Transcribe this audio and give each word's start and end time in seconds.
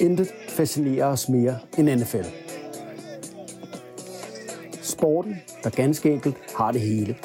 Intet 0.00 0.34
fascinerer 0.48 1.06
os 1.06 1.28
mere 1.28 1.58
end 1.78 1.94
NFL. 1.94 2.24
Sporten, 4.82 5.36
der 5.64 5.70
ganske 5.70 6.10
enkelt 6.10 6.36
har 6.56 6.72
det 6.72 6.80
hele. 6.80 7.16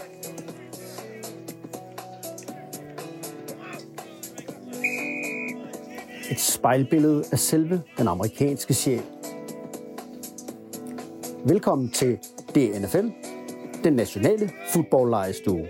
Et 6.31 6.39
spejlbillede 6.39 7.23
af 7.31 7.39
selve 7.39 7.81
den 7.97 8.07
amerikanske 8.07 8.73
sjæl. 8.73 9.01
Velkommen 11.45 11.91
til 11.91 12.17
DNFL, 12.55 13.07
den 13.83 13.93
nationale 13.93 14.49
fodboldlejestue. 14.73 15.67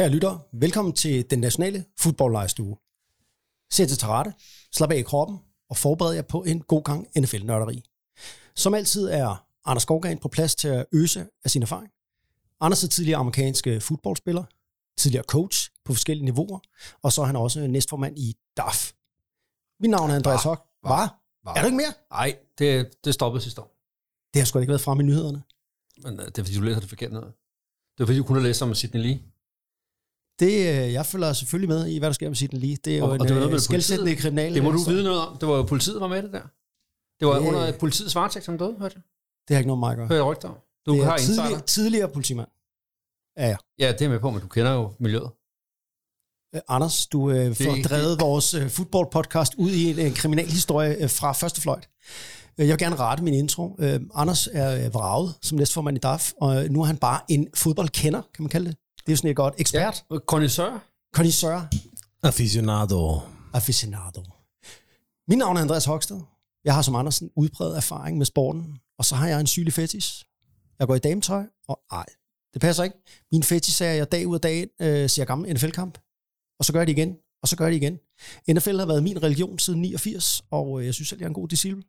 Kære 0.00 0.10
lytter, 0.10 0.38
velkommen 0.52 0.94
til 0.94 1.30
den 1.30 1.38
nationale 1.38 1.84
fodboldlejestue. 1.98 2.76
Sæt 3.70 3.88
til 3.88 4.08
rette, 4.08 4.32
slap 4.72 4.90
af 4.90 4.96
i 4.96 5.02
kroppen 5.02 5.38
og 5.70 5.76
forbered 5.76 6.14
jer 6.14 6.22
på 6.22 6.42
en 6.42 6.60
god 6.60 6.82
gang 6.84 7.08
NFL-nørderi. 7.18 7.84
Som 8.56 8.74
altid 8.74 9.08
er 9.08 9.46
Anders 9.64 9.82
Skovgren 9.82 10.18
på 10.18 10.28
plads 10.28 10.54
til 10.54 10.68
at 10.68 10.86
øse 10.92 11.26
af 11.44 11.50
sin 11.50 11.62
erfaring. 11.62 11.92
Anders 12.60 12.84
er 12.84 12.88
tidligere 12.88 13.18
amerikanske 13.18 13.80
fodboldspiller, 13.80 14.44
tidligere 14.98 15.24
coach 15.24 15.70
på 15.84 15.92
forskellige 15.92 16.24
niveauer, 16.24 16.58
og 17.02 17.12
så 17.12 17.22
er 17.22 17.26
han 17.26 17.36
også 17.36 17.66
næstformand 17.66 18.18
i 18.18 18.36
DAF. 18.56 18.92
Mit 19.80 19.90
navn 19.90 20.10
er 20.10 20.14
Andreas 20.14 20.42
Hock. 20.42 20.62
Var? 20.82 21.20
Var. 21.44 21.54
Er 21.54 21.60
du 21.60 21.66
ikke 21.66 21.76
mere? 21.76 21.92
Nej, 22.10 22.38
det, 22.58 23.04
det 23.04 23.14
stoppede 23.14 23.42
sidste 23.42 23.60
år. 23.60 23.76
Det 24.34 24.40
har 24.40 24.46
sgu 24.46 24.58
da 24.58 24.60
ikke 24.60 24.70
været 24.70 24.80
frem 24.80 25.00
i 25.00 25.02
nyhederne. 25.02 25.42
Men 26.02 26.20
øh, 26.20 26.26
det 26.26 26.38
er 26.38 26.42
fordi, 26.42 26.56
du 26.56 26.62
læser 26.62 26.80
det 26.80 26.88
forkert 26.88 27.12
ned. 27.12 27.22
Det 27.98 28.00
er 28.00 28.06
fordi, 28.06 28.18
du 28.18 28.24
kun 28.24 28.36
har 28.36 28.42
læst 28.42 28.62
om 28.62 28.74
Sidney 28.74 29.02
Lee. 29.02 29.20
Det, 30.40 30.52
øh, 30.86 30.92
jeg 30.92 31.06
følger 31.06 31.32
selvfølgelig 31.32 31.68
med 31.68 31.86
i, 31.86 31.98
hvad 31.98 32.08
der 32.08 32.12
sker 32.12 32.28
med 32.28 32.36
Sidney 32.36 32.60
Lee. 32.60 32.76
Det 32.84 32.94
er 32.94 32.98
jo 32.98 33.04
Og- 33.04 33.10
og 33.10 33.14
en 33.16 33.20
det 33.20 33.28
var 33.30 33.34
noget 33.34 33.46
øh, 33.46 33.52
med 33.52 33.58
skældsættende 33.60 34.10
politiet. 34.10 34.22
kriminal. 34.22 34.54
Det 34.54 34.62
må 34.62 34.70
du 34.70 34.78
vide 34.88 35.02
noget 35.04 35.20
om. 35.26 35.36
Det 35.38 35.48
var 35.48 35.56
jo 35.56 35.62
politiet, 35.62 35.94
der 35.94 36.00
var 36.00 36.08
med 36.08 36.22
det 36.22 36.32
der. 36.32 36.42
Det 37.20 37.28
var 37.28 37.38
Det- 37.38 37.48
under 37.48 37.78
politiets 37.78 38.14
varetægt, 38.14 38.44
som 38.44 38.58
døde, 38.58 38.76
hørte 38.78 38.94
jeg. 38.96 39.02
Det 39.48 39.54
har 39.54 39.58
ikke 39.58 39.68
noget 39.68 39.78
med 39.80 39.86
mig 39.88 39.90
at 39.92 39.96
gøre. 39.96 40.06
Hørte 40.08 40.14
jeg 40.22 40.24
rygter 40.24 40.48
om. 40.48 40.56
Du 40.86 40.92
det 40.94 41.04
har 41.04 41.12
er 41.12 41.16
insider. 41.18 41.42
tidligere, 41.42 41.62
tidligere 41.66 42.08
politimand. 42.08 42.48
Ja, 43.38 43.46
ja. 43.48 43.56
Ja, 43.78 43.92
det 43.92 44.02
er 44.02 44.08
med 44.08 44.20
på, 44.20 44.30
men 44.30 44.40
du 44.40 44.48
kender 44.48 44.72
jo 44.72 44.92
miljøet. 45.00 45.30
Øh, 46.54 46.60
Anders, 46.68 47.06
du 47.06 47.30
øh, 47.30 47.54
får 47.54 47.82
drevet 47.88 48.20
vores 48.20 48.54
øh, 48.54 48.68
fodboldpodcast 48.70 49.54
ud 49.54 49.70
i 49.70 49.90
en 49.90 49.98
øh, 50.06 50.14
kriminalhistorie 50.14 51.02
øh, 51.02 51.10
fra 51.10 51.32
første 51.32 51.60
fløjt. 51.60 51.88
Øh, 52.58 52.68
Jeg 52.68 52.72
vil 52.72 52.78
gerne 52.78 52.96
rette 52.96 53.22
min 53.24 53.34
intro. 53.34 53.76
Øh, 53.78 54.00
Anders 54.14 54.48
er 54.52 54.84
øh, 54.86 54.94
vraget 54.94 55.34
som 55.42 55.58
næstformand 55.58 55.96
i 55.96 56.00
DAF, 56.00 56.32
og 56.40 56.64
øh, 56.64 56.70
nu 56.70 56.80
er 56.80 56.84
han 56.84 56.96
bare 56.96 57.20
en 57.28 57.48
fodboldkender, 57.54 58.22
kan 58.34 58.42
man 58.42 58.48
kalde 58.50 58.68
det. 58.68 58.76
Det 59.10 59.14
er 59.14 59.16
jo 59.16 59.16
sådan 59.16 59.30
et 59.30 59.36
godt 59.36 59.54
ekspert. 59.58 60.04
Ja. 60.10 60.18
Connoisseur. 60.18 60.84
Connoisseur. 61.14 61.68
Aficionado. 62.22 63.20
Aficionado. 63.52 64.22
Mit 65.28 65.38
navn 65.38 65.56
er 65.56 65.60
Andreas 65.60 65.84
Hoksted. 65.84 66.20
Jeg 66.64 66.74
har 66.74 66.82
som 66.82 66.94
Andersen 66.94 67.30
udbredt 67.36 67.76
erfaring 67.76 68.18
med 68.18 68.26
sporten, 68.26 68.78
og 68.98 69.04
så 69.04 69.14
har 69.14 69.28
jeg 69.28 69.40
en 69.40 69.46
sygelig 69.46 69.72
fetis. 69.72 70.24
Jeg 70.78 70.86
går 70.86 70.94
i 70.94 70.98
dametøj, 70.98 71.44
og 71.68 71.80
ej, 71.90 72.06
det 72.54 72.60
passer 72.60 72.84
ikke. 72.84 72.96
Min 73.32 73.42
fetis 73.42 73.80
er, 73.80 73.90
at 73.90 73.96
jeg 73.96 74.12
dag 74.12 74.26
ud 74.26 74.34
af 74.34 74.40
dag 74.40 74.68
øh, 74.80 75.10
ser 75.10 75.24
gammel 75.24 75.54
NFL-kamp, 75.54 75.98
og 76.58 76.64
så 76.64 76.72
gør 76.72 76.80
jeg 76.80 76.86
det 76.86 76.92
igen, 76.92 77.16
og 77.42 77.48
så 77.48 77.56
gør 77.56 77.64
jeg 77.64 77.72
det 77.72 77.82
igen. 77.82 77.98
NFL 78.54 78.78
har 78.78 78.86
været 78.86 79.02
min 79.02 79.22
religion 79.22 79.58
siden 79.58 79.80
89, 79.80 80.42
og 80.50 80.80
øh, 80.80 80.86
jeg 80.86 80.94
synes 80.94 81.08
selv, 81.08 81.20
jeg 81.20 81.26
er 81.26 81.30
en 81.30 81.34
god 81.34 81.48
disciple. 81.48 81.82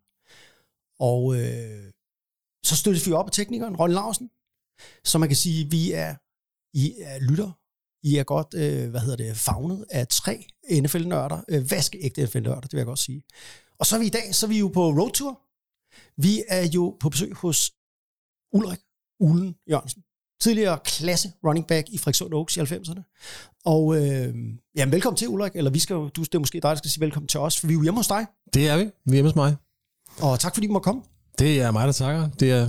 Og 1.00 1.36
øh, 1.36 1.92
så 2.66 2.76
støttes 2.76 3.08
vi 3.08 3.12
op 3.12 3.26
af 3.26 3.32
teknikeren, 3.32 3.76
Ron 3.76 3.92
Larsen, 3.92 4.30
så 5.04 5.18
man 5.18 5.30
kan 5.30 5.36
sige, 5.36 5.72
vi 5.72 5.92
er, 5.92 6.16
I 6.74 6.96
er 7.02 7.20
lytter, 7.20 7.52
I 8.04 8.16
er 8.18 8.24
godt, 8.24 8.54
øh, 8.54 8.90
hvad 8.90 9.02
hedder 9.02 9.16
det, 9.16 9.38
fagnet 9.38 9.86
af 9.90 10.08
tre 10.08 10.46
NFL-nørder, 10.72 11.42
øh, 11.50 11.72
vaskeægte 11.72 12.24
NFL-nørder, 12.24 12.62
det 12.62 12.72
vil 12.74 12.78
jeg 12.80 12.86
godt 12.86 13.00
sige. 13.00 13.24
Og 13.80 13.86
så 13.86 13.96
er 13.96 14.00
vi 14.00 14.06
i 14.06 14.10
dag, 14.10 14.36
så 14.36 14.46
er 14.46 14.48
vi 14.48 14.60
jo 14.60 14.68
på 14.68 14.90
roadtour. 14.90 15.42
Vi 16.22 16.44
er 16.48 16.68
jo 16.76 16.98
på 17.00 17.10
besøg 17.10 17.34
hos 17.34 17.72
Ulrik 18.54 18.80
Ulen 19.20 19.56
Jørgensen, 19.70 20.04
tidligere 20.42 20.80
klasse 20.86 21.32
running 21.48 21.68
back 21.68 21.90
i 21.90 21.98
Frederikssund 21.98 22.34
Oaks 22.34 22.58
i 22.58 22.60
90'erne. 22.60 23.02
Og 23.66 23.96
øh, 23.96 24.36
jamen, 24.76 24.92
velkommen 24.92 25.18
til 25.18 25.28
Ulrik, 25.28 25.52
eller 25.56 25.72
vi 25.72 25.80
skal 25.80 25.96
du, 25.96 26.10
det 26.16 26.36
er 26.36 26.40
måske 26.40 26.56
dig, 26.56 26.70
der 26.70 26.76
skal 26.76 26.92
sige 26.92 27.02
velkommen 27.02 27.28
til 27.28 27.40
os, 27.40 27.60
for 27.60 27.68
vi 27.68 27.74
er 27.74 27.78
jo 27.78 27.84
hjemme 27.84 28.00
hos 28.00 28.08
dig, 28.08 28.26
Det 28.54 28.68
er 28.70 28.78
vi. 28.78 28.84
Vi 28.84 29.12
er 29.12 29.14
hjemme 29.14 29.30
hos 29.30 29.36
mig. 29.36 29.56
og 30.22 30.40
tak 30.40 30.54
fordi 30.56 30.68
du 30.68 30.74
må 30.74 30.80
komme. 30.80 31.02
Det 31.40 31.62
er 31.62 31.72
mig, 31.72 31.88
der 31.88 31.94
takker. 31.94 32.30
Det 32.30 32.52
er 32.52 32.68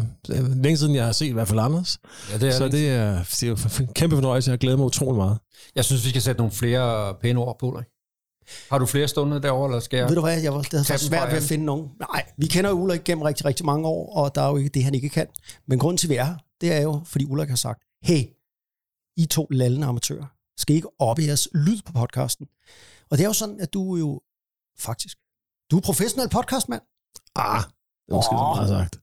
længe 0.55 0.77
siden, 0.77 0.95
jeg 0.95 1.05
har 1.05 1.12
set 1.12 1.27
i 1.27 1.33
hvert 1.33 1.49
fald 1.49 1.61
Anders. 1.61 1.99
Ja, 2.31 2.39
det 2.39 2.49
er 2.49 2.53
Så 2.53 2.69
det. 2.69 2.89
er, 2.91 3.19
det 3.25 3.43
er 3.43 3.47
jo 3.49 3.56
en 3.81 3.95
kæmpe 3.95 4.17
fornøjelse. 4.17 4.50
Jeg 4.50 4.59
glæder 4.59 4.77
mig 4.77 4.87
utrolig 4.87 5.17
meget. 5.17 5.39
Jeg 5.75 5.84
synes, 5.84 6.05
vi 6.05 6.09
skal 6.09 6.23
sætte 6.23 6.39
nogle 6.39 6.53
flere 6.53 7.15
pæne 7.15 7.41
ord 7.41 7.59
på, 7.59 7.67
Ulrik. 7.67 7.87
Har 8.71 8.78
du 8.78 8.87
flere 8.87 9.09
stunder 9.09 9.39
derovre, 9.39 9.69
eller 9.69 9.81
skal 9.81 9.97
jeg? 9.97 10.09
Ved 10.09 10.15
du 10.15 10.21
hvad, 10.21 10.41
jeg 10.43 10.53
var, 10.55 10.62
det 10.62 10.73
havde 10.73 10.89
været 10.89 11.00
svært 11.00 11.28
ved 11.31 11.37
at 11.37 11.43
finde 11.43 11.65
nogen. 11.65 11.91
Nej, 12.00 12.25
vi 12.39 12.47
kender 12.47 12.71
jo 12.71 12.77
Ulrik 12.77 13.05
gennem 13.05 13.23
rigtig, 13.23 13.45
rigtig 13.47 13.67
mange 13.67 13.89
år, 13.89 14.17
og 14.17 14.34
der 14.34 14.43
er 14.43 14.49
jo 14.49 14.56
ikke 14.56 14.69
det, 14.71 14.84
han 14.84 14.94
ikke 14.94 15.09
kan. 15.09 15.27
Men 15.69 15.79
grunden 15.79 15.99
til, 15.99 16.06
at 16.06 16.11
vi 16.11 16.17
er 16.17 16.25
her, 16.25 16.37
det 16.61 16.73
er 16.73 16.81
jo, 16.81 17.00
fordi 17.06 17.25
Ulrik 17.25 17.49
har 17.49 17.56
sagt, 17.56 17.83
hey, 18.03 18.23
I 19.17 19.27
to 19.27 19.47
lallende 19.50 19.87
amatører, 19.87 20.27
skal 20.59 20.73
I 20.75 20.77
ikke 20.77 20.89
op 21.00 21.19
i 21.19 21.27
jeres 21.27 21.49
lyd 21.55 21.79
på 21.87 21.93
podcasten. 21.93 22.47
Og 23.11 23.19
det 23.19 23.25
er 23.25 23.29
jo 23.29 23.33
sådan, 23.33 23.61
at 23.61 23.73
du 23.73 23.94
er 23.94 23.99
jo 23.99 24.21
faktisk, 24.79 25.17
du 25.71 25.77
er 25.77 25.81
professionel 25.81 26.29
podcastmand. 26.29 26.83
Ah, 27.37 27.62
det 28.06 28.14
måske 28.14 28.34
Åh. 28.34 28.38
så 28.38 28.54
meget 28.56 28.68
sagt. 28.68 29.00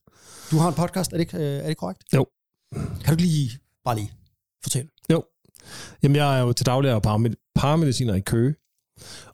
Du 0.50 0.56
har 0.58 0.68
en 0.68 0.74
podcast, 0.74 1.12
er 1.12 1.16
det, 1.16 1.34
øh, 1.34 1.40
er 1.40 1.66
det 1.66 1.76
korrekt? 1.76 2.02
Jo. 2.14 2.26
Kan 3.04 3.16
du 3.16 3.20
lige, 3.22 3.50
bare 3.84 3.96
lige 3.96 4.12
fortælle? 4.62 4.90
Jamen, 6.02 6.16
jeg 6.16 6.38
er 6.38 6.42
jo 6.42 6.52
til 6.52 6.66
daglig 6.66 6.94
og 6.94 7.02
paramed- 7.02 7.52
paramediciner 7.54 8.14
i 8.14 8.20
Køge. 8.20 8.54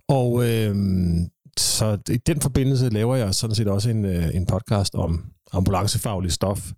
Og 0.09 0.45
øhm, 0.51 1.29
så 1.59 1.99
i 2.09 2.17
den 2.17 2.41
forbindelse 2.41 2.89
laver 2.89 3.17
jeg 3.17 3.35
sådan 3.35 3.55
set 3.57 3.69
også 3.69 3.91
en, 3.91 4.05
øh, 4.05 4.35
en 4.35 4.47
podcast 4.47 4.95
om 4.95 5.25
ambulancefaglig 5.53 6.33
stof 6.33 6.73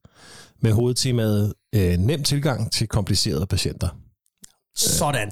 med 0.63 0.73
hovedtemaet 0.73 1.55
øh, 1.75 1.99
nem 1.99 2.23
tilgang 2.23 2.73
til 2.73 2.89
komplicerede 2.89 3.47
patienter. 3.47 3.89
Sådan. 4.79 5.31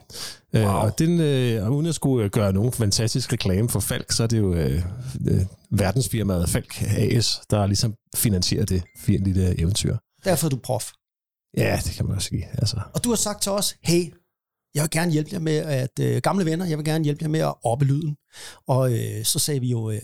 Wow. 0.54 0.62
Wow. 0.62 0.72
Øh, 0.72 0.84
og, 0.84 0.98
den, 0.98 1.20
øh, 1.20 1.70
uden 1.70 1.86
at 1.86 1.94
skulle 1.94 2.24
øh, 2.24 2.30
gøre 2.30 2.52
nogen 2.52 2.72
fantastisk 2.72 3.32
reklame 3.32 3.68
for 3.68 3.80
Falk, 3.80 4.12
så 4.12 4.22
er 4.22 4.26
det 4.26 4.38
jo 4.38 4.54
øh, 4.54 4.82
øh, 5.28 5.40
verdensfirmaet 5.70 6.48
Falk 6.48 6.82
AS, 6.82 7.40
der 7.50 7.66
ligesom 7.66 7.94
finansierer 8.16 8.64
det 8.64 8.82
lille 9.08 9.60
eventyr. 9.60 9.96
Derfor 10.24 10.46
er 10.46 10.50
du 10.50 10.56
prof. 10.56 10.90
Ja, 11.56 11.80
det 11.84 11.92
kan 11.92 12.06
man 12.06 12.14
også 12.14 12.28
sige. 12.28 12.48
Altså, 12.52 12.80
Og 12.94 13.04
du 13.04 13.08
har 13.08 13.16
sagt 13.16 13.42
til 13.42 13.52
os, 13.52 13.76
hey, 13.82 14.14
jeg 14.74 14.82
vil 14.82 14.90
gerne 14.90 15.12
hjælpe 15.12 15.30
jer 15.32 15.38
med, 15.38 15.56
at 15.56 15.98
øh, 16.00 16.20
gamle 16.22 16.44
venner, 16.44 16.66
jeg 16.66 16.78
vil 16.78 16.84
gerne 16.84 17.04
hjælpe 17.04 17.22
jer 17.22 17.28
med 17.28 17.40
at 17.40 17.54
oppe 17.64 17.84
lyden. 17.84 18.16
Og 18.68 18.92
øh, 18.92 19.24
så 19.24 19.38
sagde 19.38 19.60
vi 19.60 19.66
jo, 19.68 19.90
øh, 19.90 20.02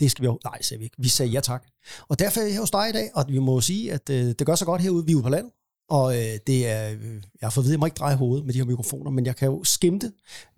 det 0.00 0.10
skal 0.10 0.22
vi 0.22 0.26
jo, 0.26 0.38
nej, 0.44 0.62
sagde 0.62 0.78
vi 0.78 0.84
ikke. 0.84 0.96
Vi 0.98 1.08
sagde 1.08 1.32
ja 1.32 1.40
tak. 1.40 1.64
Og 2.08 2.18
derfor 2.18 2.40
er 2.40 2.44
jeg 2.44 2.52
her 2.52 2.60
hos 2.60 2.70
dig 2.70 2.88
i 2.88 2.92
dag, 2.92 3.10
og 3.14 3.24
vi 3.28 3.38
må 3.38 3.60
sige, 3.60 3.92
at 3.92 4.10
øh, 4.10 4.26
det 4.38 4.46
gør 4.46 4.54
så 4.54 4.64
godt 4.64 4.82
herude, 4.82 5.06
vi 5.06 5.12
er 5.12 5.16
ude 5.16 5.22
på 5.22 5.28
landet. 5.28 5.52
Og 5.88 6.16
øh, 6.16 6.38
det 6.46 6.68
er, 6.68 6.90
øh, 6.90 7.14
jeg 7.14 7.46
har 7.46 7.50
fået 7.50 7.64
at 7.64 7.66
vide, 7.66 7.72
at 7.72 7.76
jeg 7.76 7.80
må 7.80 7.86
ikke 7.86 7.96
dreje 7.96 8.16
hovedet 8.16 8.46
med 8.46 8.54
de 8.54 8.58
her 8.58 8.66
mikrofoner, 8.66 9.10
men 9.10 9.26
jeg 9.26 9.36
kan 9.36 9.48
jo 9.48 9.64
skimte, 9.64 10.12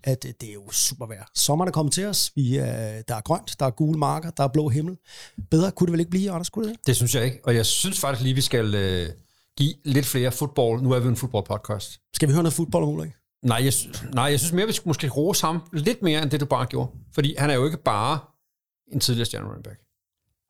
at 0.04 0.24
øh, 0.24 0.32
det 0.40 0.48
er 0.48 0.54
jo 0.54 0.70
super 0.70 1.06
vejr. 1.06 1.24
Sommeren 1.34 1.68
er 1.68 1.72
kommet 1.72 1.94
til 1.94 2.06
os, 2.06 2.32
vi 2.34 2.56
er, 2.56 3.02
der 3.02 3.14
er 3.14 3.20
grønt, 3.20 3.56
der 3.60 3.66
er 3.66 3.70
gule 3.70 3.98
marker, 3.98 4.30
der 4.30 4.44
er 4.44 4.48
blå 4.48 4.68
himmel. 4.68 4.96
Bedre 5.50 5.70
kunne 5.70 5.86
det 5.86 5.92
vel 5.92 6.00
ikke 6.00 6.10
blive, 6.10 6.30
Anders, 6.30 6.50
kunne 6.50 6.68
det 6.68 6.76
det? 6.86 6.96
Synes 6.96 7.14
jeg 7.14 7.24
ikke. 7.24 7.40
Og 7.44 7.54
jeg 7.54 7.66
synes 7.66 8.00
faktisk 8.00 8.22
lige, 8.22 8.34
vi 8.34 8.40
skal 8.40 8.74
øh, 8.74 9.08
give 9.58 9.74
lidt 9.84 10.06
flere 10.06 10.32
fodbold. 10.32 10.82
Nu 10.82 10.90
er 10.90 11.00
vi 11.00 11.08
en 11.08 11.16
fodboldpodcast. 11.16 12.00
Skal 12.14 12.28
vi 12.28 12.32
høre 12.32 12.42
noget 12.42 12.54
fodbold 12.54 12.84
om 12.84 12.88
Ulrik? 12.90 13.10
Nej, 13.42 13.64
jeg, 13.64 13.72
nej, 14.14 14.24
jeg 14.24 14.38
synes 14.40 14.52
mere, 14.52 14.66
vi 14.66 14.72
skulle 14.72 14.90
måske 14.90 15.08
rose 15.08 15.46
ham 15.46 15.62
lidt 15.72 16.02
mere, 16.02 16.22
end 16.22 16.30
det 16.30 16.40
du 16.40 16.46
bare 16.46 16.66
gjorde. 16.66 16.90
Fordi 17.14 17.34
han 17.38 17.50
er 17.50 17.54
jo 17.54 17.64
ikke 17.64 17.82
bare 17.84 18.18
en 18.92 19.00
tidligere 19.00 19.26
stjerne 19.26 19.46
running 19.46 19.64
back. 19.64 19.78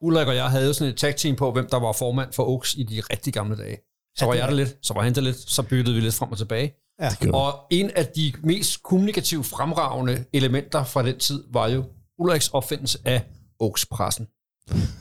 Ulrik 0.01 0.29
og 0.29 0.37
jeg 0.37 0.51
havde 0.51 0.67
jo 0.67 0.73
sådan 0.73 0.93
et 0.93 0.99
tag 0.99 1.17
team 1.17 1.37
på, 1.37 1.53
hvem 1.53 1.69
der 1.71 1.81
var 1.81 1.93
formand 1.93 2.33
for 2.33 2.45
Oaks 2.45 2.75
i 2.75 2.83
de 2.83 3.01
rigtig 3.01 3.33
gamle 3.33 3.57
dage. 3.57 3.77
Så 4.19 4.25
Ja, 4.25 4.27
var 4.27 4.35
jeg 4.35 4.43
er 4.43 4.47
der 4.47 4.55
lidt, 4.57 4.77
så 4.83 4.95
var 4.95 5.03
han 5.03 5.15
der 5.15 5.21
lidt, 5.21 5.51
så 5.51 5.63
byttede 5.63 5.95
vi 5.95 6.01
lidt 6.01 6.15
frem 6.15 6.33
og 6.33 6.39
tilbage. 6.39 6.73
Ja. 7.01 7.11
Og 7.33 7.55
en 7.71 7.91
af 7.91 8.07
de 8.07 8.33
mest 8.43 8.83
kommunikativt 8.83 9.47
fremragende 9.47 10.25
elementer 10.33 10.85
fra 10.85 11.03
den 11.03 11.19
tid 11.19 11.45
var 11.53 11.69
jo 11.69 11.85
Ulriks 12.19 12.49
opfindelse 12.49 12.99
af 13.05 13.23
Oaks-pressen. 13.61 14.27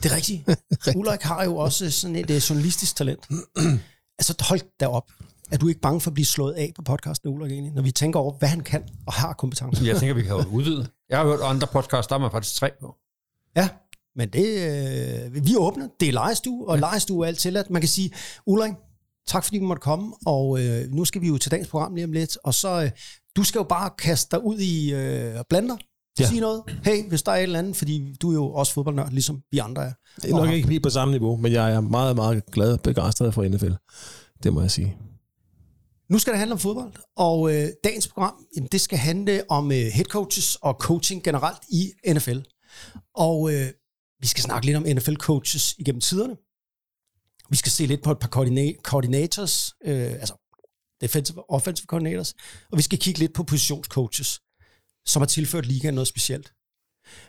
Det 0.02 0.10
er 0.12 0.16
rigtigt. 0.16 0.42
Ulrik 0.96 1.22
har 1.22 1.44
jo 1.44 1.56
også 1.56 1.90
sådan 1.90 2.16
et 2.16 2.30
uh, 2.30 2.36
journalistisk 2.36 2.96
talent. 2.96 3.28
altså 4.18 4.34
hold 4.40 4.60
da 4.80 4.86
op. 4.86 5.10
Er 5.52 5.56
du 5.56 5.68
ikke 5.68 5.80
bange 5.80 6.00
for 6.00 6.10
at 6.10 6.14
blive 6.14 6.26
slået 6.26 6.52
af 6.52 6.72
på 6.76 6.82
podcasten, 6.82 7.28
Ulrik, 7.28 7.52
egentlig, 7.52 7.72
når 7.72 7.82
vi 7.82 7.90
tænker 7.90 8.20
over, 8.20 8.32
hvad 8.38 8.48
han 8.48 8.60
kan 8.60 8.84
og 9.06 9.12
har 9.12 9.32
kompetence? 9.32 9.84
Jeg 9.84 9.96
tænker, 9.96 10.14
vi 10.14 10.22
kan 10.22 10.30
jo 10.30 10.44
udvide. 10.50 10.88
Jeg 11.10 11.18
har 11.18 11.24
hørt 11.24 11.40
andre 11.42 11.66
podcasts, 11.66 12.06
der 12.08 12.14
er 12.14 12.18
man 12.18 12.30
faktisk 12.30 12.56
tre 12.56 12.70
på. 12.80 12.96
Ja, 13.56 13.68
men 14.16 14.28
det, 14.28 14.46
øh, 14.46 15.46
vi 15.46 15.52
er 15.52 15.58
åbne. 15.58 15.90
Det 16.00 16.08
er 16.08 16.12
lejestue, 16.12 16.68
og 16.68 16.78
lejestue 16.78 17.24
er 17.24 17.28
alt 17.28 17.38
tilladt. 17.38 17.70
Man 17.70 17.82
kan 17.82 17.88
sige, 17.88 18.10
Ulrik, 18.46 18.72
tak 19.26 19.44
fordi 19.44 19.58
du 19.58 19.64
måtte 19.64 19.80
komme, 19.80 20.14
og 20.26 20.60
øh, 20.64 20.90
nu 20.90 21.04
skal 21.04 21.20
vi 21.20 21.28
jo 21.28 21.38
til 21.38 21.50
dagens 21.50 21.68
program 21.68 21.94
lige 21.94 22.04
om 22.04 22.12
lidt, 22.12 22.38
og 22.44 22.54
så, 22.54 22.82
øh, 22.82 22.90
du 23.36 23.44
skal 23.44 23.58
jo 23.58 23.64
bare 23.64 23.90
kaste 23.98 24.36
dig 24.36 24.44
ud 24.44 24.58
i 24.58 24.94
øh, 24.94 25.34
blander. 25.48 25.76
Ja. 26.20 26.28
Sige 26.28 26.40
noget. 26.40 26.62
Hey, 26.84 27.08
hvis 27.08 27.22
der 27.22 27.32
er 27.32 27.36
et 27.36 27.42
eller 27.42 27.58
andet, 27.58 27.76
fordi 27.76 28.14
du 28.22 28.30
er 28.30 28.34
jo 28.34 28.52
også 28.52 28.72
fodboldnørd, 28.72 29.10
ligesom 29.10 29.42
vi 29.50 29.58
andre 29.58 29.84
er. 29.84 29.92
det 30.22 30.30
er 30.30 30.36
nok 30.36 30.50
ikke 30.50 30.68
helt 30.68 30.82
på 30.82 30.90
samme 30.90 31.12
niveau, 31.12 31.36
men 31.36 31.52
jeg 31.52 31.72
er 31.72 31.80
meget, 31.80 32.16
meget 32.16 32.46
glad 32.46 32.72
og 32.72 32.80
begejstret 32.80 33.34
for 33.34 33.48
NFL. 33.48 33.72
Det 34.42 34.52
må 34.52 34.60
jeg 34.60 34.70
sige. 34.70 34.96
Nu 36.10 36.18
skal 36.18 36.32
det 36.32 36.38
handle 36.38 36.52
om 36.52 36.58
fodbold, 36.58 36.92
og 37.16 37.54
øh, 37.54 37.68
dagens 37.84 38.08
program, 38.08 38.34
jamen, 38.56 38.68
det 38.72 38.80
skal 38.80 38.98
handle 38.98 39.42
om 39.48 39.72
øh, 39.72 39.78
head 39.78 40.04
coaches 40.04 40.56
og 40.56 40.74
coaching 40.74 41.24
generelt 41.24 41.58
i 41.68 41.92
NFL. 42.12 42.38
Og 43.14 43.52
øh, 43.54 43.66
vi 44.20 44.26
skal 44.26 44.42
snakke 44.42 44.66
lidt 44.66 44.76
om 44.76 44.84
NFL-coaches 44.86 45.74
igennem 45.78 46.00
tiderne. 46.00 46.36
Vi 47.50 47.56
skal 47.56 47.72
se 47.72 47.86
lidt 47.86 48.02
på 48.02 48.10
et 48.10 48.18
par 48.18 48.28
coordina- 48.28 48.80
coordinators, 48.82 49.74
øh, 49.84 50.12
altså 50.12 50.34
defensive 51.00 51.50
offensive 51.50 51.86
coordinators, 51.86 52.34
og 52.72 52.76
vi 52.78 52.82
skal 52.82 52.98
kigge 52.98 53.20
lidt 53.20 53.34
på 53.34 53.42
positionscoaches, 53.44 54.40
som 55.06 55.20
har 55.22 55.26
tilført 55.26 55.66
ligaen 55.66 55.94
noget 55.94 56.08
specielt. 56.08 56.54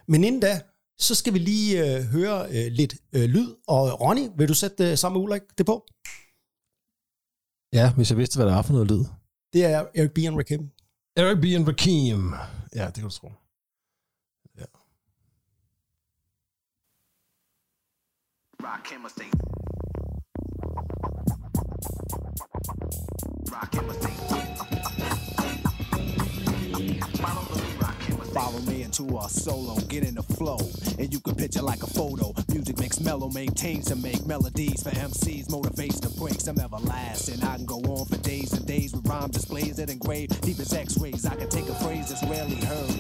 Men 0.08 0.24
inden 0.24 0.42
da, 0.42 0.62
så 1.00 1.16
skal 1.16 1.34
vi 1.34 1.40
lige 1.40 1.98
øh, 1.98 2.04
høre 2.04 2.48
øh, 2.50 2.72
lidt 2.72 2.96
øh, 3.14 3.30
lyd, 3.30 3.56
og 3.68 4.02
Ronny, 4.02 4.30
vil 4.38 4.48
du 4.48 4.54
sætte 4.54 4.92
øh, 4.92 4.98
sammen 4.98 5.20
med 5.20 5.24
Ulrik 5.26 5.42
det 5.58 5.66
på? 5.66 5.86
Ja, 7.74 7.94
hvis 7.94 8.10
jeg 8.10 8.18
vidste, 8.18 8.38
hvad 8.38 8.46
der 8.46 8.56
er 8.58 8.62
for 8.62 8.74
noget 8.74 8.92
lyd. 8.92 9.04
Det 9.54 9.66
er 9.66 9.86
Eric 9.96 10.12
B. 10.12 10.18
and 10.18 10.36
Rakim. 10.38 10.72
Eric 11.16 11.38
B. 11.42 11.46
and 11.46 11.68
Rakim. 11.68 12.34
Ja, 12.76 12.86
det 12.86 12.94
kan 12.94 13.04
du 13.04 13.10
tro. 13.10 13.32
Ja. 14.58 14.66
Rock 18.64 19.67
Follow 28.34 28.60
me 28.62 28.84
into 28.84 29.18
a 29.18 29.30
solo, 29.30 29.76
get 29.88 30.04
in 30.04 30.16
the 30.16 30.24
flow, 30.24 30.58
and 31.00 31.12
you 31.12 31.20
can 31.20 31.36
picture 31.36 31.62
like 31.62 31.84
a 31.84 31.88
photo. 31.88 32.34
Music 32.50 32.80
makes 32.80 33.00
mellow, 33.00 33.30
maintains 33.30 33.86
to 33.86 33.96
make 33.96 34.26
melodies 34.26 34.84
for 34.84 34.92
MCs, 34.92 35.48
motivates 35.48 36.00
to 36.02 36.10
break 36.20 36.40
some 36.40 36.60
everlasting. 36.60 37.44
I 37.44 37.58
can 37.58 37.66
go 37.66 37.78
on 37.78 38.06
for 38.06 38.18
days 38.18 38.54
and 38.54 38.66
days 38.66 38.94
with 38.94 39.08
rhyme 39.08 39.32
displays 39.32 39.78
that 39.78 39.90
engrave 39.90 40.30
deep 40.42 40.60
as 40.60 40.72
X-rays. 40.72 41.26
I 41.26 41.36
can 41.36 41.50
take 41.50 41.68
a 41.68 41.76
phrase 41.76 42.10
that's 42.10 42.24
rarely 42.24 42.56
heard, 42.56 42.92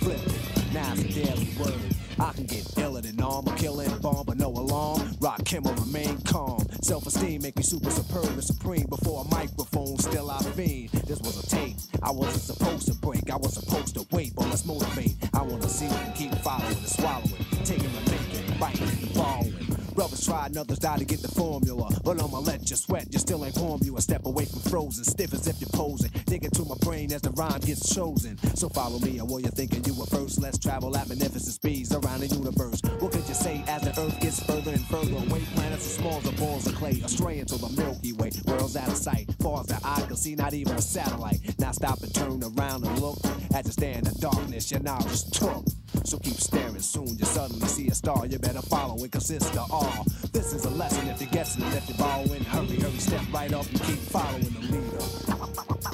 flip 0.00 0.20
it, 0.26 0.72
now 0.72 0.92
it's 0.92 1.02
a 1.02 1.24
daily 1.24 1.48
word. 1.60 1.96
I 2.18 2.32
can 2.32 2.46
get 2.46 2.78
iller 2.78 3.02
than 3.02 3.20
armor, 3.20 3.54
killing 3.56 3.94
bomb, 3.98 4.24
but 4.24 4.38
no 4.38 4.48
alarm. 4.48 5.16
Rock 5.20 5.46
him 5.46 5.66
or 5.66 5.74
remain 5.74 6.18
calm. 6.22 6.55
Self-esteem 6.86 7.42
make 7.42 7.56
me 7.56 7.64
super 7.64 7.90
superb 7.90 8.26
and 8.26 8.44
supreme. 8.44 8.86
Before 8.86 9.24
a 9.24 9.34
microphone, 9.34 9.98
still 9.98 10.30
I 10.30 10.38
fiend. 10.38 10.90
This 10.90 11.18
was 11.18 11.42
a 11.42 11.46
tape. 11.48 11.74
I 12.00 12.12
wasn't 12.12 12.56
supposed 12.56 12.86
to 12.86 12.94
break. 13.00 13.28
I 13.28 13.34
was 13.34 13.54
supposed 13.54 13.96
to 13.96 14.06
wait, 14.12 14.36
but 14.36 14.44
let's 14.44 14.64
motivate. 14.64 15.16
I 15.34 15.42
wanna 15.42 15.68
see 15.68 15.86
and 15.86 16.14
keep 16.14 16.32
following 16.36 16.76
and 16.76 16.86
swallowing, 16.86 17.44
taking 17.64 17.86
and 17.86 18.08
making, 18.08 18.58
biting 18.60 18.88
and 18.88 19.14
borrowing. 19.14 19.55
Brothers 19.96 20.26
tried 20.26 20.54
others 20.58 20.78
died 20.78 20.98
to 20.98 21.06
get 21.06 21.22
the 21.22 21.28
formula. 21.28 21.88
But 22.04 22.22
I'ma 22.22 22.40
let 22.40 22.68
you 22.68 22.76
sweat, 22.76 23.08
you 23.10 23.18
still 23.18 23.44
ain't 23.46 23.56
warm. 23.56 23.80
You 23.82 23.96
a 23.96 24.02
step 24.02 24.26
away 24.26 24.44
from 24.44 24.60
frozen, 24.60 25.04
stiff 25.04 25.32
as 25.32 25.46
if 25.46 25.58
you're 25.58 25.70
posing. 25.72 26.10
Digging 26.26 26.50
to 26.50 26.64
my 26.66 26.76
brain 26.82 27.10
as 27.14 27.22
the 27.22 27.30
rhyme 27.30 27.60
gets 27.60 27.94
chosen. 27.94 28.36
So 28.54 28.68
follow 28.68 28.98
me, 28.98 29.18
and 29.18 29.28
while 29.28 29.40
you're 29.40 29.50
thinking 29.50 29.82
you 29.84 29.94
were 29.94 30.04
first, 30.06 30.40
let's 30.42 30.58
travel 30.58 30.94
at 30.96 31.08
magnificent 31.08 31.54
speeds 31.54 31.94
around 31.94 32.20
the 32.20 32.26
universe. 32.26 32.82
What 33.00 33.12
could 33.12 33.26
you 33.26 33.34
say 33.34 33.64
as 33.68 33.82
the 33.82 33.98
earth 33.98 34.20
gets 34.20 34.42
further 34.44 34.72
and 34.72 34.84
further 34.86 35.16
away? 35.16 35.40
Planets 35.54 35.86
as 35.86 35.94
small 35.94 36.18
as 36.18 36.30
balls 36.32 36.66
of 36.66 36.74
clay, 36.74 37.00
astray 37.02 37.38
into 37.38 37.56
the 37.56 37.70
Milky 37.70 38.12
Way. 38.12 38.32
Worlds 38.44 38.76
out 38.76 38.88
of 38.88 38.98
sight, 38.98 39.30
far 39.40 39.60
as 39.60 39.66
the 39.66 39.80
eye 39.82 40.04
can 40.06 40.16
see, 40.16 40.34
not 40.34 40.52
even 40.52 40.74
a 40.74 40.82
satellite. 40.82 41.40
Now 41.58 41.72
stop 41.72 42.02
and 42.02 42.14
turn 42.14 42.42
around 42.44 42.84
and 42.84 42.98
look. 43.00 43.18
As 43.54 43.64
you 43.64 43.72
stand 43.72 44.06
in 44.06 44.12
the 44.12 44.18
darkness, 44.20 44.70
your 44.70 44.80
knowledge 44.80 45.24
took. 45.30 45.64
So 46.04 46.18
keep 46.18 46.34
staring, 46.34 46.80
soon 46.80 47.16
you 47.18 47.24
suddenly 47.24 47.66
see 47.66 47.88
a 47.88 47.94
star. 47.94 48.26
You 48.26 48.38
better 48.38 48.62
follow 48.62 49.02
it, 49.04 49.12
consist 49.12 49.56
of 49.56 49.70
all. 49.88 50.04
This 50.36 50.48
is 50.56 50.62
a 50.70 50.74
lesson 50.82 51.02
if 51.12 51.18
you 51.22 51.28
get 51.38 51.46
it, 51.56 51.62
if 51.78 51.84
you're 51.88 52.02
borrowing. 52.06 52.44
Hurry, 52.54 52.76
hurry, 52.84 53.00
step 53.08 53.24
right 53.38 53.52
up 53.58 53.66
and 53.72 53.80
keep 53.86 54.00
following 54.16 54.52
the 54.56 54.62
leader. 54.72 55.00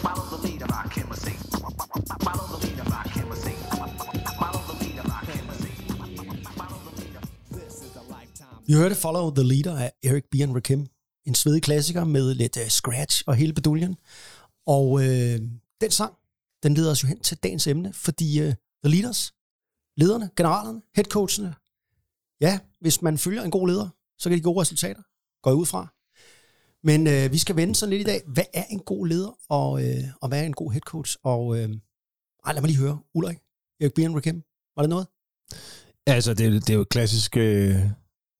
Follow 0.06 0.24
the 0.32 0.40
leader, 0.46 0.66
a 1.14 1.18
state. 1.24 1.42
Follow 2.26 2.46
the 2.52 2.58
leader, 2.66 2.84
a 2.86 2.94
lifetime. 8.16 8.58
Vi 8.66 8.72
hørte 8.72 8.94
Follow 8.94 9.34
the 9.34 9.44
Leader 9.44 9.76
af 9.78 9.92
Eric 10.02 10.24
B. 10.30 10.34
and 10.42 10.54
Rakim. 10.54 10.86
En 11.26 11.34
svedig 11.34 11.62
klassiker 11.62 12.04
med 12.04 12.34
lidt 12.34 12.56
uh, 12.56 12.66
scratch 12.68 13.22
og 13.26 13.34
hele 13.34 13.52
beduljen. 13.52 13.96
Og 14.66 15.04
øh, 15.04 15.40
den 15.80 15.90
sang, 15.90 16.14
den 16.62 16.74
leder 16.74 16.90
os 16.90 17.02
jo 17.02 17.08
hen 17.08 17.20
til 17.20 17.36
dagens 17.36 17.66
emne, 17.66 17.92
fordi 17.92 18.40
uh, 18.40 18.52
the 18.84 18.90
leaders, 18.94 19.34
lederne, 19.96 20.30
generalerne, 20.36 20.82
headcoachene, 20.96 21.54
ja, 22.42 22.58
hvis 22.80 23.02
man 23.02 23.18
følger 23.18 23.42
en 23.42 23.50
god 23.50 23.68
leder, 23.68 23.88
så 24.18 24.28
kan 24.28 24.38
de 24.38 24.42
gode 24.42 24.60
resultater, 24.60 25.02
går 25.42 25.50
jeg 25.50 25.56
ud 25.56 25.66
fra. 25.66 25.82
Men 26.84 27.06
øh, 27.06 27.32
vi 27.32 27.38
skal 27.38 27.56
vende 27.56 27.74
sådan 27.74 27.90
lidt 27.90 28.08
i 28.08 28.10
dag, 28.10 28.20
hvad 28.26 28.44
er 28.54 28.64
en 28.64 28.78
god 28.78 29.06
leder, 29.06 29.38
og, 29.48 29.84
øh, 29.84 30.04
og 30.20 30.28
hvad 30.28 30.40
er 30.40 30.46
en 30.46 30.52
god 30.52 30.72
headcoach? 30.72 31.16
Og 31.22 31.58
øh, 31.58 31.68
ej, 32.46 32.52
lad 32.52 32.60
mig 32.62 32.68
lige 32.68 32.80
høre, 32.80 32.98
Ulrik, 33.14 33.38
Erik 33.80 33.94
Bjørn 33.94 34.06
and 34.06 34.14
Rakim, 34.14 34.42
var 34.76 34.82
det 34.82 34.90
noget? 34.90 35.06
Altså, 36.06 36.34
det, 36.34 36.66
det 36.66 36.70
er 36.70 36.78
jo 36.78 36.84
klassisk 36.84 37.36
øh, 37.36 37.76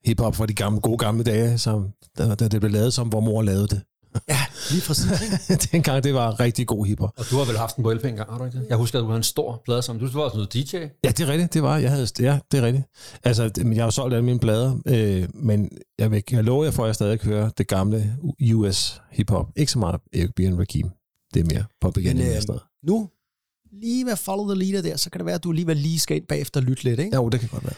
hiphop 0.05 0.35
fra 0.37 0.47
de 0.47 0.55
gamle, 0.55 0.81
gode 0.81 0.99
gamle 0.99 1.25
dage, 1.25 1.59
som, 1.59 1.93
da, 2.19 2.35
da 2.35 2.49
det 2.49 2.61
blev 2.61 2.73
lavet 2.73 2.95
som, 2.95 3.09
hvor 3.09 3.21
mor 3.21 3.43
lavede 3.43 3.69
det. 3.69 3.83
Ja, 4.29 4.39
lige 4.71 4.83
præcis. 4.87 5.07
Dengang, 5.73 6.05
det 6.05 6.15
var 6.15 6.41
rigtig 6.41 6.67
god 6.67 6.87
hiphop. 6.87 7.13
Og 7.17 7.25
du 7.31 7.37
har 7.37 7.45
vel 7.45 7.59
haft 7.59 7.77
en 7.77 7.83
på 7.83 7.93
LP 7.93 8.05
engang, 8.05 8.31
har 8.31 8.39
du 8.39 8.45
ikke 8.45 8.59
det? 8.59 8.67
Jeg 8.69 8.77
husker, 8.77 8.99
at 8.99 9.03
du 9.03 9.07
havde 9.07 9.17
en 9.17 9.23
stor 9.23 9.63
plade 9.65 9.83
sammen. 9.83 10.07
Du 10.07 10.19
var 10.19 10.25
også 10.25 10.37
noget 10.37 10.53
DJ. 10.53 10.77
Ja, 10.77 11.09
det 11.09 11.21
er 11.21 11.27
rigtigt, 11.27 11.55
det 11.55 11.63
var, 11.63 11.79
jeg 11.79 11.91
havde, 11.91 12.07
ja, 12.21 12.39
det 12.53 12.59
er 12.59 12.63
rigtigt. 12.63 12.85
Altså, 13.25 13.51
jeg 13.57 13.77
har 13.77 13.85
jo 13.85 13.91
solgt 13.91 14.15
alle 14.15 14.25
mine 14.25 14.39
plader, 14.39 14.79
øh, 14.87 15.29
men 15.35 15.71
jeg 15.99 16.11
vil 16.11 16.23
jeg 16.31 16.45
lover 16.45 16.65
jer 16.65 16.71
for, 16.71 16.83
at 16.83 16.87
jeg 16.87 16.95
stadig 16.95 17.21
hører 17.23 17.49
det 17.49 17.69
gamle 17.69 18.17
US 18.55 19.01
hiphop. 19.11 19.47
Ikke 19.57 19.73
så 19.73 19.79
meget 19.79 20.01
Eric 20.13 20.31
B. 20.37 20.41
and 20.41 20.59
Rakim. 20.59 20.91
Det 21.35 21.41
er 21.41 21.45
mere 21.45 21.65
Men 22.05 22.07
Enemy 22.07 22.37
øh, 22.37 22.59
nu, 22.83 23.11
lige 23.73 24.13
at 24.13 24.19
follow 24.19 24.55
the 24.55 24.65
leader 24.65 24.83
der, 24.83 24.97
så 24.97 25.11
kan 25.11 25.19
det 25.19 25.27
være, 25.27 25.35
at 25.35 25.45
du 25.45 25.51
alligevel 25.51 25.77
lige 25.77 25.99
skal 25.99 26.17
ind 26.17 26.27
bagefter 26.27 26.61
og 26.61 26.65
lytte 26.65 26.85
lidt, 26.85 27.01
ikke? 27.01 27.17
Jo, 27.17 27.29
det 27.29 27.41
kan 27.41 27.49
godt 27.49 27.65
være. 27.65 27.75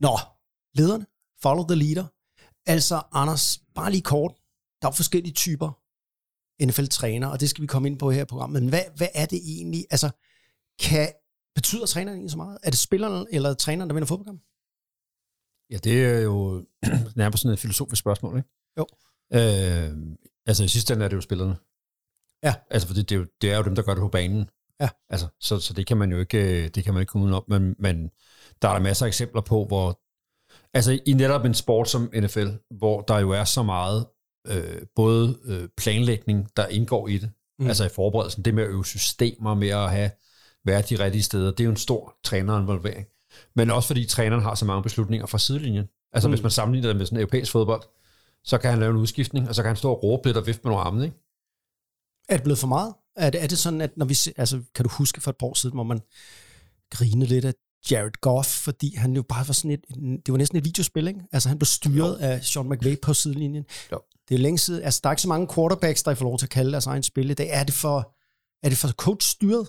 Nå, 0.00 0.18
lederne, 0.74 1.06
follow 1.42 1.66
the 1.66 1.76
leader. 1.76 2.04
Altså, 2.66 3.02
Anders, 3.12 3.60
bare 3.74 3.90
lige 3.90 4.02
kort. 4.02 4.32
Der 4.82 4.88
er 4.88 4.92
forskellige 4.92 5.34
typer 5.34 5.70
NFL-træner, 6.66 7.28
og 7.28 7.40
det 7.40 7.50
skal 7.50 7.62
vi 7.62 7.66
komme 7.66 7.88
ind 7.88 7.98
på 7.98 8.10
her 8.10 8.22
i 8.22 8.24
programmet. 8.24 8.62
Men 8.62 8.68
hvad, 8.68 8.82
hvad 8.96 9.08
er 9.14 9.26
det 9.26 9.40
egentlig? 9.44 9.86
Altså, 9.90 10.10
kan, 10.80 11.12
betyder 11.54 11.86
træneren 11.86 12.16
egentlig 12.16 12.30
så 12.30 12.36
meget? 12.36 12.58
Er 12.62 12.70
det 12.70 12.78
spilleren 12.78 13.26
eller 13.30 13.54
træneren, 13.54 13.90
der 13.90 13.94
vinder 13.94 14.06
fodboldkampen? 14.06 14.44
Ja, 15.70 15.76
det 15.76 16.04
er 16.04 16.20
jo 16.20 16.64
nærmest 17.20 17.42
sådan 17.42 17.52
et 17.52 17.58
filosofisk 17.58 18.00
spørgsmål, 18.00 18.36
ikke? 18.36 18.48
Jo. 18.78 18.86
Øh, 19.32 20.16
altså 20.46 20.64
i 20.64 20.68
sidste 20.68 20.94
ende 20.94 21.04
er 21.04 21.08
det 21.08 21.16
jo 21.16 21.20
spillerne. 21.20 21.56
Ja. 22.42 22.54
Altså, 22.70 22.88
for 22.88 22.94
det, 22.94 23.08
det, 23.08 23.14
er 23.14 23.18
jo, 23.18 23.26
det 23.40 23.52
er 23.52 23.56
jo 23.56 23.62
dem, 23.62 23.74
der 23.74 23.82
gør 23.82 23.94
det 23.94 24.00
på 24.00 24.08
banen. 24.08 24.50
Ja. 24.80 24.88
Altså, 25.08 25.26
så, 25.40 25.60
så 25.60 25.74
det 25.74 25.86
kan 25.86 25.96
man 25.96 26.12
jo 26.12 26.18
ikke, 26.18 26.68
det 26.68 26.84
kan 26.84 26.94
man 26.94 27.00
ikke 27.00 27.10
komme 27.10 27.24
udenom. 27.24 27.44
Men, 27.48 27.76
men 27.78 28.10
der 28.62 28.68
er 28.68 28.72
der 28.72 28.80
masser 28.80 29.06
af 29.06 29.08
eksempler 29.08 29.40
på, 29.40 29.64
hvor, 29.64 30.00
altså 30.74 31.00
i 31.06 31.12
netop 31.12 31.44
en 31.44 31.54
sport 31.54 31.88
som 31.88 32.10
NFL, 32.14 32.48
hvor 32.70 33.00
der 33.00 33.18
jo 33.18 33.30
er 33.30 33.44
så 33.44 33.62
meget, 33.62 34.06
øh, 34.46 34.82
både 34.96 35.38
øh, 35.44 35.68
planlægning, 35.76 36.48
der 36.56 36.66
indgår 36.66 37.08
i 37.08 37.18
det, 37.18 37.30
Mm. 37.60 37.66
altså 37.66 37.84
i 37.84 37.88
forberedelsen, 37.88 38.44
det 38.44 38.54
med 38.54 38.62
at 38.62 38.68
øve 38.68 38.84
systemer, 38.84 39.54
med 39.54 39.68
at 39.68 39.90
have, 39.90 40.10
være 40.64 40.82
de 40.82 41.04
rigtige 41.04 41.22
steder, 41.22 41.50
det 41.50 41.60
er 41.60 41.64
jo 41.64 41.70
en 41.70 41.76
stor 41.76 42.16
trænerinvolvering. 42.24 43.06
Men 43.56 43.70
også 43.70 43.86
fordi 43.86 44.06
træneren 44.06 44.42
har 44.42 44.54
så 44.54 44.64
mange 44.64 44.82
beslutninger 44.82 45.26
fra 45.26 45.38
sidelinjen. 45.38 45.86
Altså 46.12 46.28
mm. 46.28 46.32
hvis 46.32 46.42
man 46.42 46.50
sammenligner 46.50 46.88
det 46.88 46.96
med 46.96 47.06
sådan 47.06 47.18
europæisk 47.18 47.52
fodbold, 47.52 47.82
så 48.44 48.58
kan 48.58 48.70
han 48.70 48.78
lave 48.80 48.90
en 48.90 48.96
udskiftning, 48.96 49.48
og 49.48 49.54
så 49.54 49.62
kan 49.62 49.68
han 49.68 49.76
stå 49.76 49.90
og 49.90 50.02
råbe 50.02 50.28
lidt 50.28 50.36
og 50.36 50.46
vifte 50.46 50.60
med 50.64 50.70
nogle 50.70 50.84
arme, 50.84 51.04
ikke? 51.04 51.16
Er 52.28 52.36
det 52.36 52.42
blevet 52.42 52.58
for 52.58 52.66
meget? 52.66 52.94
Er 53.16 53.30
det, 53.30 53.42
er 53.42 53.46
det 53.46 53.58
sådan, 53.58 53.80
at 53.80 53.96
når 53.96 54.06
vi, 54.06 54.18
altså, 54.36 54.62
kan 54.74 54.84
du 54.84 54.90
huske 54.90 55.20
for 55.20 55.30
et 55.30 55.36
par 55.36 55.46
år 55.46 55.54
siden, 55.54 55.74
hvor 55.74 55.84
man 55.84 56.00
grinede 56.90 57.28
lidt 57.28 57.44
af 57.44 57.54
Jared 57.90 58.20
Goff, 58.20 58.48
fordi 58.48 58.94
han 58.94 59.16
jo 59.16 59.22
bare 59.22 59.48
var 59.48 59.52
sådan 59.52 59.70
et, 59.70 59.84
det 60.26 60.32
var 60.32 60.38
næsten 60.38 60.58
et 60.58 60.64
videospil, 60.64 61.08
ikke? 61.08 61.20
Altså 61.32 61.48
han 61.48 61.58
blev 61.58 61.66
styret 61.66 62.16
af 62.16 62.44
Sean 62.44 62.68
McVay 62.68 62.96
på 63.02 63.14
sidelinjen. 63.14 63.64
Jo. 63.92 64.00
Det 64.28 64.34
er 64.34 64.38
længe 64.38 64.58
siden, 64.58 64.82
altså 64.82 65.00
der 65.02 65.08
er 65.08 65.12
ikke 65.12 65.22
så 65.22 65.28
mange 65.28 65.48
quarterbacks, 65.54 66.02
der 66.02 66.14
får 66.14 66.24
lov 66.24 66.38
til 66.38 66.46
at 66.46 66.50
kalde 66.50 66.72
deres 66.72 66.86
egen 66.86 67.02
spil 67.02 67.30
i 67.30 67.34
dag. 67.34 67.48
Er 67.50 67.64
det 67.64 67.74
for, 67.74 68.14
er 68.62 68.68
det 68.68 68.78
for 68.78 68.88
coach-styret? 68.88 69.68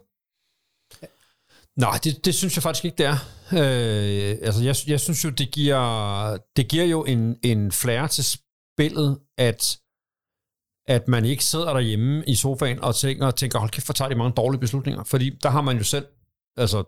Nej, 1.80 2.00
det, 2.04 2.25
det 2.25 2.36
synes 2.36 2.56
jeg 2.56 2.63
faktisk 2.63 2.86
ikke, 2.86 2.98
det 2.98 3.06
er. 3.06 3.18
Øh, 3.54 4.38
altså, 4.42 4.63
jeg, 4.63 4.75
jeg 4.88 5.00
synes 5.00 5.24
jo, 5.25 5.30
det 5.30 5.51
giver, 5.51 6.38
det 6.56 6.68
giver 6.68 6.86
jo 6.86 7.04
en, 7.04 7.38
en 7.44 7.72
flair 7.72 8.08
til 8.08 8.24
spillet, 8.24 9.20
at, 9.38 9.80
at 10.88 11.08
man 11.08 11.25
ikke 11.25 11.46
sidder 11.46 11.74
derhjemme 11.74 12.24
i 12.28 12.36
sofaen 12.36 12.80
og 12.80 12.96
tænker, 12.96 13.25
og 13.25 13.36
tænker 13.36 13.60
hold 13.60 13.70
kæft, 13.70 13.88
hvor 13.88 13.94
tager 13.94 14.10
de 14.10 14.16
mange 14.16 14.34
dårlige 14.34 14.60
beslutninger. 14.60 15.04
Fordi 15.04 15.30
der 15.44 15.50
har 15.50 15.62
man 15.62 15.78
jo 15.78 15.84
selv 15.84 16.06
altså, 16.60 16.84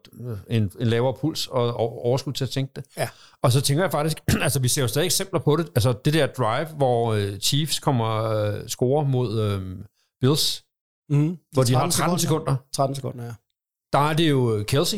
en, 0.49 0.71
en 0.79 0.87
lavere 0.87 1.13
puls 1.21 1.47
og, 1.47 1.73
overskud 1.77 2.33
til 2.33 2.43
at 2.43 2.49
tænke 2.49 2.71
det. 2.75 2.85
Ja. 2.97 3.09
Og 3.43 3.51
så 3.51 3.61
tænker 3.61 3.83
jeg 3.83 3.91
faktisk, 3.91 4.17
altså 4.41 4.59
vi 4.59 4.67
ser 4.67 4.81
jo 4.81 4.87
stadig 4.87 5.05
eksempler 5.05 5.39
på 5.39 5.55
det. 5.55 5.69
Altså 5.75 5.93
det 6.05 6.13
der 6.13 6.27
drive, 6.27 6.65
hvor 6.67 7.13
øh, 7.13 7.39
Chiefs 7.39 7.79
kommer 7.79 8.23
øh, 8.23 8.67
score 8.67 9.05
mod 9.05 9.39
øh, 9.41 9.77
Bills, 10.21 10.63
Mm. 11.09 11.37
hvor 11.51 11.63
de 11.63 11.73
har 11.73 11.89
13 11.89 12.19
sekunder 12.19 12.55
13 12.73 12.95
sekunder, 12.95 13.25
ja. 13.25 13.31
der 13.93 13.99
er 14.09 14.13
det 14.13 14.29
jo 14.29 14.55
øh, 14.55 14.65
Kelsey. 14.65 14.97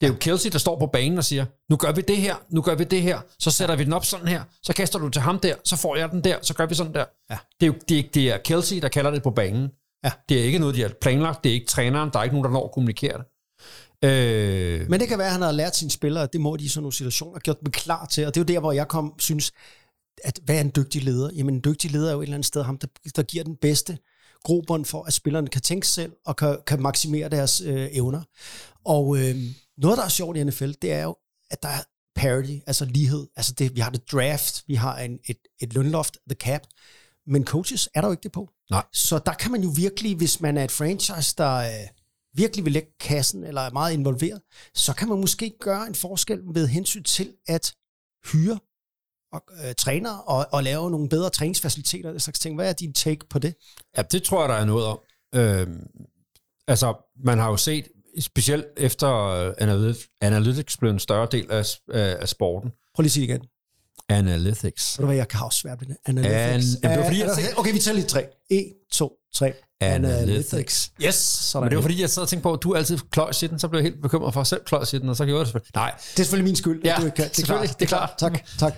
Det 0.00 0.06
er 0.06 0.10
jo 0.10 0.16
Kelsey, 0.20 0.50
der 0.50 0.58
står 0.58 0.78
på 0.78 0.86
banen 0.86 1.18
og 1.18 1.24
siger, 1.24 1.46
nu 1.70 1.76
gør 1.76 1.92
vi 1.92 2.00
det 2.00 2.16
her, 2.16 2.34
nu 2.48 2.62
gør 2.62 2.74
vi 2.74 2.84
det 2.84 3.02
her, 3.02 3.20
så 3.38 3.50
sætter 3.50 3.76
vi 3.76 3.84
den 3.84 3.92
op 3.92 4.04
sådan 4.04 4.28
her, 4.28 4.42
så 4.62 4.72
kaster 4.72 4.98
du 4.98 5.08
til 5.08 5.22
ham 5.22 5.38
der, 5.38 5.54
så 5.64 5.76
får 5.76 5.96
jeg 5.96 6.10
den 6.10 6.24
der, 6.24 6.38
så 6.42 6.54
gør 6.54 6.66
vi 6.66 6.74
sådan 6.74 6.94
der. 6.94 7.04
Ja. 7.30 7.38
Det 7.60 7.66
er 7.66 7.70
jo 7.70 7.74
det, 7.88 7.98
er- 7.98 8.08
det 8.14 8.30
er 8.32 8.38
Kelsey, 8.38 8.82
der 8.82 8.88
kalder 8.88 9.10
det 9.10 9.22
på 9.22 9.30
banen. 9.30 9.70
Ja. 10.04 10.12
Det 10.28 10.40
er 10.40 10.44
ikke 10.44 10.58
noget, 10.58 10.74
de 10.74 10.82
har 10.82 10.88
planlagt. 11.00 11.44
Det 11.44 11.50
er 11.50 11.54
ikke 11.54 11.66
træneren. 11.66 12.10
Der 12.12 12.18
er 12.18 12.22
ikke 12.22 12.34
nogen, 12.36 12.44
der 12.44 12.50
når 12.50 12.64
at 12.64 12.72
kommunikere 12.72 13.18
det. 13.18 13.26
Øh, 14.02 14.90
Men 14.90 15.00
det 15.00 15.08
kan 15.08 15.18
være, 15.18 15.26
at 15.26 15.32
han 15.32 15.42
har 15.42 15.52
lært 15.52 15.76
sine 15.76 15.90
spillere, 15.90 16.24
at 16.24 16.32
det 16.32 16.40
må 16.40 16.56
de 16.56 16.64
i 16.64 16.68
sådan 16.68 16.82
nogle 16.82 16.92
situationer, 16.92 17.38
gjort 17.38 17.60
dem 17.60 17.70
klar 17.70 18.06
til. 18.06 18.26
Og 18.26 18.34
det 18.34 18.40
er 18.40 18.44
jo 18.44 18.54
der, 18.54 18.60
hvor 18.60 18.72
jeg 18.72 18.88
kom, 18.88 19.14
synes, 19.18 19.52
at 20.24 20.40
hvad 20.44 20.56
er 20.56 20.60
en 20.60 20.72
dygtig 20.76 21.04
leder? 21.04 21.30
Jamen 21.34 21.54
en 21.54 21.60
dygtig 21.64 21.90
leder 21.90 22.08
er 22.08 22.12
jo 22.12 22.20
et 22.20 22.22
eller 22.22 22.34
andet 22.34 22.46
sted 22.46 22.62
ham, 22.62 22.78
der, 22.78 22.86
der 23.16 23.22
giver 23.22 23.44
den 23.44 23.56
bedste 23.56 23.98
grobund 24.44 24.84
for, 24.84 25.02
at 25.02 25.12
spillerne 25.12 25.48
kan 25.48 25.62
tænke 25.62 25.88
selv 25.88 26.12
og 26.26 26.36
kan, 26.36 26.58
kan 26.66 26.82
maksimere 26.82 27.28
deres 27.28 27.60
øh, 27.60 27.88
evner. 27.92 28.22
Og 28.84 29.16
øh, 29.16 29.36
noget, 29.78 29.98
der 29.98 30.04
er 30.04 30.08
sjovt 30.08 30.36
i 30.36 30.44
NFL, 30.44 30.72
det 30.82 30.92
er 30.92 31.02
jo, 31.02 31.16
at 31.50 31.62
der 31.62 31.68
er 31.68 31.82
parity, 32.16 32.58
altså 32.66 32.84
lighed. 32.84 33.26
Altså 33.36 33.52
det, 33.52 33.74
vi 33.76 33.80
har 33.80 33.90
det 33.90 34.12
draft, 34.12 34.64
vi 34.66 34.74
har 34.74 34.98
en, 34.98 35.18
et, 35.28 35.38
et 35.60 35.74
lønloft, 35.74 36.16
the 36.30 36.36
cap, 36.36 36.60
men 37.26 37.44
coaches 37.44 37.88
er 37.94 38.00
der 38.00 38.08
jo 38.08 38.12
ikke 38.12 38.22
det 38.22 38.32
på. 38.32 38.48
Nej. 38.70 38.84
Så 38.92 39.18
der 39.26 39.32
kan 39.32 39.50
man 39.52 39.62
jo 39.62 39.68
virkelig, 39.76 40.16
hvis 40.16 40.40
man 40.40 40.56
er 40.56 40.64
et 40.64 40.70
franchise, 40.70 41.34
der 41.38 41.56
øh, 41.56 41.88
virkelig 42.36 42.64
vil 42.64 42.72
lægge 42.72 42.88
kassen, 43.00 43.44
eller 43.44 43.60
er 43.60 43.70
meget 43.70 43.92
involveret, 43.92 44.40
så 44.74 44.92
kan 44.94 45.08
man 45.08 45.20
måske 45.20 45.52
gøre 45.60 45.86
en 45.86 45.94
forskel 45.94 46.40
ved 46.54 46.66
hensyn 46.68 47.02
til 47.02 47.32
at 47.46 47.74
hyre 48.32 48.58
og, 49.32 49.42
øh, 49.64 49.74
træner 49.74 50.10
og, 50.16 50.46
og 50.52 50.62
lave 50.62 50.90
nogle 50.90 51.08
bedre 51.08 51.30
træningsfaciliteter 51.30 52.08
og 52.08 52.12
den 52.12 52.20
slags 52.20 52.38
ting. 52.38 52.54
Hvad 52.54 52.68
er 52.68 52.72
din 52.72 52.92
take 52.92 53.26
på 53.30 53.38
det? 53.38 53.54
Ja, 53.96 54.02
det 54.02 54.22
tror 54.22 54.40
jeg, 54.42 54.48
der 54.48 54.54
er 54.54 54.64
noget 54.64 54.86
om. 54.86 54.98
Øh, 55.34 55.66
altså, 56.68 56.94
man 57.24 57.38
har 57.38 57.50
jo 57.50 57.56
set, 57.56 57.88
specielt 58.20 58.66
efter 58.76 59.14
øh, 59.26 59.54
analytics, 59.58 60.08
analytics 60.20 60.76
blev 60.76 60.90
en 60.90 60.98
større 60.98 61.28
del 61.30 61.50
af, 61.50 61.66
af, 61.92 62.16
af 62.20 62.28
sporten. 62.28 62.70
Prøv 62.94 63.02
lige 63.02 63.08
at 63.08 63.12
sige 63.12 63.26
det 63.26 63.34
igen. 63.34 63.46
Analytics. 64.08 64.98
Ved 64.98 65.02
du 65.02 65.06
hvad, 65.06 65.16
jeg 65.16 65.28
kan 65.28 65.40
også 65.44 65.58
svært 65.58 65.80
ved 65.80 65.88
det. 65.88 65.96
Analytics. 66.06 66.74
An- 66.74 66.80
Jamen, 66.82 66.98
det 66.98 67.04
var 67.04 67.04
fordi, 67.04 67.20
jeg 67.20 67.58
okay, 67.58 67.72
vi 67.72 67.78
tager 67.78 67.94
lige 67.94 68.06
tre. 68.06 68.26
1, 68.50 68.72
2, 68.92 69.12
3. 69.36 69.52
Analytics. 69.80 70.92
Yes, 71.04 71.14
sådan 71.14 71.64
Men 71.64 71.70
det 71.70 71.76
var 71.76 71.80
er 71.80 71.82
fordi, 71.82 72.00
jeg 72.00 72.10
sad 72.10 72.22
og 72.22 72.28
tænkte 72.28 72.42
på, 72.42 72.52
at 72.52 72.62
du 72.62 72.74
altid 72.74 72.98
kløjs 73.10 73.42
i 73.42 73.46
den, 73.46 73.58
så 73.58 73.68
blev 73.68 73.78
jeg 73.80 73.90
helt 73.90 74.02
bekymret 74.02 74.34
for 74.34 74.40
at 74.40 74.46
selv 74.46 74.64
kløjs 74.64 74.92
i 74.92 74.98
den, 74.98 75.08
og 75.08 75.16
så 75.16 75.24
gjorde 75.24 75.38
jeg 75.38 75.44
det 75.46 75.48
selvfølgelig. 75.48 75.72
Nej, 75.74 75.92
det 75.96 76.20
er 76.20 76.24
selvfølgelig 76.24 76.44
min 76.44 76.56
skyld. 76.56 76.80
Ja, 76.84 76.94
du 77.00 77.04
ikke 77.04 77.14
kan. 77.14 77.24
Det 77.24 77.30
er 77.30 77.34
selvfølgelig, 77.34 77.76
klart. 77.76 77.80
det 77.80 77.84
er 77.84 77.88
klart. 77.88 78.10
Tak, 78.18 78.58
tak. 78.58 78.74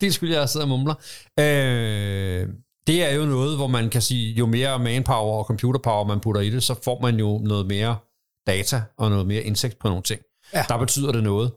det 0.00 0.06
er 0.06 0.12
skyld, 0.12 0.32
jeg 0.34 0.48
sidder 0.48 0.64
og 0.64 0.68
mumler. 0.68 0.94
Øh, 1.38 2.48
det 2.86 3.04
er 3.04 3.14
jo 3.14 3.24
noget, 3.24 3.56
hvor 3.56 3.66
man 3.66 3.90
kan 3.90 4.02
sige, 4.02 4.32
jo 4.32 4.46
mere 4.46 4.78
manpower 4.78 5.38
og 5.38 5.44
computerpower 5.44 6.04
man 6.04 6.20
putter 6.20 6.40
i 6.40 6.50
det, 6.50 6.62
så 6.62 6.74
får 6.84 7.00
man 7.02 7.16
jo 7.16 7.38
noget 7.38 7.66
mere 7.66 7.96
data 8.46 8.82
og 8.98 9.10
noget 9.10 9.26
mere 9.26 9.42
indsigt 9.42 9.78
på 9.78 9.88
nogle 9.88 10.02
ting. 10.02 10.20
Ja. 10.54 10.64
Der 10.68 10.78
betyder 10.78 11.12
det 11.12 11.22
noget. 11.22 11.52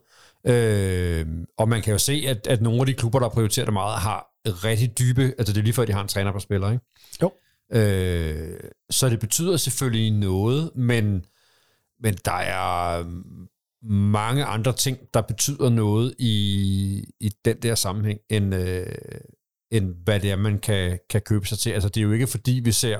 Øh, 0.46 1.26
og 1.58 1.68
man 1.68 1.82
kan 1.82 1.92
jo 1.92 1.98
se, 1.98 2.24
at, 2.28 2.46
at 2.46 2.62
nogle 2.62 2.80
af 2.80 2.86
de 2.86 2.94
klubber, 2.94 3.18
der 3.18 3.28
prioriterer 3.28 3.66
det 3.66 3.72
meget, 3.72 4.00
har 4.00 4.30
rigtig 4.46 4.98
dybe, 4.98 5.34
altså 5.38 5.52
det 5.52 5.60
er 5.60 5.62
lige 5.62 5.74
før, 5.74 5.84
de 5.84 5.92
har 5.92 6.02
en 6.02 6.08
træner 6.08 6.32
på 6.32 6.40
spiller, 6.40 6.70
ikke? 6.70 6.84
Jo. 7.22 7.32
Øh, 7.72 8.60
så 8.90 9.08
det 9.08 9.20
betyder 9.20 9.56
selvfølgelig 9.56 10.10
noget, 10.10 10.70
men, 10.76 11.26
men 12.00 12.14
der 12.24 12.32
er 12.32 13.04
mange 13.86 14.44
andre 14.44 14.72
ting, 14.72 14.98
der 15.14 15.20
betyder 15.20 15.70
noget 15.70 16.14
i, 16.18 17.04
i 17.20 17.30
den 17.44 17.56
der 17.62 17.74
sammenhæng, 17.74 18.20
end, 18.30 18.54
øh, 18.54 18.86
end 19.70 19.94
hvad 20.04 20.20
det 20.20 20.30
er, 20.30 20.36
man 20.36 20.58
kan, 20.58 20.98
kan 21.10 21.20
købe 21.22 21.46
sig 21.46 21.58
til. 21.58 21.70
Altså 21.70 21.88
det 21.88 22.00
er 22.00 22.04
jo 22.04 22.12
ikke 22.12 22.26
fordi, 22.26 22.60
vi 22.64 22.72
ser 22.72 22.98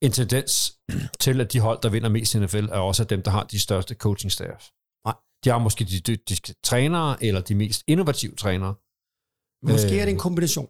en 0.00 0.12
tendens 0.12 0.78
til, 1.20 1.40
at 1.40 1.52
de 1.52 1.60
hold, 1.60 1.78
der 1.82 1.88
vinder 1.88 2.08
mest 2.08 2.34
i 2.34 2.38
NFL, 2.38 2.64
er 2.64 2.78
også 2.78 3.04
dem, 3.04 3.22
der 3.22 3.30
har 3.30 3.44
de 3.44 3.58
største 3.58 3.94
coaching 3.94 4.32
staffs. 4.32 4.72
Nej. 5.04 5.14
De 5.44 5.50
har 5.50 5.58
måske 5.58 5.84
de 5.84 6.00
dygtigste 6.00 6.54
trænere, 6.64 7.24
eller 7.24 7.40
de 7.40 7.54
mest 7.54 7.82
innovative 7.86 8.34
trænere. 8.34 8.74
Måske 9.62 9.94
Øh. 9.94 9.98
er 9.98 10.04
det 10.04 10.12
en 10.12 10.18
kombination. 10.18 10.68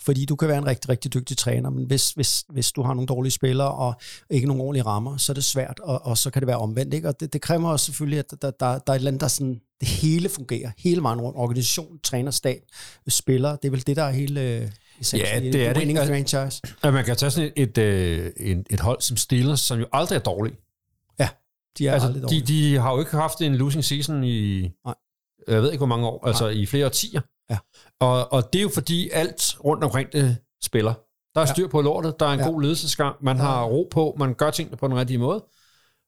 Fordi 0.00 0.24
du 0.24 0.36
kan 0.36 0.48
være 0.48 0.58
en 0.58 0.66
rigtig, 0.66 0.88
rigtig 0.88 1.14
dygtig 1.14 1.36
træner, 1.36 1.70
men 1.70 1.86
hvis, 1.86 2.10
hvis, 2.10 2.44
hvis 2.48 2.72
du 2.72 2.82
har 2.82 2.94
nogle 2.94 3.06
dårlige 3.06 3.32
spillere 3.32 3.70
og 3.72 3.94
ikke 4.30 4.46
nogle 4.46 4.62
ordentlige 4.62 4.84
rammer, 4.84 5.16
så 5.16 5.32
er 5.32 5.34
det 5.34 5.44
svært, 5.44 5.80
og, 5.80 6.04
og 6.04 6.18
så 6.18 6.30
kan 6.30 6.42
det 6.42 6.46
være 6.46 6.58
omvendt. 6.58 6.94
Ikke? 6.94 7.08
Og 7.08 7.20
det, 7.20 7.32
det 7.32 7.40
kræver 7.42 7.68
også 7.68 7.86
selvfølgelig, 7.86 8.18
at 8.18 8.30
der, 8.30 8.50
der, 8.50 8.50
der 8.50 8.92
er 8.92 8.94
et 8.94 8.94
eller 8.94 9.08
andet, 9.10 9.20
der 9.20 9.28
sådan, 9.28 9.60
det 9.80 9.88
hele 9.88 10.28
fungerer, 10.28 10.70
hele 10.78 11.02
vejen 11.02 11.20
rundt. 11.20 11.38
Organisation, 11.38 11.98
træner, 12.02 12.30
stab, 12.30 12.62
spillere, 13.08 13.58
det 13.62 13.68
er 13.68 13.70
vel 13.70 13.86
det, 13.86 13.96
der 13.96 14.02
er 14.02 14.10
hele 14.10 14.40
øh, 14.40 14.46
Ja, 15.12 15.40
i 15.40 15.50
det 15.52 15.66
er 15.66 15.72
det. 15.72 15.98
Altså- 15.98 16.12
franchise. 16.12 16.62
At 16.82 16.92
man 16.92 17.04
kan 17.04 17.16
tage 17.16 17.30
sådan 17.30 17.52
et, 17.56 17.68
et, 17.68 17.78
øh, 17.78 18.32
et, 18.36 18.66
et 18.70 18.80
hold 18.80 19.00
som 19.00 19.16
Steelers, 19.16 19.60
som 19.60 19.78
jo 19.78 19.86
aldrig 19.92 20.16
er 20.16 20.20
dårligt. 20.20 20.56
Ja, 21.18 21.28
de 21.78 21.88
er 21.88 21.92
altså, 21.92 22.06
aldrig 22.06 22.22
de, 22.22 22.26
dårlige. 22.26 22.72
de 22.72 22.78
har 22.78 22.92
jo 22.92 22.98
ikke 22.98 23.10
haft 23.16 23.40
en 23.40 23.54
losing 23.56 23.84
season 23.84 24.24
i, 24.24 24.60
Nej. 24.84 24.94
jeg 25.48 25.62
ved 25.62 25.68
ikke 25.72 25.78
hvor 25.78 25.86
mange 25.86 26.06
år, 26.06 26.26
altså 26.26 26.48
i 26.48 26.66
flere 26.66 26.86
årtier. 26.86 27.20
Ja. 27.50 27.58
Og, 28.00 28.32
og 28.32 28.52
det 28.52 28.58
er 28.58 28.62
jo 28.62 28.70
fordi 28.74 29.10
alt 29.10 29.56
rundt 29.64 29.84
omkring 29.84 30.12
det 30.12 30.36
spiller. 30.64 30.94
Der 31.34 31.40
er 31.40 31.46
Ja. 31.46 31.52
styr 31.52 31.68
på 31.68 31.80
lortet, 31.80 32.20
der 32.20 32.26
er 32.26 32.30
en 32.32 32.40
Ja. 32.40 32.46
god 32.46 32.62
ledelsesgang, 32.62 33.16
man 33.20 33.36
har 33.36 33.64
ro 33.64 33.88
på, 33.90 34.14
man 34.18 34.34
gør 34.34 34.50
tingene 34.50 34.76
på 34.76 34.88
den 34.88 34.96
rigtige 34.96 35.18
måde. 35.18 35.44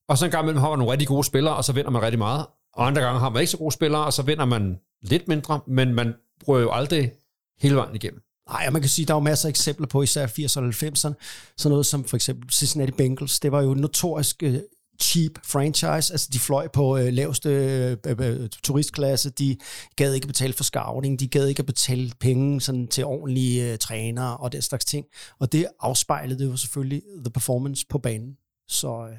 Og 0.08 0.18
så 0.18 0.24
en 0.24 0.30
gang 0.30 0.44
imellem 0.44 0.60
har 0.60 0.68
man 0.68 0.78
nogle 0.78 0.92
rigtig 0.92 1.08
gode 1.08 1.24
spillere, 1.24 1.56
og 1.56 1.64
så 1.64 1.72
vinder 1.72 1.90
man 1.90 2.02
rigtig 2.02 2.18
meget. 2.18 2.46
Og 2.74 2.86
andre 2.86 3.02
gange 3.02 3.20
har 3.20 3.28
man 3.30 3.40
ikke 3.40 3.50
så 3.50 3.56
gode 3.58 3.72
spillere, 3.72 4.04
og 4.04 4.12
så 4.12 4.22
vinder 4.22 4.44
man 4.44 4.78
lidt 5.02 5.28
mindre, 5.28 5.60
men 5.66 5.94
man 5.94 6.14
bruger 6.44 6.60
jo 6.60 6.70
aldrig 6.72 7.12
hele 7.60 7.76
vejen 7.76 7.94
igennem. 7.94 8.22
Nej, 8.48 8.64
og 8.66 8.72
man 8.72 8.82
kan 8.82 8.88
sige, 8.88 9.06
der 9.06 9.14
er 9.14 9.16
jo 9.16 9.20
masser 9.22 9.48
af 9.48 9.50
eksempler 9.50 9.86
på, 9.86 10.02
især 10.02 10.26
80'erne 10.26 10.60
og 10.60 10.68
90'erne, 10.68 11.14
sådan 11.56 11.70
noget 11.70 11.86
som 11.86 12.04
for 12.04 12.16
eksempel 12.16 12.50
Cincinnati 12.50 12.92
Bengals, 12.92 13.40
det 13.40 13.52
var 13.52 13.62
jo 13.62 13.74
notorisk 13.74 14.42
øh, 14.42 14.58
cheap 15.00 15.32
franchise, 15.44 16.12
altså 16.12 16.28
de 16.32 16.38
fløj 16.38 16.68
på 16.68 16.98
øh, 16.98 17.12
laveste 17.12 17.48
øh, 17.48 17.96
øh, 18.06 18.42
øh 18.42 18.48
turistklasse, 18.62 19.30
de 19.30 19.56
gad 19.96 20.14
ikke 20.14 20.26
betale 20.26 20.52
for 20.52 20.64
scouting, 20.64 21.20
de 21.20 21.28
gad 21.28 21.46
ikke 21.46 21.60
at 21.60 21.66
betale 21.66 22.12
penge 22.20 22.60
sådan, 22.60 22.88
til 22.88 23.04
ordentlige 23.04 23.72
øh, 23.72 23.78
trænere 23.78 24.36
og 24.36 24.52
den 24.52 24.62
slags 24.62 24.84
ting, 24.84 25.06
og 25.38 25.52
det 25.52 25.66
afspejlede 25.80 26.44
jo 26.44 26.56
selvfølgelig 26.56 27.02
the 27.24 27.30
performance 27.30 27.86
på 27.88 27.98
banen. 27.98 28.36
Så 28.68 29.08
øh, 29.10 29.18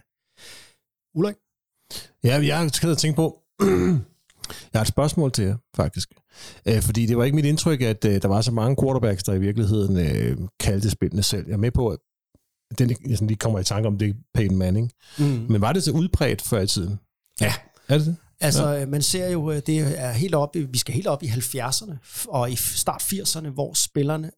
Ulrik? 1.15 1.36
Ja, 2.24 2.39
jeg 2.43 2.69
skal 2.74 2.95
tænke 2.95 3.15
på, 3.15 3.41
jeg 4.74 4.79
har 4.79 4.81
et 4.81 4.88
spørgsmål 4.88 5.31
til 5.31 5.45
jer, 5.45 5.57
faktisk. 5.75 6.13
Øh, 6.65 6.81
fordi 6.81 7.05
det 7.05 7.17
var 7.17 7.24
ikke 7.24 7.36
mit 7.36 7.45
indtryk, 7.45 7.81
at 7.81 8.05
øh, 8.05 8.21
der 8.21 8.27
var 8.27 8.41
så 8.41 8.51
mange 8.51 8.75
quarterbacks, 8.83 9.24
der 9.24 9.33
i 9.33 9.39
virkeligheden 9.39 9.98
øh, 9.98 10.38
kaldte 10.59 10.89
spillene 10.89 11.24
selv. 11.24 11.48
Jeg 11.48 11.53
er 11.53 11.57
med 11.57 11.71
på, 11.71 11.88
at 11.88 12.00
den, 12.78 12.90
jeg 12.90 13.18
sådan 13.18 13.28
lige 13.28 13.38
kommer 13.38 13.60
i 13.60 13.64
tanke 13.64 13.88
om, 13.88 13.98
det 13.98 14.10
er 14.10 14.14
Peyton 14.34 14.58
Manning. 14.58 14.92
Mm. 15.20 15.26
Men 15.50 15.62
var 15.62 15.74
det 15.74 15.84
så 15.84 15.92
udbredt 15.92 16.42
før 16.42 16.62
i 16.62 16.68
tiden? 16.68 17.00
Ja. 17.42 17.54
Er 17.88 17.98
det 17.98 18.08
det? 18.08 18.16
Altså, 18.40 18.70
ja. 18.70 18.86
man 18.86 19.02
ser 19.02 19.30
jo, 19.30 19.52
øh, 19.52 19.62
det 19.68 19.80
er 19.80 20.12
helt 20.12 20.36
op, 20.36 20.56
vi 20.56 20.78
skal 20.78 20.94
helt 20.94 21.08
op 21.08 21.24
i 21.24 21.28
70'erne 21.28 22.26
og 22.28 22.52
i 22.52 22.56
start 22.56 23.02
80'erne, 23.02 23.50
hvor 23.50 23.74
spillerne 23.74 24.32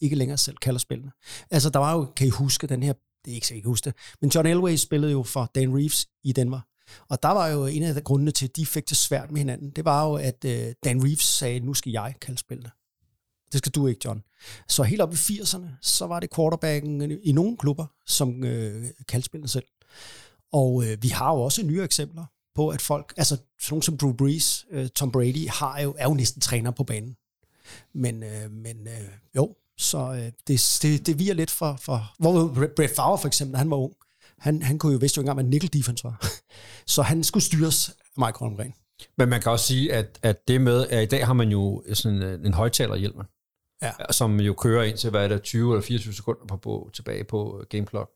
ikke 0.00 0.16
længere 0.16 0.38
selv 0.38 0.56
kalder 0.56 0.78
spillene. 0.78 1.10
Altså, 1.50 1.70
der 1.70 1.78
var 1.78 1.92
jo, 1.92 2.04
kan 2.16 2.26
I 2.26 2.30
huske 2.30 2.66
den 2.66 2.82
her, 2.82 2.92
det 3.24 3.30
er 3.30 3.34
ikke 3.34 3.46
kan 3.46 3.62
huske 3.64 3.84
det, 3.84 3.94
men 4.20 4.30
John 4.34 4.46
Elway 4.46 4.76
spillede 4.76 5.12
jo 5.12 5.22
for 5.22 5.50
Dan 5.54 5.76
Reeves 5.76 6.06
i 6.24 6.32
Denver. 6.32 6.60
Og 7.10 7.22
der 7.22 7.28
var 7.28 7.48
jo 7.48 7.66
en 7.66 7.82
af 7.82 7.94
de 7.94 8.00
grundene 8.00 8.30
til, 8.30 8.48
at 8.48 8.56
de 8.56 8.66
fik 8.66 8.88
det 8.88 8.96
svært 8.96 9.30
med 9.30 9.38
hinanden. 9.38 9.70
Det 9.70 9.84
var 9.84 10.06
jo, 10.08 10.14
at 10.14 10.44
øh, 10.44 10.74
Dan 10.84 11.04
Reeves 11.04 11.22
sagde, 11.22 11.60
nu 11.60 11.74
skal 11.74 11.92
jeg 11.92 12.14
kalde 12.20 12.38
spillene. 12.38 12.70
Det 13.54 13.58
skal 13.58 13.72
du 13.72 13.86
ikke, 13.86 14.00
John. 14.04 14.22
Så 14.68 14.82
helt 14.82 15.00
op 15.00 15.12
i 15.12 15.16
80'erne, 15.16 15.66
så 15.82 16.06
var 16.06 16.20
det 16.20 16.34
quarterbacken 16.36 17.02
øh, 17.10 17.18
i 17.22 17.32
nogle 17.32 17.56
klubber, 17.56 17.86
som 18.06 18.44
øh, 18.44 18.84
kaldte 19.08 19.26
spillet 19.26 19.50
selv. 19.50 19.64
Og 20.52 20.84
øh, 20.84 21.02
vi 21.02 21.08
har 21.08 21.34
jo 21.34 21.40
også 21.40 21.62
nye 21.62 21.82
eksempler 21.82 22.24
på, 22.54 22.68
at 22.68 22.82
folk, 22.82 23.14
altså 23.16 23.36
sådan 23.36 23.46
nogle 23.70 23.82
som 23.82 23.96
Drew 23.96 24.12
Brees, 24.12 24.66
øh, 24.70 24.88
Tom 24.88 25.12
Brady, 25.12 25.48
har 25.48 25.80
jo, 25.80 25.94
er 25.98 26.08
jo 26.08 26.14
næsten 26.14 26.40
træner 26.40 26.70
på 26.70 26.84
banen. 26.84 27.16
Men, 27.94 28.22
øh, 28.22 28.50
men 28.50 28.88
øh, 28.88 29.08
jo, 29.36 29.54
så 29.78 29.98
øh, 29.98 30.32
det, 30.48 30.78
det, 30.82 31.06
det 31.06 31.18
virer 31.18 31.34
lidt 31.34 31.50
for, 31.50 31.76
for 31.80 32.14
hvor 32.18 32.48
Brett- 32.48 32.94
Favre 32.96 33.18
for 33.18 33.26
eksempel, 33.26 33.56
han 33.56 33.70
var 33.70 33.76
ung, 33.76 33.92
han, 34.38 34.62
han 34.62 34.78
kunne 34.78 34.92
jo 34.92 34.98
vidste 34.98 35.18
jo 35.18 35.20
ikke 35.22 35.30
engang, 35.30 35.46
hvad 35.46 35.50
nickel 35.50 35.72
defense 35.72 36.04
var. 36.04 36.26
så 36.94 37.02
han 37.02 37.24
skulle 37.24 37.44
styres 37.44 37.88
af 37.88 37.94
Mike 38.26 38.38
Holmgren. 38.38 38.74
Men 39.18 39.28
man 39.28 39.40
kan 39.40 39.52
også 39.52 39.66
sige, 39.66 39.92
at, 39.92 40.18
at 40.22 40.48
det 40.48 40.60
med, 40.60 40.86
at 40.86 41.02
i 41.02 41.06
dag 41.06 41.26
har 41.26 41.32
man 41.32 41.48
jo 41.48 41.82
sådan 41.92 42.22
en, 42.22 42.46
en 42.46 42.54
højtalerhjelm, 42.54 43.16
Ja. 43.84 44.12
som 44.12 44.40
jo 44.40 44.52
kører 44.54 44.82
ind 44.82 44.96
til, 44.96 45.10
hvad 45.10 45.24
er 45.24 45.28
det, 45.28 45.42
20 45.42 45.72
eller 45.72 45.82
24 45.82 46.14
sekunder 46.14 46.46
på, 46.46 46.56
på, 46.56 46.90
tilbage 46.94 47.24
på 47.24 47.58
øh, 47.60 47.66
game 47.70 47.86
clock. 47.86 48.10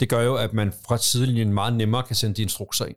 Det 0.00 0.08
gør 0.08 0.20
jo, 0.22 0.34
at 0.36 0.52
man 0.52 0.72
fra 0.88 0.98
sidelinjen 0.98 1.52
meget 1.54 1.74
nemmere 1.74 2.02
kan 2.02 2.16
sende 2.16 2.34
de 2.36 2.42
instrukser 2.42 2.84
ind. 2.84 2.96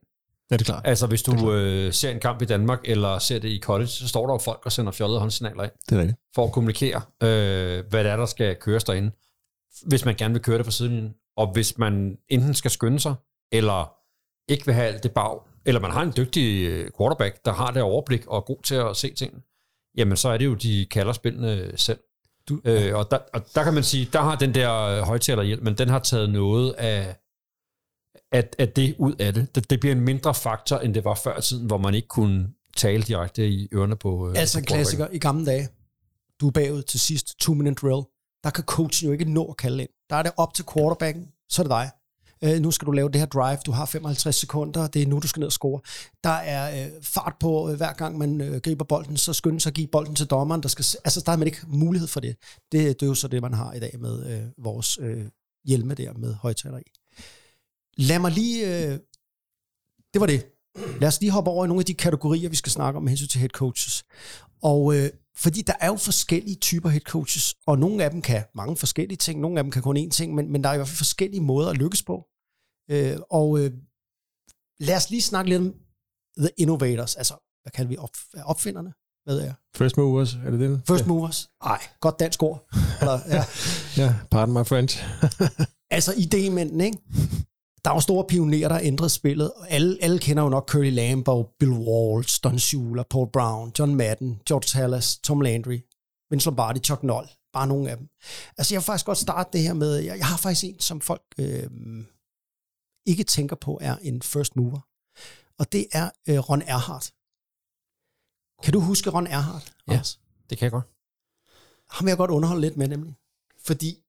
Ja, 0.51 0.55
det 0.57 0.61
er 0.61 0.65
klart. 0.65 0.87
Altså 0.87 1.07
hvis 1.07 1.23
du 1.23 1.51
øh, 1.53 1.93
ser 1.93 2.09
en 2.11 2.19
kamp 2.19 2.41
i 2.41 2.45
Danmark, 2.45 2.79
eller 2.85 3.19
ser 3.19 3.39
det 3.39 3.49
i 3.49 3.59
college, 3.59 3.87
så 3.87 4.07
står 4.07 4.25
der 4.27 4.33
jo 4.33 4.37
folk 4.37 4.61
og 4.65 4.71
sender 4.71 4.91
fjollede 4.91 5.19
håndsignaler 5.19 5.63
ind, 5.63 5.71
Det 5.89 5.95
er 5.95 5.99
rigtigt. 5.99 6.19
for 6.35 6.45
at 6.45 6.51
kommunikere, 6.51 7.01
øh, 7.23 7.85
hvad 7.89 8.03
det 8.03 8.11
er, 8.11 8.15
der 8.15 8.25
skal 8.25 8.55
køres 8.55 8.83
derinde, 8.83 9.11
hvis 9.85 10.05
man 10.05 10.15
gerne 10.15 10.33
vil 10.33 10.43
køre 10.43 10.57
det 10.57 10.65
fra 10.65 10.71
sidelinjen. 10.71 11.13
Og 11.37 11.51
hvis 11.53 11.77
man 11.77 12.17
enten 12.29 12.53
skal 12.53 12.71
skynde 12.71 12.99
sig, 12.99 13.15
eller 13.51 13.93
ikke 14.51 14.65
vil 14.65 14.75
have 14.75 14.87
alt 14.87 15.03
det 15.03 15.11
bag, 15.11 15.39
eller 15.65 15.81
man 15.81 15.91
har 15.91 16.01
en 16.01 16.13
dygtig 16.17 16.67
øh, 16.67 16.89
quarterback, 16.97 17.45
der 17.45 17.51
har 17.53 17.71
det 17.71 17.81
overblik 17.81 18.27
og 18.27 18.37
er 18.37 18.41
god 18.41 18.63
til 18.63 18.75
at 18.75 18.97
se 18.97 19.13
tingene, 19.13 19.41
jamen 19.97 20.17
så 20.17 20.29
er 20.29 20.37
det 20.37 20.45
jo, 20.45 20.53
de 20.53 20.85
kalder 20.91 21.13
spillene 21.13 21.71
selv. 21.75 21.99
Du, 22.49 22.61
Øh, 22.65 22.95
og, 22.95 23.11
der, 23.11 23.17
og 23.33 23.41
der 23.55 23.63
kan 23.63 23.73
man 23.73 23.83
sige, 23.83 24.09
der 24.13 24.21
har 24.21 24.35
den 24.35 24.53
der 24.53 24.73
øh, 24.73 24.99
højtalerhjelm, 24.99 25.63
men 25.63 25.77
den 25.77 25.89
har 25.89 25.99
taget 25.99 26.29
noget 26.29 26.73
af, 26.73 27.15
at, 28.31 28.55
at 28.59 28.75
det 28.75 28.95
ud 28.97 29.15
af 29.19 29.33
det. 29.33 29.55
det. 29.55 29.69
Det 29.69 29.79
bliver 29.79 29.95
en 29.95 30.01
mindre 30.01 30.33
faktor, 30.33 30.77
end 30.77 30.93
det 30.93 31.05
var 31.05 31.15
før 31.15 31.37
i 31.37 31.41
tiden, 31.41 31.67
hvor 31.67 31.77
man 31.77 31.93
ikke 31.93 32.07
kunne 32.07 32.49
tale 32.77 33.03
direkte 33.03 33.47
i 33.49 33.67
ørerne 33.73 33.95
på 33.95 34.29
øh, 34.29 34.35
altså 34.39 34.59
en 34.59 34.63
på 34.63 34.67
quarterbacken. 34.67 34.97
klassiker 34.97 35.07
i 35.11 35.19
gamle 35.19 35.45
dage. 35.45 35.69
Du 36.41 36.47
er 36.47 36.51
bagud 36.51 36.81
til 36.81 36.99
sidst, 36.99 37.39
two 37.39 37.55
minute 37.55 37.87
drill. 37.87 38.03
Der 38.43 38.49
kan 38.49 38.63
coachen 38.63 39.07
jo 39.07 39.13
ikke 39.13 39.33
nå 39.33 39.45
at 39.45 39.57
kalde 39.57 39.81
ind. 39.81 39.89
Der 40.09 40.15
er 40.15 40.23
det 40.23 40.31
op 40.37 40.53
til 40.53 40.65
quarterbacken 40.73 41.27
så 41.49 41.61
er 41.61 41.63
det 41.63 41.69
dig. 41.71 41.89
Øh, 42.43 42.59
nu 42.59 42.71
skal 42.71 42.85
du 42.85 42.91
lave 42.91 43.09
det 43.09 43.21
her 43.21 43.25
drive, 43.25 43.57
du 43.65 43.71
har 43.71 43.85
55 43.85 44.35
sekunder, 44.35 44.87
det 44.87 45.01
er 45.01 45.07
nu, 45.07 45.19
du 45.19 45.27
skal 45.27 45.39
ned 45.39 45.47
og 45.47 45.51
score. 45.51 45.81
Der 46.23 46.29
er 46.29 46.85
øh, 46.85 46.91
fart 47.01 47.33
på, 47.39 47.69
øh, 47.69 47.77
hver 47.77 47.93
gang 47.93 48.17
man 48.17 48.41
øh, 48.41 48.61
griber 48.61 48.85
bolden, 48.85 49.17
så 49.17 49.33
skynd 49.33 49.59
sig 49.59 49.69
at 49.69 49.73
give 49.73 49.87
bolden 49.87 50.15
til 50.15 50.27
dommeren. 50.27 50.63
Der 50.63 50.69
skal, 50.69 50.85
altså, 51.05 51.21
der 51.25 51.31
har 51.31 51.37
man 51.37 51.47
ikke 51.47 51.61
mulighed 51.67 52.07
for 52.07 52.19
det. 52.19 52.35
det. 52.71 52.99
Det 52.99 53.01
er 53.01 53.07
jo 53.07 53.13
så 53.13 53.27
det, 53.27 53.41
man 53.41 53.53
har 53.53 53.73
i 53.73 53.79
dag 53.79 53.99
med 53.99 54.25
øh, 54.31 54.63
vores 54.65 54.97
øh, 55.01 55.25
hjelme 55.65 55.93
der 55.93 56.13
med 56.13 56.33
højtaler 56.33 56.77
i. 56.77 56.91
Lad 57.97 58.19
mig 58.19 58.31
lige... 58.31 58.87
Øh, 58.87 58.99
det 60.13 60.21
var 60.21 60.27
det. 60.27 60.45
Lad 60.99 61.07
os 61.07 61.21
lige 61.21 61.31
hoppe 61.31 61.51
over 61.51 61.65
i 61.65 61.67
nogle 61.67 61.81
af 61.81 61.85
de 61.85 61.93
kategorier, 61.93 62.49
vi 62.49 62.55
skal 62.55 62.71
snakke 62.71 62.97
om 62.97 63.03
med 63.03 63.09
hensyn 63.09 63.27
til 63.27 63.39
head 63.39 63.49
coaches. 63.49 64.03
Og 64.63 64.95
øh, 64.95 65.09
fordi 65.35 65.61
der 65.61 65.73
er 65.79 65.87
jo 65.87 65.95
forskellige 65.95 66.55
typer 66.55 66.89
head 66.89 67.01
coaches, 67.01 67.55
og 67.67 67.79
nogle 67.79 68.03
af 68.03 68.11
dem 68.11 68.21
kan 68.21 68.43
mange 68.55 68.77
forskellige 68.77 69.17
ting, 69.17 69.39
nogle 69.39 69.59
af 69.59 69.63
dem 69.63 69.71
kan 69.71 69.81
kun 69.81 69.97
én 69.97 70.09
ting, 70.09 70.35
men, 70.35 70.51
men 70.51 70.63
der 70.63 70.69
er 70.69 70.73
i 70.73 70.77
hvert 70.77 70.87
fald 70.87 70.97
forskellige 70.97 71.41
måder 71.41 71.69
at 71.69 71.77
lykkes 71.77 72.03
på. 72.03 72.25
Øh, 72.91 73.17
og 73.29 73.59
øh, 73.59 73.71
lad 74.79 74.95
os 74.95 75.09
lige 75.09 75.21
snakke 75.21 75.49
lidt 75.49 75.61
om 75.61 75.73
the 76.37 76.49
innovators, 76.57 77.15
altså 77.15 77.33
hvad 77.61 77.71
kalder 77.71 77.89
vi 77.89 77.97
op, 77.97 78.09
opfinderne? 78.45 78.93
Hvad 79.25 79.39
er 79.39 79.53
First 79.75 79.97
movers, 79.97 80.33
er 80.33 80.51
det 80.51 80.59
det? 80.59 80.81
First 80.87 81.07
movers? 81.07 81.49
Nej, 81.63 81.79
godt 81.99 82.19
dansk 82.19 82.43
ord. 82.43 82.67
Eller, 83.01 83.19
ja. 83.27 83.43
Ja, 84.03 84.15
pardon 84.31 84.53
my 84.53 84.65
French. 84.65 85.03
Altså 85.89 86.11
idémændene, 86.11 86.83
ikke? 86.83 86.97
Der 87.87 87.91
er 87.91 87.95
jo 87.95 88.01
store 88.01 88.25
pionerer, 88.27 88.67
der 88.67 88.75
har 88.75 88.81
ændret 88.83 89.11
spillet. 89.11 89.53
Alle, 89.67 89.97
alle 90.01 90.19
kender 90.19 90.43
jo 90.43 90.49
nok 90.49 90.69
Curly 90.69 90.91
Lambeau, 90.91 91.43
Bill 91.59 91.71
Walsh, 91.71 92.43
Don 92.43 92.59
Shula, 92.59 93.03
Paul 93.03 93.27
Brown, 93.33 93.71
John 93.79 93.95
Madden, 93.95 94.41
George 94.47 94.79
Halas, 94.79 95.17
Tom 95.17 95.41
Landry, 95.41 95.79
Vince 96.29 96.45
Lombardi, 96.45 96.79
Chuck 96.79 97.03
Noll. 97.03 97.27
Bare 97.53 97.67
nogle 97.67 97.91
af 97.91 97.97
dem. 97.97 98.07
Altså 98.57 98.73
jeg 98.73 98.79
vil 98.79 98.83
faktisk 98.85 99.05
godt 99.05 99.17
starte 99.17 99.49
det 99.53 99.61
her 99.61 99.73
med, 99.73 99.95
jeg, 99.95 100.17
jeg 100.17 100.27
har 100.27 100.37
faktisk 100.37 100.63
en, 100.63 100.79
som 100.79 101.01
folk 101.01 101.21
øh, 101.39 101.69
ikke 103.05 103.23
tænker 103.23 103.55
på, 103.55 103.77
er 103.81 103.95
en 104.01 104.21
first 104.21 104.55
mover. 104.55 104.79
Og 105.59 105.71
det 105.71 105.87
er 105.91 106.09
øh, 106.29 106.39
Ron 106.39 106.61
Erhardt. 106.61 107.13
Kan 108.63 108.73
du 108.73 108.79
huske 108.79 109.09
Ron 109.09 109.27
Erhardt? 109.27 109.73
Ja. 109.87 109.91
Anders? 109.91 110.19
Det 110.49 110.57
kan 110.57 110.65
jeg 110.65 110.71
godt. 110.71 110.85
ham 111.89 112.05
vil 112.05 112.11
jeg 112.11 112.17
godt 112.17 112.31
underholde 112.31 112.61
lidt 112.61 112.77
med, 112.77 112.87
nemlig. 112.87 113.15
Fordi 113.65 114.03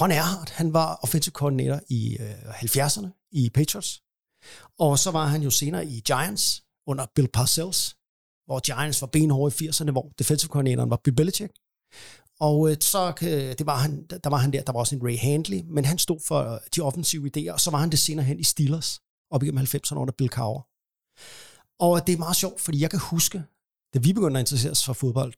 Ron 0.00 0.10
Erhardt, 0.10 0.50
han 0.50 0.72
var 0.72 0.98
offensive 1.02 1.32
coordinator 1.32 1.80
i 1.88 2.16
øh, 2.20 2.50
70'erne 2.50 3.28
i 3.32 3.50
Patriots. 3.50 4.02
Og 4.78 4.98
så 4.98 5.10
var 5.10 5.26
han 5.26 5.42
jo 5.42 5.50
senere 5.50 5.86
i 5.86 6.00
Giants 6.00 6.62
under 6.86 7.06
Bill 7.14 7.28
Parcells, 7.28 7.96
hvor 8.46 8.60
Giants 8.60 9.00
var 9.00 9.08
benhårde 9.08 9.64
i 9.64 9.68
80'erne, 9.68 9.90
hvor 9.90 10.12
defensive 10.18 10.48
coordinatoren 10.48 10.90
var 10.90 11.00
Bill 11.04 11.16
Belichick. 11.16 11.52
Og 12.40 12.70
øh, 12.70 12.76
så 12.80 13.12
øh, 13.22 13.58
det 13.58 13.66
var 13.66 13.76
han, 13.76 14.06
der 14.24 14.30
var 14.30 14.36
han 14.36 14.52
der, 14.52 14.62
der 14.62 14.72
var 14.72 14.80
også 14.80 14.94
en 14.94 15.02
Ray 15.04 15.18
Handley, 15.18 15.60
men 15.64 15.84
han 15.84 15.98
stod 15.98 16.20
for 16.28 16.40
øh, 16.52 16.60
de 16.76 16.80
offensive 16.80 17.30
idéer, 17.30 17.52
og 17.52 17.60
så 17.60 17.70
var 17.70 17.78
han 17.78 17.90
det 17.90 17.98
senere 17.98 18.24
hen 18.26 18.38
i 18.40 18.44
Steelers, 18.44 19.00
op 19.30 19.42
igennem 19.42 19.64
90'erne 19.64 19.96
under 19.96 20.14
Bill 20.18 20.30
Cowher. 20.30 20.62
Og 21.86 22.06
det 22.06 22.12
er 22.12 22.18
meget 22.18 22.36
sjovt, 22.36 22.60
fordi 22.60 22.80
jeg 22.80 22.90
kan 22.90 22.98
huske, 22.98 23.42
da 23.94 23.98
vi 23.98 24.12
begyndte 24.12 24.38
at 24.38 24.42
interessere 24.42 24.70
os 24.70 24.84
for 24.84 24.92
fodbold, 24.92 25.34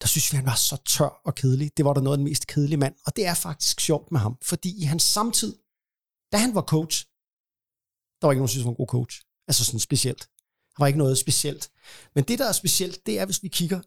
der 0.00 0.06
synes 0.06 0.32
vi, 0.32 0.36
han 0.36 0.46
var 0.46 0.54
så 0.54 0.76
tør 0.76 1.20
og 1.24 1.34
kedelig. 1.34 1.76
Det 1.76 1.84
var 1.84 1.94
der 1.94 2.00
noget 2.00 2.16
af 2.16 2.18
den 2.18 2.24
mest 2.24 2.46
kedelige 2.46 2.76
mand. 2.76 2.94
Og 3.06 3.16
det 3.16 3.26
er 3.26 3.34
faktisk 3.34 3.80
sjovt 3.80 4.12
med 4.12 4.20
ham, 4.20 4.36
fordi 4.42 4.82
i 4.82 4.82
hans 4.82 5.02
samtid, 5.02 5.56
da 6.32 6.36
han 6.36 6.54
var 6.54 6.62
coach, 6.62 7.06
der 8.18 8.26
var 8.26 8.32
ikke 8.32 8.40
nogen, 8.40 8.48
der 8.48 8.52
synes, 8.52 8.64
han 8.64 8.68
var 8.68 8.72
en 8.72 8.86
god 8.86 8.86
coach. 8.86 9.22
Altså 9.48 9.64
sådan 9.64 9.80
specielt. 9.80 10.20
Der 10.72 10.78
var 10.78 10.86
ikke 10.86 10.98
noget 10.98 11.18
specielt. 11.18 11.70
Men 12.14 12.24
det, 12.24 12.38
der 12.38 12.48
er 12.48 12.52
specielt, 12.52 13.06
det 13.06 13.18
er, 13.18 13.24
hvis 13.24 13.42
vi 13.42 13.48
kigger 13.48 13.80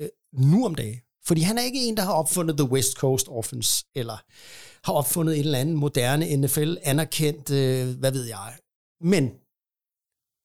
øh, 0.00 0.08
nu 0.32 0.66
om 0.66 0.74
dagen. 0.74 1.00
Fordi 1.24 1.40
han 1.40 1.58
er 1.58 1.62
ikke 1.62 1.84
en, 1.86 1.96
der 1.96 2.02
har 2.02 2.12
opfundet 2.12 2.56
The 2.56 2.70
West 2.70 2.92
Coast 2.96 3.28
Offense, 3.28 3.86
eller 3.94 4.18
har 4.86 4.92
opfundet 4.92 5.38
en 5.38 5.44
eller 5.44 5.58
anden 5.58 5.76
moderne 5.76 6.36
NFL, 6.36 6.76
anerkendt, 6.82 7.50
øh, 7.50 7.98
hvad 7.98 8.12
ved 8.12 8.24
jeg. 8.24 8.58
Men 9.00 9.30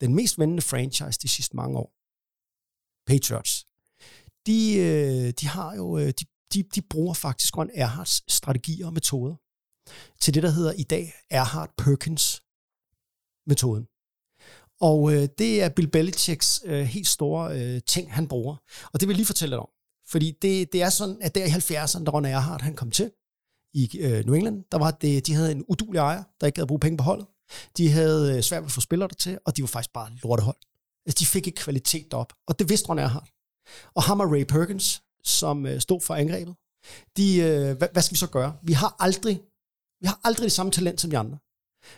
den 0.01 0.15
mest 0.15 0.39
vendende 0.39 0.61
franchise 0.61 1.19
de 1.21 1.27
sidste 1.27 1.55
mange 1.55 1.77
år, 1.77 1.93
Patriots, 3.07 3.66
de, 4.47 4.77
øh, 4.77 5.33
de 5.41 5.47
har 5.47 5.75
jo, 5.75 5.97
øh, 5.97 6.07
de, 6.07 6.25
de, 6.53 6.63
de 6.63 6.81
bruger 6.81 7.13
faktisk 7.13 7.57
Ron 7.57 7.69
Erhards 7.73 8.33
strategier 8.33 8.87
og 8.87 8.93
metoder 8.93 9.35
til 10.21 10.33
det, 10.33 10.43
der 10.43 10.49
hedder 10.49 10.71
i 10.71 10.83
dag 10.83 11.13
Erhard-Perkins-metoden. 11.29 13.87
Og 14.81 15.13
øh, 15.13 15.27
det 15.37 15.63
er 15.63 15.69
Bill 15.69 15.91
Belichicks 15.91 16.61
øh, 16.65 16.85
helt 16.85 17.07
store 17.07 17.61
øh, 17.61 17.81
ting, 17.87 18.13
han 18.13 18.27
bruger. 18.27 18.55
Og 18.93 18.99
det 18.99 19.07
vil 19.07 19.13
jeg 19.13 19.17
lige 19.17 19.25
fortælle 19.25 19.53
dig 19.53 19.59
om. 19.59 19.69
Fordi 20.07 20.31
det, 20.41 20.73
det 20.73 20.81
er 20.81 20.89
sådan, 20.89 21.17
at 21.21 21.35
der 21.35 21.45
i 21.45 21.49
70'erne, 21.49 22.03
da 22.03 22.11
Ron 22.11 22.25
Erhardt 22.25 22.63
han 22.63 22.75
kom 22.75 22.91
til 22.91 23.11
i 23.73 23.97
øh, 23.99 24.25
New 24.25 24.35
England, 24.35 24.63
der 24.71 24.77
var 24.77 24.91
det, 24.91 25.27
de 25.27 25.33
havde 25.33 25.51
en 25.51 25.65
udulig 25.67 25.99
ejer, 25.99 26.23
der 26.41 26.47
ikke 26.47 26.59
havde 26.59 26.67
brugt 26.67 26.81
penge 26.81 26.97
på 26.97 27.03
holdet. 27.03 27.27
De 27.77 27.91
havde 27.91 28.35
øh, 28.35 28.43
svært 28.43 28.61
ved 28.61 28.67
at 28.67 28.71
få 28.71 28.81
spillere 28.81 29.07
der 29.07 29.15
til, 29.15 29.39
og 29.45 29.57
de 29.57 29.61
var 29.61 29.67
faktisk 29.67 29.93
bare 29.93 30.11
lortehold. 30.23 30.57
Altså, 31.05 31.19
de 31.19 31.25
fik 31.25 31.47
ikke 31.47 31.61
kvalitet 31.61 32.13
op, 32.13 32.33
og 32.47 32.59
det 32.59 32.69
vidste 32.69 32.89
Ron 32.89 32.99
Erhardt. 32.99 33.29
Og 33.93 34.03
ham 34.03 34.19
og 34.19 34.31
Ray 34.31 34.43
Perkins, 34.43 35.03
som 35.23 35.65
øh, 35.65 35.81
stod 35.81 36.01
for 36.01 36.15
angrebet, 36.15 36.55
de, 37.17 37.37
øh, 37.37 37.77
hvad, 37.77 37.87
hvad 37.91 38.01
skal 38.01 38.13
vi 38.13 38.19
så 38.19 38.27
gøre? 38.27 38.57
Vi 38.63 38.73
har 38.73 38.95
aldrig, 38.99 39.41
vi 40.01 40.07
har 40.07 40.19
aldrig 40.23 40.43
det 40.43 40.51
samme 40.51 40.71
talent 40.71 41.01
som 41.01 41.09
de 41.09 41.17
andre. 41.17 41.37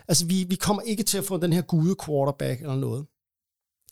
Altså, 0.08 0.26
vi, 0.26 0.44
vi 0.44 0.56
kommer 0.56 0.82
ikke 0.82 1.02
til 1.02 1.18
at 1.18 1.24
få 1.24 1.38
den 1.38 1.52
her 1.52 1.62
gude 1.62 1.96
quarterback 2.04 2.60
eller 2.60 2.76
noget. 2.76 3.06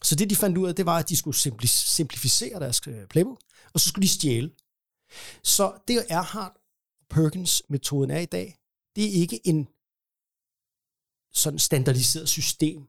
Så 0.03 0.15
det, 0.15 0.31
de 0.31 0.37
fandt 0.37 0.59
ud 0.59 0.69
af, 0.69 0.75
det 0.75 0.87
var, 0.87 0.99
at 0.99 1.09
de 1.09 1.17
skulle 1.17 1.37
simpli- 1.37 1.67
simplificere 1.97 2.61
deres 2.61 2.81
øh, 2.89 3.07
playbook, 3.07 3.41
og 3.73 3.81
så 3.81 3.89
skulle 3.89 4.03
de 4.03 4.09
stjæle. 4.09 4.51
Så 5.43 5.79
det 5.89 6.07
Erhard 6.09 6.57
Perkins-metoden 7.11 8.11
er 8.11 8.19
i 8.19 8.27
dag, 8.27 8.59
det 8.97 9.05
er 9.05 9.11
ikke 9.11 9.47
en 9.47 9.69
sådan 11.33 11.59
standardiseret 11.59 12.29
system. 12.29 12.89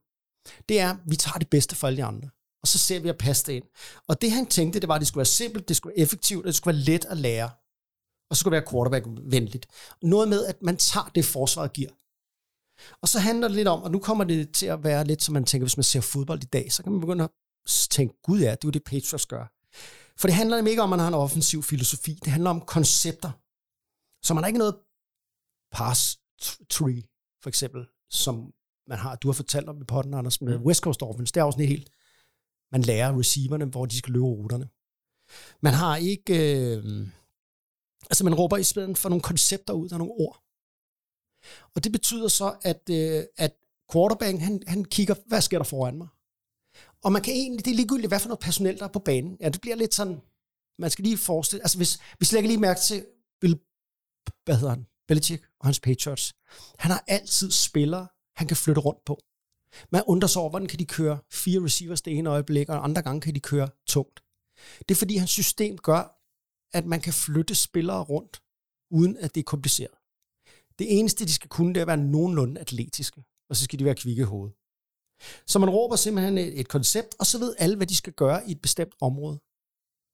Det 0.70 0.80
er, 0.80 0.98
vi 1.06 1.16
tager 1.16 1.38
det 1.38 1.50
bedste 1.50 1.76
fra 1.76 1.88
alle 1.88 1.98
de 1.98 2.04
andre, 2.04 2.30
og 2.62 2.68
så 2.68 2.78
ser 2.78 3.00
vi 3.00 3.10
at 3.10 3.18
passe 3.18 3.46
det 3.46 3.54
ind. 3.54 3.64
Og 4.08 4.22
det 4.22 4.32
han 4.32 4.46
tænkte, 4.46 4.80
det 4.80 4.88
var, 4.88 4.96
at 4.96 5.00
det 5.00 5.08
skulle 5.08 5.20
være 5.20 5.26
simpelt, 5.26 5.68
det 5.68 5.76
skulle 5.78 5.94
være 5.96 6.04
effektivt, 6.04 6.46
og 6.46 6.48
det 6.48 6.56
skulle 6.56 6.76
være 6.76 6.84
let 6.84 7.06
at 7.06 7.18
lære. 7.18 7.50
Og 8.30 8.36
så 8.36 8.40
skulle 8.40 8.56
det 8.56 8.64
være 8.64 8.72
quarterback-venligt. 8.72 9.68
Noget 10.02 10.30
med, 10.30 10.46
at 10.46 10.62
man 10.62 10.78
tager 10.78 11.12
det, 11.16 11.26
forsvaret 11.26 11.74
giver. 11.74 11.90
Og 13.02 13.08
så 13.08 13.20
handler 13.20 13.48
det 13.48 13.56
lidt 13.56 13.68
om, 13.68 13.84
og 13.84 13.92
nu 13.92 14.00
kommer 14.00 14.24
det 14.24 14.52
til 14.52 14.66
at 14.66 14.84
være 14.84 15.06
lidt, 15.06 15.24
som 15.24 15.34
man 15.34 15.46
tænker, 15.46 15.66
hvis 15.66 15.78
man 15.78 15.84
ser 15.84 16.02
fodbold 16.02 16.44
i 16.44 16.46
dag, 16.46 16.72
så 16.72 16.84
kan 16.84 16.92
man 16.92 17.02
begynde 17.02 17.24
at 17.24 17.30
tænke, 17.90 18.22
gud 18.24 18.40
ja, 18.40 18.52
det 18.52 18.64
er 18.64 18.68
jo 18.68 18.70
det, 18.70 18.84
Patriots 18.84 19.26
gør. 19.26 19.46
For 20.18 20.28
det 20.28 20.36
handler 20.36 20.58
nemlig 20.58 20.72
ikke 20.72 20.82
om, 20.82 20.94
at 20.94 20.98
man 20.98 21.00
har 21.00 21.08
en 21.08 21.14
offensiv 21.14 21.64
filosofi. 21.64 22.14
Det 22.14 22.32
handler 22.32 22.50
om 22.50 22.62
koncepter. 22.62 23.32
Så 24.26 24.34
man 24.34 24.44
har 24.44 24.48
ikke 24.48 24.58
noget 24.58 24.76
pass 25.72 26.20
tree, 26.70 27.04
for 27.42 27.50
eksempel, 27.50 27.86
som 28.10 28.54
man 28.88 28.98
har, 28.98 29.16
du 29.16 29.28
har 29.28 29.34
fortalt 29.34 29.70
om 29.70 29.82
i 29.82 29.86
potten, 29.86 30.14
Anders, 30.14 30.42
med 30.42 30.58
West 30.58 30.82
Coast 30.82 31.02
Offense. 31.04 31.34
Det 31.34 31.40
er 31.40 31.44
også 31.44 31.60
helt, 31.60 31.90
man 32.72 32.82
lærer 32.82 33.20
receiverne, 33.20 33.66
hvor 33.66 33.86
de 33.86 33.98
skal 33.98 34.14
løbe 34.14 34.26
ruterne. 34.26 34.70
Man 35.62 35.74
har 35.74 35.96
ikke, 35.96 36.34
øh, 36.34 37.08
altså 38.10 38.24
man 38.24 38.36
råber 38.36 38.58
i 38.58 38.64
stedet 38.64 38.98
for 38.98 39.10
nogle 39.10 39.22
koncepter 39.22 39.74
ud, 39.74 39.90
der 39.90 39.98
nogle 39.98 40.14
ord. 40.14 40.44
Og 41.76 41.84
det 41.84 41.92
betyder 41.92 42.28
så, 42.28 42.58
at, 42.62 42.90
øh, 42.92 43.24
at 43.38 43.54
quarterbacken, 43.92 44.42
han, 44.42 44.64
han 44.68 44.86
kigger, 44.86 45.16
hvad 45.28 45.42
sker 45.42 45.58
der 45.58 45.66
foran 45.66 45.98
mig? 45.98 46.08
Og 47.04 47.12
man 47.12 47.22
kan 47.22 47.34
egentlig, 47.34 47.66
det 47.66 47.72
er 47.72 47.76
ligegyldigt, 47.76 48.08
hvad 48.08 48.20
for 48.20 48.28
noget 48.28 48.40
personel, 48.40 48.80
der 48.80 48.86
er 48.86 48.92
på 48.92 49.00
banen. 49.00 49.38
Ja, 49.40 49.50
det 49.50 49.62
bliver 49.62 49.76
lidt 49.76 49.94
sådan, 49.94 50.22
man 50.80 50.90
skal 50.90 51.04
lige 51.04 51.18
forestille, 51.18 51.64
altså 51.64 51.78
hvis, 51.78 52.00
hvis 52.18 52.32
lægger 52.32 52.48
lige 52.48 52.60
mærke 52.60 52.80
til 52.82 53.06
Bill, 53.42 53.60
hvad 54.46 54.56
hedder 54.56 54.70
han, 54.70 54.86
Belichick 55.08 55.44
og 55.60 55.68
hans 55.68 55.80
Patriots. 55.80 56.34
Han 56.80 56.92
har 56.92 57.04
altid 57.08 57.52
spillere, 57.52 58.08
han 58.36 58.48
kan 58.48 58.58
flytte 58.58 58.82
rundt 58.82 59.06
på. 59.06 59.20
Man 59.92 60.04
undrer 60.08 60.28
sig 60.28 60.42
over, 60.42 60.50
hvordan 60.50 60.68
kan 60.68 60.80
de 60.80 60.86
køre 60.86 61.20
fire 61.32 61.64
receivers 61.64 62.02
det 62.02 62.18
ene 62.18 62.30
øjeblik, 62.30 62.70
og 62.70 62.84
andre 62.84 63.02
gange 63.02 63.22
kan 63.22 63.36
de 63.36 63.40
køre 63.40 63.70
tungt. 63.88 64.20
Det 64.80 64.92
er 64.96 65.00
fordi, 65.00 65.16
hans 65.18 65.30
system 65.32 65.78
gør, 65.78 66.16
at 66.78 66.86
man 66.86 67.02
kan 67.02 67.14
flytte 67.14 67.56
spillere 67.56 68.04
rundt, 68.04 68.42
uden 68.92 69.18
at 69.18 69.36
det 69.36 69.42
er 69.42 69.44
kompliceret. 69.44 69.92
Det 70.80 71.00
eneste, 71.00 71.26
de 71.26 71.34
skal 71.34 71.50
kunne, 71.50 71.70
det 71.74 71.78
er 71.78 71.82
at 71.82 71.88
være 71.88 71.98
nogenlunde 71.98 72.62
atletiske, 72.62 73.24
og 73.50 73.56
så 73.56 73.64
skal 73.64 73.80
de 73.80 73.86
være 73.86 73.96
kvikke 73.96 74.22
i 74.22 74.26
hovedet. 74.26 74.56
Så 75.48 75.60
man 75.60 75.70
råber 75.70 75.96
simpelthen 75.96 76.38
et, 76.38 76.60
et 76.60 76.68
koncept, 76.68 77.16
og 77.20 77.26
så 77.26 77.40
ved 77.40 77.56
alle, 77.58 77.76
hvad 77.76 77.88
de 77.88 77.96
skal 77.96 78.14
gøre 78.14 78.48
i 78.48 78.52
et 78.52 78.62
bestemt 78.62 78.94
område. 79.02 79.40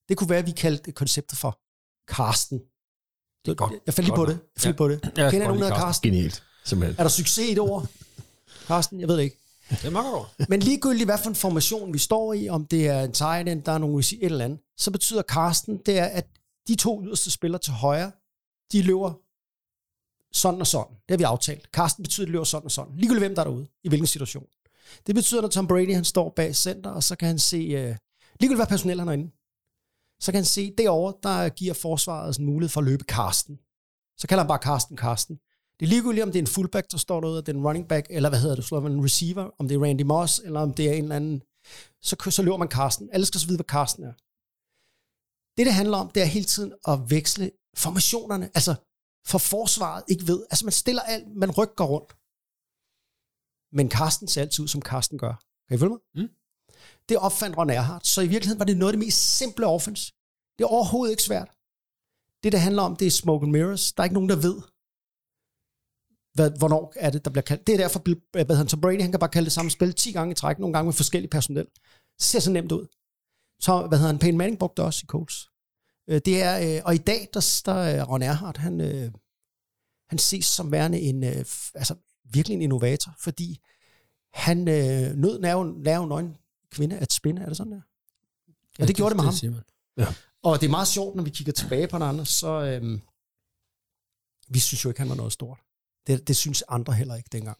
Det 0.09 0.17
kunne 0.17 0.29
være, 0.29 0.39
at 0.39 0.45
vi 0.45 0.51
kaldte 0.51 0.91
konceptet 0.91 1.37
for 1.37 1.59
Karsten. 2.07 2.59
Det 3.45 3.51
er 3.51 3.55
godt. 3.55 3.73
Jeg 3.85 3.93
faldt 3.93 4.07
lige 4.07 4.15
på 4.15 4.25
det. 4.25 4.31
Jeg 4.55 4.61
faldt 4.61 4.75
Ja. 4.75 4.77
på 4.77 4.87
det. 4.87 4.99
Jeg 5.17 5.31
Kender 5.31 5.47
nogen, 5.47 5.61
hedder 5.61 5.75
Karsten? 5.75 6.11
Genialt, 6.11 6.43
simpelthen. 6.65 6.99
Er 6.99 7.03
der 7.03 7.09
succes 7.09 7.47
i 7.49 7.51
et 7.51 7.59
ord? 7.59 7.87
Karsten, 8.67 8.99
jeg 8.99 9.07
ved 9.07 9.17
det 9.17 9.23
ikke. 9.23 9.37
Det 9.69 9.85
er 9.85 9.89
meget 9.89 10.11
godt. 10.13 10.49
Men 10.49 10.59
ligegyldigt, 10.59 11.07
hvad 11.07 11.17
for 11.17 11.29
en 11.29 11.35
formation 11.35 11.93
vi 11.93 11.99
står 11.99 12.33
i, 12.33 12.49
om 12.49 12.65
det 12.65 12.87
er 12.87 13.01
en 13.03 13.11
tight 13.11 13.49
end, 13.49 13.63
der 13.63 13.71
er 13.71 13.77
nogle 13.77 13.97
receiver, 13.97 14.25
et 14.25 14.31
eller 14.31 14.45
andet, 14.45 14.59
så 14.77 14.91
betyder 14.91 15.21
Karsten, 15.21 15.77
det 15.85 15.99
er, 15.99 16.05
at 16.05 16.27
de 16.67 16.75
to 16.75 17.03
yderste 17.03 17.31
spillere 17.31 17.61
til 17.61 17.73
højre, 17.73 18.11
de 18.71 18.81
løber 18.81 19.13
sådan 20.33 20.59
og 20.59 20.67
sådan. 20.67 20.95
Det 20.95 21.11
har 21.11 21.17
vi 21.17 21.23
aftalt. 21.23 21.71
Karsten 21.71 22.03
betyder, 22.03 22.25
at 22.25 22.27
de 22.27 22.31
løber 22.31 22.43
sådan 22.43 22.65
og 22.65 22.71
sådan. 22.71 22.95
Ligegyldigt 22.95 23.21
hvem 23.21 23.35
der 23.35 23.41
er 23.41 23.45
derude, 23.47 23.67
i 23.83 23.89
hvilken 23.89 24.07
situation. 24.07 24.45
Det 25.07 25.15
betyder, 25.15 25.41
at 25.41 25.51
Tom 25.51 25.67
Brady 25.67 25.93
han 25.93 26.05
står 26.05 26.33
bag 26.35 26.55
center, 26.55 26.89
og 26.89 27.03
så 27.03 27.15
kan 27.15 27.27
han 27.27 27.39
se, 27.39 27.57
uh, 27.57 27.95
ligegyldigt 28.39 28.57
hvad 28.57 28.67
personel 28.67 28.99
han 28.99 29.07
er 29.07 29.13
inde, 29.13 29.31
så 30.19 30.31
kan 30.31 30.37
han 30.37 30.45
se, 30.45 30.73
derovre, 30.77 31.13
der 31.23 31.49
giver 31.49 31.73
forsvaret 31.73 32.39
en 32.39 32.45
mulighed 32.45 32.69
for 32.69 32.81
at 32.81 32.87
løbe 32.87 33.03
Karsten. 33.03 33.59
Så 34.17 34.27
kalder 34.27 34.43
han 34.43 34.47
bare 34.47 34.59
Karsten 34.59 34.97
Karsten. 34.97 35.39
Det 35.79 35.85
er 35.85 35.89
ligegyldigt, 35.89 36.23
om 36.23 36.31
det 36.31 36.39
er 36.39 36.43
en 36.43 36.55
fullback, 36.55 36.91
der 36.91 36.97
står 36.97 37.21
derude, 37.21 37.37
og 37.37 37.45
det 37.45 37.51
er 37.51 37.57
en 37.57 37.65
running 37.67 37.87
back, 37.87 38.07
eller 38.09 38.29
hvad 38.29 38.39
hedder 38.39 38.55
det, 38.55 38.65
slår 38.65 38.79
man 38.79 38.91
en 38.91 39.03
receiver, 39.03 39.45
om 39.59 39.67
det 39.67 39.75
er 39.75 39.83
Randy 39.83 40.01
Moss, 40.01 40.39
eller 40.39 40.59
om 40.59 40.73
det 40.73 40.89
er 40.89 40.93
en 40.93 41.03
eller 41.03 41.15
anden, 41.15 41.41
så, 42.01 42.15
så 42.29 42.41
løber 42.43 42.57
man 42.57 42.71
Carsten. 42.77 43.09
Alle 43.13 43.25
skal 43.25 43.39
så 43.39 43.47
vide, 43.47 43.57
hvad 43.57 43.71
Carsten 43.75 44.03
er. 44.03 44.13
Det, 45.57 45.65
det 45.65 45.73
handler 45.73 45.97
om, 45.97 46.09
det 46.11 46.21
er 46.21 46.25
hele 46.25 46.45
tiden 46.45 46.73
at 46.87 46.97
veksle 47.09 47.51
formationerne, 47.83 48.45
altså 48.57 48.73
for 49.31 49.37
forsvaret 49.37 50.03
ikke 50.07 50.27
ved. 50.27 50.39
Altså 50.51 50.65
man 50.65 50.71
stiller 50.71 51.01
alt, 51.01 51.27
man 51.35 51.51
rykker 51.51 51.85
rundt. 51.93 52.11
Men 53.77 53.91
Carsten 53.91 54.27
ser 54.27 54.41
altid 54.41 54.63
ud, 54.63 54.67
som 54.67 54.81
Carsten 54.81 55.17
gør. 55.17 55.35
Kan 55.67 55.75
I 55.75 55.79
følge 55.79 55.95
mig? 55.95 56.01
Mm. 56.15 56.29
Det 57.09 57.17
opfandt 57.17 57.57
Ron 57.57 57.69
Erhardt. 57.69 58.07
Så 58.07 58.21
i 58.21 58.27
virkeligheden 58.27 58.59
var 58.59 58.65
det 58.65 58.77
noget 58.77 58.91
af 58.91 58.97
det 58.97 59.05
mest 59.05 59.37
simple 59.37 59.65
offense. 59.67 60.03
Det 60.55 60.63
er 60.63 60.67
overhovedet 60.77 61.11
ikke 61.11 61.23
svært. 61.23 61.49
Det, 62.43 62.51
det 62.51 62.61
handler 62.67 62.83
om, 62.83 62.95
det 62.95 63.07
er 63.07 63.11
smoke 63.11 63.43
and 63.43 63.51
mirrors. 63.51 63.93
Der 63.93 64.01
er 64.01 64.05
ikke 64.05 64.13
nogen, 64.19 64.29
der 64.29 64.35
ved, 64.47 64.57
hvad, 66.35 66.51
hvornår 66.57 66.93
er 66.95 67.09
det, 67.09 67.25
der 67.25 67.31
bliver 67.31 67.41
kaldt. 67.43 67.67
Det 67.67 67.73
er 67.73 67.77
derfor, 67.77 67.99
hvad 68.45 68.55
han, 68.55 68.67
Tom 68.67 68.81
Brady, 68.81 69.01
han 69.01 69.11
kan 69.11 69.19
bare 69.19 69.29
kalde 69.29 69.45
det 69.45 69.53
samme 69.53 69.71
spil 69.71 69.93
10 69.93 70.11
gange 70.11 70.31
i 70.31 70.35
træk, 70.35 70.59
nogle 70.59 70.73
gange 70.73 70.85
med 70.85 70.93
forskellige 70.93 71.29
personel. 71.29 71.65
Det 71.65 72.23
ser 72.25 72.39
så 72.39 72.51
nemt 72.51 72.71
ud. 72.71 72.87
Så, 73.59 73.87
hvad 73.87 73.97
hedder 73.97 74.11
han, 74.11 74.19
Peyton 74.19 74.37
Manning 74.37 74.59
brugte 74.59 74.81
det 74.81 74.85
også 74.85 75.01
i 75.03 75.07
Colts. 75.07 75.49
Øh, 76.09 76.21
Det 76.25 76.41
er, 76.43 76.77
øh, 76.77 76.81
og 76.85 76.95
i 76.95 76.97
dag, 76.97 77.27
der, 77.33 77.61
der 77.65 77.73
er 77.73 78.03
Ron 78.03 78.21
Erhardt, 78.21 78.57
han, 78.57 78.81
øh, 78.81 79.11
han 80.09 80.19
ses 80.19 80.45
som 80.45 80.71
værende 80.71 80.99
en, 80.99 81.23
øh, 81.23 81.45
altså 81.75 81.95
virkelig 82.23 82.55
en 82.55 82.61
innovator, 82.61 83.15
fordi 83.19 83.59
han 84.33 84.59
øh, 84.59 85.15
nød 85.15 85.39
nerven, 85.39 85.81
nerven 85.83 86.09
nøgen 86.09 86.37
kvinde 86.71 86.97
at 86.97 87.13
spinde, 87.13 87.41
er 87.41 87.45
det 87.47 87.57
sådan 87.57 87.71
der? 87.71 87.81
Ja, 88.79 88.85
det 88.85 88.95
gjorde 88.95 89.09
det 89.09 89.15
med 89.15 89.23
ham. 89.23 89.33
siger 89.33 89.51
man. 89.51 89.61
Og 90.43 90.61
det 90.61 90.67
er 90.67 90.71
meget 90.71 90.87
sjovt, 90.87 91.15
når 91.15 91.23
vi 91.23 91.29
kigger 91.29 91.53
tilbage 91.53 91.87
på 91.87 91.95
den 91.97 92.03
andre, 92.03 92.25
så 92.25 92.47
øhm, 92.61 93.01
vi 94.47 94.59
synes 94.59 94.83
jo 94.85 94.89
ikke, 94.89 94.99
han 94.99 95.09
var 95.09 95.15
noget 95.15 95.33
stort. 95.33 95.59
Det, 96.07 96.27
det 96.27 96.35
synes 96.35 96.63
andre 96.67 96.93
heller 96.93 97.15
ikke 97.15 97.29
dengang. 97.31 97.57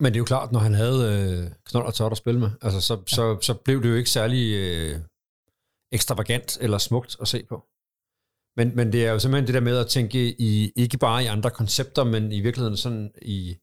Men 0.00 0.12
det 0.12 0.16
er 0.16 0.20
jo 0.20 0.24
klart, 0.24 0.52
når 0.52 0.60
han 0.60 0.74
havde 0.74 1.00
øh, 1.12 1.50
knold 1.64 1.86
og 1.86 1.94
tørt 1.94 2.12
at 2.12 2.18
spille 2.18 2.40
med, 2.40 2.50
altså, 2.62 2.80
så, 2.80 3.02
så, 3.06 3.38
så 3.40 3.54
blev 3.54 3.82
det 3.82 3.88
jo 3.88 3.94
ikke 3.94 4.10
særlig 4.10 4.54
øh, 4.54 5.00
ekstravagant 5.92 6.58
eller 6.60 6.78
smukt 6.78 7.16
at 7.20 7.28
se 7.28 7.44
på. 7.44 7.64
Men, 8.56 8.76
men 8.76 8.92
det 8.92 9.06
er 9.06 9.12
jo 9.12 9.18
simpelthen 9.18 9.46
det 9.46 9.54
der 9.54 9.60
med 9.60 9.76
at 9.76 9.86
tænke 9.86 10.40
i, 10.40 10.72
ikke 10.76 10.98
bare 10.98 11.24
i 11.24 11.26
andre 11.26 11.50
koncepter, 11.50 12.04
men 12.04 12.32
i 12.32 12.40
virkeligheden 12.40 12.76
sådan 12.76 13.12
i, 13.22 13.56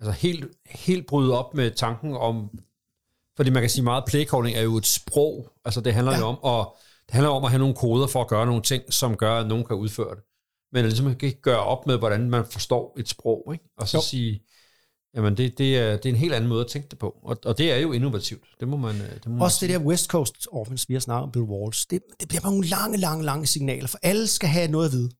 altså 0.00 0.12
helt, 0.12 0.44
helt 0.66 1.06
bryde 1.06 1.38
op 1.38 1.54
med 1.54 1.70
tanken 1.70 2.16
om, 2.16 2.58
fordi 3.36 3.50
man 3.50 3.62
kan 3.62 3.70
sige 3.70 3.84
meget, 3.84 4.04
playcalling 4.08 4.56
er 4.56 4.62
jo 4.62 4.76
et 4.76 4.86
sprog, 4.86 5.52
altså 5.64 5.80
det 5.80 5.94
handler 5.94 6.12
ja. 6.12 6.18
Ja. 6.18 6.24
jo 6.24 6.36
om 6.36 6.60
at, 6.60 6.66
det 7.06 7.14
handler 7.14 7.30
om 7.30 7.44
at 7.44 7.50
have 7.50 7.58
nogle 7.58 7.74
koder 7.74 8.06
for 8.06 8.20
at 8.20 8.28
gøre 8.28 8.46
nogle 8.46 8.62
ting, 8.62 8.92
som 8.92 9.16
gør, 9.16 9.40
at 9.40 9.46
nogen 9.46 9.64
kan 9.64 9.76
udføre 9.76 10.14
det. 10.14 10.24
Men 10.72 10.84
ligesom 10.84 11.16
ikke 11.22 11.40
gøre 11.40 11.64
op 11.64 11.86
med, 11.86 11.98
hvordan 11.98 12.30
man 12.30 12.44
forstår 12.50 12.96
et 12.98 13.08
sprog, 13.08 13.50
ikke? 13.52 13.64
og 13.76 13.88
så 13.88 13.96
jo. 13.96 14.02
Sige, 14.02 14.42
jamen 15.16 15.36
det, 15.36 15.58
det, 15.58 15.78
er, 15.78 15.96
det 15.96 16.04
er 16.06 16.10
en 16.10 16.16
helt 16.16 16.34
anden 16.34 16.48
måde 16.48 16.64
at 16.64 16.70
tænke 16.70 16.88
det 16.88 16.98
på, 16.98 17.18
og, 17.22 17.36
og 17.44 17.58
det 17.58 17.72
er 17.72 17.76
jo 17.76 17.92
innovativt, 17.92 18.44
det 18.60 18.68
må 18.68 18.76
man, 18.76 18.96
øh, 18.96 19.14
det 19.14 19.26
må 19.26 19.32
man 19.32 19.42
Også 19.42 19.66
det 19.66 19.70
sige. 19.70 19.78
der 19.78 19.84
West 19.84 20.06
Coast 20.06 20.48
offense, 20.52 20.88
vi 20.88 20.94
har 20.94 21.00
snakket 21.00 21.22
om 21.22 21.32
Bill 21.32 21.44
Walsh, 21.44 21.86
det, 21.90 22.02
det 22.20 22.28
bliver 22.28 22.40
bare 22.40 22.52
nogle 22.52 22.66
lange, 22.66 22.96
lange, 22.96 23.24
lange 23.24 23.46
signaler, 23.46 23.88
for 23.88 23.98
alle 24.02 24.26
skal 24.26 24.48
have 24.48 24.68
noget 24.70 24.86
at 24.86 24.92
vide. 24.92 25.10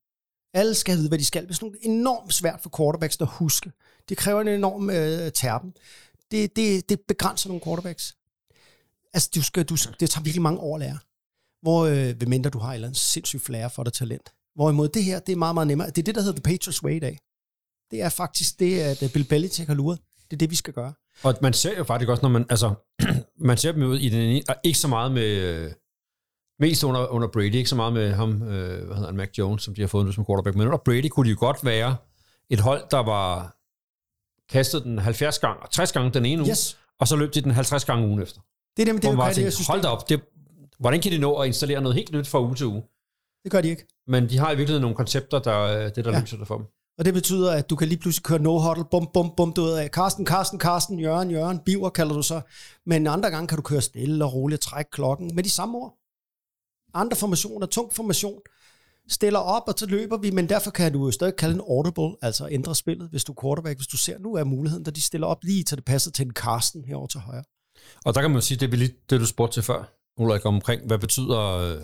Alle 0.55 0.75
skal 0.75 0.97
vide, 0.97 1.09
hvad 1.09 1.19
de 1.19 1.25
skal. 1.25 1.43
Det 1.43 1.51
er 1.51 1.55
sådan 1.55 1.75
enormt 1.83 2.35
svært 2.35 2.61
for 2.63 2.71
quarterbacks 2.77 3.21
at 3.21 3.29
huske. 3.31 3.73
Det 4.09 4.17
kræver 4.17 4.41
en 4.41 4.49
enorm 4.49 4.91
øh, 4.91 5.33
terpen. 5.33 5.73
Det, 6.31 6.57
det, 6.57 6.89
det 6.89 7.01
begrænser 7.09 7.49
nogle 7.49 7.61
quarterbacks. 7.65 8.17
Altså, 9.15 9.31
du 9.35 9.43
skal, 9.43 9.65
du, 9.65 9.77
det 10.01 10.11
tager 10.11 10.23
virkelig 10.23 10.43
mange 10.43 10.61
år 10.61 10.75
at 10.77 10.81
lære. 10.81 10.99
Hvor, 11.63 11.85
øh, 11.85 12.21
ved 12.21 12.27
mindre 12.27 12.51
du 12.51 12.59
har 12.59 12.71
et 12.71 12.75
eller 12.75 12.89
andet 12.89 13.01
sindssygt 13.01 13.43
flair 13.43 13.69
for 13.69 13.83
det 13.85 13.93
talent. 13.93 14.33
Hvorimod 14.59 14.89
det 14.89 15.05
her, 15.05 15.19
det 15.19 15.33
er 15.33 15.37
meget, 15.37 15.55
meget 15.55 15.67
nemmere. 15.67 15.87
Det 15.91 15.99
er 15.99 16.03
det, 16.03 16.15
der 16.15 16.21
hedder 16.21 16.41
The 16.41 16.43
Patriots 16.43 16.83
Way 16.85 16.97
i 16.97 16.99
dag. 16.99 17.19
Det 17.91 18.03
er 18.03 18.09
faktisk 18.09 18.61
det, 18.61 18.81
at 18.81 19.03
øh, 19.03 19.13
Bill 19.13 19.25
Belichick 19.29 19.69
har 19.69 19.75
luret. 19.75 19.99
Det 20.31 20.33
er 20.33 20.39
det, 20.39 20.51
vi 20.51 20.57
skal 20.57 20.75
gøre. 20.75 20.93
Og 21.23 21.35
man 21.43 21.53
ser 21.53 21.79
jo 21.79 21.85
faktisk 21.85 22.09
også, 22.11 22.23
når 22.23 22.29
man, 22.29 22.47
altså, 22.51 22.75
man 23.51 23.57
ser 23.57 23.73
dem 23.73 23.83
ud 23.83 23.99
i 23.99 24.09
den 24.09 24.21
ene, 24.21 24.43
og 24.49 24.55
ikke 24.65 24.79
så 24.79 24.89
meget 24.89 25.13
med, 25.13 25.23
øh, 25.27 25.73
mest 26.61 26.85
under, 26.85 27.07
under 27.07 27.29
Brady, 27.29 27.55
ikke 27.55 27.71
så 27.71 27.77
meget 27.77 27.93
med 27.93 28.13
ham, 28.13 28.43
øh, 28.43 28.87
hvad 28.87 28.97
hedder 28.97 29.07
han, 29.07 29.17
Mac 29.17 29.29
Jones, 29.39 29.63
som 29.63 29.75
de 29.75 29.81
har 29.81 29.89
fået 29.89 30.07
nu 30.07 30.13
som 30.13 30.27
quarterback, 30.27 30.57
men 30.57 30.67
under 30.67 30.79
Brady 30.79 31.09
kunne 31.09 31.27
de 31.27 31.31
jo 31.31 31.37
godt 31.41 31.65
være 31.65 31.97
et 32.51 32.61
hold, 32.61 32.83
der 32.91 32.99
var 33.03 33.57
kastet 34.53 34.85
den 34.85 34.99
70 34.99 35.39
gange 35.39 35.63
og 35.63 35.71
60 35.71 35.93
gange 35.93 36.11
den 36.11 36.25
ene 36.27 36.43
uge, 36.43 36.51
Yes. 36.51 36.79
og 37.01 37.09
så 37.09 37.17
løb 37.17 37.35
de 37.35 37.41
den 37.41 37.51
50 37.51 37.85
gange 37.85 38.07
ugen 38.09 38.23
efter. 38.23 38.41
Det 38.77 38.83
er 38.83 38.85
det, 38.87 38.95
man 38.95 39.03
det, 39.19 39.27
det, 39.27 39.35
tænkte, 39.35 39.51
system. 39.51 39.73
hold 39.73 39.83
da 39.83 39.89
op, 39.89 40.09
det, 40.09 40.21
hvordan 40.79 41.01
kan 41.01 41.13
de 41.13 41.19
nå 41.19 41.35
at 41.37 41.47
installere 41.47 41.81
noget 41.81 41.95
helt 41.95 42.13
nyt 42.13 42.27
fra 42.27 42.41
uge 42.43 42.55
til 42.55 42.67
uge? 42.67 42.83
Det 43.45 43.51
gør 43.51 43.61
de 43.61 43.69
ikke. 43.69 43.87
Men 44.07 44.29
de 44.29 44.39
har 44.39 44.53
i 44.53 44.57
virkeligheden 44.57 44.83
nogle 44.83 44.97
koncepter, 44.97 45.39
der 45.39 45.53
er 45.53 45.91
det, 45.91 46.05
der 46.05 46.13
ja. 46.13 46.21
Løser 46.21 46.37
det 46.37 46.47
for 46.47 46.57
dem. 46.57 46.67
Og 46.99 47.05
det 47.05 47.15
betyder, 47.15 47.53
at 47.53 47.71
du 47.71 47.77
kan 47.77 47.89
lige 47.89 47.99
pludselig 47.99 48.25
køre 48.25 48.39
no-huddle, 48.39 48.85
bum, 48.91 49.09
bum, 49.15 49.33
bum, 49.37 49.53
du 49.53 49.63
ved 49.63 49.77
af. 49.77 49.91
Karsten, 49.91 50.25
Karsten, 50.25 50.59
Karsten, 50.59 51.01
Jørgen, 51.01 51.31
Jørgen, 51.31 51.59
Biver 51.59 51.91
kalder 51.91 52.15
du 52.15 52.23
så. 52.23 52.41
Men 52.87 53.07
andre 53.07 53.31
gange 53.31 53.49
kan 53.49 53.57
du 53.57 53.63
køre 53.63 53.81
stille 53.81 54.25
og 54.25 54.35
roligt 54.35 54.59
og 54.59 54.71
trække 54.71 54.91
klokken 54.91 55.35
med 55.35 55.45
de 55.45 55.51
samme 55.51 55.79
ord. 55.79 55.95
Andre 56.95 57.17
formationer, 57.17 57.67
tung 57.67 57.95
formation, 57.95 58.41
stiller 59.09 59.39
op, 59.39 59.63
og 59.67 59.75
så 59.77 59.87
løber 59.87 60.17
vi, 60.17 60.31
men 60.31 60.49
derfor 60.49 60.71
kan 60.71 60.93
du 60.93 61.05
jo 61.05 61.11
stadig 61.11 61.37
kalde 61.37 61.55
en 61.55 61.61
audible, 61.61 62.17
altså 62.23 62.49
ændre 62.51 62.75
spillet, 62.75 63.09
hvis 63.11 63.25
du 63.25 63.33
er 63.33 63.43
quarterback. 63.43 63.79
Hvis 63.79 63.87
du 63.87 63.97
ser, 63.97 64.19
nu 64.19 64.35
er 64.35 64.45
muligheden, 64.45 64.85
da 64.85 64.91
de 64.91 65.01
stiller 65.01 65.27
op 65.27 65.45
lige 65.45 65.65
til 65.65 65.77
det 65.77 65.85
passer 65.85 66.11
til 66.11 66.27
en 66.27 66.33
Karsten 66.33 66.85
herover 66.85 67.07
til 67.07 67.21
højre. 67.21 67.45
Og 68.05 68.15
der 68.15 68.21
kan 68.21 68.31
man 68.31 68.37
jo 68.37 68.41
sige, 68.41 68.59
det 68.59 68.73
er 68.73 68.77
lige 68.77 68.95
det, 69.11 69.21
du 69.21 69.27
spurgte 69.27 69.55
til 69.57 69.63
før, 69.63 69.95
Ulrik, 70.17 70.47
omkring, 70.47 70.87
hvad 70.87 70.99
betyder, 70.99 71.41
øh, 71.41 71.81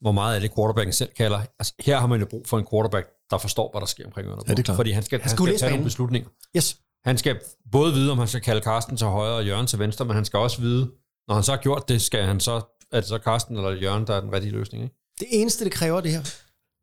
hvor 0.00 0.12
meget 0.12 0.34
af 0.34 0.40
det 0.40 0.54
quarterbacken 0.54 0.92
selv 0.92 1.10
kalder. 1.16 1.40
Altså, 1.58 1.74
her 1.80 1.98
har 1.98 2.06
man 2.06 2.20
jo 2.20 2.26
brug 2.26 2.46
for 2.46 2.58
en 2.58 2.66
quarterback, 2.70 3.08
der 3.30 3.38
forstår, 3.38 3.70
hvad 3.70 3.80
der 3.80 3.86
sker 3.86 4.06
omkring 4.06 4.28
ørerne. 4.28 4.42
Ja, 4.48 4.52
det 4.52 4.58
er 4.58 4.62
klart. 4.62 4.76
Fordi 4.76 4.90
han 4.90 5.02
skal, 5.02 5.20
han 5.20 5.30
skal 5.30 5.36
skal, 5.36 5.48
læse 5.48 5.64
tage 5.64 5.70
nogle 5.70 5.84
beslutninger. 5.84 6.28
Yes. 6.56 6.80
Han 7.04 7.18
skal 7.18 7.40
både 7.72 7.92
vide, 7.94 8.12
om 8.12 8.18
han 8.18 8.28
skal 8.28 8.40
kalde 8.40 8.60
Karsten 8.60 8.96
til 8.96 9.06
højre 9.06 9.34
og 9.34 9.46
Jørgen 9.46 9.66
til 9.66 9.78
venstre, 9.78 10.04
men 10.04 10.14
han 10.14 10.24
skal 10.24 10.38
også 10.38 10.60
vide, 10.60 10.90
når 11.28 11.34
han 11.34 11.44
så 11.44 11.52
har 11.52 11.62
gjort 11.62 11.88
det, 11.88 12.02
skal 12.02 12.24
han 12.24 12.40
så, 12.40 12.62
er 12.92 13.00
det 13.00 13.08
så 13.08 13.18
Karsten 13.18 13.56
eller 13.56 13.70
Jørgen, 13.70 14.06
der 14.06 14.14
er 14.14 14.20
den 14.20 14.32
rigtige 14.32 14.52
løsning. 14.52 14.84
Ikke? 14.84 14.96
Det 15.20 15.26
eneste, 15.30 15.64
det 15.64 15.72
kræver 15.72 16.00
det 16.00 16.10
her, 16.10 16.20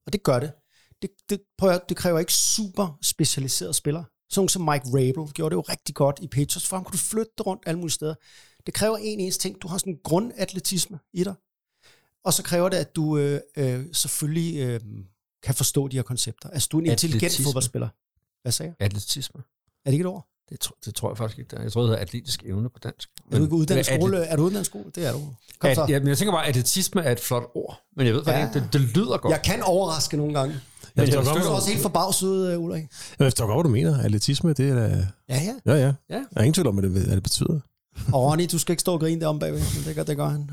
og 0.05 0.13
det 0.13 0.23
gør 0.23 0.39
det, 0.39 0.51
det, 1.01 1.09
det, 1.29 1.41
prøv 1.57 1.69
at, 1.69 1.81
det 1.89 1.97
kræver 1.97 2.19
ikke 2.19 2.33
super 2.33 2.97
specialiserede 3.03 3.73
spillere. 3.73 4.05
Sådan 4.29 4.49
som 4.49 4.61
Mike 4.61 4.85
Rabel 4.85 5.33
gjorde 5.33 5.49
det 5.53 5.55
jo 5.55 5.61
rigtig 5.61 5.95
godt 5.95 6.19
i 6.21 6.27
Patriots, 6.27 6.67
for 6.67 6.75
ham 6.75 6.83
kunne 6.83 6.93
du 6.93 6.97
flytte 6.97 7.43
rundt 7.45 7.63
alle 7.65 7.79
mulige 7.79 7.91
steder. 7.91 8.15
Det 8.65 8.73
kræver 8.73 8.97
en 8.97 9.19
eneste 9.19 9.41
ting. 9.41 9.61
Du 9.61 9.67
har 9.67 9.77
sådan 9.77 9.93
en 9.93 9.99
grundatletisme 10.03 10.99
i 11.13 11.23
dig. 11.23 11.35
Og 12.25 12.33
så 12.33 12.43
kræver 12.43 12.69
det, 12.69 12.77
at 12.77 12.95
du 12.95 13.17
øh, 13.17 13.39
øh, 13.57 13.85
selvfølgelig 13.93 14.57
øh, 14.59 14.79
kan 15.43 15.55
forstå 15.55 15.87
de 15.87 15.95
her 15.95 16.03
koncepter. 16.03 16.49
Altså, 16.49 16.69
du 16.71 16.77
er 16.77 16.81
en 16.81 16.85
intelligent 16.91 17.23
Atletisme. 17.23 17.43
fodboldspiller. 17.43 17.87
Hvad 18.41 18.51
sagde 18.51 18.73
jeg? 18.79 18.85
Atletisme. 18.85 19.39
Er 19.85 19.89
det 19.89 19.93
ikke 19.93 20.03
et 20.03 20.07
ord? 20.07 20.27
Det, 20.49 20.59
tro, 20.59 20.75
det 20.85 20.95
tror 20.95 21.09
jeg 21.09 21.17
faktisk 21.17 21.39
ikke, 21.39 21.51
der 21.51 21.57
er. 21.57 21.61
Jeg 21.61 21.71
tror, 21.71 21.81
det 21.81 21.89
hedder 21.89 22.01
atletisk 22.01 22.43
evne 22.45 22.69
på 22.69 22.79
dansk. 22.83 23.09
Er 23.31 23.37
du 23.37 23.43
ikke 23.43 23.55
uddannet 23.55 23.87
Men 23.91 23.99
skole? 24.01 24.17
Er 24.17 24.35
du 24.35 24.43
uddannet 24.43 24.65
skole? 24.65 24.85
Det 24.95 25.05
er 25.05 25.11
du. 25.11 25.19
Kom 25.59 25.75
så. 25.75 25.83
At, 25.83 25.89
ja, 25.89 25.99
men 25.99 26.07
jeg 26.07 26.17
tænker 26.17 26.31
bare, 26.31 26.43
at 26.43 26.49
atletisme 26.49 27.01
er 27.03 27.11
et 27.11 27.19
flot 27.19 27.43
ord. 27.55 27.81
Men 27.97 28.05
jeg 28.07 28.15
ved 28.15 28.23
faktisk 28.23 28.55
Ja. 28.55 28.59
ikke, 28.59 28.59
det, 28.59 28.73
det 28.73 28.81
lyder 28.97 29.17
godt. 29.17 29.31
Jeg 29.31 29.41
kan 29.41 29.61
overraske 29.63 30.17
nogle 30.17 30.33
gange. 30.39 30.55
Jeg 30.95 31.07
jeg 31.07 31.15
er 31.15 31.23
godt, 31.23 31.47
også 31.47 31.69
helt 31.69 31.81
forbavset 31.81 32.27
ud, 32.27 32.47
øh, 32.47 32.59
Ulrik. 32.59 32.81
jeg 33.19 33.25
forstår 33.25 33.45
godt, 33.45 33.55
hvad 33.57 33.63
du 33.63 33.69
mener. 33.69 34.03
Atletisme, 34.03 34.53
det 34.53 34.69
er 34.69 34.75
da... 34.75 35.07
Ja, 35.29 35.41
ja. 35.43 35.55
Ja, 35.65 35.73
ja. 35.73 35.79
Ja. 35.85 35.93
Jeg 36.09 36.25
er 36.35 36.41
ingen 36.41 36.53
tvivl 36.53 36.67
om, 36.67 36.75
hvad 36.75 36.89
det, 36.89 37.05
hvad 37.05 37.15
det 37.15 37.23
betyder. 37.23 37.59
Og 38.13 38.23
Ronny, 38.23 38.47
du 38.51 38.57
skal 38.59 38.73
ikke 38.73 38.81
stå 38.81 38.93
og 38.93 38.99
grine 38.99 39.21
derom 39.21 39.39
bagved, 39.39 39.59
men 39.59 39.83
det 39.85 39.95
gør, 39.95 40.03
det 40.03 40.17
gør 40.17 40.27
han. 40.27 40.49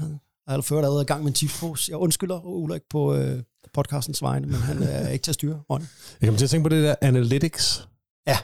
Han 0.49 0.55
har 0.55 0.61
ført 0.63 0.85
allerede 0.85 1.03
i 1.03 1.07
gang 1.07 1.23
med 1.23 1.31
en 1.31 1.35
tipspose. 1.35 1.91
Jeg 1.91 1.99
undskylder 1.99 2.41
Ulrik 2.45 2.83
på 2.91 3.15
øh, 3.15 3.43
podcastens 3.75 4.23
vegne, 4.23 4.47
men 4.47 4.57
han 4.57 4.83
er 4.83 5.09
ikke 5.09 5.23
til 5.23 5.31
at 5.31 5.35
styre, 5.35 5.63
Ronny. 5.71 5.85
Jeg 6.21 6.27
kommer 6.29 6.39
til 6.39 6.47
at 6.47 6.51
tænke 6.51 6.63
på 6.63 6.69
det 6.69 6.85
der 6.85 6.95
analytics. 7.01 7.89
Ja. 8.27 8.39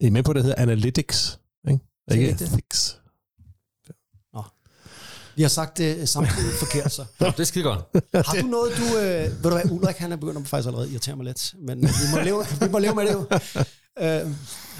I 0.00 0.06
er 0.06 0.10
med 0.10 0.22
på, 0.22 0.32
det 0.32 0.42
hedder 0.42 0.62
analytics, 0.62 1.40
ikke? 1.68 1.80
er 2.08 2.14
Ikke 2.14 2.26
det. 2.26 2.42
ethics. 2.42 2.96
Vi 5.36 5.42
har 5.42 5.48
sagt 5.48 5.78
det 5.78 6.08
samtidig 6.08 6.52
forkert, 6.58 6.92
så. 6.92 7.04
Nå, 7.20 7.26
det 7.26 7.40
er 7.40 7.44
skide 7.44 7.64
godt. 7.64 7.78
Har 8.26 8.36
du 8.42 8.46
noget, 8.46 8.72
du... 8.76 8.82
Øh, 8.98 9.24
ved 9.24 9.42
du 9.42 9.48
hvad, 9.50 9.70
Ulrik, 9.70 9.96
han 9.96 10.12
er 10.12 10.16
begyndt 10.16 10.38
at 10.38 10.46
faktisk 10.46 10.66
allerede 10.66 10.90
irritere 10.90 11.16
mig 11.16 11.24
lidt, 11.26 11.54
men 11.58 11.82
vi 11.82 11.86
må 12.14 12.20
leve, 12.24 12.44
vi 12.60 12.68
må 12.68 12.78
leve 12.78 12.94
med 12.94 13.06
det 13.06 13.12
jo. 13.12 13.26
Øh, 14.00 14.30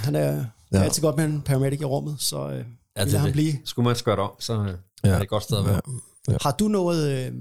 han 0.05 0.15
er, 0.15 0.21
ja. 0.33 0.45
Ja. 0.73 0.83
altid 0.83 1.03
godt 1.03 1.17
med 1.17 1.25
en 1.25 1.43
paramedic 1.43 1.81
i 1.81 1.85
rummet, 1.85 2.17
så 2.19 2.49
øh, 2.49 2.65
Ja, 2.97 3.01
ja, 3.01 3.05
det 3.07 3.15
er 3.15 3.19
han 3.19 3.27
det. 3.27 3.33
blive. 3.33 3.53
Skulle 3.65 3.87
man 3.87 3.97
skøre 3.97 4.17
det 4.17 4.23
om, 4.25 4.33
så 4.39 4.53
øh, 4.63 4.79
Ja. 5.05 5.09
er 5.09 5.15
det 5.15 5.23
et 5.23 5.29
godt 5.29 5.43
sted 5.43 5.59
at 5.59 5.65
være. 5.67 5.81
Ja. 6.29 6.37
Har 6.41 6.53
du 6.53 6.69
noget... 6.69 7.27
Øh, 7.27 7.33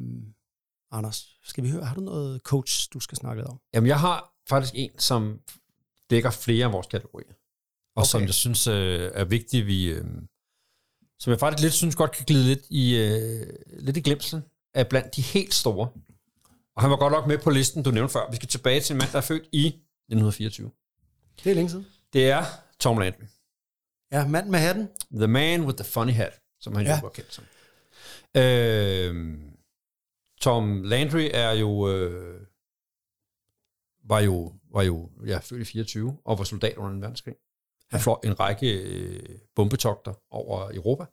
Anders, 0.91 1.27
skal 1.43 1.63
vi 1.63 1.69
høre, 1.69 1.85
har 1.85 1.95
du 1.95 2.01
noget 2.01 2.41
coach, 2.41 2.89
du 2.93 2.99
skal 2.99 3.17
snakke 3.17 3.41
lidt 3.41 3.49
om? 3.49 3.59
Jamen, 3.73 3.87
jeg 3.87 3.99
har 3.99 4.33
faktisk 4.49 4.73
en, 4.75 4.99
som 4.99 5.39
dækker 6.09 6.29
flere 6.31 6.65
af 6.65 6.73
vores 6.73 6.87
kategorier. 6.87 7.27
Og 7.95 8.01
okay. 8.01 8.05
som 8.07 8.21
jeg 8.21 8.33
synes 8.33 8.67
øh, 8.67 9.11
er 9.13 9.23
vigtigt, 9.25 9.67
vi... 9.67 9.85
Øh, 9.85 10.05
som 11.19 11.31
jeg 11.31 11.39
faktisk 11.39 11.63
lidt 11.63 11.73
synes 11.73 11.95
godt 11.95 12.11
kan 12.11 12.25
glide 12.25 12.43
lidt 12.43 12.65
i, 12.69 12.95
øh, 12.97 13.47
lidt 13.79 13.97
i 13.97 14.01
glemselen, 14.01 14.43
er 14.73 14.83
blandt 14.83 15.15
de 15.15 15.21
helt 15.21 15.53
store. 15.53 15.89
Og 16.75 16.81
han 16.81 16.91
var 16.91 16.97
godt 16.97 17.11
nok 17.13 17.27
med 17.27 17.37
på 17.37 17.49
listen, 17.49 17.83
du 17.83 17.91
nævnte 17.91 18.11
før. 18.13 18.29
Vi 18.29 18.35
skal 18.35 18.49
tilbage 18.49 18.81
til 18.81 18.93
en 18.93 18.97
mand, 18.97 19.11
der 19.11 19.17
er 19.17 19.21
født 19.21 19.43
i 19.51 19.65
1924. 19.67 20.71
Det 21.43 21.49
er 21.51 21.55
længe 21.55 21.69
siden. 21.69 21.85
Det 22.13 22.29
er 22.29 22.45
Tom 22.79 22.97
Landry. 22.97 23.23
Ja, 24.11 24.27
mand 24.27 24.49
med 24.49 24.59
hatten. 24.59 24.89
The 25.13 25.27
Man 25.27 25.61
with 25.61 25.77
the 25.77 25.91
Funny 25.91 26.13
Hat, 26.13 26.39
som 26.59 26.75
han 26.75 26.85
ja. 26.85 26.91
Ja. 26.91 26.97
jo 26.97 27.01
var 27.01 27.09
kendt 27.09 27.33
som. 27.33 27.43
Øh, 28.35 29.37
Tom 30.41 30.83
Landry 30.83 31.29
er 31.33 31.51
jo 31.51 31.89
øh, 31.89 32.41
var 34.03 34.19
jo, 34.19 34.53
var 34.73 34.83
jo 34.83 35.09
ja, 35.25 35.37
født 35.37 35.61
i 35.61 35.65
24 35.65 36.17
og 36.25 36.37
var 36.37 36.43
soldat 36.43 36.77
under 36.77 36.91
en 36.91 37.01
verdenskrig. 37.01 37.35
Han 37.91 37.99
fløj 37.99 38.17
en 38.23 38.39
række 38.39 38.81
øh, 38.81 39.39
bombetogter 39.55 40.13
over 40.31 40.71
Europa. 40.73 41.05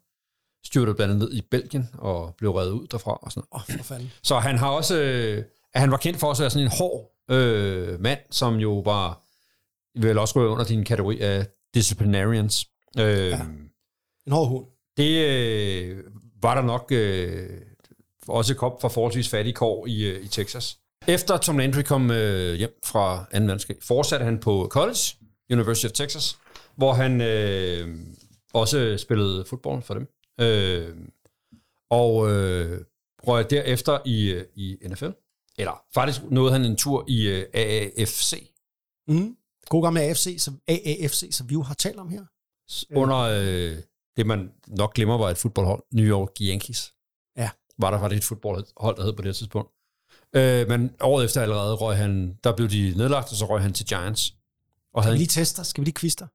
Styrtede 0.64 0.94
blandt 0.94 1.14
andet 1.14 1.28
ned 1.28 1.38
i 1.38 1.42
Belgien 1.50 1.88
og 1.98 2.34
blev 2.38 2.50
reddet 2.50 2.72
ud 2.72 2.86
derfra. 2.86 3.18
Og 3.22 3.32
sådan. 3.32 3.48
Åh, 3.52 3.60
oh, 3.60 3.76
for 3.76 3.84
fanden. 3.84 4.12
Så 4.22 4.38
han 4.38 4.58
har 4.58 4.70
også, 4.70 5.00
øh, 5.00 5.44
han 5.74 5.90
var 5.90 5.96
kendt 5.96 6.20
for 6.20 6.26
også 6.26 6.42
at 6.42 6.44
være 6.44 6.50
sådan 6.50 6.66
en 6.66 6.72
hård 6.78 7.12
øh, 7.30 8.00
mand, 8.00 8.18
som 8.30 8.54
jo 8.54 8.78
var, 8.78 9.22
vel 10.00 10.18
også 10.18 10.40
rører 10.40 10.50
under 10.50 10.64
din 10.64 10.84
kategori 10.84 11.20
af 11.20 11.46
disciplinarians. 11.74 12.66
Øh, 12.98 13.28
ja. 13.30 13.40
En 14.26 14.32
hård 14.32 14.48
hund. 14.48 14.66
Det 14.96 15.26
øh, 15.26 16.04
var 16.42 16.54
der 16.54 16.62
nok 16.62 16.86
øh, 16.92 17.60
også 18.28 18.54
kom 18.54 18.72
fra 18.80 18.88
forholdsvis 18.88 19.28
fattige 19.28 19.54
kår 19.54 19.86
i, 19.86 20.06
øh, 20.06 20.24
i 20.24 20.28
Texas. 20.28 20.78
Efter 21.08 21.36
Tom 21.36 21.58
Landry 21.58 21.82
kom 21.82 22.10
øh, 22.10 22.54
hjem 22.54 22.78
fra 22.84 23.18
2. 23.18 23.38
verdenskrig, 23.38 23.76
fortsatte 23.82 24.24
han 24.24 24.38
på 24.38 24.68
college, 24.70 24.98
University 25.52 25.86
of 25.86 25.92
Texas, 25.92 26.38
hvor 26.76 26.92
han 26.92 27.20
øh, 27.20 27.98
også 28.54 28.96
spillede 28.98 29.44
fodbold 29.44 29.82
for 29.82 29.94
dem. 29.94 30.08
Øh, 30.40 30.96
og 31.90 32.30
øh, 32.30 32.80
røg 33.26 33.50
derefter 33.50 33.98
i, 34.04 34.30
øh, 34.30 34.44
i 34.54 34.76
NFL. 34.88 35.10
Eller 35.58 35.82
faktisk 35.94 36.22
nåede 36.30 36.52
han 36.52 36.64
en 36.64 36.76
tur 36.76 37.04
i 37.08 37.28
øh, 37.28 37.46
AAFC, 37.54 38.50
Mm. 39.08 39.36
God 39.68 39.82
gamle 39.82 40.00
AFC, 40.00 40.36
som 40.38 40.60
AAFC, 40.68 41.28
som 41.32 41.48
vi 41.48 41.52
jo 41.52 41.62
har 41.62 41.74
talt 41.74 41.98
om 41.98 42.08
her. 42.08 42.24
Under 42.94 43.16
øh, 43.18 43.82
det, 44.16 44.26
man 44.26 44.52
nok 44.66 44.94
glemmer 44.94 45.18
var 45.18 45.30
et 45.30 45.38
fodboldhold, 45.38 45.82
New 45.92 46.04
York 46.06 46.30
Yankees. 46.40 46.94
Ja. 47.36 47.50
Var 47.78 47.90
der 47.90 47.98
faktisk 47.98 48.20
et 48.22 48.24
fodboldhold, 48.28 48.96
der 48.96 49.02
hed 49.04 49.12
på 49.12 49.22
det 49.22 49.36
tidspunkt. 49.36 49.70
Øh, 50.36 50.68
men 50.68 50.96
året 51.00 51.24
efter 51.24 51.42
allerede 51.42 51.74
røg 51.74 51.96
han, 51.96 52.38
der 52.44 52.56
blev 52.56 52.68
de 52.68 52.94
nedlagt, 52.96 53.30
og 53.30 53.36
så 53.36 53.46
røg 53.46 53.62
han 53.62 53.72
til 53.72 53.86
Giants. 53.86 54.34
Og 54.94 55.02
Skal 55.02 55.12
vi 55.12 55.18
lige 55.18 55.28
teste 55.28 55.56
dig? 55.56 55.66
Skal 55.66 55.80
vi 55.80 55.90
lige 55.90 56.10
dig? 56.18 56.28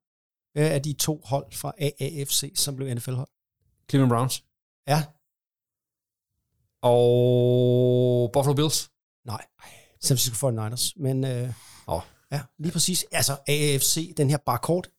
Hvad 0.54 0.72
er 0.76 0.80
de 0.80 0.94
to 0.94 1.22
hold 1.26 1.52
fra 1.54 1.74
AAFC, 1.80 2.52
som 2.56 2.76
blev 2.76 2.96
NFL-hold? 2.96 3.30
Cleveland 3.90 4.12
Browns 4.12 4.44
Ja. 4.88 5.04
og 6.82 8.30
Buffalo 8.34 8.56
Bills. 8.56 8.92
Nej. 9.26 9.46
San 10.02 10.18
Francisco 10.18 10.50
49ers. 10.50 10.94
Men 10.96 11.24
øh, 11.26 11.54
Åh. 11.88 12.02
ja, 12.32 12.42
lige 12.60 12.72
præcis. 12.72 13.06
Altså 13.12 13.34
AAFC, 13.48 14.14
den 14.18 14.30
her 14.30 14.38
bare 14.38 14.60
kort 14.60 14.90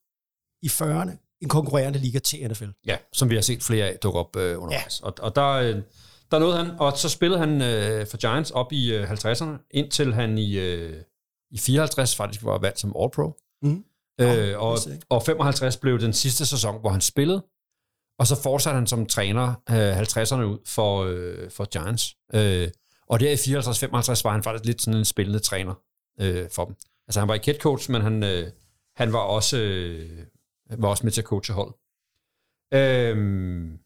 i 0.63 0.67
40'erne, 0.67 1.22
en 1.43 1.49
konkurrerende 1.49 1.99
liga 1.99 2.19
til 2.19 2.51
NFL. 2.51 2.69
Ja, 2.87 2.97
som 3.13 3.31
vi 3.31 3.35
har 3.35 3.43
set 3.43 3.63
flere 3.63 3.87
af 3.87 3.99
dukke 4.03 4.19
op 4.19 4.37
øh, 4.37 4.63
undervejs. 4.63 5.01
Ja. 5.01 5.07
Og, 5.07 5.15
og 5.21 5.37
der, 5.37 5.49
øh, 5.49 5.83
der 6.31 6.39
nåede 6.39 6.57
han, 6.57 6.71
og 6.79 6.99
så 6.99 7.09
spillede 7.09 7.41
han 7.41 7.63
øh, 7.63 8.07
for 8.07 8.17
Giants 8.17 8.51
op 8.51 8.73
i 8.73 8.95
øh, 8.95 9.11
50'erne, 9.11 9.69
indtil 9.71 10.15
han 10.15 10.39
i, 10.39 10.59
øh, 10.59 11.03
i 11.51 11.59
54 11.59 12.17
faktisk 12.17 12.45
var 12.45 12.59
valgt 12.59 12.81
som 12.81 12.97
All-Pro. 12.97 13.41
Mhm. 13.63 13.85
Øh, 14.21 14.59
og, 14.59 14.79
og 15.09 15.23
55 15.23 15.77
blev 15.77 16.01
den 16.01 16.13
sidste 16.13 16.47
sæson, 16.47 16.81
hvor 16.81 16.91
han 16.91 17.01
spillede, 17.01 17.45
og 18.19 18.27
så 18.27 18.43
fortsatte 18.43 18.77
han 18.77 18.87
som 18.87 19.07
træner 19.07 19.55
øh, 19.71 20.01
50'erne 20.01 20.43
ud 20.43 20.59
for, 20.67 21.05
øh, 21.05 21.51
for 21.51 21.65
Giants. 21.65 22.17
Øh, 22.35 22.69
og 23.09 23.21
der 23.21 23.31
i 23.31 23.35
54-55 23.35 24.21
var 24.25 24.33
han 24.33 24.43
faktisk 24.43 24.65
lidt 24.65 24.83
sådan 24.83 24.99
en 24.99 25.05
spillende 25.05 25.39
træner 25.39 25.75
øh, 26.21 26.51
for 26.51 26.65
dem. 26.65 26.75
Altså 27.09 27.21
han 27.21 27.29
var 27.29 27.35
ikke 27.35 27.47
head 27.47 27.59
coach, 27.59 27.91
men 27.91 28.03
han, 28.03 28.23
øh, 28.23 28.51
han 28.97 29.13
var 29.13 29.19
også 29.19 29.59
øh, 29.59 30.11
var 30.79 30.89
også 30.89 31.07
med 31.07 31.13
til 31.13 31.21
at 31.21 31.27
coache 31.27 31.55
holdet. 31.55 31.75
Øhm, 32.75 33.79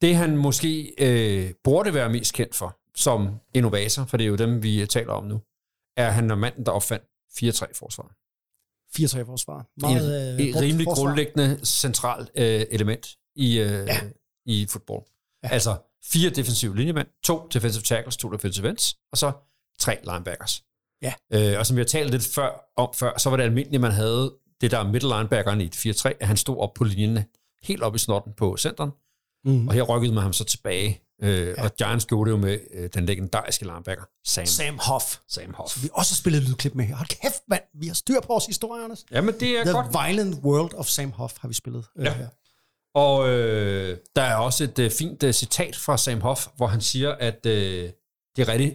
det 0.00 0.16
han 0.16 0.36
måske 0.36 0.94
øh, 0.98 1.54
burde 1.64 1.94
være 1.94 2.10
mest 2.10 2.34
kendt 2.34 2.54
for, 2.54 2.78
som 2.94 3.40
innovator, 3.54 4.04
for 4.04 4.16
det 4.16 4.24
er 4.24 4.28
jo 4.28 4.36
dem, 4.36 4.62
vi 4.62 4.86
taler 4.86 5.12
om 5.12 5.24
nu, 5.24 5.40
er 5.96 6.10
han 6.10 6.30
er 6.30 6.34
manden, 6.34 6.66
der 6.66 6.72
opfandt 6.72 7.04
4-3-forsvaret. 7.30 8.12
4-3 8.98 9.22
forsvar. 9.26 9.60
Et, 9.60 9.66
Meget, 9.76 10.34
øh, 10.40 10.46
et 10.46 10.56
rimelig 10.56 10.84
forsvar. 10.84 11.04
grundlæggende 11.04 11.66
centralt 11.66 12.30
øh, 12.34 12.66
element 12.70 13.16
i, 13.34 13.58
øh, 13.58 13.86
ja. 13.86 14.00
i 14.46 14.66
fodbold. 14.70 15.04
Ja. 15.42 15.48
Altså 15.48 15.76
fire 16.04 16.30
defensive 16.30 16.76
linjemænd, 16.76 17.08
to 17.22 17.48
defensive 17.54 17.82
tackles, 17.82 18.16
to 18.16 18.32
defensive 18.32 18.68
ends, 18.68 18.96
og 19.12 19.18
så 19.18 19.32
tre 19.78 19.98
linebackers. 20.04 20.64
Ja. 21.02 21.14
Øh, 21.32 21.58
og 21.58 21.66
som 21.66 21.76
vi 21.76 21.80
har 21.80 21.86
talt 21.86 22.10
lidt 22.10 22.26
før, 22.34 22.70
om 22.76 22.94
før, 22.94 23.18
så 23.18 23.30
var 23.30 23.36
det 23.36 23.44
almindeligt, 23.44 23.80
man 23.80 23.92
havde 23.92 24.38
det 24.60 24.70
der 24.70 24.84
middle 24.84 25.08
linebackeren 25.16 25.60
i 25.60 25.64
et 25.64 25.76
4-3, 25.76 26.12
at 26.20 26.26
han 26.26 26.36
stod 26.36 26.58
op 26.58 26.74
på 26.74 26.84
linjen, 26.84 27.18
helt 27.62 27.82
op 27.82 27.94
i 27.94 27.98
snotten 27.98 28.32
på 28.32 28.56
centeren, 28.56 28.90
Mm. 29.44 29.68
og 29.68 29.74
her 29.74 29.82
rykkede 29.82 30.12
man 30.14 30.22
ham 30.22 30.32
så 30.32 30.44
tilbage. 30.44 31.02
Øh, 31.22 31.46
ja. 31.48 31.64
Og 31.64 31.76
Giants 31.76 32.06
gjorde 32.06 32.30
det 32.30 32.36
jo 32.36 32.40
med 32.40 32.58
øh, 32.74 32.90
den 32.94 33.06
legendariske 33.06 33.64
linebacker, 33.64 34.04
Sam, 34.24 34.46
Sam 34.46 34.78
Hoff. 34.82 35.04
Sam 35.28 35.54
Hoff. 35.54 35.72
Så 35.72 35.80
vi 35.80 35.88
også 35.92 36.12
har 36.12 36.16
spillet 36.16 36.42
lydklip 36.42 36.74
med 36.74 36.84
her. 36.84 36.96
Hold 36.96 37.08
kæft, 37.08 37.42
mand. 37.48 37.62
Vi 37.80 37.86
har 37.86 37.94
styr 37.94 38.20
på 38.20 38.26
vores 38.28 38.46
historier, 38.46 38.84
Anders. 38.84 39.04
Jamen, 39.10 39.34
det 39.40 39.58
er 39.58 39.64
The 39.64 39.72
godt. 39.72 39.86
Violent 40.06 40.44
World 40.44 40.74
of 40.74 40.86
Sam 40.86 41.10
Hoff 41.12 41.34
har 41.40 41.48
vi 41.48 41.54
spillet. 41.54 41.84
øh, 41.98 42.04
Ja. 42.04 42.12
her. 42.14 42.28
Og 42.94 43.28
øh, 43.28 43.98
der 44.16 44.22
er 44.22 44.34
også 44.36 44.64
et 44.64 44.78
øh, 44.78 44.90
fint 44.90 45.22
øh, 45.22 45.32
citat 45.32 45.76
fra 45.76 45.96
Sam 45.98 46.20
Hoff, 46.20 46.46
hvor 46.56 46.66
han 46.66 46.80
siger, 46.80 47.12
at 47.12 47.46
øh, 47.46 47.90
det 48.36 48.42
er 48.42 48.48
rigtigt. 48.48 48.74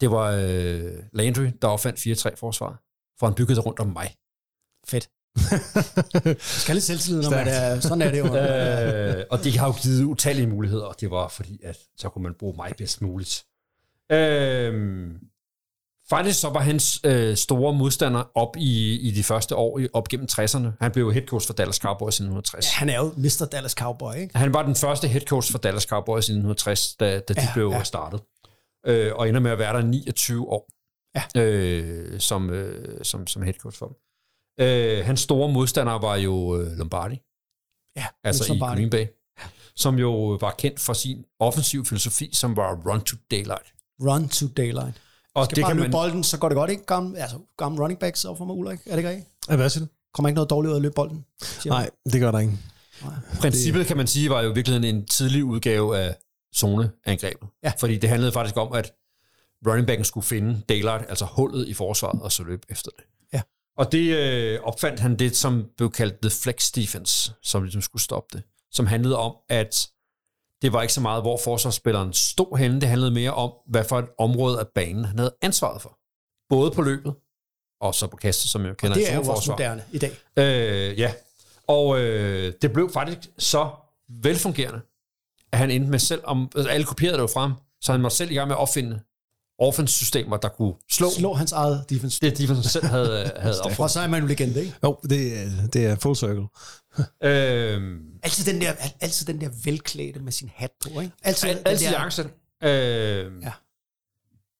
Det 0.00 0.10
var 0.10 0.30
øh, 0.32 0.92
Landry, 1.12 1.46
der 1.62 1.68
opfandt 1.68 1.98
4-3-forsvaret, 1.98 2.76
for 3.18 3.26
han 3.26 3.34
byggede 3.34 3.56
det 3.56 3.66
rundt 3.66 3.80
om 3.80 3.86
mig. 3.86 4.14
Fedt. 4.88 5.08
skal 6.62 6.74
lidt 6.74 6.84
selvtillid, 6.84 7.22
når 7.22 7.30
man 7.30 7.48
er, 7.48 7.80
sådan 7.80 8.02
er 8.02 8.10
det 8.10 8.18
jo. 8.18 8.24
øh, 9.18 9.24
og 9.30 9.44
det 9.44 9.56
har 9.56 9.66
jo 9.66 9.72
givet 9.82 10.04
utallige 10.04 10.46
muligheder, 10.46 10.84
og 10.84 10.94
det 11.00 11.10
var 11.10 11.28
fordi, 11.28 11.60
at 11.64 11.76
så 11.96 12.08
kunne 12.08 12.22
man 12.22 12.34
bruge 12.38 12.56
mig 12.56 12.72
bedst 12.78 13.02
muligt. 13.02 13.44
Øh, 14.12 15.10
faktisk 16.10 16.40
så 16.40 16.48
var 16.48 16.60
hans 16.60 17.00
øh, 17.04 17.36
store 17.36 17.74
modstander 17.74 18.30
op 18.34 18.56
i, 18.56 18.98
i 19.00 19.10
de 19.10 19.24
første 19.24 19.56
år, 19.56 19.78
i- 19.78 19.88
op 19.92 20.08
gennem 20.08 20.28
60'erne. 20.32 20.68
Han 20.80 20.90
blev 20.92 21.04
jo 21.04 21.10
head 21.10 21.26
coach 21.26 21.46
for 21.46 21.54
Dallas 21.54 21.76
Cowboys 21.76 22.18
i 22.20 22.22
1960. 22.22 22.66
Ja, 22.66 22.78
han 22.78 22.88
er 22.88 22.96
jo 22.98 23.12
Mr. 23.16 23.48
Dallas 23.52 23.72
Cowboy, 23.72 24.14
ikke? 24.14 24.38
Han 24.38 24.54
var 24.54 24.62
den 24.62 24.74
første 24.74 25.08
head 25.08 25.20
coach 25.26 25.50
for 25.52 25.58
Dallas 25.58 25.82
Cowboys 25.82 26.28
i 26.28 26.32
1960, 26.32 26.94
da, 26.94 27.18
da 27.18 27.34
de 27.34 27.40
Ja, 27.40 27.48
blev 27.54 27.70
ja. 27.72 27.82
startet. 27.82 28.20
Øh, 28.86 29.12
og 29.14 29.28
ender 29.28 29.40
med 29.40 29.50
at 29.50 29.58
være 29.58 29.76
der 29.76 29.82
29 29.86 30.48
år 30.48 30.68
Ja. 31.36 31.40
øh, 31.42 32.20
som, 32.20 32.50
øh, 32.50 33.04
som, 33.04 33.26
som 33.26 33.42
head 33.42 33.54
coach 33.54 33.78
for 33.78 33.86
dem. 33.86 33.96
Øh, 34.60 35.04
hans 35.04 35.20
store 35.20 35.52
modstander 35.52 35.92
var 35.98 36.16
jo 36.16 36.60
øh, 36.60 36.72
Lombardi, 36.78 37.14
Ja, 37.96 38.06
altså 38.24 38.42
Bruce 38.42 38.54
i 38.54 38.58
Lombardi. 38.58 38.80
Green 38.80 38.90
Bay, 38.90 39.06
som 39.76 39.98
jo 39.98 40.38
var 40.40 40.54
kendt 40.58 40.80
for 40.80 40.92
sin 40.92 41.24
offensiv 41.40 41.84
filosofi, 41.84 42.30
som 42.32 42.56
var 42.56 42.74
run 42.86 43.00
to 43.00 43.16
daylight. 43.30 43.72
Run 44.00 44.28
to 44.28 44.46
daylight. 44.56 45.02
Og 45.34 45.44
Skal 45.44 45.56
det 45.56 45.62
bare 45.62 45.70
kan 45.70 45.76
løbe 45.76 45.88
man, 45.88 45.92
bolden, 45.92 46.24
så 46.24 46.38
går 46.38 46.48
det 46.48 46.56
godt, 46.56 46.70
ikke? 46.70 46.84
Gamle, 46.86 47.18
altså, 47.18 47.38
gamle 47.58 47.80
running 47.82 48.00
backs 48.00 48.24
overfor 48.24 48.44
mig, 48.44 48.56
Ulrik. 48.56 48.78
Er 48.86 48.90
det 48.90 48.98
ikke 48.98 49.08
rigtigt? 49.08 49.28
Ja, 49.50 49.56
hvad 49.56 49.70
siger 49.70 49.84
du? 49.84 49.90
Kommer 50.14 50.28
ikke 50.28 50.34
noget 50.34 50.50
dårligt 50.50 50.68
ud 50.68 50.74
af 50.74 50.78
at 50.78 50.82
løbe 50.82 50.94
bolden? 50.94 51.24
Nej, 51.66 51.90
det 52.12 52.20
gør 52.20 52.30
der 52.30 52.38
ikke. 52.38 52.52
princippet 53.40 53.86
kan 53.86 53.96
man 53.96 54.06
sige, 54.06 54.30
var 54.30 54.42
jo 54.42 54.50
virkelig 54.50 54.90
en 54.90 55.06
tidlig 55.06 55.44
udgave 55.44 55.98
af 55.98 56.16
zoneangrebet. 56.56 57.48
Ja. 57.62 57.72
Fordi 57.80 57.98
det 57.98 58.10
handlede 58.10 58.32
faktisk 58.32 58.56
om, 58.56 58.72
at 58.72 58.92
running 59.66 59.86
backen 59.86 60.04
skulle 60.04 60.26
finde 60.26 60.60
daylight, 60.68 61.04
altså 61.08 61.24
hullet 61.24 61.68
i 61.68 61.74
forsvaret, 61.74 62.22
og 62.22 62.32
så 62.32 62.42
løbe 62.42 62.66
efter 62.68 62.90
det. 62.96 63.04
Og 63.78 63.92
det 63.92 64.16
øh, 64.16 64.60
opfandt 64.62 65.00
han 65.00 65.16
det, 65.16 65.36
som 65.36 65.66
blev 65.76 65.90
kaldt 65.90 66.20
the 66.22 66.30
flex 66.30 66.72
defense, 66.72 67.32
som 67.42 67.62
ligesom 67.62 67.82
skulle 67.82 68.02
stoppe 68.02 68.38
det. 68.38 68.42
Som 68.72 68.86
handlede 68.86 69.18
om, 69.18 69.36
at 69.48 69.88
det 70.62 70.72
var 70.72 70.82
ikke 70.82 70.94
så 70.94 71.00
meget, 71.00 71.22
hvor 71.22 71.40
forsvarsspilleren 71.44 72.12
stod 72.12 72.58
henne. 72.58 72.80
Det 72.80 72.88
handlede 72.88 73.10
mere 73.10 73.34
om, 73.34 73.52
hvad 73.66 73.84
for 73.84 73.98
et 73.98 74.08
område 74.18 74.60
af 74.60 74.66
banen 74.74 75.04
han 75.04 75.18
havde 75.18 75.34
ansvaret 75.42 75.82
for. 75.82 75.98
Både 76.48 76.70
på 76.70 76.82
løbet, 76.82 77.14
og 77.80 77.94
så 77.94 78.06
på 78.06 78.16
kastet, 78.16 78.50
som 78.50 78.66
jeg 78.66 78.76
kender 78.76 78.96
i 78.96 79.00
Det 79.00 79.12
er 79.12 79.16
jo 79.16 79.22
også 79.22 79.50
moderne 79.50 79.84
i 79.92 79.98
dag. 79.98 80.10
Øh, 80.36 80.98
ja. 80.98 81.12
Og 81.66 82.00
øh, 82.00 82.52
det 82.62 82.72
blev 82.72 82.90
faktisk 82.92 83.18
så 83.38 83.70
velfungerende, 84.08 84.80
at 85.52 85.58
han 85.58 85.70
endte 85.70 85.90
med 85.90 85.98
selv, 85.98 86.20
om, 86.24 86.50
altså 86.56 86.70
alle 86.70 86.86
kopierede 86.86 87.16
det 87.16 87.22
jo 87.22 87.26
frem, 87.26 87.52
så 87.80 87.92
han 87.92 88.00
måtte 88.00 88.16
selv 88.16 88.30
i 88.30 88.34
gang 88.34 88.48
med 88.48 88.56
at 88.56 88.60
opfinde 88.60 89.00
offense-systemer, 89.58 90.36
der 90.36 90.48
kunne 90.48 90.74
slå, 90.90 91.10
Slå 91.18 91.32
hans 91.34 91.52
eget 91.52 91.84
defense. 91.90 92.20
det, 92.20 92.38
de 92.38 92.62
selv 92.68 92.84
havde, 92.86 93.32
havde 93.36 93.60
opfundet. 93.64 93.80
Og 93.80 93.90
så 93.90 94.00
er 94.00 94.06
man 94.06 94.20
jo 94.20 94.26
legende, 94.26 94.60
ikke? 94.60 94.74
Jo, 94.84 94.98
det, 95.02 95.38
er- 95.38 95.66
det 95.72 95.86
er 95.86 95.96
full 95.96 96.16
circle. 96.16 96.46
Øh, 97.24 98.00
Altid 98.22 98.52
den 98.52 98.60
der, 98.60 98.72
altid 99.00 99.26
den 99.26 99.40
der 99.40 99.48
velklædte 99.64 100.20
med 100.20 100.32
sin 100.32 100.50
hat 100.54 100.70
på, 100.84 101.00
ikke? 101.00 101.12
Altid, 101.22 101.48
den 101.48 101.58
altid 101.64 101.86
der, 101.86 101.92
jakkesæt. 101.92 102.26
Øh, 102.64 103.42
Ja. 103.42 103.52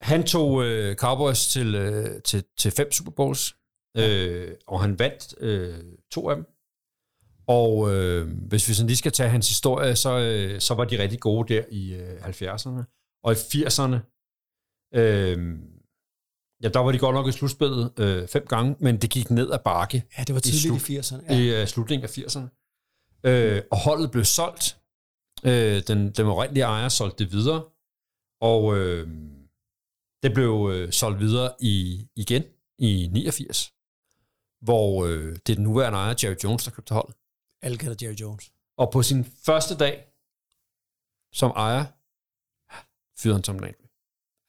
Han 0.00 0.22
tog 0.24 0.64
øh, 0.64 0.96
Cowboys 0.96 1.46
til, 1.48 1.74
øh, 1.74 2.22
til, 2.22 2.44
til 2.58 2.70
fem 2.70 2.92
Super 2.92 3.10
Bowls, 3.12 3.54
øh, 3.96 4.48
og 4.66 4.80
han 4.80 4.98
vandt 4.98 5.34
øh, 5.40 5.74
to 6.12 6.30
af 6.30 6.36
dem. 6.36 6.44
Og 7.46 7.94
øh, 7.94 8.28
hvis 8.48 8.68
vi 8.68 8.74
sådan 8.74 8.86
lige 8.86 8.96
skal 8.96 9.12
tage 9.12 9.28
hans 9.28 9.48
historie, 9.48 9.96
så, 9.96 10.18
øh, 10.18 10.60
så 10.60 10.74
var 10.74 10.84
de 10.84 10.98
rigtig 11.02 11.20
gode 11.20 11.54
der 11.54 11.62
i 11.70 11.94
øh, 11.94 12.16
70'erne. 12.28 13.20
Og 13.24 13.32
i 13.32 13.36
80'erne, 13.36 14.17
øh, 14.94 15.58
ja, 16.62 16.68
der 16.68 16.78
var 16.80 16.92
de 16.92 16.98
godt 16.98 17.14
nok 17.14 17.28
i 17.28 17.32
slutspillet 17.32 17.92
øh, 17.98 18.28
fem 18.28 18.46
gange, 18.46 18.76
men 18.80 19.00
det 19.00 19.10
gik 19.10 19.30
ned 19.30 19.50
ad 19.52 19.58
bakke 19.64 20.02
Ja, 20.18 20.24
det 20.24 20.34
var 20.34 20.40
tidligt 20.40 20.82
slut- 20.82 20.90
i 20.90 20.98
80'erne. 20.98 21.32
ja. 21.34 21.38
I 21.38 21.60
øh, 21.62 21.66
slutningen 21.68 22.04
af 22.04 22.18
80'erne. 22.18 22.48
Øh, 23.24 23.62
og 23.70 23.78
holdet 23.84 24.10
blev 24.10 24.24
solgt. 24.24 24.76
Øh, 25.44 25.82
den, 25.88 26.10
den 26.12 26.26
oprindelige 26.26 26.64
ejer 26.64 26.88
solgte 26.88 27.24
det 27.24 27.32
videre. 27.32 27.64
Og 28.40 28.76
øh, 28.78 29.08
Det 30.22 30.34
blev 30.34 30.70
øh, 30.72 30.92
solgt 30.92 31.20
videre 31.20 31.54
i 31.60 32.06
igen 32.16 32.42
i 32.78 33.08
89, 33.12 33.74
hvor 34.60 35.04
øh, 35.06 35.36
det 35.46 35.48
er 35.52 35.54
den 35.54 35.64
nuværende 35.64 35.98
ejer, 35.98 36.14
Jerry 36.22 36.36
Jones, 36.44 36.64
der 36.64 36.70
købte 36.70 36.94
holdet. 36.94 37.16
Alle 37.62 37.78
kalder 37.78 37.96
Jerry 38.06 38.14
Jones. 38.14 38.52
Og 38.76 38.90
på 38.92 39.02
sin 39.02 39.24
første 39.24 39.76
dag 39.76 40.04
som 41.32 41.50
ejer, 41.50 41.84
fyrede 43.20 43.36
han 43.36 43.42
Tom 43.42 43.58
Landry. 43.58 43.87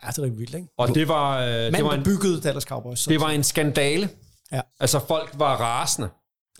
Ja, 0.03 0.07
det 0.07 0.17
er 0.17 0.23
rigtig 0.23 0.39
vildt, 0.39 0.55
ikke? 0.55 0.67
Og 0.77 0.87
det 0.87 1.07
var, 1.07 1.39
øh, 1.39 1.47
det 1.47 1.71
Manden, 1.71 1.83
var 1.83 1.89
der 1.91 1.97
en, 1.97 2.03
byggede 2.03 2.41
Dallas 2.41 2.63
Cowboys. 2.63 3.03
Det 3.03 3.21
var 3.21 3.29
en 3.29 3.43
skandale. 3.43 4.09
Ja. 4.51 4.61
Altså 4.79 4.99
folk 5.07 5.31
var 5.33 5.55
rasende. 5.55 6.09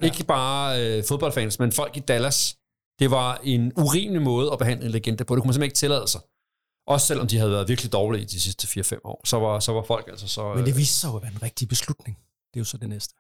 Ja. 0.02 0.06
Ikke 0.06 0.24
bare 0.24 0.86
øh, 0.86 1.04
fodboldfans, 1.08 1.60
men 1.60 1.72
folk 1.72 1.98
i 1.98 2.00
Dallas. 2.00 2.58
Det 3.00 3.12
var 3.12 3.40
en 3.44 3.74
urimelig 3.78 4.22
måde 4.22 4.52
at 4.52 4.60
behandle 4.60 4.86
en 4.86 4.92
legende 4.92 5.26
på. 5.26 5.36
Det 5.36 5.42
kunne 5.42 5.48
man 5.48 5.54
simpelthen 5.54 5.64
ikke 5.64 5.78
tillade 5.78 6.08
sig. 6.08 6.22
Også 6.88 7.08
selvom 7.08 7.28
de 7.28 7.38
havde 7.38 7.52
været 7.52 7.68
virkelig 7.68 7.92
dårlige 7.92 8.26
de 8.26 8.40
sidste 8.40 8.82
4-5 8.82 9.00
år, 9.04 9.22
så 9.26 9.40
var, 9.40 9.60
så 9.60 9.72
var 9.72 9.84
folk 9.84 10.08
altså 10.08 10.28
så... 10.28 10.54
Men 10.54 10.66
det 10.66 10.78
viste 10.78 10.96
sig 10.96 11.08
jo 11.08 11.16
at 11.16 11.22
være 11.22 11.32
en 11.32 11.44
rigtig 11.44 11.68
beslutning. 11.68 12.18
Det 12.54 12.56
er 12.56 12.62
jo 12.62 12.66
så 12.66 12.78
det 12.78 12.90
næste. 12.90 13.16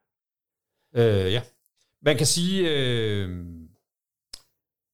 Øh, 0.95 1.33
ja. 1.33 1.41
Man 2.05 2.17
kan 2.17 2.27
sige, 2.27 2.69
øh, 2.69 3.45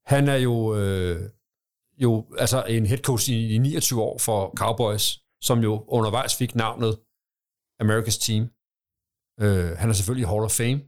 han 0.06 0.28
er 0.30 0.36
jo, 0.36 0.76
øh, 0.76 1.30
jo 1.98 2.26
altså 2.38 2.64
en 2.64 2.86
head 2.86 2.98
coach 2.98 3.30
i, 3.30 3.56
i 3.56 3.58
29 3.58 4.02
år 4.02 4.18
for 4.18 4.54
Cowboys, 4.58 5.20
som 5.42 5.60
jo 5.60 5.84
undervejs 5.88 6.36
fik 6.36 6.56
navnet 6.56 6.98
America's 7.84 8.26
Team. 8.26 8.50
Øh, 9.40 9.78
han 9.78 9.90
er 9.90 9.94
selvfølgelig 9.94 10.28
Hall 10.28 10.44
of 10.44 10.52
Fame. 10.52 10.82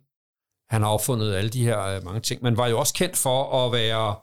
Han 0.69 0.81
har 0.81 0.89
opfundet 0.89 1.35
alle 1.35 1.49
de 1.49 1.63
her 1.63 1.81
øh, 1.81 2.03
mange 2.03 2.19
ting. 2.19 2.43
Man 2.43 2.57
var 2.57 2.67
jo 2.67 2.79
også 2.79 2.93
kendt 2.93 3.17
for 3.17 3.65
at 3.65 3.71
være 3.71 4.15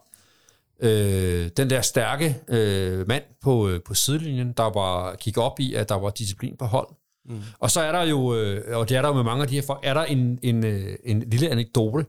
øh, 0.79 1.49
den 1.57 1.69
der 1.69 1.81
stærke 1.81 2.41
øh, 2.47 3.07
mand 3.07 3.23
på, 3.41 3.69
øh, 3.69 3.83
på 3.83 3.93
sidelinjen, 3.93 4.51
der 4.51 4.63
var 4.63 5.15
gik 5.15 5.37
op 5.37 5.59
i, 5.59 5.73
at 5.73 5.89
der 5.89 5.95
var 5.95 6.09
disciplin 6.09 6.57
på 6.57 6.65
hold. 6.65 6.87
Mm. 7.25 7.41
Og 7.59 7.71
så 7.71 7.81
er 7.81 7.91
der 7.91 8.03
jo, 8.03 8.35
øh, 8.35 8.77
og 8.77 8.89
det 8.89 8.97
er 8.97 9.01
der 9.01 9.09
jo 9.09 9.15
med 9.15 9.23
mange 9.23 9.41
af 9.41 9.47
de 9.47 9.55
her 9.55 9.61
folk, 9.61 9.79
er 9.83 9.93
der 9.93 10.03
en, 10.03 10.39
en, 10.43 10.65
øh, 10.65 10.97
en 11.03 11.19
lille 11.19 11.49
anekdote. 11.49 12.05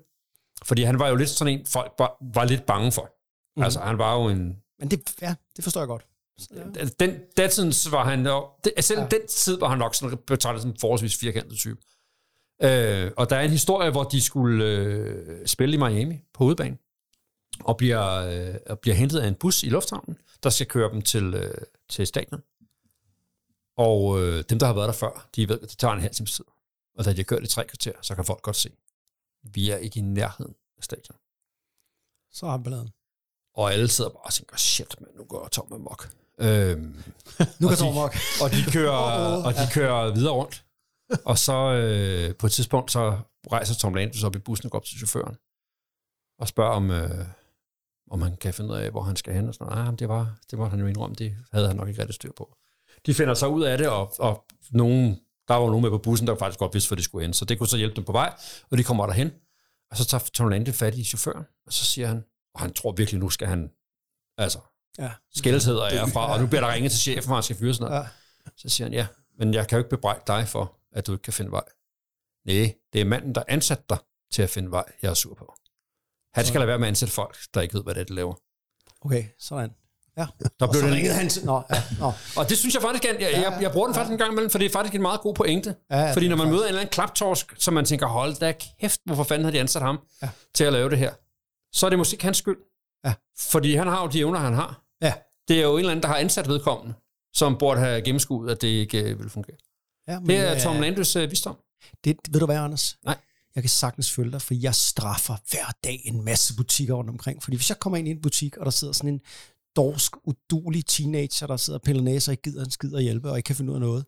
Fordi 0.64 0.82
han 0.82 0.98
var 0.98 1.08
jo 1.08 1.14
lidt 1.14 1.28
sådan 1.28 1.58
en, 1.58 1.66
folk 1.66 1.92
var, 1.98 2.16
var 2.34 2.44
lidt 2.44 2.66
bange 2.66 2.92
for. 2.92 3.10
Mm. 3.56 3.62
Altså, 3.62 3.80
han 3.80 3.98
var 3.98 4.14
jo 4.14 4.28
en... 4.28 4.56
Men 4.78 4.90
det, 4.90 5.14
ja, 5.22 5.34
det 5.56 5.64
forstår 5.64 5.80
jeg 5.80 5.88
godt. 5.88 6.06
Den, 7.00 7.20
den 7.36 7.50
tid 7.72 7.90
var 7.90 8.04
han 8.04 8.26
jo... 8.26 8.48
Det, 8.64 8.72
selv 8.84 9.00
ja. 9.00 9.06
den 9.06 9.26
tid 9.28 9.58
var 9.58 9.68
han 9.68 9.78
nok 9.78 9.94
sådan 9.94 10.18
betragtet 10.26 10.62
som 10.62 10.70
en 10.70 10.76
forholdsvis 10.80 11.16
firkantet 11.16 11.58
type. 11.58 11.80
Øh, 12.62 13.12
og 13.16 13.30
der 13.30 13.36
er 13.36 13.42
en 13.42 13.50
historie, 13.50 13.90
hvor 13.90 14.04
de 14.04 14.20
skulle 14.20 14.64
øh, 14.64 15.46
spille 15.46 15.74
i 15.74 15.78
Miami 15.78 16.20
på 16.32 16.44
hovedbanen, 16.44 16.78
og 17.60 17.76
bliver, 17.76 18.12
øh, 18.12 18.54
og 18.66 18.80
bliver 18.80 18.94
hentet 18.94 19.20
af 19.20 19.28
en 19.28 19.34
bus 19.34 19.62
i 19.62 19.68
lufthavnen, 19.68 20.18
der 20.42 20.50
skal 20.50 20.66
køre 20.66 20.92
dem 20.92 21.02
til, 21.02 21.34
øh, 21.34 21.54
til 21.88 22.06
stadion. 22.06 22.42
Og 23.76 24.22
øh, 24.22 24.44
dem, 24.50 24.58
der 24.58 24.66
har 24.66 24.74
været 24.74 24.86
der 24.86 24.92
før, 24.92 25.28
de 25.36 25.48
ved, 25.48 25.60
at 25.60 25.70
det 25.70 25.78
tager 25.78 25.94
en 25.94 26.00
halv 26.00 26.14
times 26.14 26.32
tid. 26.32 26.44
Og 26.98 27.04
da 27.04 27.12
de 27.12 27.16
har 27.16 27.24
kørt 27.24 27.42
i 27.42 27.46
tre 27.46 27.66
kvarter, 27.66 27.92
så 28.02 28.14
kan 28.14 28.24
folk 28.24 28.42
godt 28.42 28.56
se, 28.56 28.70
vi 29.42 29.70
er 29.70 29.76
ikke 29.76 29.98
i 29.98 30.02
nærheden 30.02 30.54
af 30.78 30.84
stadion. 30.84 31.16
Så 32.32 32.46
har 32.46 32.52
han 32.52 32.62
balladen. 32.62 32.90
Og 33.56 33.72
alle 33.72 33.88
sidder 33.88 34.10
bare 34.10 34.22
og 34.24 34.32
tænker, 34.32 34.56
shit, 34.56 35.00
man, 35.00 35.10
nu 35.16 35.24
går 35.24 35.48
Tom 35.48 35.72
amok. 35.72 36.08
Øhm, 36.40 37.02
Nu 37.60 37.68
de- 37.68 37.76
Tom 37.76 37.94
mok. 37.94 38.14
og 38.42 38.50
de 38.50 38.56
kører, 38.72 38.92
og 39.46 39.52
de 39.54 39.58
kører 39.72 40.14
videre 40.14 40.32
rundt. 40.32 40.64
Og 41.24 41.38
så 41.38 41.52
øh, 41.52 42.34
på 42.36 42.46
et 42.46 42.52
tidspunkt, 42.52 42.92
så 42.92 43.18
rejser 43.52 43.74
Tom 43.74 43.94
Landis 43.94 44.24
op 44.24 44.36
i 44.36 44.38
bussen 44.38 44.66
og 44.66 44.70
går 44.70 44.78
op 44.78 44.84
til 44.84 44.96
chaufføren 44.98 45.36
og 46.38 46.48
spørger, 46.48 46.72
om, 46.72 46.90
øh, 46.90 47.26
om 48.10 48.22
han 48.22 48.36
kan 48.36 48.54
finde 48.54 48.70
ud 48.70 48.76
af, 48.76 48.90
hvor 48.90 49.02
han 49.02 49.16
skal 49.16 49.34
hen. 49.34 49.48
Og 49.48 49.54
sådan 49.54 49.72
noget. 49.76 49.88
Ah, 49.92 49.98
det 49.98 50.08
var, 50.08 50.34
det 50.50 50.58
var 50.58 50.68
han 50.68 50.80
jo 50.80 50.86
indrømme, 50.86 51.16
det 51.16 51.36
havde 51.52 51.66
han 51.66 51.76
nok 51.76 51.88
ikke 51.88 52.00
rigtig 52.00 52.14
styr 52.14 52.32
på. 52.36 52.56
De 53.06 53.14
finder 53.14 53.34
sig 53.34 53.48
ud 53.48 53.62
af 53.64 53.78
det, 53.78 53.88
og, 53.88 54.14
og 54.18 54.44
nogen, 54.70 55.20
der 55.48 55.54
var 55.54 55.66
nogen 55.66 55.82
med 55.82 55.90
på 55.90 55.98
bussen, 55.98 56.26
der 56.26 56.36
faktisk 56.36 56.58
godt 56.58 56.74
vidste, 56.74 56.88
hvor 56.88 56.96
de 56.96 57.02
skulle 57.02 57.24
hen. 57.24 57.32
Så 57.34 57.44
det 57.44 57.58
kunne 57.58 57.68
så 57.68 57.76
hjælpe 57.76 57.96
dem 57.96 58.04
på 58.04 58.12
vej, 58.12 58.34
og 58.70 58.78
de 58.78 58.84
kommer 58.84 59.06
derhen. 59.06 59.30
Og 59.90 59.96
så 59.96 60.04
tager 60.04 60.24
Tom 60.34 60.48
Landis 60.48 60.78
fat 60.78 60.94
i 60.94 61.04
chaufføren, 61.04 61.44
og 61.66 61.72
så 61.72 61.84
siger 61.84 62.06
han, 62.08 62.24
og 62.56 62.62
han 62.62 62.72
tror 62.72 62.92
virkelig, 62.92 63.20
nu 63.20 63.30
skal 63.30 63.48
han, 63.48 63.70
altså, 64.38 64.58
Ja. 64.98 65.10
skældhed 65.34 65.76
og 65.76 65.92
ære 65.92 66.08
fra, 66.10 66.32
og 66.32 66.40
nu 66.40 66.46
bliver 66.46 66.60
der 66.60 66.72
ringet 66.72 66.92
til 66.92 67.00
chefen, 67.00 67.26
hvor 67.28 67.34
han 67.36 67.42
skal 67.42 67.56
fyre 67.56 67.74
sådan 67.74 67.90
noget. 67.90 68.02
Ja. 68.02 68.08
Så 68.56 68.68
siger 68.68 68.84
han, 68.86 68.92
ja, 68.92 69.06
men 69.38 69.54
jeg 69.54 69.68
kan 69.68 69.76
jo 69.76 69.80
ikke 69.80 69.90
bebrejde 69.90 70.20
dig 70.26 70.48
for, 70.48 70.76
at 70.92 71.06
du 71.06 71.12
ikke 71.12 71.22
kan 71.22 71.32
finde 71.32 71.50
vej. 71.50 71.64
Nej, 72.46 72.74
det 72.92 73.00
er 73.00 73.04
manden, 73.04 73.34
der 73.34 73.42
ansat 73.48 73.90
dig 73.90 73.98
til 74.32 74.42
at 74.42 74.50
finde 74.50 74.70
vej, 74.70 74.84
jeg 75.02 75.10
er 75.10 75.14
sur 75.14 75.34
på. 75.34 75.54
Han 76.34 76.44
skal 76.44 76.60
lade 76.60 76.68
være 76.68 76.78
med 76.78 76.86
at 76.86 76.88
ansætte 76.90 77.14
folk, 77.14 77.36
der 77.54 77.60
ikke 77.60 77.74
ved, 77.74 77.82
hvad 77.82 77.94
det 77.94 78.00
er, 78.00 78.04
de 78.04 78.14
laver. 78.14 78.34
Okay, 79.04 79.24
sådan. 79.38 79.70
Ja. 80.18 80.26
Der 80.40 80.66
Og 80.66 80.70
blev 80.70 80.80
så 80.80 80.86
den, 80.86 80.94
ringede 80.94 81.14
han 81.14 81.28
til... 81.28 81.44
Nå, 81.46 81.62
ja, 81.70 81.82
nå. 81.98 82.12
og 82.36 82.48
det 82.48 82.58
synes 82.58 82.74
jeg 82.74 82.82
faktisk, 82.82 83.04
jeg, 83.04 83.16
jeg, 83.20 83.32
jeg, 83.32 83.58
jeg 83.62 83.72
bruger 83.72 83.86
den 83.86 83.94
faktisk 83.94 84.12
en 84.12 84.18
gang 84.18 84.32
imellem, 84.32 84.50
for 84.50 84.58
det 84.58 84.66
er 84.66 84.70
faktisk 84.70 84.94
en 84.94 85.02
meget 85.02 85.20
god 85.20 85.34
pointe. 85.34 85.76
Ja, 85.90 85.98
ja, 85.98 86.12
fordi 86.12 86.28
når 86.28 86.36
er 86.36 86.38
man 86.38 86.46
møder 86.48 86.62
en 86.62 86.68
eller 86.68 86.80
anden 86.80 86.92
klaptorsk, 86.92 87.54
som 87.58 87.74
man 87.74 87.84
tænker, 87.84 88.06
hold 88.06 88.34
da 88.34 88.52
kæft, 88.80 89.00
hvorfor 89.04 89.24
fanden 89.24 89.44
har 89.44 89.52
de 89.52 89.60
ansat 89.60 89.82
ham 89.82 89.98
Ja. 90.22 90.28
til 90.54 90.64
at 90.64 90.72
lave 90.72 90.90
det 90.90 90.98
her? 90.98 91.14
Så 91.76 91.86
er 91.86 91.90
det 91.90 91.98
måske 91.98 92.14
ikke 92.14 92.24
hans 92.24 92.38
skyld. 92.38 92.58
Ja. 93.04 93.14
Fordi 93.38 93.74
han 93.74 93.86
har 93.86 94.02
jo 94.02 94.08
de 94.08 94.18
evner, 94.18 94.38
han 94.38 94.54
har. 94.54 94.82
Ja. 95.02 95.12
Det 95.48 95.58
er 95.58 95.62
jo 95.62 95.72
en 95.72 95.78
eller 95.78 95.90
anden, 95.90 96.02
der 96.02 96.08
har 96.08 96.16
ansat 96.16 96.48
vedkommende, 96.48 96.94
som 97.34 97.58
burde 97.58 97.80
have 97.80 98.02
gennemskuet, 98.02 98.50
at 98.50 98.62
det 98.62 98.68
ikke 98.68 99.02
øh, 99.02 99.18
vil 99.18 99.30
fungere. 99.30 99.56
Ja, 100.08 100.20
men, 100.20 100.28
Det 100.28 100.36
er 100.36 100.54
øh, 100.54 100.60
Tom 100.60 100.80
Landis 100.80 101.16
øh, 101.16 101.30
visdom. 101.30 101.56
Det, 102.04 102.16
ved 102.30 102.40
du 102.40 102.46
hvad, 102.46 102.56
Anders? 102.56 102.98
Nej. 103.04 103.18
Jeg 103.54 103.62
kan 103.62 103.70
sagtens 103.70 104.12
følge 104.12 104.32
dig, 104.32 104.42
for 104.42 104.54
jeg 104.54 104.74
straffer 104.74 105.36
hver 105.50 105.72
dag 105.84 106.00
en 106.04 106.24
masse 106.24 106.56
butikker 106.56 106.94
rundt 106.94 107.10
omkring. 107.10 107.42
Fordi 107.42 107.56
hvis 107.56 107.70
jeg 107.70 107.78
kommer 107.78 107.96
ind 107.96 108.08
i 108.08 108.10
en 108.10 108.22
butik, 108.22 108.56
og 108.56 108.64
der 108.64 108.70
sidder 108.70 108.92
sådan 108.92 109.10
en 109.10 109.20
dorsk, 109.76 110.12
udulig 110.24 110.86
teenager, 110.86 111.46
der 111.46 111.56
sidder 111.56 111.78
og 111.78 111.82
piller 111.82 112.02
næse 112.02 112.30
og 112.30 112.32
ikke 112.32 112.42
gider 112.42 112.64
en 112.64 112.70
skid 112.70 112.94
at 112.94 113.02
hjælpe, 113.02 113.30
og 113.30 113.36
ikke 113.36 113.46
kan 113.46 113.56
finde 113.56 113.70
ud 113.70 113.76
af 113.76 113.80
noget, 113.80 114.04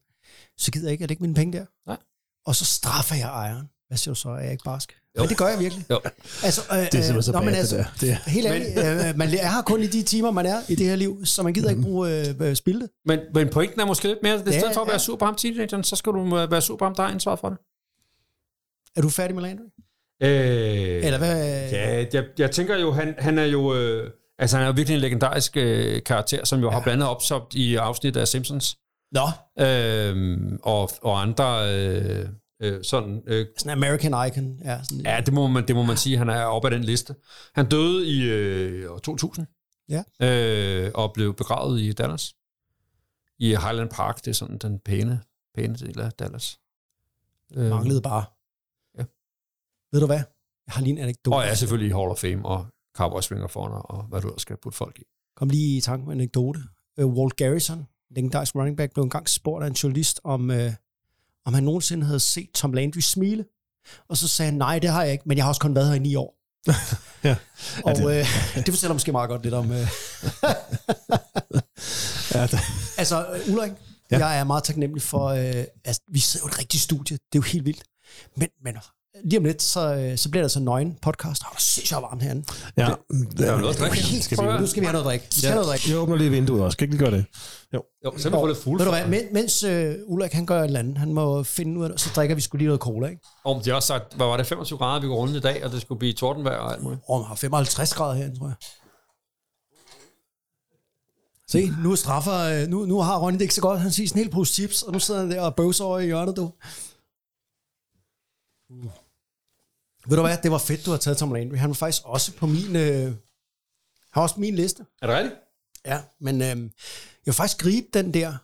så 0.56 0.70
gider 0.70 0.86
jeg 0.86 0.92
ikke, 0.92 1.02
at 1.02 1.08
det 1.08 1.12
ikke 1.12 1.22
mine 1.22 1.34
penge 1.34 1.58
der. 1.58 1.66
Nej. 1.86 1.96
Og 2.46 2.56
så 2.56 2.64
straffer 2.64 3.16
jeg 3.16 3.28
ejeren. 3.28 3.68
Hvad 3.88 3.98
siger 3.98 4.14
du 4.14 4.20
så? 4.20 4.28
Er 4.28 4.38
jeg 4.38 4.52
ikke 4.52 4.64
barsk? 4.64 4.92
Jo. 5.18 5.22
Men 5.22 5.28
det 5.28 5.38
gør 5.38 5.46
jeg 5.48 5.58
virkelig. 5.58 5.84
Jo. 5.90 6.00
Altså, 6.44 6.60
øh, 6.72 6.76
Det 6.78 6.84
er 6.86 6.90
simpelthen 6.90 7.22
så 7.22 7.32
nå, 7.32 7.40
men 7.40 7.48
det 7.48 7.56
altså, 7.58 7.76
der. 7.76 7.84
Det 8.00 8.10
er- 8.10 8.30
Helt 8.30 8.46
ærligt, 8.46 8.68
øh, 8.78 9.16
man 9.18 9.28
er 9.28 9.50
her 9.50 9.62
kun 9.66 9.82
i 9.82 9.86
de 9.86 10.02
timer, 10.02 10.30
man 10.30 10.46
er 10.46 10.58
i 10.68 10.74
det 10.74 10.86
her 10.86 10.96
liv, 10.96 11.24
så 11.24 11.42
man 11.42 11.52
gider 11.52 11.70
ikke 11.70 11.82
bruge 11.82 12.28
øh, 12.28 12.34
øh, 12.40 12.56
spilde. 12.56 12.88
Men, 13.04 13.18
men 13.34 13.48
pointen 13.48 13.80
er 13.80 13.86
måske 13.86 14.08
lidt 14.08 14.18
mere, 14.22 14.34
at 14.34 14.40
i 14.40 14.50
Ja, 14.50 14.58
stedet 14.58 14.74
for 14.74 14.80
at 14.80 14.86
ja. 14.86 14.92
være 14.92 14.98
sur 15.00 15.16
på 15.16 15.24
ham 15.24 15.34
teenageren, 15.34 15.84
så 15.84 15.96
skal 15.96 16.12
du 16.12 16.38
øh, 16.38 16.50
være 16.50 16.60
sur 16.62 16.76
på 16.76 16.84
ham, 16.84 16.94
der 16.94 17.02
har 17.02 17.10
ansvaret 17.10 17.38
for 17.38 17.48
det. 17.48 17.58
Er 18.96 19.02
du 19.02 19.08
færdig 19.08 19.34
med 19.34 19.42
Landry? 19.42 19.64
Øh, 20.22 21.04
Eller 21.04 21.18
hvad? 21.18 21.70
Ja, 21.70 22.04
jeg, 22.12 22.24
jeg 22.38 22.50
tænker 22.50 22.76
jo, 22.78 22.92
han, 22.92 23.14
han 23.18 23.38
er 23.38 23.44
jo... 23.44 23.74
Øh, 23.74 24.10
altså, 24.38 24.56
han 24.56 24.64
er 24.64 24.68
jo 24.68 24.72
virkelig 24.76 24.94
en 24.94 25.00
legendarisk 25.00 25.56
øh, 25.56 26.02
karakter, 26.02 26.44
som 26.44 26.60
jo 26.60 26.66
ja. 26.66 26.72
har 26.72 26.80
blandt 26.82 27.02
andet 27.02 27.08
opsomt 27.16 27.54
i 27.54 27.76
afsnit 27.76 28.16
af 28.16 28.28
Simpsons. 28.28 28.76
Nå, 29.12 29.28
Øh, 29.64 30.38
og, 30.62 30.90
og 31.02 31.22
andre... 31.22 31.74
Øh, 31.74 32.26
øh, 32.60 32.84
sådan, 32.84 33.22
øh, 33.26 33.46
sådan 33.56 33.78
en 33.78 33.84
American 33.84 34.26
Icon. 34.28 34.58
Ja, 34.64 34.82
sådan, 34.82 35.04
ja, 35.04 35.20
det 35.26 35.34
må, 35.34 35.46
man, 35.46 35.68
det 35.68 35.76
må 35.76 35.82
man 35.82 35.96
sige, 35.96 36.18
han 36.18 36.28
er 36.28 36.44
oppe 36.44 36.68
af 36.68 36.70
den 36.70 36.84
liste. 36.84 37.14
Han 37.54 37.68
døde 37.68 38.06
i 38.06 38.22
øh, 38.22 38.92
år 38.92 38.98
2000. 38.98 39.46
Ja. 39.88 40.02
Øh, 40.22 40.90
og 40.94 41.12
blev 41.12 41.34
begravet 41.34 41.80
i 41.80 41.92
Dallas. 41.92 42.34
I 43.38 43.48
Highland 43.48 43.90
Park, 43.90 44.16
det 44.24 44.28
er 44.28 44.34
sådan 44.34 44.58
den 44.58 44.78
pæne, 44.78 45.22
pæne 45.54 45.74
del 45.74 46.00
af 46.00 46.12
Dallas. 46.12 46.60
Øh, 47.54 47.70
manglede 47.70 48.02
bare. 48.02 48.24
Ja. 48.98 49.04
Ved 49.92 50.00
du 50.00 50.06
hvad? 50.06 50.22
Jeg 50.66 50.74
har 50.74 50.80
lige 50.82 50.92
en 50.92 50.98
anekdote. 50.98 51.34
Og 51.34 51.44
er 51.44 51.54
selvfølgelig 51.54 51.94
Hall 51.94 52.10
of 52.10 52.18
Fame 52.18 52.46
og 52.46 52.66
Cowboys 52.96 53.32
of 53.32 53.54
Honor 53.54 53.78
og 53.78 54.02
hvad 54.02 54.20
du 54.20 54.28
ellers 54.28 54.42
skal 54.42 54.56
putte 54.62 54.78
folk 54.78 54.98
i. 54.98 55.04
Kom 55.36 55.48
lige 55.48 55.76
i 55.76 55.80
tanke 55.80 56.06
med 56.06 56.14
en 56.14 56.20
anekdote. 56.20 56.60
Uh, 57.02 57.14
Walt 57.14 57.36
Garrison, 57.36 57.86
legendarisk 58.10 58.54
running 58.54 58.76
back, 58.76 58.92
blev 58.92 59.04
engang 59.04 59.28
spurgt 59.28 59.64
af 59.64 59.68
en 59.68 59.74
journalist, 59.74 60.20
om, 60.24 60.50
uh, 60.50 60.56
om 61.48 61.54
han 61.54 61.64
nogensinde 61.64 62.06
havde 62.06 62.20
set 62.20 62.50
Tom 62.54 62.72
Landry 62.72 63.00
smile. 63.00 63.44
Og 64.08 64.16
så 64.16 64.28
sagde 64.28 64.50
han, 64.50 64.58
nej, 64.58 64.78
det 64.78 64.90
har 64.90 65.02
jeg 65.02 65.12
ikke, 65.12 65.24
men 65.26 65.36
jeg 65.36 65.44
har 65.44 65.48
også 65.48 65.60
kun 65.60 65.74
været 65.74 65.88
her 65.88 65.94
i 65.94 65.98
ni 65.98 66.14
år. 66.14 66.34
Ja. 67.24 67.36
Og 67.84 67.96
det, 67.96 68.04
uh, 68.04 68.62
det 68.64 68.74
fortæller 68.74 68.92
måske 68.92 69.12
meget 69.12 69.28
godt 69.28 69.42
lidt 69.42 69.54
om... 69.54 69.70
Uh, 69.70 69.76
Ja, 72.34 72.46
det, 72.46 72.60
altså, 72.98 73.26
uh, 73.46 73.54
Ulrik, 73.54 73.72
ja. 74.10 74.18
Ja. 74.18 74.26
jeg 74.26 74.38
er 74.38 74.44
meget 74.44 74.64
taknemmelig 74.64 75.02
for... 75.02 75.32
Uh, 75.32 75.64
altså, 75.84 76.02
vi 76.12 76.18
sidder 76.18 76.46
jo 76.46 76.48
i 76.48 76.52
et 76.52 76.58
rigtigt 76.58 76.82
studie. 76.82 77.16
Det 77.16 77.38
er 77.38 77.38
jo 77.38 77.42
helt 77.42 77.64
vildt. 77.64 77.82
Men, 78.36 78.48
men 78.64 78.76
lige 79.24 79.38
om 79.38 79.44
lidt, 79.44 79.62
så, 79.62 79.94
øh, 79.94 80.18
så 80.18 80.30
bliver 80.30 80.42
der 80.42 80.48
så 80.48 80.60
nøgen 80.60 80.98
podcast. 81.02 81.42
Åh, 81.42 81.50
oh, 81.52 81.56
det 81.56 81.82
er 81.82 81.86
så 81.86 82.00
varmt 82.00 82.22
herinde. 82.22 82.44
ja, 82.76 82.88
Der 83.36 83.46
er 83.46 83.52
jo 83.52 83.58
noget 83.58 83.74
at 83.74 83.80
drikke. 83.80 84.22
Skal 84.22 84.38
vi, 84.38 84.60
Nu 84.60 84.66
skal 84.66 84.80
vi 84.80 84.86
have 84.86 84.92
noget 84.92 85.04
at 85.04 85.08
drikke. 85.08 85.26
Vi 85.34 85.38
skal 85.38 85.50
have 85.50 85.54
noget 85.54 85.66
at 85.66 85.70
drikke. 85.70 85.90
jeg 85.90 85.98
åbner 85.98 86.16
lige 86.16 86.30
vinduet 86.30 86.62
også. 86.62 86.72
Skal 86.76 86.84
ikke 86.84 86.96
lige 86.96 87.10
gøre 87.10 87.18
det? 87.18 87.24
Jo. 87.74 87.82
Jo, 88.04 88.12
så 88.18 88.22
kan 88.30 88.38
vi 88.38 88.42
få 88.42 88.46
lidt 88.46 88.58
fuld. 88.58 88.78
Ved 88.80 88.86
du 88.86 88.92
hvad, 88.92 89.06
men, 89.06 89.22
mens 89.32 89.62
øh, 89.62 89.94
Ulrik 90.06 90.32
han 90.32 90.46
gør 90.46 90.60
et 90.60 90.64
eller 90.64 90.78
andet, 90.78 90.98
han 90.98 91.12
må 91.12 91.42
finde 91.42 91.78
ud 91.78 91.84
af 91.84 91.90
det, 91.90 92.00
så 92.00 92.10
drikker 92.16 92.34
vi 92.34 92.40
skulle 92.40 92.58
lige 92.60 92.66
noget 92.66 92.80
cola, 92.80 93.08
ikke? 93.08 93.22
Om 93.44 93.62
de 93.62 93.70
har 93.70 93.76
også 93.76 93.86
sagt, 93.86 94.14
hvad 94.14 94.26
var 94.26 94.36
det, 94.36 94.46
25 94.46 94.78
grader, 94.78 95.00
vi 95.00 95.06
går 95.06 95.16
rundt 95.16 95.36
i 95.36 95.40
dag, 95.40 95.64
og 95.64 95.70
det 95.72 95.80
skulle 95.82 95.98
blive 95.98 96.12
tordenvejr 96.12 96.56
og 96.56 96.72
alt 96.72 96.82
muligt. 96.82 97.00
Åh, 97.08 97.20
man 97.20 97.28
har 97.28 97.34
55 97.34 97.94
grader 97.94 98.14
herinde, 98.14 98.38
tror 98.38 98.46
jeg. 98.46 98.54
Se, 101.50 101.72
nu 101.82 101.96
straffer, 101.96 102.62
øh, 102.62 102.68
nu, 102.68 102.84
nu 102.86 103.00
har 103.00 103.18
Ronny 103.18 103.34
det 103.34 103.42
ikke 103.42 103.54
så 103.54 103.60
godt. 103.60 103.80
Han 103.80 103.90
siger 103.90 104.08
sådan 104.08 104.20
en 104.20 104.24
hel 104.24 104.32
pose 104.32 104.54
chips, 104.54 104.82
og 104.82 104.92
nu 104.92 104.98
sidder 104.98 105.20
han 105.20 105.30
der 105.30 105.40
og 105.40 105.54
bøvser 105.54 105.84
over 105.84 105.98
i 105.98 106.04
hjørnet, 106.06 106.36
du. 106.36 106.52
Uh. 108.70 108.90
Ved 110.08 110.16
du 110.16 110.22
hvad, 110.22 110.38
det 110.42 110.50
var 110.50 110.58
fedt, 110.58 110.86
du 110.86 110.90
har 110.90 110.98
taget 110.98 111.18
Tom 111.18 111.32
Landry. 111.32 111.56
Han 111.56 111.70
var 111.70 111.74
faktisk 111.74 112.02
også 112.04 112.32
på 112.32 112.46
min, 112.46 112.76
øh, 112.76 113.04
han 113.04 113.16
var 114.14 114.22
også 114.22 114.34
på 114.34 114.40
min 114.40 114.54
liste. 114.54 114.86
Er 115.02 115.06
det 115.06 115.16
rigtigt? 115.16 115.34
Ja, 115.84 116.02
men 116.20 116.42
øh, 116.42 116.48
jeg 116.48 116.68
vil 117.24 117.34
faktisk 117.34 117.58
gribe 117.58 117.86
den 117.94 118.14
der 118.14 118.36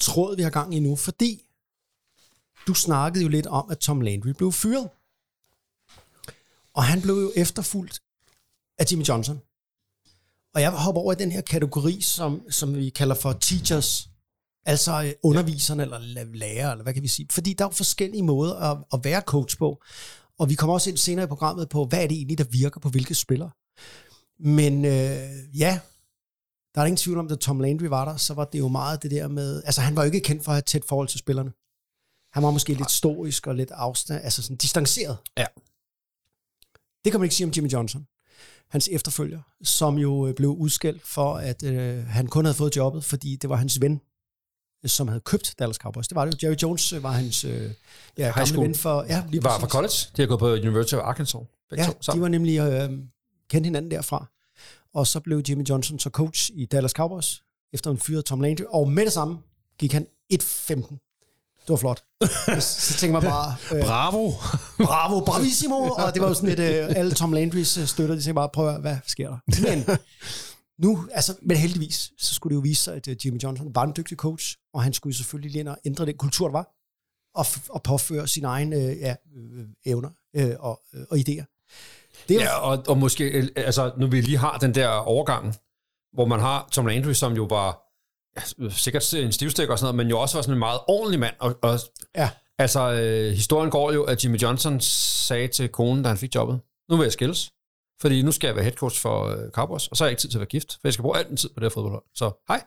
tråd, 0.00 0.36
vi 0.36 0.42
har 0.42 0.50
gang 0.50 0.74
i 0.74 0.80
nu, 0.80 0.96
fordi 0.96 1.42
du 2.66 2.74
snakkede 2.74 3.24
jo 3.24 3.28
lidt 3.28 3.46
om, 3.46 3.70
at 3.70 3.78
Tom 3.78 4.00
Landry 4.00 4.28
blev 4.28 4.52
fyret. 4.52 4.88
Og 6.74 6.84
han 6.84 7.02
blev 7.02 7.14
jo 7.14 7.32
efterfulgt 7.36 8.02
af 8.78 8.92
Jimmy 8.92 9.04
Johnson. 9.04 9.40
Og 10.54 10.60
jeg 10.60 10.70
hopper 10.70 11.00
over 11.00 11.12
i 11.12 11.16
den 11.16 11.32
her 11.32 11.40
kategori, 11.40 12.00
som, 12.00 12.50
som 12.50 12.76
vi 12.76 12.90
kalder 12.90 13.14
for 13.14 13.32
teachers, 13.32 14.08
altså 14.66 15.02
øh, 15.02 15.12
underviserne 15.22 15.82
eller 15.82 15.98
lærer, 16.34 16.70
eller 16.70 16.82
hvad 16.82 16.94
kan 16.94 17.02
vi 17.02 17.08
sige. 17.08 17.26
Fordi 17.30 17.52
der 17.52 17.64
er 17.64 17.68
jo 17.68 17.72
forskellige 17.72 18.22
måder 18.22 18.54
at, 18.54 18.78
at 18.92 19.00
være 19.04 19.20
coach 19.20 19.58
på. 19.58 19.82
Og 20.42 20.50
vi 20.50 20.54
kommer 20.54 20.74
også 20.74 20.90
ind 20.90 20.96
senere 20.96 21.24
i 21.24 21.28
programmet 21.28 21.68
på, 21.68 21.84
hvad 21.84 22.02
er 22.02 22.06
det 22.06 22.16
egentlig, 22.16 22.38
der 22.38 22.44
virker 22.44 22.80
på 22.80 22.88
hvilke 22.88 23.14
spillere. 23.14 23.50
Men 24.38 24.84
øh, 24.84 25.58
ja, 25.58 25.80
der 26.74 26.80
er 26.80 26.84
ingen 26.84 26.96
tvivl 26.96 27.18
om, 27.18 27.32
at 27.32 27.38
Tom 27.38 27.60
Landry 27.60 27.84
var 27.84 28.04
der, 28.04 28.16
så 28.16 28.34
var 28.34 28.44
det 28.44 28.58
jo 28.58 28.68
meget 28.68 29.02
det 29.02 29.10
der 29.10 29.28
med... 29.28 29.62
Altså, 29.64 29.80
han 29.80 29.96
var 29.96 30.02
jo 30.02 30.06
ikke 30.06 30.20
kendt 30.20 30.44
for 30.44 30.52
at 30.52 30.56
have 30.56 30.62
tæt 30.62 30.84
forhold 30.88 31.08
til 31.08 31.18
spillerne. 31.18 31.52
Han 32.32 32.42
var 32.42 32.50
måske 32.50 32.74
lidt 32.74 32.90
stoisk 32.90 33.46
og 33.46 33.54
lidt 33.54 33.70
afstand, 33.70 34.20
altså 34.24 34.42
sådan 34.42 34.56
distanceret. 34.56 35.16
Ja. 35.36 35.46
Det 37.04 37.12
kan 37.12 37.20
man 37.20 37.24
ikke 37.24 37.34
sige 37.34 37.46
om 37.46 37.52
Jimmy 37.56 37.72
Johnson, 37.72 38.06
hans 38.70 38.88
efterfølger, 38.92 39.40
som 39.62 39.98
jo 39.98 40.26
øh, 40.26 40.34
blev 40.34 40.50
udskældt 40.50 41.06
for, 41.06 41.34
at 41.34 41.62
øh, 41.62 42.06
han 42.06 42.26
kun 42.26 42.44
havde 42.44 42.56
fået 42.56 42.76
jobbet, 42.76 43.04
fordi 43.04 43.36
det 43.36 43.50
var 43.50 43.56
hans 43.56 43.80
ven, 43.80 44.00
som 44.90 45.08
havde 45.08 45.20
købt 45.20 45.54
Dallas 45.58 45.76
Cowboys. 45.76 46.08
Det 46.08 46.14
var 46.14 46.24
det 46.24 46.42
jo. 46.42 46.48
Jerry 46.48 46.56
Jones 46.62 46.92
øh, 46.92 47.02
var 47.02 47.10
hans 47.10 47.44
øh, 47.44 47.70
ja, 48.18 48.30
gamle 48.34 48.46
school. 48.46 48.66
ven 48.66 48.74
for... 48.74 49.04
Ja, 49.08 49.22
lige 49.30 49.44
var 49.44 49.50
præcis. 49.50 49.60
fra 49.60 49.68
college. 49.68 49.94
De 50.16 50.22
har 50.22 50.26
gået 50.26 50.38
på 50.38 50.48
University 50.48 50.94
of 50.94 51.00
Arkansas. 51.00 51.40
Ja, 51.76 51.86
to, 51.86 52.12
de 52.12 52.20
var 52.20 52.28
nemlig 52.28 52.58
øh, 52.58 52.90
kendt 53.50 53.66
hinanden 53.66 53.90
derfra. 53.90 54.26
Og 54.94 55.06
så 55.06 55.20
blev 55.20 55.42
Jimmy 55.48 55.64
Johnson 55.68 55.98
så 55.98 56.10
coach 56.10 56.50
i 56.54 56.66
Dallas 56.66 56.90
Cowboys, 56.92 57.42
efter 57.72 57.90
han 57.90 57.98
fyrede 57.98 58.22
Tom 58.22 58.40
Landry. 58.40 58.64
Og 58.68 58.90
med 58.90 59.04
det 59.04 59.12
samme 59.12 59.38
gik 59.78 59.92
han 59.92 60.06
1-15. 60.32 60.98
Det 61.62 61.68
var 61.68 61.76
flot. 61.76 62.02
Så, 62.60 62.94
tænker 62.98 63.20
man 63.20 63.30
bare, 63.30 63.54
øh, 63.74 63.84
Bravo! 63.84 64.32
bravo, 64.84 65.20
bravissimo. 65.24 65.76
Og 65.76 66.14
det 66.14 66.22
var 66.22 66.28
jo 66.28 66.34
sådan 66.34 66.48
lidt, 66.48 66.60
øh, 66.60 66.88
alle 66.96 67.12
Tom 67.12 67.32
Landrys 67.32 67.78
øh, 67.78 67.86
støtter, 67.86 68.14
de 68.14 68.20
tænkte 68.20 68.34
bare, 68.34 68.48
prøv 68.48 68.68
at 68.68 68.80
hvad 68.80 68.96
sker 69.06 69.28
der? 69.28 69.38
Men 69.70 69.98
nu, 70.82 71.08
altså, 71.12 71.36
men 71.42 71.56
heldigvis, 71.56 72.12
så 72.18 72.34
skulle 72.34 72.50
det 72.50 72.56
jo 72.56 72.60
vise 72.60 72.82
sig, 72.82 72.94
at 72.94 73.08
øh, 73.08 73.16
Jimmy 73.24 73.42
Johnson 73.42 73.74
var 73.74 73.82
en 73.82 73.92
dygtig 73.96 74.16
coach, 74.16 74.56
og 74.74 74.82
han 74.82 74.92
skulle 74.92 75.16
selvfølgelig 75.16 75.50
lige 75.50 75.60
ind 75.60 75.68
og 75.68 75.78
ændre 75.84 76.06
den 76.06 76.16
kultur, 76.16 76.46
der 76.46 76.52
var, 76.52 76.66
og, 77.34 77.46
og 77.68 77.82
påføre 77.82 78.28
sine 78.28 78.46
egne 78.46 78.76
øh, 78.76 78.98
ja, 78.98 79.14
øh, 79.36 79.66
evner 79.86 80.10
øh, 80.36 80.54
og, 80.58 80.82
øh, 80.94 81.04
og 81.10 81.16
idéer. 81.16 81.44
Det 82.28 82.34
jo 82.34 82.40
Ja, 82.40 82.58
og, 82.58 82.84
og 82.88 82.98
måske, 82.98 83.24
øh, 83.24 83.48
altså, 83.56 83.92
nu 83.98 84.06
vi 84.06 84.20
lige 84.20 84.38
har 84.38 84.58
den 84.58 84.74
der 84.74 84.88
overgang, 84.88 85.54
hvor 86.12 86.24
man 86.24 86.40
har 86.40 86.68
Tom 86.72 86.86
Landry, 86.86 87.12
som 87.12 87.32
jo 87.32 87.44
var 87.44 87.82
ja, 88.36 88.68
sikkert 88.70 89.14
en 89.14 89.32
stivstik 89.32 89.68
og 89.68 89.78
sådan 89.78 89.84
noget, 89.84 89.96
men 89.96 90.10
jo 90.10 90.20
også 90.20 90.36
var 90.36 90.42
sådan 90.42 90.54
en 90.54 90.58
meget 90.58 90.80
ordentlig 90.88 91.20
mand. 91.20 91.34
Og, 91.38 91.58
og 91.62 91.78
Ja. 92.16 92.30
Altså, 92.58 92.92
øh, 92.92 93.32
historien 93.32 93.70
går 93.70 93.92
jo, 93.92 94.04
at 94.04 94.24
Jimmy 94.24 94.38
Johnson 94.42 94.80
sagde 94.80 95.48
til 95.48 95.68
konen, 95.68 96.02
da 96.02 96.08
han 96.08 96.18
fik 96.18 96.34
jobbet, 96.34 96.60
nu 96.90 96.96
vil 96.96 97.04
jeg 97.04 97.12
skilles, 97.12 97.52
fordi 98.02 98.22
nu 98.22 98.32
skal 98.32 98.48
jeg 98.48 98.54
være 98.56 98.64
head 98.64 98.74
coach 98.74 99.00
for 99.00 99.26
øh, 99.26 99.50
Cowboys, 99.50 99.86
og 99.88 99.96
så 99.96 100.04
har 100.04 100.08
jeg 100.08 100.12
ikke 100.12 100.20
tid 100.20 100.28
til 100.28 100.38
at 100.38 100.40
være 100.40 100.46
gift, 100.46 100.72
for 100.72 100.80
jeg 100.84 100.92
skal 100.92 101.02
bruge 101.02 101.18
al 101.18 101.28
den 101.28 101.36
tid 101.36 101.48
på 101.48 101.60
det 101.60 101.64
her 101.64 101.70
fodboldhold. 101.70 102.02
Så 102.14 102.44
hej. 102.48 102.62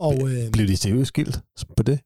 Og 0.00 0.28
øh, 0.30 0.50
Blev 0.50 0.66
de 0.68 0.76
seriøst 0.76 1.08
skilt 1.08 1.40
på 1.76 1.82
det? 1.82 2.00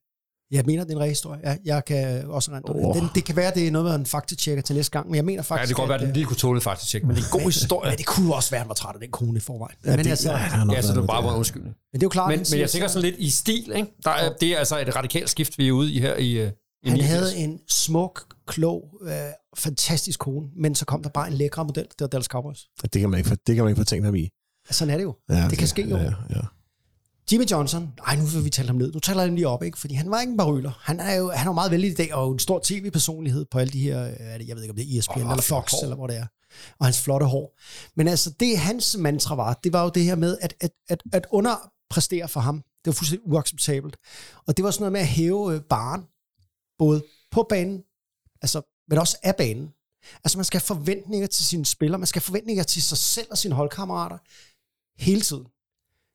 jeg 0.50 0.64
mener, 0.66 0.84
det 0.84 0.90
er 0.92 0.96
en 0.96 1.00
ren 1.02 1.08
historie. 1.08 1.40
Ja, 1.44 1.56
jeg 1.64 1.84
kan 1.84 2.24
også 2.26 2.50
rente 2.52 2.66
oh. 2.70 2.96
den. 2.96 3.08
Det 3.14 3.24
kan 3.24 3.36
være, 3.36 3.52
det 3.54 3.66
er 3.66 3.70
noget, 3.70 3.90
man 3.98 4.06
faktatjekker 4.06 4.62
til 4.62 4.76
næste 4.76 4.90
gang, 4.90 5.06
men 5.06 5.14
jeg 5.16 5.24
mener 5.24 5.36
Ja, 5.36 5.42
faktisk, 5.42 5.68
det 5.68 5.76
kan 5.76 5.82
godt 5.82 5.88
være, 5.88 5.94
at, 5.98 6.00
den 6.00 6.08
øh, 6.08 6.14
lige 6.14 6.26
kunne 6.26 6.36
tåle 6.36 6.60
tjekke, 6.60 7.06
men 7.06 7.16
det 7.16 7.22
er 7.22 7.26
en 7.26 7.40
god 7.40 7.50
historie. 7.60 7.90
Men 7.90 7.98
det 7.98 8.06
kunne 8.06 8.34
også 8.34 8.50
være, 8.50 8.58
at 8.58 8.62
han 8.62 8.68
var 8.68 8.74
træt 8.74 8.94
af 8.94 9.00
den 9.00 9.10
kone 9.10 9.36
i 9.36 9.40
forvejen. 9.40 9.76
Ja, 9.86 9.96
men, 9.96 10.04
det, 10.04 10.10
altså, 10.10 10.30
ja, 10.30 10.72
Ja, 10.72 10.82
så 10.82 10.88
det 10.92 11.00
var 11.00 11.06
bare 11.06 11.28
en 11.32 11.36
undskyldning. 11.36 11.74
men 11.92 12.00
det 12.00 12.02
er 12.04 12.06
jo 12.06 12.08
klart, 12.08 12.28
Men, 12.28 12.34
men 12.38 12.38
jeg 12.38 12.46
siger 12.46 12.66
tænker 12.66 12.88
så- 12.88 12.92
sådan 12.92 13.10
lidt 13.10 13.20
i 13.20 13.30
stil, 13.30 13.72
ikke? 13.76 13.88
Der 14.04 14.10
er, 14.10 14.32
det 14.40 14.48
er 14.54 14.58
altså 14.58 14.78
et 14.80 14.96
radikalt 14.96 15.30
skift, 15.30 15.58
vi 15.58 15.68
er 15.68 15.72
ude 15.72 15.92
i 15.92 16.00
her 16.00 16.16
i, 16.16 16.32
øh, 16.32 16.46
i 16.48 16.50
Han 16.84 16.92
89. 16.92 17.08
havde 17.10 17.36
en 17.36 17.58
smuk, 17.68 18.34
klog, 18.46 18.98
øh, 19.02 19.12
fantastisk 19.56 20.18
kone, 20.18 20.46
men 20.56 20.74
så 20.74 20.84
kom 20.84 21.02
der 21.02 21.10
bare 21.10 21.28
en 21.28 21.34
lækre 21.34 21.64
model, 21.64 21.84
det 21.84 22.00
var 22.00 22.06
Dallas 22.06 22.26
Cowboys. 22.26 22.58
Det 22.82 23.00
kan 23.00 23.10
man 23.10 23.18
ikke, 23.18 23.30
det 23.46 23.54
kan 23.54 23.64
man 23.64 23.68
ikke 23.70 23.80
få 23.80 23.84
tænkt 23.84 24.04
ham 24.04 24.14
i. 24.14 24.28
Sådan 24.70 24.94
er 24.94 24.96
det 24.98 25.04
jo. 25.04 25.14
Ja, 25.28 25.48
det 25.50 25.58
kan 25.58 25.68
ske 25.68 25.82
jo. 25.88 25.96
Ja, 25.96 26.12
ja. 26.30 26.40
Jimmy 27.32 27.44
Johnson, 27.50 27.92
nej, 28.06 28.16
nu 28.16 28.24
vil 28.24 28.44
vi 28.44 28.50
tale 28.50 28.66
ham 28.68 28.76
ned. 28.76 28.92
Nu 28.92 28.98
taler 29.00 29.20
jeg 29.20 29.28
ham 29.28 29.34
lige 29.34 29.48
op, 29.48 29.62
ikke? 29.62 29.78
Fordi 29.78 29.94
han 29.94 30.10
var 30.10 30.20
ikke 30.20 30.30
en 30.30 30.36
baryler. 30.36 30.72
Han 30.82 31.00
er 31.00 31.14
jo, 31.14 31.30
han 31.30 31.46
er 31.46 31.50
jo 31.50 31.54
meget 31.54 31.70
vældig 31.70 31.90
i 31.90 31.94
dag, 31.94 32.14
og 32.14 32.32
en 32.32 32.38
stor 32.38 32.60
tv-personlighed 32.64 33.44
på 33.50 33.58
alle 33.58 33.72
de 33.72 33.80
her, 33.80 34.04
øh, 34.04 34.12
er 34.18 34.38
det- 34.38 34.48
jeg 34.48 34.56
ved 34.56 34.62
ikke 34.62 34.70
om 34.72 34.76
det 34.76 34.94
er 34.94 34.98
ESPN 34.98 35.12
Og 35.12 35.30
eller 35.30 35.42
Fox, 35.42 35.72
hår. 35.72 35.82
eller 35.82 35.96
hvor 35.96 36.06
det 36.06 36.16
er. 36.16 36.26
Og 36.80 36.86
hans 36.86 37.00
flotte 37.02 37.26
hår. 37.26 37.58
Men 37.96 38.08
altså, 38.08 38.30
det 38.40 38.58
hans 38.58 38.96
mantra 38.98 39.34
var, 39.34 39.60
det 39.64 39.72
var 39.72 39.82
jo 39.82 39.90
det 39.94 40.04
her 40.04 40.14
med, 40.16 40.38
at, 40.40 40.54
at, 40.60 40.70
at, 40.88 41.02
at 41.12 41.26
underpræstere 41.30 42.28
for 42.28 42.40
ham. 42.40 42.56
Det 42.56 42.86
var 42.86 42.92
fuldstændig 42.92 43.28
uacceptabelt. 43.32 43.96
Og 44.46 44.56
det 44.56 44.64
var 44.64 44.70
sådan 44.70 44.82
noget 44.82 44.92
med 44.92 45.00
at 45.00 45.06
hæve 45.06 45.54
øh, 45.54 45.60
baren, 45.60 46.02
både 46.84 47.04
på 47.30 47.46
banen, 47.48 47.78
altså, 48.42 48.58
men 48.88 48.98
også 48.98 49.16
af 49.22 49.36
banen. 49.36 49.66
Altså, 50.24 50.38
man 50.38 50.44
skal 50.44 50.60
have 50.60 50.66
forventninger 50.76 51.26
til 51.26 51.44
sine 51.44 51.66
spillere, 51.66 51.98
man 51.98 52.06
skal 52.06 52.20
have 52.20 52.26
forventninger 52.26 52.62
til 52.62 52.82
sig 52.82 52.98
selv 52.98 53.26
og 53.30 53.38
sine 53.38 53.54
holdkammerater 53.54 54.18
hele 55.04 55.20
tiden. 55.20 55.46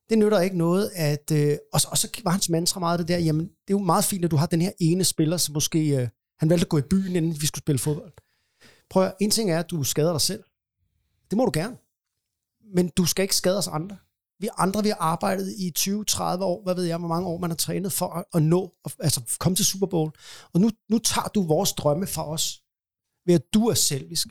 Det 0.10 0.18
nytter 0.18 0.40
ikke 0.40 0.58
noget, 0.58 0.92
at... 0.96 1.32
Øh, 1.32 1.58
og, 1.74 1.82
så, 1.82 1.88
og 1.92 1.98
så 1.98 2.22
var 2.24 2.32
hans 2.32 2.50
mantra 2.50 2.80
meget 2.80 3.00
det 3.00 3.08
der, 3.08 3.18
jamen, 3.18 3.46
det 3.46 3.74
er 3.74 3.78
jo 3.80 3.86
meget 3.94 4.06
fint, 4.06 4.26
at 4.26 4.32
du 4.32 4.36
har 4.36 4.46
den 4.46 4.62
her 4.62 4.72
ene 4.80 5.04
spiller, 5.04 5.38
som 5.38 5.54
måske... 5.54 5.80
Øh, 5.98 6.08
han 6.40 6.50
valgte 6.50 6.66
at 6.66 6.70
gå 6.70 6.78
i 6.78 6.82
byen, 6.82 7.16
inden 7.16 7.42
vi 7.42 7.46
skulle 7.46 7.62
spille 7.62 7.80
fodbold. 7.80 8.14
Prøv 8.90 9.04
at, 9.04 9.10
høre, 9.10 9.24
en 9.24 9.32
ting 9.32 9.52
er, 9.52 9.60
at 9.60 9.70
du 9.70 9.84
skader 9.84 10.12
dig 10.12 10.22
selv. 10.22 10.44
Det 11.30 11.38
må 11.38 11.46
du 11.46 11.52
gerne. 11.54 11.78
Men 12.76 12.90
du 12.90 13.06
skal 13.06 13.24
ikke 13.24 13.36
skade 13.36 13.58
os 13.58 13.68
andre. 13.68 13.98
Vi 14.40 14.50
andre, 14.58 14.84
vi 14.84 14.90
har 14.90 14.98
arbejdet 15.00 15.54
i 15.58 15.74
20-30 15.80 16.22
år, 16.22 16.64
hvad 16.64 16.76
ved 16.76 16.84
jeg, 16.84 16.98
hvor 16.98 17.08
mange 17.08 17.28
år 17.28 17.38
man 17.38 17.50
har 17.50 17.58
trænet 17.58 17.94
for 17.94 18.08
at, 18.08 18.26
at 18.34 18.44
nå, 18.44 18.74
at, 18.86 18.96
altså 19.00 19.38
komme 19.40 19.56
til 19.56 19.66
Super 19.66 19.88
Bowl. 19.88 20.12
Og 20.54 20.62
nu, 20.62 20.70
nu 20.90 20.98
tager 21.00 21.28
du 21.28 21.44
vores 21.44 21.74
drømme 21.74 22.08
fra 22.08 22.30
os, 22.30 22.62
ved 23.26 23.36
at 23.36 23.54
du 23.54 23.68
er 23.68 23.74
selvisk. 23.74 24.28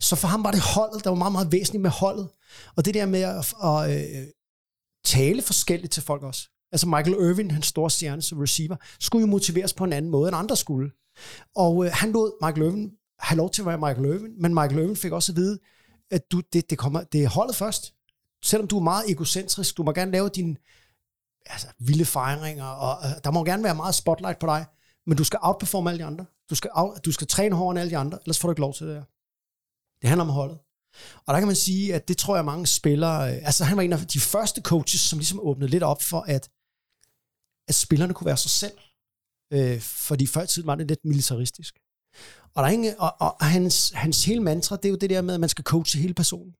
Så 0.00 0.16
for 0.16 0.28
ham 0.28 0.44
var 0.44 0.50
det 0.50 0.60
holdet, 0.60 1.04
der 1.04 1.10
var 1.10 1.16
meget, 1.16 1.32
meget 1.32 1.52
væsentligt 1.52 1.82
med 1.82 1.90
holdet. 1.90 2.28
Og 2.76 2.84
det 2.84 2.94
der 2.94 3.06
med 3.06 3.20
at, 3.20 3.54
at 3.64 3.90
at 3.90 4.16
øh, 4.16 4.26
tale 5.04 5.42
forskelligt 5.42 5.92
til 5.92 6.02
folk 6.02 6.22
også. 6.22 6.48
Altså 6.72 6.88
Michael 6.88 7.30
Irvin, 7.30 7.50
hans 7.50 7.66
store 7.66 7.90
stjerne 7.90 8.22
som 8.22 8.38
receiver, 8.38 8.76
skulle 9.00 9.20
jo 9.20 9.26
motiveres 9.26 9.74
på 9.74 9.84
en 9.84 9.92
anden 9.92 10.10
måde, 10.10 10.28
end 10.28 10.36
andre 10.36 10.56
skulle. 10.56 10.90
Og 11.56 11.84
øh, 11.84 11.90
han 11.94 12.12
lod 12.12 12.32
Michael 12.42 12.66
Irvin 12.66 12.90
have 13.18 13.36
lov 13.36 13.50
til 13.50 13.62
at 13.62 13.66
være 13.66 13.78
Michael 13.78 14.06
Irvin, 14.06 14.42
men 14.42 14.54
Michael 14.54 14.78
Irvin 14.78 14.96
fik 14.96 15.12
også 15.12 15.32
at 15.32 15.36
vide, 15.36 15.58
at 16.10 16.32
du, 16.32 16.42
det, 16.52 16.70
det, 16.70 16.78
kommer, 16.78 17.02
det 17.02 17.24
er 17.24 17.28
holdet 17.28 17.56
først. 17.56 17.93
Selvom 18.44 18.68
du 18.68 18.76
er 18.78 18.82
meget 18.82 19.10
egocentrisk, 19.10 19.76
du 19.76 19.82
må 19.82 19.92
gerne 19.92 20.10
lave 20.10 20.28
dine 20.28 20.56
altså, 21.46 21.68
vilde 21.78 22.04
fejringer, 22.04 22.64
og 22.64 23.06
øh, 23.06 23.14
der 23.24 23.30
må 23.30 23.44
gerne 23.44 23.64
være 23.64 23.74
meget 23.74 23.94
spotlight 23.94 24.38
på 24.38 24.46
dig, 24.46 24.66
men 25.06 25.16
du 25.16 25.24
skal 25.24 25.38
outperforme 25.42 25.90
alle 25.90 25.98
de 25.98 26.04
andre. 26.04 26.26
Du 26.50 26.54
skal, 26.54 26.70
out, 26.74 27.04
du 27.04 27.12
skal 27.12 27.26
træne 27.26 27.56
hårdere 27.56 27.70
end 27.70 27.80
alle 27.80 27.90
de 27.90 27.96
andre, 27.96 28.18
ellers 28.24 28.38
får 28.38 28.48
du 28.48 28.52
ikke 28.52 28.60
lov 28.60 28.74
til 28.74 28.86
det 28.86 28.94
her. 28.94 29.04
Det 30.00 30.08
handler 30.08 30.24
om 30.24 30.30
holdet. 30.30 30.58
Og 31.26 31.34
der 31.34 31.38
kan 31.38 31.46
man 31.46 31.56
sige, 31.56 31.94
at 31.94 32.08
det 32.08 32.16
tror 32.16 32.36
jeg 32.36 32.44
mange 32.44 32.66
spillere... 32.66 33.36
øh, 33.36 33.46
Altså 33.46 33.64
han 33.64 33.76
var 33.76 33.82
en 33.82 33.92
af 33.92 33.98
de 33.98 34.20
første 34.20 34.60
coaches, 34.60 35.00
som 35.00 35.18
ligesom 35.18 35.40
åbnede 35.40 35.70
lidt 35.70 35.82
op 35.82 36.02
for, 36.02 36.20
at, 36.20 36.50
at 37.68 37.74
spillerne 37.74 38.14
kunne 38.14 38.26
være 38.26 38.36
sig 38.36 38.50
selv. 38.50 38.78
Øh, 39.52 39.80
fordi 39.80 40.26
før 40.26 40.42
i 40.42 40.46
tiden 40.46 40.66
var 40.66 40.74
det 40.74 40.88
lidt 40.88 41.04
militaristisk. 41.04 41.74
Og, 42.54 42.62
der 42.62 42.68
er 42.68 42.72
ingen, 42.72 42.94
og, 42.98 43.16
og 43.20 43.46
hans, 43.46 43.90
hans 43.90 44.24
hele 44.24 44.40
mantra, 44.40 44.76
det 44.76 44.84
er 44.84 44.90
jo 44.90 44.96
det 44.96 45.10
der 45.10 45.22
med, 45.22 45.34
at 45.34 45.40
man 45.40 45.48
skal 45.48 45.64
coache 45.64 46.00
hele 46.00 46.14
personen. 46.14 46.54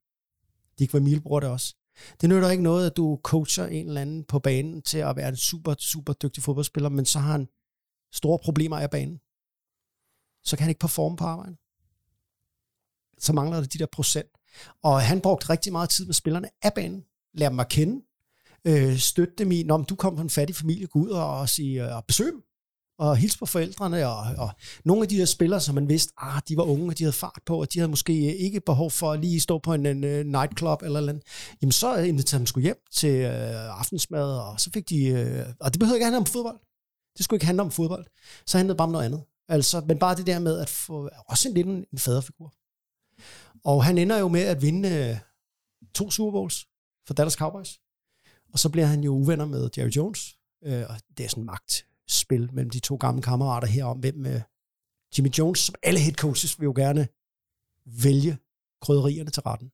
De 0.79 0.87
kan 0.87 1.05
være 1.05 1.21
bruger 1.21 1.41
det 1.41 1.49
også. 1.49 1.75
Det 2.21 2.29
nytter 2.29 2.51
ikke 2.51 2.63
noget, 2.63 2.87
at 2.91 2.97
du 2.97 3.21
coacher 3.23 3.67
en 3.67 3.87
eller 3.87 4.01
anden 4.01 4.25
på 4.25 4.39
banen 4.39 4.83
til 4.83 4.99
at 4.99 5.17
være 5.17 5.29
en 5.29 5.37
super, 5.37 5.75
super 5.79 6.13
dygtig 6.13 6.43
fodboldspiller, 6.43 6.89
men 6.89 7.05
så 7.05 7.19
har 7.19 7.33
han 7.33 7.49
store 8.13 8.39
problemer 8.39 8.79
af 8.79 8.91
banen. 8.91 9.21
Så 10.45 10.57
kan 10.57 10.63
han 10.63 10.71
ikke 10.71 10.81
performe 10.81 11.17
på 11.17 11.25
arbejde. 11.25 11.57
Så 13.19 13.33
mangler 13.33 13.61
der 13.61 13.67
de 13.67 13.79
der 13.79 13.87
procent. 13.93 14.29
Og 14.83 15.03
han 15.03 15.21
brugte 15.21 15.51
rigtig 15.51 15.73
meget 15.73 15.91
tid 15.91 16.07
med 16.07 16.15
spillerne 16.15 16.49
af 16.63 16.75
banen. 16.75 17.05
Lær 17.35 17.49
dem 17.49 17.61
at 17.61 17.69
kende. 17.69 18.05
Øh, 18.65 18.99
støtte 18.99 19.35
dem 19.39 19.53
i, 19.53 19.63
når 19.63 19.77
du 19.77 19.95
kom 19.95 20.17
fra 20.17 20.23
en 20.23 20.31
fattig 20.31 20.57
familie, 20.57 20.87
gå 20.87 20.99
ud 20.99 21.09
og, 21.09 21.39
og, 21.39 21.49
sige, 21.49 21.85
øh, 21.85 21.97
og 21.97 22.05
besøg 22.05 22.27
dem. 22.33 22.43
Og 22.99 23.17
hilse 23.17 23.39
på 23.39 23.47
forældrene. 23.47 24.09
Og, 24.09 24.19
og 24.39 24.51
nogle 24.85 25.03
af 25.03 25.09
de 25.09 25.17
der 25.19 25.25
spillere, 25.25 25.61
som 25.61 25.75
man 25.75 25.89
vidste, 25.89 26.13
ah, 26.17 26.43
de 26.49 26.57
var 26.57 26.63
unge, 26.63 26.89
og 26.89 26.99
de 26.99 27.05
havde 27.05 27.13
fart 27.13 27.41
på, 27.47 27.61
og 27.61 27.73
de 27.73 27.79
havde 27.79 27.91
måske 27.91 28.13
øh, 28.13 28.33
ikke 28.33 28.61
behov 28.61 28.91
for 28.91 29.13
at 29.13 29.21
lige 29.21 29.41
stå 29.41 29.59
på 29.59 29.75
en, 29.75 29.87
en, 29.87 30.05
uh, 30.05 30.11
nightclub 30.11 30.83
eller 30.83 31.01
noget. 31.01 31.23
Jamen 31.63 31.73
så 31.73 31.97
øh, 31.97 32.09
inviterede 32.09 32.39
dem 32.39 32.47
sgu 32.47 32.61
hjem 32.61 32.81
til 32.93 33.15
øh, 33.15 33.79
aftensmad, 33.79 34.39
og 34.39 34.61
så 34.61 34.71
fik 34.71 34.89
de... 34.89 35.07
Øh, 35.07 35.47
og 35.61 35.73
det 35.73 35.81
behøvede 35.81 35.97
ikke 35.97 36.05
handle 36.05 36.19
om 36.19 36.27
fodbold. 36.27 36.59
Det 37.17 37.25
skulle 37.25 37.37
ikke 37.37 37.47
handle 37.47 37.63
om 37.63 37.71
fodbold. 37.71 38.07
Så 38.47 38.59
handlede 38.59 38.73
det 38.75 38.79
bare 38.79 38.87
om 38.87 38.93
noget 38.93 39.05
andet. 39.05 39.23
Altså, 39.49 39.81
men 39.81 39.99
bare 39.99 40.17
det 40.17 40.27
der 40.27 40.39
med 40.39 40.59
at 40.59 40.69
få 40.69 41.11
også 41.29 41.49
en 41.49 41.55
lidt 41.55 41.67
en, 41.67 41.85
en 41.93 41.99
faderfigur. 41.99 42.55
Og 43.65 43.85
han 43.85 43.99
ender 43.99 44.19
jo 44.19 44.29
med 44.29 44.41
at 44.41 44.63
vinde 44.63 44.89
øh, 44.89 45.17
to 45.95 46.11
Super 46.11 46.31
Bowls 46.31 46.67
for 47.07 47.15
Dallas 47.15 47.33
Cowboys. 47.33 47.81
Og 48.53 48.59
så 48.59 48.69
bliver 48.69 48.87
han 48.87 49.05
jo 49.05 49.13
uvenner 49.13 49.47
med 49.47 49.71
Jerry 49.77 49.89
Jones. 49.89 50.37
Øh, 50.65 50.85
og 50.89 50.97
det 51.17 51.25
er 51.25 51.29
sådan 51.29 51.45
magt 51.45 51.87
magtspil 52.05 52.51
mellem 52.53 52.71
de 52.71 52.81
to 52.81 52.97
gamle 52.97 53.23
kammerater 53.23 53.69
her 53.69 53.85
om, 53.85 53.99
hvem 53.99 54.27
øh, 54.27 54.41
Jimmy 55.19 55.31
Jones, 55.39 55.59
som 55.59 55.75
alle 55.83 56.01
head 56.01 56.15
coaches, 56.15 56.61
vil 56.61 56.65
jo 56.65 56.73
gerne 56.77 57.09
vælge 58.03 58.39
krydderierne 58.83 59.31
til 59.31 59.43
retten. 59.43 59.71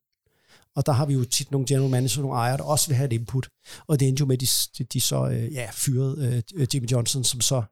Og 0.76 0.86
der 0.86 0.92
har 0.92 1.06
vi 1.06 1.14
jo 1.14 1.24
tit 1.24 1.50
nogle 1.50 1.66
general 1.66 1.90
manager, 1.90 2.22
nogle 2.22 2.36
ejere, 2.36 2.56
der 2.56 2.64
også 2.64 2.86
vil 2.88 2.96
have 2.96 3.06
et 3.06 3.12
input. 3.12 3.48
Og 3.86 4.00
det 4.00 4.08
endte 4.08 4.20
jo 4.20 4.26
med, 4.26 4.36
at 4.36 4.40
de, 4.40 4.46
de, 4.78 4.84
de 4.84 5.00
så 5.00 5.28
øh, 5.28 5.52
ja, 5.52 5.70
fyrede 5.72 6.42
øh, 6.54 6.66
Jimmy 6.74 6.88
Johnson, 6.90 7.24
som 7.24 7.40
så 7.40 7.62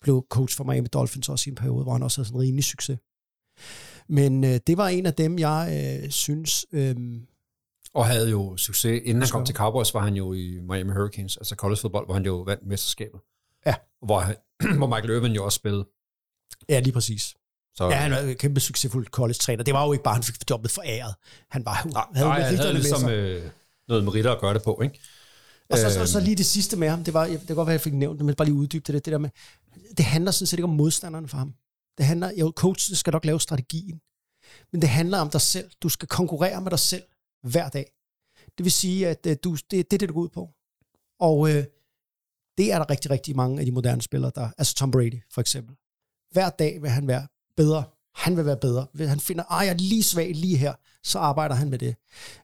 blev 0.00 0.26
coach 0.30 0.56
for 0.56 0.64
Miami 0.64 0.88
Dolphins 0.88 1.28
også 1.28 1.50
i 1.50 1.50
en 1.50 1.56
periode, 1.56 1.82
hvor 1.82 1.92
han 1.92 2.02
også 2.02 2.18
havde 2.18 2.28
sådan 2.28 2.40
en 2.40 2.46
rimelig 2.46 2.64
succes. 2.64 2.98
Men 4.08 4.44
øh, 4.44 4.60
det 4.66 4.76
var 4.76 4.88
en 4.88 5.06
af 5.06 5.14
dem, 5.14 5.38
jeg 5.38 5.60
øh, 6.04 6.10
synes... 6.10 6.66
Øh, 6.72 6.96
Og 7.94 8.06
havde 8.06 8.30
jo 8.30 8.56
succes. 8.56 9.00
Inden 9.04 9.22
han 9.22 9.30
kom 9.30 9.44
til 9.44 9.54
Cowboys, 9.54 9.94
var 9.94 10.00
han 10.00 10.14
jo 10.14 10.32
i 10.32 10.60
Miami 10.60 10.92
Hurricanes, 10.92 11.36
altså 11.36 11.54
college 11.54 11.80
fodbold, 11.80 12.06
hvor 12.06 12.14
han 12.14 12.24
jo 12.24 12.36
vandt 12.42 12.66
mesterskabet. 12.66 13.20
Ja. 13.66 13.74
Hvor, 14.06 14.24
hvor 14.78 14.86
Michael 14.86 15.10
Irvin 15.10 15.32
jo 15.32 15.44
også 15.44 15.56
spillede. 15.56 15.84
ja, 16.68 16.80
lige 16.80 16.92
præcis. 16.92 17.34
Så, 17.74 17.84
Ja, 17.90 17.96
han 17.96 18.10
var 18.10 18.18
en 18.18 18.36
kæmpe 18.36 18.60
succesfuld 18.60 19.06
college-træner. 19.06 19.64
Det 19.64 19.74
var 19.74 19.86
jo 19.86 19.92
ikke 19.92 20.04
bare, 20.04 20.14
han 20.14 20.22
fik 20.22 20.50
jobbet 20.50 20.70
foræret. 20.70 21.14
Han 21.50 21.64
var 21.64 21.82
jo, 21.84 21.90
nej, 21.90 22.04
havde 22.14 22.28
nej, 22.28 22.40
han 22.42 22.56
havde 22.56 22.72
med 22.72 22.80
ligesom 22.80 23.00
sig. 23.00 23.10
øh, 23.12 23.50
noget 23.88 24.04
med 24.04 24.14
ritter 24.14 24.32
at 24.32 24.40
gøre 24.40 24.54
det 24.54 24.62
på, 24.62 24.80
ikke? 24.82 25.00
Og 25.70 25.78
så, 25.78 25.90
så, 25.90 25.98
Øhm. 25.98 26.06
så 26.06 26.20
lige 26.20 26.36
det 26.36 26.46
sidste 26.46 26.76
med 26.76 26.88
ham, 26.88 27.04
det 27.04 27.14
var, 27.14 27.26
det 27.26 27.46
kan 27.46 27.56
godt 27.56 27.66
være, 27.66 27.74
at 27.74 27.78
jeg 27.78 27.84
fik 27.84 27.92
nævnt 27.94 28.18
det, 28.18 28.26
men 28.26 28.34
bare 28.34 28.48
lige 28.48 28.54
uddybe 28.58 28.92
det, 28.92 29.04
det 29.04 29.12
der 29.12 29.18
med, 29.18 29.30
det 29.96 30.04
handler 30.04 30.30
sådan 30.30 30.46
set 30.46 30.58
ikke 30.58 30.64
om 30.64 30.70
modstanderne 30.76 31.28
for 31.28 31.36
ham. 31.38 31.54
Det 31.98 32.06
handler, 32.06 32.30
jo, 32.40 32.52
coachen 32.56 32.96
skal 32.96 33.10
nok 33.12 33.24
lave 33.24 33.40
strategien, 33.40 34.00
men 34.72 34.80
det 34.80 34.88
handler 34.88 35.18
om 35.18 35.30
dig 35.30 35.40
selv. 35.40 35.70
Du 35.82 35.88
skal 35.88 36.08
konkurrere 36.08 36.60
med 36.60 36.70
dig 36.70 36.78
selv 36.78 37.02
hver 37.42 37.68
dag. 37.68 37.92
Det 38.58 38.64
vil 38.64 38.72
sige, 38.72 39.08
at 39.08 39.26
øh, 39.26 39.36
du, 39.44 39.54
det, 39.54 39.70
det 39.70 39.92
er 39.92 39.98
det, 39.98 40.08
du 40.08 40.14
går 40.14 40.20
ud 40.20 40.28
på. 40.28 40.50
Og 41.20 41.50
øh, 41.50 41.64
det 42.58 42.72
er 42.72 42.78
der 42.78 42.90
rigtig, 42.90 43.10
rigtig 43.10 43.36
mange 43.36 43.60
af 43.60 43.66
de 43.66 43.72
moderne 43.72 44.02
spillere, 44.02 44.32
der, 44.34 44.50
altså 44.58 44.74
Tom 44.74 44.90
Brady 44.90 45.22
for 45.30 45.40
eksempel. 45.40 45.76
Hver 46.30 46.50
dag 46.50 46.82
vil 46.82 46.90
han 46.90 47.06
være 47.06 47.26
bedre. 47.56 47.84
Han 48.14 48.36
vil 48.36 48.46
være 48.46 48.56
bedre. 48.56 48.86
Hvis 48.92 49.08
han 49.08 49.20
finder, 49.20 49.52
at 49.52 49.66
jeg 49.66 49.72
er 49.72 49.78
lige 49.78 50.02
svag 50.02 50.34
lige 50.34 50.56
her, 50.56 50.74
så 51.02 51.18
arbejder 51.18 51.54
han 51.54 51.70
med 51.70 51.78
det. 51.78 51.96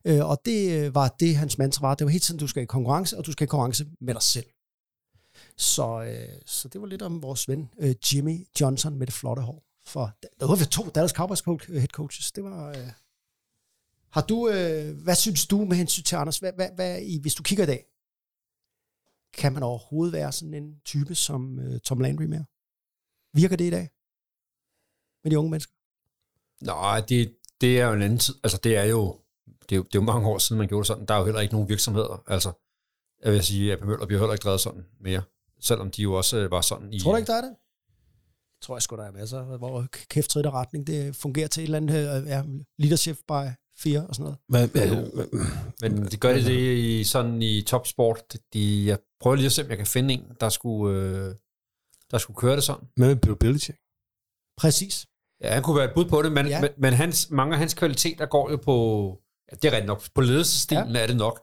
Øh, 0.04 0.28
og 0.28 0.40
det 0.44 0.72
øh, 0.72 0.94
var 0.94 1.08
det, 1.20 1.36
hans 1.36 1.58
mantra 1.58 1.86
var. 1.86 1.94
Det 1.94 2.04
var 2.04 2.10
hele 2.10 2.20
tiden, 2.20 2.40
du 2.40 2.46
skal 2.46 2.62
i 2.62 2.66
konkurrence, 2.66 3.18
og 3.18 3.26
du 3.26 3.32
skal 3.32 3.44
i 3.44 3.46
konkurrence 3.46 3.86
med 4.00 4.14
dig 4.14 4.22
selv. 4.22 4.46
Så, 5.56 6.02
øh, 6.02 6.40
så 6.46 6.68
det 6.68 6.80
var 6.80 6.86
lidt 6.86 7.02
om 7.02 7.22
vores 7.22 7.48
ven 7.48 7.70
øh, 7.78 7.94
Jimmy 8.12 8.46
Johnson 8.60 8.98
med 8.98 9.06
det 9.06 9.14
flotte 9.14 9.42
hår. 9.42 9.62
For 9.86 10.12
der 10.40 10.46
var 10.46 10.56
to 10.56 10.90
Dallas 10.94 11.10
Cowboys 11.10 11.42
øh, 11.48 11.76
head 11.76 11.88
coaches. 11.88 12.32
Det 12.32 12.44
var... 12.44 12.68
Øh, 12.68 12.90
har 14.10 14.22
du, 14.22 14.48
øh, 14.48 14.96
hvad 14.96 15.14
synes 15.14 15.46
du 15.46 15.64
med 15.64 15.76
hensyn 15.76 16.02
til 16.02 16.16
Anders? 16.16 16.38
Hvad, 16.38 16.52
hvad, 16.52 16.68
hvad, 16.74 17.20
hvis 17.20 17.34
du 17.34 17.42
kigger 17.42 17.64
i 17.64 17.66
dag, 17.66 17.84
kan 19.38 19.52
man 19.52 19.62
overhovedet 19.62 20.12
være 20.12 20.32
sådan 20.32 20.54
en 20.54 20.80
type 20.84 21.14
som 21.14 21.58
øh, 21.58 21.80
Tom 21.80 22.00
Landry 22.00 22.24
mere? 22.24 22.44
Virker 23.34 23.56
det 23.56 23.64
i 23.64 23.70
dag? 23.70 23.90
Med 25.24 25.30
de 25.30 25.38
unge 25.38 25.50
mennesker? 25.50 25.72
Nej, 26.60 27.00
det, 27.08 27.36
det 27.60 27.80
er 27.80 27.86
jo 27.86 27.92
en 27.92 28.02
anden 28.02 28.18
tid. 28.18 28.34
Altså, 28.44 28.58
det 28.64 28.76
er 28.76 28.84
jo, 28.84 29.20
det 29.46 29.72
er 29.72 29.76
jo, 29.76 29.82
det 29.82 29.94
er 29.94 29.98
jo 29.98 30.02
mange 30.02 30.28
år 30.28 30.38
siden, 30.38 30.58
man 30.58 30.68
gjorde 30.68 30.80
det 30.80 30.86
sådan. 30.86 31.06
Der 31.06 31.14
er 31.14 31.18
jo 31.18 31.24
heller 31.24 31.40
ikke 31.40 31.54
nogen 31.54 31.68
virksomheder. 31.68 32.22
Altså, 32.26 32.52
jeg 33.22 33.32
vil 33.32 33.44
sige, 33.44 33.72
at 33.72 33.84
Møller 33.84 34.06
bliver 34.06 34.20
heller 34.20 34.32
ikke 34.32 34.42
drevet 34.44 34.60
sådan 34.60 34.86
mere. 35.00 35.22
Selvom 35.60 35.90
de 35.90 36.02
jo 36.02 36.14
også 36.14 36.36
øh, 36.36 36.50
var 36.50 36.60
sådan 36.60 36.92
i... 36.92 37.00
Tror 37.00 37.12
du 37.12 37.16
ikke, 37.16 37.32
der 37.32 37.36
er 37.36 37.40
det? 37.40 37.56
Tror 38.62 38.76
jeg 38.76 38.82
sgu, 38.82 38.96
der 38.96 39.04
er 39.04 39.12
masser, 39.12 39.42
hvor 39.58 39.86
kæft 40.08 40.30
træder 40.30 40.54
retning. 40.54 40.86
Det 40.86 41.16
fungerer 41.16 41.48
til 41.48 41.60
et 41.60 41.64
eller 41.64 41.76
andet 41.76 42.22
øh, 42.22 42.28
ja, 42.28 42.44
leadership 42.78 43.16
by 43.28 43.63
fear 43.82 44.02
og 44.02 44.14
sådan 44.14 44.24
noget. 44.24 44.38
Hvad, 44.48 44.68
hvad, 44.68 45.90
Men 45.90 46.06
de 46.10 46.16
gør 46.16 46.32
det, 46.32 46.44
det 46.44 46.76
i, 46.76 47.04
sådan 47.04 47.42
i 47.42 47.62
topsport. 47.62 48.36
De, 48.52 48.86
jeg 48.86 48.98
prøver 49.20 49.36
lige 49.36 49.46
at 49.46 49.52
se, 49.52 49.62
om 49.64 49.68
jeg 49.68 49.76
kan 49.76 49.86
finde 49.86 50.14
en, 50.14 50.24
der 50.40 50.48
skulle, 50.48 50.98
øh, 51.00 51.34
der 52.10 52.18
skulle 52.18 52.36
køre 52.36 52.56
det 52.56 52.64
sådan. 52.64 52.84
med 52.96 53.16
Bill 53.16 53.36
Belichick? 53.36 53.78
Præcis. 54.58 55.06
Ja, 55.42 55.54
han 55.54 55.62
kunne 55.62 55.76
være 55.76 55.84
et 55.84 55.94
bud 55.94 56.04
på 56.04 56.22
det, 56.22 56.32
men, 56.32 56.46
Ja. 56.46 56.60
men, 56.60 56.70
men 56.78 56.92
hans, 56.92 57.30
mange 57.30 57.52
af 57.52 57.58
hans 57.58 57.74
kvaliteter 57.74 58.26
går 58.26 58.50
jo 58.50 58.56
på, 58.56 58.76
ja, 59.50 59.56
det 59.56 59.64
er 59.68 59.72
rigtigt 59.72 59.86
nok, 59.86 60.02
på 60.14 60.20
ledelsesstilen 60.20 60.90
ja. 60.90 61.02
er 61.02 61.06
det 61.06 61.16
nok. 61.16 61.40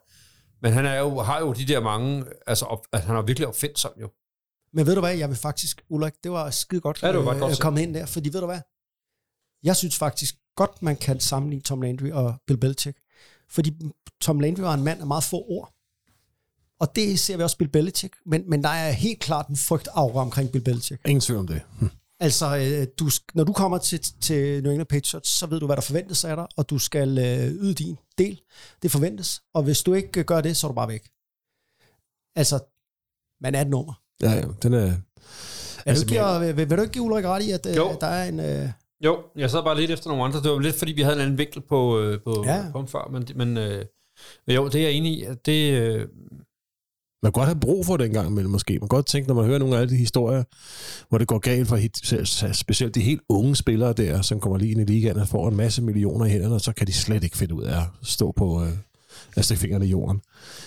Men 0.62 0.74
han 0.74 0.86
er 0.86 1.00
jo, 1.00 1.20
har 1.20 1.40
jo 1.40 1.54
de 1.54 1.66
der 1.66 1.80
mange, 1.80 2.26
altså 2.48 2.66
op, 2.66 2.88
at 2.94 3.02
han 3.02 3.16
har 3.16 3.22
virkelig 3.22 3.48
opfindsom 3.48 3.92
jo. 4.02 4.10
Men 4.74 4.86
ved 4.86 4.96
du 4.96 5.02
hvad, 5.02 5.16
jeg 5.18 5.30
vil 5.30 5.38
faktisk, 5.38 5.82
Ulrik, 5.90 6.14
det 6.24 6.32
var 6.32 6.50
skide 6.50 6.82
godt, 6.82 7.04
Ja, 7.04 7.08
det 7.08 7.18
var 7.18 7.24
godt 7.24 7.38
øh, 7.44 7.52
at 7.52 7.60
komme 7.60 7.84
ind 7.84 7.94
der, 7.94 8.06
fordi 8.06 8.30
ved 8.34 8.40
du 8.40 8.46
hvad, 8.46 8.60
jeg 9.64 9.76
synes 9.76 9.98
faktisk 9.98 10.36
godt, 10.56 10.82
man 10.82 10.96
kan 10.96 11.20
sammenligne 11.20 11.64
Tom 11.64 11.82
Landry 11.82 12.10
og 12.10 12.36
Bill 12.48 12.60
Belichick. 12.60 12.98
Fordi 13.50 13.72
Tom 14.22 14.40
Landry 14.40 14.62
var 14.62 14.74
en 14.74 14.84
mand 14.84 15.02
af 15.02 15.08
meget 15.08 15.24
få 15.24 15.46
ord. 15.50 15.74
Og 16.80 16.96
det 16.96 17.20
ser 17.20 17.38
vi 17.38 17.44
også 17.44 17.58
Bill 17.58 17.70
Belichick, 17.72 18.16
men, 18.26 18.50
men 18.50 18.64
der 18.64 18.70
er 18.70 18.92
helt 18.92 19.20
klart 19.20 19.48
en 19.48 19.58
frygt 19.58 19.88
aura 19.94 20.22
omkring 20.22 20.52
Bill 20.52 20.64
Belichick. 20.64 21.02
Ingen 21.08 21.22
tvivl 21.22 21.40
om 21.40 21.48
det. 21.48 21.62
Hm. 21.80 21.90
Altså, 22.20 22.58
øh, 22.58 22.88
du, 23.00 23.10
når 23.34 23.44
du 23.44 23.54
kommer 23.54 23.78
til, 23.78 24.00
til 24.22 24.64
New 24.64 24.72
England 24.72 24.88
Patriots, 24.88 25.30
så 25.30 25.48
ved 25.48 25.60
du, 25.60 25.66
hvad 25.66 25.76
der 25.76 25.82
forventes 25.82 26.24
af 26.24 26.36
dig, 26.36 26.48
og 26.58 26.70
du 26.70 26.80
skal 26.80 27.18
øh, 27.18 27.52
yde 27.52 27.74
din 27.74 27.98
del. 28.18 28.42
Det 28.82 28.92
forventes. 28.92 29.42
Og 29.54 29.64
hvis 29.64 29.84
du 29.84 29.94
ikke 29.94 30.20
øh, 30.20 30.26
gør 30.26 30.42
det, 30.42 30.58
så 30.58 30.68
er 30.68 30.72
du 30.72 30.76
bare 30.76 30.88
væk. 30.88 31.10
Altså, 32.36 32.60
man 33.42 33.56
er 33.56 33.62
et 33.62 33.68
nummer. 33.68 33.94
Ja, 34.22 34.32
ja, 34.32 34.46
den 34.64 34.74
er... 34.74 34.80
Er 34.80 34.98
Altså, 35.86 36.06
du 36.06 36.14
ikke, 36.14 36.40
vil, 36.40 36.58
vil, 36.58 36.70
vil 36.70 36.78
du 36.78 36.82
ikke 36.82 36.94
give 36.94 37.04
Ulrik 37.04 37.26
ret 37.26 37.44
i, 37.44 37.52
at 37.52 37.78
Jo. 37.78 37.98
der 38.02 38.08
er 38.08 38.30
en... 38.30 38.40
Øh, 38.40 38.70
Jo, 39.06 39.18
jeg 39.38 39.50
sad 39.50 39.64
bare 39.64 39.80
lidt 39.80 39.92
efter 39.92 40.10
nogle 40.10 40.24
andre. 40.24 40.42
Det 40.42 40.52
var 40.52 40.60
lidt, 40.60 40.76
fordi 40.76 40.92
vi 40.92 41.02
havde 41.02 41.16
en 41.16 41.22
anden 41.22 41.38
vinkel 41.38 41.62
på, 41.62 42.00
øh, 42.00 42.20
på, 42.24 42.44
Ja. 42.46 42.64
på 42.72 42.86
før. 42.86 43.10
Men, 43.12 43.28
men 43.36 43.58
øh, 43.58 43.86
jo, 44.48 44.66
det 44.68 44.76
er 44.76 44.82
jeg 44.84 44.92
enig 44.92 45.12
i. 45.12 45.24
at 45.24 45.46
Det, 45.46 45.74
øh, 45.82 46.08
Man 47.24 47.32
kan 47.32 47.40
godt 47.40 47.48
have 47.48 47.60
brug 47.60 47.86
for 47.86 47.98
det 47.98 48.06
en 48.06 48.14
gang 48.14 48.28
imellem, 48.30 48.52
måske. 48.52 48.74
Man 48.74 48.80
kan 48.80 48.88
godt 48.88 49.06
tænke, 49.06 49.28
når 49.28 49.36
man 49.36 49.46
hører 49.46 49.60
nogle 49.60 49.76
af 49.76 49.80
alle 49.82 49.92
de 49.92 49.98
historier, 49.98 50.44
hvor 51.10 51.18
det 51.18 51.28
går 51.28 51.38
galt 51.40 51.68
for 51.68 51.76
helt, 51.76 51.98
specielt 52.58 52.96
de 52.96 53.02
helt 53.02 53.22
unge 53.30 53.56
spillere 53.56 53.94
der, 53.94 54.22
som 54.22 54.40
kommer 54.40 54.58
lige 54.58 54.72
ind 54.72 54.82
i 54.82 54.84
ligaen 54.94 55.18
og 55.20 55.28
får 55.28 55.48
en 55.50 55.56
masse 55.56 55.82
millioner 55.82 56.26
i 56.26 56.30
hænderne, 56.30 56.56
og 56.56 56.62
så 56.62 56.74
kan 56.74 56.88
de 56.88 56.94
slet 56.94 57.24
ikke 57.24 57.38
finde 57.38 57.54
ud 57.54 57.64
af 57.64 57.78
at 57.78 57.84
stå 58.04 58.32
på 58.32 58.64
øh, 58.64 58.70
at 59.36 59.46
stikke 59.46 59.62
fingrene 59.62 59.86
i 59.86 59.90
jorden. 59.90 60.22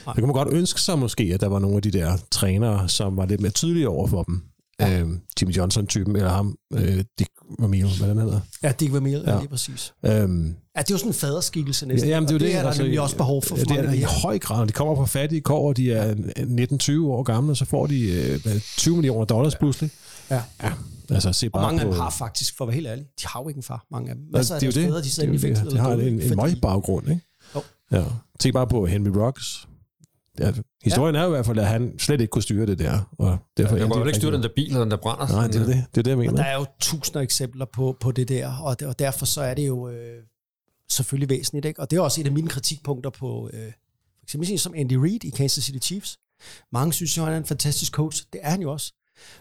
Nej. 0.07 0.13
Det 0.15 0.21
kan 0.23 0.29
man 0.29 0.35
godt 0.35 0.49
ønske 0.53 0.81
sig 0.81 0.99
måske, 0.99 1.31
at 1.35 1.41
der 1.41 1.47
var 1.49 1.59
nogle 1.59 1.77
af 1.77 1.83
de 1.83 1.91
der 1.91 2.17
trænere, 2.31 2.89
som 2.89 3.17
var 3.17 3.27
lidt 3.27 3.41
mere 3.41 3.53
tydelige 3.53 3.89
over 3.89 4.07
for 4.07 4.23
dem. 4.23 4.43
Ja. 4.81 5.01
Øh, 5.01 5.09
Jimmy 5.41 5.53
Johnson-typen, 5.57 6.17
eller 6.17 6.31
ham, 6.31 6.57
øh, 6.75 7.05
Dick 7.19 7.31
Vermeil, 7.59 7.87
hvad 7.99 8.09
den 8.09 8.19
hedder. 8.19 8.41
ja, 8.63 8.73
Dick 8.81 8.93
Vermeil, 8.93 9.23
ja. 9.27 9.33
Ja. 9.33 9.39
lige 9.39 9.49
præcis. 9.49 9.93
Øhm, 10.07 10.55
Ja, 10.77 10.81
det 10.83 10.91
er 10.91 10.95
jo 10.95 10.99
sådan 10.99 11.11
en 11.11 11.15
faderskikkelse 11.15 11.87
næsten. 11.87 12.09
Ja, 12.09 12.15
jamen, 12.15 12.29
det 12.29 12.33
er, 12.33 12.37
og 12.37 12.41
det, 12.41 12.49
det 12.49 12.55
er 12.57 12.61
der 12.61 12.67
altså, 12.69 12.83
nemlig 12.83 13.01
også 13.01 13.17
behov 13.17 13.43
for. 13.43 13.57
Ja, 13.57 13.63
det 13.63 13.71
er 13.71 13.75
mange 13.75 13.89
der 13.89 13.95
i 13.95 14.03
af 14.03 14.09
høj 14.23 14.39
grad. 14.39 14.67
De 14.67 14.73
kommer 14.73 14.97
fra 14.97 15.05
fattige 15.05 15.41
kår, 15.41 15.69
og 15.69 15.77
de 15.77 15.93
er 15.93 16.15
19-20 16.15 17.07
år 17.07 17.23
gamle, 17.23 17.53
og 17.53 17.57
så 17.57 17.65
får 17.65 17.87
de 17.87 18.01
øh, 18.13 18.43
hvad, 18.43 18.61
20 18.77 18.97
millioner 18.97 19.25
dollars 19.25 19.57
pludselig. 19.57 19.91
Ja. 20.31 20.43
ja. 20.63 20.73
Altså, 21.11 21.33
se 21.33 21.47
Og 21.47 21.53
bare 21.53 21.63
mange 21.63 21.81
af 21.81 21.87
på, 21.87 21.93
dem 21.93 22.01
har 22.01 22.11
faktisk, 22.11 22.57
for 22.57 22.65
at 22.65 22.69
være 22.69 22.75
helt 22.75 22.87
ærlig, 22.87 23.05
de 23.23 23.27
har 23.27 23.41
jo 23.43 23.49
ikke 23.49 23.59
en 23.59 23.63
far, 23.63 23.87
mange 23.91 24.11
af 24.11 24.17
dem. 24.17 24.25
Ja, 24.35 24.39
af 24.39 24.45
det 24.45 24.63
er 24.63 24.67
jo 24.67 24.73
fædre, 24.73 24.97
det. 24.97 25.05
de 25.05 25.11
sidder 25.11 25.33
Det 25.33 25.45
i. 25.45 25.71
De 25.71 25.79
har 25.79 25.93
en, 25.93 26.01
en 26.01 26.21
fordi- 26.21 26.35
møg 26.35 26.61
baggrund, 26.63 27.09
ikke? 27.11 27.23
Jo. 27.55 27.63
Ja. 27.93 28.05
Se 28.41 28.53
bare 28.53 28.67
på 28.67 28.87
Henry 28.87 29.11
Rocks. 29.19 29.69
Ja, 30.39 30.53
historien 30.85 31.15
ja. 31.15 31.21
er 31.21 31.25
jo 31.25 31.31
i 31.31 31.35
hvert 31.35 31.47
fald, 31.47 31.59
at 31.59 31.67
han 31.67 31.99
slet 31.99 32.21
ikke 32.21 32.31
kunne 32.31 32.43
styre 32.43 32.67
det 32.67 32.79
der. 32.79 33.11
Og 33.19 33.39
derfor 33.57 33.77
jeg 33.77 33.85
endte 33.85 33.99
kan 33.99 34.07
ikke 34.07 34.17
styre 34.17 34.33
den 34.33 34.43
der 34.43 34.49
bil, 34.57 34.67
eller 34.67 34.81
den 34.81 34.91
der 34.91 34.97
brænder. 34.97 35.29
Nej, 35.29 35.47
det 35.47 35.61
er 35.61 35.67
det. 35.67 35.85
Det 35.95 35.99
er 35.99 36.03
det, 36.03 36.11
jeg 36.11 36.19
Og 36.19 36.19
mener. 36.19 36.37
der 36.37 36.45
er 36.45 36.55
jo 36.55 36.67
tusinder 36.81 37.21
af 37.21 37.25
eksempler 37.25 37.67
på, 37.73 37.97
på 38.01 38.13
det 38.13 38.29
der, 38.29 38.57
og, 38.57 38.81
det, 38.81 38.89
og 38.89 38.99
derfor 38.99 39.27
så 39.27 39.43
er 39.43 39.55
det 39.55 39.67
jo 39.67 39.89
øh, 39.89 40.23
selvfølgelig 40.91 41.29
væsentligt. 41.29 41.67
Ikke? 41.67 41.81
Og 41.81 41.91
det 41.91 41.97
er 41.97 42.01
også 42.01 42.21
et 42.21 42.27
af 42.27 42.33
mine 42.33 42.49
kritikpunkter 42.49 43.11
på, 43.11 43.51
øh, 43.53 43.73
for 44.19 44.25
eksempel 44.27 44.59
som 44.59 44.75
Andy 44.77 44.93
Reid 44.93 45.25
i 45.25 45.31
Kansas 45.31 45.65
City 45.65 45.87
Chiefs. 45.87 46.19
Mange 46.73 46.93
synes 46.93 47.17
jo, 47.17 47.25
han 47.25 47.33
er 47.33 47.39
en 47.39 47.45
fantastisk 47.45 47.93
coach. 47.93 48.25
Det 48.33 48.41
er 48.45 48.51
han 48.51 48.63
jo 48.63 48.73
også. 48.73 48.93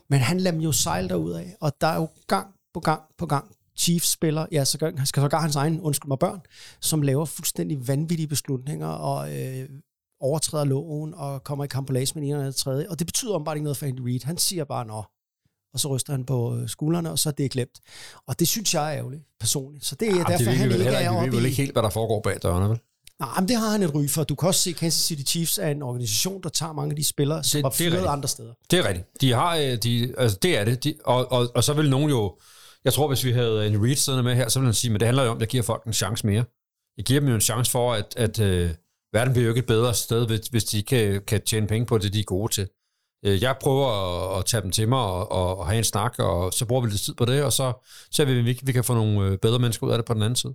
Men 0.10 0.20
han 0.20 0.40
lader 0.40 0.52
dem 0.52 0.62
jo 0.62 0.72
sejle 0.72 1.10
derud 1.10 1.32
af, 1.32 1.56
og 1.62 1.74
der 1.82 1.88
er 1.88 1.96
jo 1.96 2.08
gang 2.28 2.48
på 2.74 2.80
gang 2.80 3.02
på 3.18 3.26
gang 3.26 3.46
Chiefs 3.78 4.12
spiller, 4.12 4.46
ja, 4.52 4.66
så 4.66 4.78
gør, 4.78 4.92
han 4.98 5.06
skal 5.06 5.22
sågar 5.22 5.42
hans 5.42 5.56
egen, 5.56 5.82
undskyld 5.82 6.08
mig, 6.08 6.20
børn, 6.20 6.42
som 6.82 7.02
laver 7.02 7.26
fuldstændig 7.26 7.88
vanvittige 7.88 8.28
beslutninger 8.28 8.88
og 8.88 9.36
øh, 9.36 9.70
overtræder 10.24 10.66
loven 10.66 11.14
og 11.14 11.44
kommer 11.44 11.64
i 11.66 11.68
kampolage 11.68 12.12
med 12.16 12.24
ene 12.24 12.32
eller 12.32 12.44
den 12.44 12.54
tredje. 12.54 12.90
Og 12.90 13.00
det 13.00 13.08
betyder 13.08 13.40
bare 13.40 13.56
ikke 13.56 13.64
noget 13.64 13.78
for 13.78 13.86
Andy 13.86 14.00
Reid. 14.00 14.20
Han 14.24 14.38
siger 14.38 14.64
bare, 14.64 14.86
nå, 14.86 15.04
og 15.74 15.80
så 15.80 15.88
ryster 15.96 16.14
han 16.14 16.26
på 16.26 16.56
øh, 16.58 16.70
skuldrene, 16.70 17.12
og 17.12 17.20
så 17.20 17.30
er 17.30 17.34
det 17.34 17.52
glemt. 17.52 17.80
Og 18.28 18.40
det 18.40 18.48
synes 18.48 18.74
jeg 18.74 18.94
er 18.94 18.98
ærgerligt, 19.00 19.24
personligt. 19.40 19.86
Så 19.86 19.96
det 19.96 20.08
er 20.08 20.12
Jamen, 20.12 20.26
derfor, 20.26 20.38
det 20.38 20.58
han 20.58 20.72
ikke 20.72 20.84
heller 20.84 21.00
er 21.00 21.02
ikke. 21.02 21.12
Vi 21.12 21.16
ved 21.16 21.26
oppe 21.28 21.38
vel 21.38 21.46
ikke 21.46 21.58
helt, 21.58 21.72
hvad 21.74 21.84
der 21.84 21.90
foregår 21.90 22.22
bag 22.22 22.38
dørene, 22.44 22.70
vel? 22.70 22.80
Nej, 23.20 23.40
men 23.40 23.48
det 23.50 23.56
har 23.58 23.70
han 23.72 23.84
et 23.84 23.96
ry 23.96 24.08
for. 24.08 24.24
Du 24.24 24.36
kan 24.36 24.48
også 24.48 24.62
se, 24.62 24.72
Kansas 24.72 25.02
City 25.02 25.32
Chiefs 25.32 25.58
er 25.58 25.68
en 25.68 25.82
organisation, 25.82 26.44
der 26.44 26.50
tager 26.50 26.74
mange 26.74 26.90
af 26.92 26.96
de 26.96 27.04
spillere, 27.04 27.44
som 27.44 27.58
Det- 27.58 27.64
var 27.64 27.70
det 27.70 27.88
er 27.88 27.92
fyret 27.92 28.06
andre 28.08 28.28
steder. 28.30 28.54
Det 28.72 28.80
er 28.80 28.88
rigtigt. 28.88 29.08
De 29.22 29.32
har, 29.34 29.56
øh, 29.58 29.78
de, 29.78 30.14
altså 30.18 30.38
det 30.42 30.58
er 30.58 30.64
det. 30.66 30.84
De, 30.84 30.94
og, 31.06 31.32
og, 31.32 31.48
og 31.56 31.64
så 31.64 31.74
vil 31.74 31.90
nogen 31.90 32.10
jo, 32.10 32.38
jeg 32.86 32.94
tror, 32.94 33.08
hvis 33.08 33.24
vi 33.24 33.32
havde 33.32 33.68
en 33.68 33.84
Reed 33.86 33.96
siddende 33.96 34.24
med 34.24 34.36
her, 34.36 34.50
så 34.50 34.60
ville 34.60 34.68
han 34.68 34.74
sige, 34.74 34.92
men 34.92 35.00
det 35.00 35.06
handler 35.06 35.24
jo 35.24 35.30
om, 35.32 35.38
at 35.38 35.42
jeg 35.42 35.48
giver 35.50 35.64
folk 35.64 35.84
en 35.86 35.94
chance 35.94 36.26
mere. 36.28 36.44
Jeg 36.98 37.06
giver 37.06 37.20
dem 37.20 37.30
jo 37.30 37.36
en 37.36 37.42
chance 37.42 37.72
for, 37.72 37.94
at, 37.94 38.14
at 38.18 38.40
øh, 38.40 38.70
verden 39.14 39.34
bliver 39.34 39.46
jo 39.46 39.52
ikke 39.52 39.60
et 39.60 39.66
bedre 39.66 39.94
sted, 39.94 40.28
hvis, 40.28 40.40
hvis 40.40 40.64
de 40.64 40.84
kan, 40.84 41.22
kan 41.28 41.42
tjene 41.42 41.68
penge 41.68 41.86
på 41.86 41.98
det, 41.98 42.14
de 42.14 42.20
er 42.20 42.24
gode 42.24 42.54
til. 42.54 42.68
Øh, 43.26 43.42
jeg 43.42 43.56
prøver 43.62 43.88
at, 43.88 44.40
at 44.40 44.46
tage 44.46 44.64
dem 44.64 44.72
til 44.72 44.90
mig 44.90 45.00
og, 45.00 45.32
og, 45.32 45.58
og 45.58 45.68
have 45.68 45.78
en 45.78 45.84
snak, 45.84 46.20
og 46.20 46.54
så 46.54 46.66
bruger 46.66 46.82
vi 46.82 46.90
lidt 46.90 47.02
tid 47.02 47.14
på 47.14 47.26
det, 47.26 47.44
og 47.44 47.54
så 47.54 47.88
ser 48.12 48.26
vi, 48.26 48.40
om 48.40 48.46
vi, 48.46 48.60
vi 48.64 48.72
kan 48.72 48.84
få 48.84 48.94
nogle 48.94 49.28
øh, 49.28 49.38
bedre 49.38 49.60
mennesker 49.60 49.88
ud 49.88 49.92
af 49.92 49.98
det 49.98 50.06
på 50.06 50.14
den 50.14 50.22
anden 50.22 50.36
side. 50.36 50.54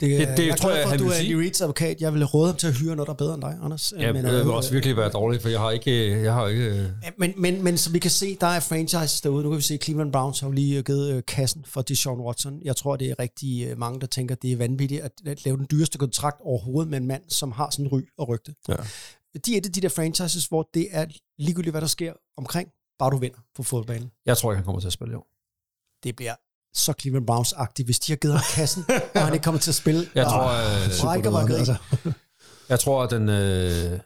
Det, 0.00 0.10
Det- 0.20 0.36
det 0.36 0.46
jeg 0.46 0.52
er 0.52 0.56
tror 0.56 0.70
jeg, 0.70 0.82
for, 0.82 0.88
han 0.88 0.94
at 0.94 1.04
du 1.04 1.08
er. 1.08 1.14
Andy 1.14 1.46
Reid's 1.48 1.62
advokat. 1.62 2.00
Jeg 2.00 2.14
vil 2.14 2.24
råde 2.24 2.46
ham 2.46 2.56
til 2.56 2.66
at 2.66 2.74
hyre 2.74 2.96
noget, 2.96 3.06
der 3.06 3.12
er 3.12 3.16
bedre 3.16 3.34
end 3.34 3.42
dig, 3.42 3.58
Anders. 3.62 3.92
Ja, 3.98 4.12
men, 4.12 4.24
det 4.24 4.32
øh, 4.40 4.44
vil 4.46 4.52
også 4.54 4.72
virkelig 4.72 4.96
være 4.96 5.08
dårligt, 5.10 5.42
for 5.42 5.48
jeg 5.48 5.60
har 5.60 5.70
ikke... 5.70 6.22
Jeg 6.22 6.32
har 6.34 6.46
ikke 6.48 6.64
øh, 6.64 6.88
Men, 7.18 7.34
men, 7.36 7.64
men 7.64 7.78
som 7.78 7.92
vi 7.94 7.98
kan 7.98 8.10
se, 8.10 8.36
der 8.40 8.46
er 8.46 8.60
franchises 8.60 9.20
derude. 9.20 9.42
Nu 9.44 9.50
kan 9.50 9.56
vi 9.56 9.62
se, 9.62 9.76
Cleveland 9.76 10.12
Browns 10.12 10.40
har 10.40 10.48
jo 10.48 10.52
lige 10.52 10.78
øh, 10.78 10.84
givet 10.84 11.12
øh, 11.12 11.22
kassen 11.26 11.64
for 11.64 11.82
Deshaun 11.82 12.20
Watson. 12.20 12.60
Jeg 12.64 12.76
tror, 12.76 12.96
det 12.96 13.10
er 13.10 13.18
rigtig 13.18 13.66
øh, 13.68 13.78
mange, 13.78 14.00
der 14.00 14.06
tænker, 14.06 14.34
det 14.34 14.52
er 14.52 14.56
vanvittigt 14.56 15.00
at, 15.02 15.12
at 15.26 15.44
lave 15.44 15.56
den 15.56 15.66
dyreste 15.70 15.98
kontrakt 15.98 16.40
overhovedet 16.40 16.90
med 16.90 16.98
en 16.98 17.06
mand, 17.06 17.22
som 17.28 17.52
har 17.52 17.70
sådan 17.70 17.88
ry 17.88 18.00
og 18.18 18.28
rygte. 18.28 18.54
Ja. 18.68 18.74
De 19.46 19.54
er 19.54 19.58
et 19.58 19.66
af 19.66 19.72
de 19.72 19.80
der 19.80 19.88
franchises, 19.88 20.46
hvor 20.46 20.68
det 20.74 20.88
er 20.90 21.06
ligegyldigt, 21.38 21.72
hvad 21.72 21.80
der 21.80 21.86
sker 21.86 22.12
omkring, 22.36 22.68
bare 22.98 23.10
du 23.10 23.16
vinder 23.16 23.38
på 23.56 23.62
fodboldbanen. 23.62 24.10
jeg 24.26 24.36
tror 24.36 24.52
ikke, 24.52 24.56
han 24.56 24.64
kommer 24.64 24.80
til 24.80 24.86
at 24.86 24.92
spille 24.92 25.12
i 25.12 25.16
år. 25.16 25.26
Det 26.04 26.16
bliver 26.16 26.34
så 26.74 26.92
Cleveland 27.00 27.26
Browns-agtigt, 27.30 27.84
hvis 27.84 27.98
de 27.98 28.12
har 28.12 28.16
givet 28.16 28.34
ham 28.34 28.44
kassen, 28.54 28.84
og 29.14 29.20
han 29.20 29.32
ikke 29.34 29.44
kommer 29.44 29.60
til 29.60 29.70
at 29.70 29.74
spille. 29.74 30.06
Jeg 30.14 30.24
tror, 30.26 30.44
øh, 30.44 31.00
brækker 31.00 31.30
mig. 31.30 31.50
Altså, 31.50 31.74
jeg 32.68 32.80
tror, 32.80 33.02
at 33.02 33.10
den... 33.10 33.28
Øh, 33.28 33.98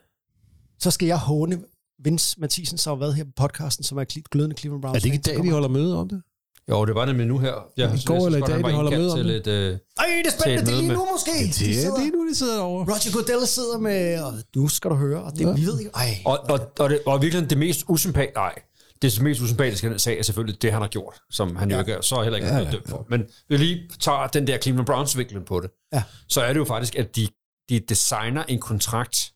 Så 0.80 0.90
skal 0.90 1.06
jeg 1.06 1.18
håne 1.18 1.58
Vince 2.04 2.40
Mathisen, 2.40 2.78
som 2.78 2.90
har 2.90 2.98
været 3.04 3.14
her 3.14 3.24
på 3.24 3.30
podcasten, 3.36 3.84
som 3.84 3.98
er 3.98 4.04
glødende 4.30 4.56
Cleveland 4.56 4.82
Browns. 4.82 4.96
er 4.96 5.00
det 5.00 5.04
ikke 5.06 5.16
i 5.16 5.20
dag, 5.20 5.32
de 5.32 5.36
kommer. 5.36 5.52
holder 5.52 5.68
møde 5.68 5.98
om 5.98 6.08
det? 6.08 6.22
jo, 6.70 6.84
det 6.84 6.94
var 6.94 7.04
nemlig 7.04 7.26
nu 7.26 7.38
her. 7.38 7.54
Jeg, 7.76 7.94
I 7.94 8.02
går 8.06 8.26
eller 8.26 8.38
i 8.38 8.42
dag, 8.50 8.58
de 8.58 8.72
holder 8.72 8.90
møde 8.90 9.12
om 9.12 9.18
til 9.18 9.28
det? 9.28 9.36
et, 9.36 9.46
øh, 9.46 9.78
Ej, 9.98 10.04
det 10.24 10.26
er 10.26 10.36
spændende, 10.40 10.70
det 10.70 10.76
er 10.76 10.80
lige 10.80 10.92
nu 10.92 11.06
måske. 11.12 11.30
De 11.30 11.64
Det 11.64 11.70
er 11.70 11.80
sidder- 11.82 11.98
lige 11.98 12.10
nu, 12.10 12.28
de 12.28 12.34
sidder 12.34 12.54
derovre. 12.56 12.84
Roger 12.92 13.12
Goodell 13.12 13.46
sidder 13.46 13.78
med, 13.78 14.20
og 14.22 14.32
du 14.54 14.68
skal 14.68 14.90
du 14.90 14.94
høre, 14.96 15.22
og 15.22 15.32
det, 15.32 15.40
Ja. 15.40 15.52
vi 15.52 15.66
ved 15.66 15.78
ikke, 15.78 15.90
ej, 15.94 16.18
Og, 16.24 16.38
og, 16.50 16.60
og, 16.78 16.90
det, 16.90 17.00
og 17.06 17.22
virkelig 17.22 17.50
det 17.50 17.58
mest 17.58 17.84
usympatiske, 17.88 18.34
nej, 18.34 18.54
det 19.02 19.22
mest 19.22 19.40
usympatiske 19.40 19.98
sag 19.98 20.18
er 20.18 20.22
selvfølgelig 20.22 20.62
det, 20.62 20.72
han 20.72 20.82
har 20.82 20.88
gjort, 20.88 21.20
som 21.30 21.56
han 21.56 21.70
ja. 21.70 21.76
jo 21.76 21.80
ikke 21.80 21.92
er, 21.92 22.00
så 22.00 22.22
heller 22.22 22.36
ikke 22.36 22.48
er 22.48 22.56
blevet 22.58 22.72
dømt 22.72 22.88
for. 22.88 23.06
Men 23.08 23.28
vi 23.48 23.56
lige 23.56 23.88
tager 24.00 24.26
den 24.26 24.46
der 24.46 24.58
Cleveland 24.58 24.86
Browns-vinklen 24.86 25.44
på 25.44 25.60
det, 25.60 25.70
Ja. 25.92 26.02
så 26.28 26.40
er 26.42 26.52
det 26.52 26.60
jo 26.60 26.64
faktisk, 26.64 26.96
at 26.96 27.16
de, 27.16 27.28
de 27.68 27.80
designer 27.80 28.44
en 28.44 28.60
kontrakt, 28.60 29.34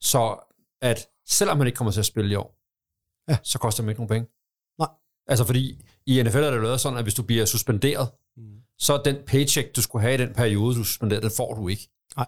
så 0.00 0.36
at 0.82 1.06
selvom 1.28 1.58
han 1.58 1.66
ikke 1.66 1.76
kommer 1.76 1.92
til 1.92 2.00
at 2.00 2.06
spille 2.06 2.32
i 2.32 2.34
år, 2.34 2.56
Ja. 3.28 3.38
så 3.42 3.58
koster 3.58 3.82
det 3.82 3.90
ikke 3.90 4.00
nogen 4.00 4.08
penge. 4.08 4.28
Nej. 4.78 4.88
Altså 5.26 5.44
fordi 5.44 5.84
i 6.06 6.22
NFL 6.22 6.36
er 6.38 6.50
det 6.50 6.62
lavet 6.62 6.80
sådan, 6.80 6.98
at 6.98 7.04
hvis 7.04 7.14
du 7.14 7.22
bliver 7.22 7.44
suspenderet, 7.44 8.08
mm. 8.36 8.42
så 8.78 8.94
er 8.94 9.02
den 9.02 9.16
paycheck, 9.26 9.76
du 9.76 9.82
skulle 9.82 10.02
have 10.02 10.14
i 10.14 10.18
den 10.18 10.34
periode, 10.34 10.74
du 10.74 10.80
er 10.80 10.84
suspenderet, 10.84 11.22
den 11.22 11.30
får 11.36 11.54
du 11.54 11.68
ikke. 11.68 11.88
Nej. 12.16 12.26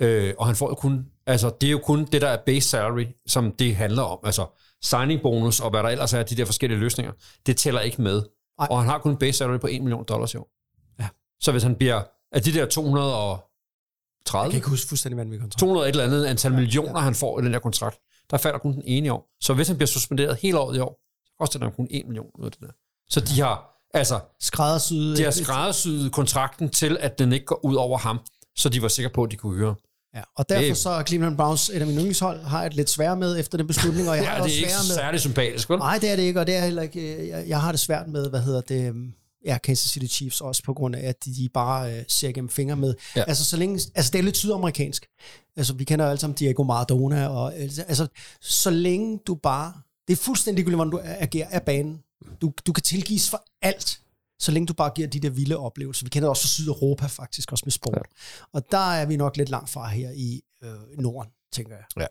Øh, 0.00 0.34
og 0.38 0.46
han 0.46 0.56
får 0.56 0.68
jo 0.68 0.74
kun, 0.74 1.06
altså 1.26 1.54
det 1.60 1.66
er 1.66 1.70
jo 1.70 1.78
kun 1.78 2.04
det, 2.04 2.22
der 2.22 2.28
er 2.28 2.38
base 2.46 2.68
salary, 2.68 3.04
som 3.26 3.52
det 3.52 3.76
handler 3.76 4.02
om. 4.02 4.18
Altså 4.24 4.46
signing 4.86 5.22
bonus 5.22 5.60
og 5.60 5.70
hvad 5.70 5.82
der 5.82 5.88
ellers 5.88 6.12
er, 6.12 6.22
de 6.22 6.36
der 6.36 6.44
forskellige 6.44 6.78
løsninger, 6.78 7.12
det 7.46 7.56
tæller 7.56 7.80
ikke 7.80 8.02
med. 8.02 8.22
Nej. 8.58 8.68
Og 8.70 8.78
han 8.78 8.88
har 8.88 8.98
kun 8.98 9.10
en 9.10 9.16
base 9.16 9.38
salary 9.38 9.58
på 9.58 9.66
1 9.66 9.82
million 9.82 10.04
dollars 10.04 10.34
i 10.34 10.36
år. 10.36 10.48
Ja. 11.00 11.08
Så 11.40 11.52
hvis 11.52 11.62
han 11.62 11.74
bliver, 11.74 12.02
af 12.32 12.42
de 12.42 12.52
der 12.52 12.66
230, 12.66 13.42
jeg 14.34 14.50
kan 14.50 14.58
ikke 14.58 14.68
huske 14.68 14.88
fuldstændig, 14.88 15.14
hvad 15.14 15.24
vi 15.24 15.38
kontrakt. 15.38 15.60
200 15.60 15.88
et 15.88 15.90
eller 15.90 16.04
andet 16.04 16.24
antal 16.24 16.52
millioner, 16.52 17.00
han 17.00 17.14
får 17.14 17.40
i 17.40 17.44
den 17.44 17.52
der 17.52 17.58
kontrakt, 17.58 17.98
der 18.30 18.36
falder 18.36 18.58
kun 18.58 18.72
den 18.72 18.82
ene 18.84 19.06
i 19.06 19.10
år. 19.10 19.28
Så 19.40 19.54
hvis 19.54 19.68
han 19.68 19.76
bliver 19.76 19.86
suspenderet 19.86 20.36
hele 20.42 20.58
året 20.58 20.76
i 20.76 20.80
år, 20.80 21.00
så 21.26 21.32
koster 21.40 21.58
det 21.58 21.76
kun 21.76 21.86
1 21.90 22.06
million 22.06 22.30
ud 22.38 22.44
af 22.44 22.50
det 22.52 22.60
der. 22.60 22.72
Så 23.08 23.20
de 23.20 23.40
har, 23.40 23.80
altså, 23.94 24.20
Skræddersyet. 24.40 25.18
de 25.18 25.22
har 25.22 25.30
skræddersyet 25.30 26.12
kontrakten 26.12 26.70
til, 26.70 26.96
at 27.00 27.18
den 27.18 27.32
ikke 27.32 27.46
går 27.46 27.64
ud 27.64 27.74
over 27.74 27.98
ham, 27.98 28.18
så 28.56 28.68
de 28.68 28.82
var 28.82 28.88
sikre 28.88 29.10
på, 29.10 29.22
at 29.22 29.30
de 29.30 29.36
kunne 29.36 29.56
hyre. 29.56 29.74
Ja, 30.16 30.22
og 30.36 30.48
derfor 30.48 30.62
Det- 30.62 30.76
så 30.76 30.90
er 30.90 31.04
Cleveland 31.04 31.36
Browns 31.36 31.68
et 31.70 31.74
af 31.80 31.86
mine 31.86 31.98
yndlingshold, 31.98 32.42
har 32.42 32.58
jeg 32.60 32.66
et 32.66 32.74
lidt 32.74 32.90
svært 32.90 33.18
med 33.18 33.40
efter 33.40 33.58
den 33.58 33.66
beslutning, 33.66 34.08
og 34.08 34.16
jeg 34.16 34.24
har 34.28 34.36
Ja, 34.36 34.42
det 34.42 34.44
det 34.44 34.52
også 34.52 34.56
er 34.56 34.58
ikke 34.60 34.72
svært 34.72 34.88
med... 34.88 34.94
særlig 34.94 35.20
sympatisk, 35.20 35.70
vel? 35.70 35.78
Nej, 35.78 35.98
det 35.98 36.10
er 36.10 36.16
det 36.16 36.22
ikke, 36.22 36.40
og 36.40 36.46
det 36.46 36.54
er 36.56 36.64
heller 36.64 36.82
ikke... 36.82 37.00
øh, 37.16 37.28
Jeg, 37.28 37.44
jeg 37.48 37.60
har 37.60 37.72
det 37.72 37.80
svært 37.80 38.08
med, 38.08 38.30
hvad 38.30 38.40
hedder 38.40 38.60
det... 38.60 38.88
øhm, 38.88 39.12
Ja, 39.46 39.58
Kansas 39.58 39.90
City 39.90 40.06
Chiefs 40.14 40.40
også 40.40 40.62
på 40.62 40.74
grund 40.74 40.94
af, 40.96 41.08
at 41.08 41.24
de, 41.24 41.48
bare 41.54 41.92
øh, 41.96 42.02
ser 42.08 42.32
gennem 42.32 42.48
fingre 42.48 42.76
med. 42.76 42.94
Ja. 43.16 43.22
Altså, 43.26 43.44
så 43.44 43.56
længe, 43.56 43.80
altså, 43.94 44.10
det 44.12 44.18
er 44.18 44.22
lidt 44.22 44.36
sydamerikansk. 44.36 45.06
Altså, 45.56 45.74
vi 45.74 45.84
kender 45.84 46.04
jo 46.04 46.10
alle 46.10 46.20
sammen 46.20 46.34
Diego 46.36 46.62
Maradona. 46.62 47.26
Og, 47.28 47.52
øh, 47.58 47.62
altså, 47.88 48.06
så 48.40 48.70
længe 48.70 49.18
du 49.26 49.34
bare... 49.34 49.72
Det 50.08 50.12
er 50.12 50.22
fuldstændig 50.22 50.56
ligegyldigt, 50.64 50.76
hvordan 50.76 50.90
du 50.90 51.00
agerer 51.04 51.48
af 51.50 51.62
banen. 51.62 51.98
Du, 52.40 52.52
du 52.66 52.72
kan 52.72 52.82
tilgives 52.82 53.30
for 53.30 53.44
alt, 53.62 53.98
så 54.40 54.52
længe 54.52 54.66
du 54.66 54.72
bare 54.74 54.90
giver 54.94 55.08
de 55.08 55.20
der 55.20 55.30
vilde 55.30 55.56
oplevelser. 55.56 56.04
Vi 56.06 56.10
kender 56.10 56.28
også 56.28 56.42
fra 56.42 56.48
Sydeuropa 56.48 57.06
faktisk, 57.06 57.52
også 57.52 57.62
med 57.66 57.72
sport. 57.72 57.94
Ja. 57.96 58.00
Og 58.52 58.62
der 58.70 58.92
er 58.92 59.06
vi 59.06 59.16
nok 59.16 59.36
lidt 59.36 59.48
langt 59.48 59.70
fra 59.70 59.88
her 59.88 60.10
i 60.10 60.40
øh, 60.64 60.98
Norden, 60.98 61.30
tænker 61.52 61.74
jeg. 61.76 62.08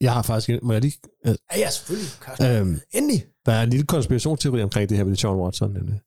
Jeg 0.00 0.12
har 0.12 0.22
faktisk... 0.22 0.62
Må 0.62 0.72
jeg 0.72 0.82
lige... 0.82 0.98
øh, 1.26 1.34
Ja, 1.52 1.58
ja, 1.58 1.70
selvfølgelig. 1.70 2.10
Øhm, 2.42 2.80
Endelig. 2.92 3.26
der 3.46 3.52
er 3.52 3.62
en 3.62 3.70
lille 3.70 3.86
konspirationsteori 3.86 4.62
omkring 4.62 4.88
det 4.88 4.96
her 4.96 5.04
med 5.04 5.16
Sean 5.16 5.36
Watson, 5.36 5.72
nemlig. 5.72 6.00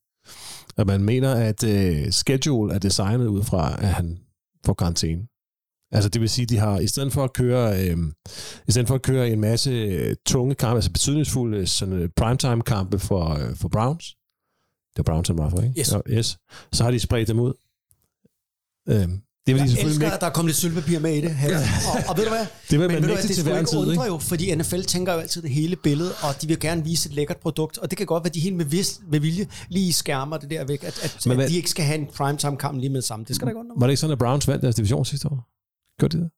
At 0.77 0.87
man 0.87 1.03
mener, 1.03 1.35
at 1.35 1.63
øh, 1.63 2.11
schedule 2.11 2.73
er 2.73 2.79
designet 2.79 3.27
ud 3.27 3.43
fra, 3.43 3.73
at 3.81 3.87
han 3.87 4.19
får 4.65 4.73
karantæne. 4.73 5.27
Altså 5.93 6.09
det 6.09 6.21
vil 6.21 6.29
sige, 6.29 6.45
de 6.45 6.57
har, 6.57 6.79
i 6.79 6.87
stedet 6.87 7.13
for 7.13 7.23
at 7.23 7.33
køre, 7.33 7.89
øh, 7.89 7.97
i 8.67 8.71
stedet 8.71 8.87
for 8.87 8.95
at 8.95 9.01
køre 9.01 9.29
en 9.29 9.41
masse 9.41 9.71
øh, 9.71 10.15
tunge 10.25 10.55
kampe, 10.55 10.75
altså 10.77 10.91
betydningsfulde 10.91 11.67
sådan, 11.67 11.93
øh, 11.93 12.09
primetime-kampe 12.15 12.99
for, 12.99 13.29
øh, 13.29 13.55
for 13.55 13.67
Browns, 13.69 14.15
det 14.97 14.97
var 14.97 15.03
Browns, 15.03 15.27
han 15.27 15.37
var 15.37 15.49
for, 15.49 15.61
ikke? 15.61 15.79
Yes. 15.79 15.91
Ja, 15.91 15.99
yes. 16.09 16.37
Så 16.73 16.83
har 16.83 16.91
de 16.91 16.99
spredt 16.99 17.27
dem 17.27 17.39
ud. 17.39 17.53
Øh, 18.89 18.95
det 19.47 19.55
vil 19.55 19.63
de 19.63 19.69
selvfølgelig 19.69 19.95
elsker, 19.95 20.05
ikke. 20.05 20.15
at 20.15 20.21
der 20.21 20.27
er 20.27 20.31
kommet 20.31 20.49
lidt 20.49 20.57
sølvpapir 20.57 20.99
med 20.99 21.13
i 21.17 21.21
det. 21.21 21.35
Her. 21.35 21.57
Og, 21.57 22.09
og 22.09 22.17
ved 22.17 22.23
du 22.23 22.29
hvad? 22.29 22.45
Det 22.69 22.79
vil 22.79 22.91
man 22.91 23.01
nægte 23.01 23.27
til 23.27 23.43
hver 23.43 23.53
en 23.53 23.59
ikke 23.59 23.69
tid, 23.69 23.77
undre 23.77 24.03
jo, 24.03 24.17
fordi 24.17 24.55
NFL 24.55 24.81
tænker 24.81 25.13
jo 25.13 25.19
altid 25.19 25.41
det 25.41 25.49
hele 25.49 25.75
billede, 25.75 26.11
og 26.23 26.41
de 26.41 26.47
vil 26.47 26.59
gerne 26.59 26.83
vise 26.83 27.09
et 27.09 27.15
lækkert 27.15 27.37
produkt, 27.37 27.77
og 27.77 27.89
det 27.89 27.97
kan 27.97 28.07
godt 28.07 28.23
være, 28.23 28.29
at 28.29 28.35
de 28.35 28.39
helt 28.39 28.55
med, 28.55 28.65
vis, 28.65 29.01
med 29.07 29.19
vilje 29.19 29.47
lige 29.69 29.93
skærmer 29.93 30.37
det 30.37 30.49
der 30.49 30.65
væk, 30.65 30.83
at, 30.83 31.03
at, 31.03 31.25
Men 31.27 31.39
at 31.39 31.49
de 31.49 31.55
ikke 31.55 31.69
skal 31.69 31.85
have 31.85 31.99
en 31.99 32.07
primetime-kamp 32.07 32.79
lige 32.79 32.89
med 32.89 33.01
samme. 33.01 33.25
Det 33.27 33.35
skal 33.35 33.47
da 33.47 33.53
undre 33.53 33.75
mig. 33.75 33.81
Var 33.81 33.87
det 33.87 33.91
ikke 33.91 33.99
sådan, 33.99 34.11
at 34.11 34.19
Browns 34.19 34.47
vandt 34.47 34.61
deres 34.61 34.75
division 34.75 35.05
sidste 35.05 35.27
år? 35.27 35.47
Gjorde 35.99 36.17
de 36.17 36.23
det? 36.23 36.29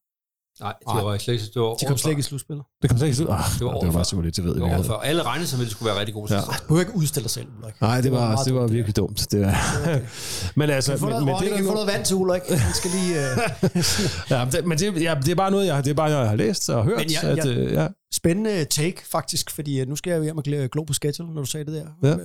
Nej, 0.60 0.74
det 0.96 1.04
var 1.04 1.18
slet 1.18 1.34
ikke, 1.34 1.44
det 1.54 1.62
var 1.62 1.74
De 1.74 1.86
kom 1.86 1.96
slet 1.98 2.10
ikke 2.10 2.20
i 2.20 2.22
slutspillet. 2.22 2.64
Det 2.82 2.90
kom 2.90 2.98
slet 2.98 3.08
ikke 3.08 3.22
ud. 3.22 3.28
Ah, 3.28 3.44
Det 3.58 3.66
var 3.66 3.78
det 3.78 3.86
var 3.86 3.92
bare 3.92 4.04
super 4.04 4.22
lidt, 4.22 4.36
det 4.36 4.44
ved 4.44 4.54
Det 4.54 4.60
jeg 4.60 4.70
var 4.70 4.76
ikke. 4.78 4.94
Alle 5.08 5.22
regnede 5.22 5.46
som, 5.48 5.60
at 5.60 5.64
det 5.64 5.72
skulle 5.72 5.90
være 5.90 5.98
rigtig 6.00 6.14
gode 6.14 6.34
Ja. 6.34 6.40
sæson. 6.40 6.54
Du 6.54 6.60
behøver 6.68 6.80
ikke 6.80 6.96
udstille 6.96 7.22
dig 7.24 7.30
selv, 7.30 7.46
Ulrik. 7.58 7.80
Nej, 7.80 8.00
det 8.00 8.12
var, 8.12 8.18
meget 8.20 8.46
det 8.46 8.54
var 8.54 8.60
dumt, 8.60 8.72
virkelig 8.72 8.96
dumt. 8.96 9.26
Det 9.30 9.40
var. 9.40 10.00
men 10.58 10.70
altså, 10.70 10.92
vi 10.92 10.98
få 10.98 11.08
noget, 11.08 11.24
men, 11.24 11.34
men, 11.34 11.42
det, 11.42 11.50
kan 11.52 11.62
vi 11.62 11.68
få 11.68 11.72
noget 11.74 11.86
vand 11.88 12.04
til 12.04 12.16
Ulrik? 12.16 12.42
Han 12.66 12.74
skal 12.74 12.90
lige... 12.90 13.14
Uh... 13.18 14.30
ja, 14.30 14.46
det, 14.52 14.66
men 14.66 14.78
det, 14.78 15.02
ja, 15.02 15.14
det 15.24 15.28
er 15.28 15.34
bare 15.34 15.50
noget, 15.50 15.66
jeg, 15.66 15.84
det 15.84 15.90
er 15.90 15.94
bare, 15.94 16.10
jeg 16.10 16.28
har 16.28 16.36
læst 16.36 16.70
og 16.70 16.84
hørt. 16.84 16.98
Men 16.98 17.10
jeg- 17.12 17.24
at, 17.24 17.36
jeg- 17.36 17.46
øh, 17.56 17.72
ja. 17.72 17.88
Spændende 18.12 18.64
take, 18.64 19.02
faktisk, 19.12 19.50
fordi 19.50 19.82
uh, 19.82 19.88
nu 19.88 19.96
skal 19.96 20.10
jeg 20.10 20.18
jo 20.18 20.22
hjem 20.22 20.38
og 20.38 20.44
gl- 20.48 20.66
glo 20.72 20.82
på 20.84 20.92
schedule, 20.92 21.34
når 21.34 21.40
du 21.40 21.46
sagde 21.46 21.66
det 21.72 21.74
der. 22.02 22.08
Ja. 22.10 22.16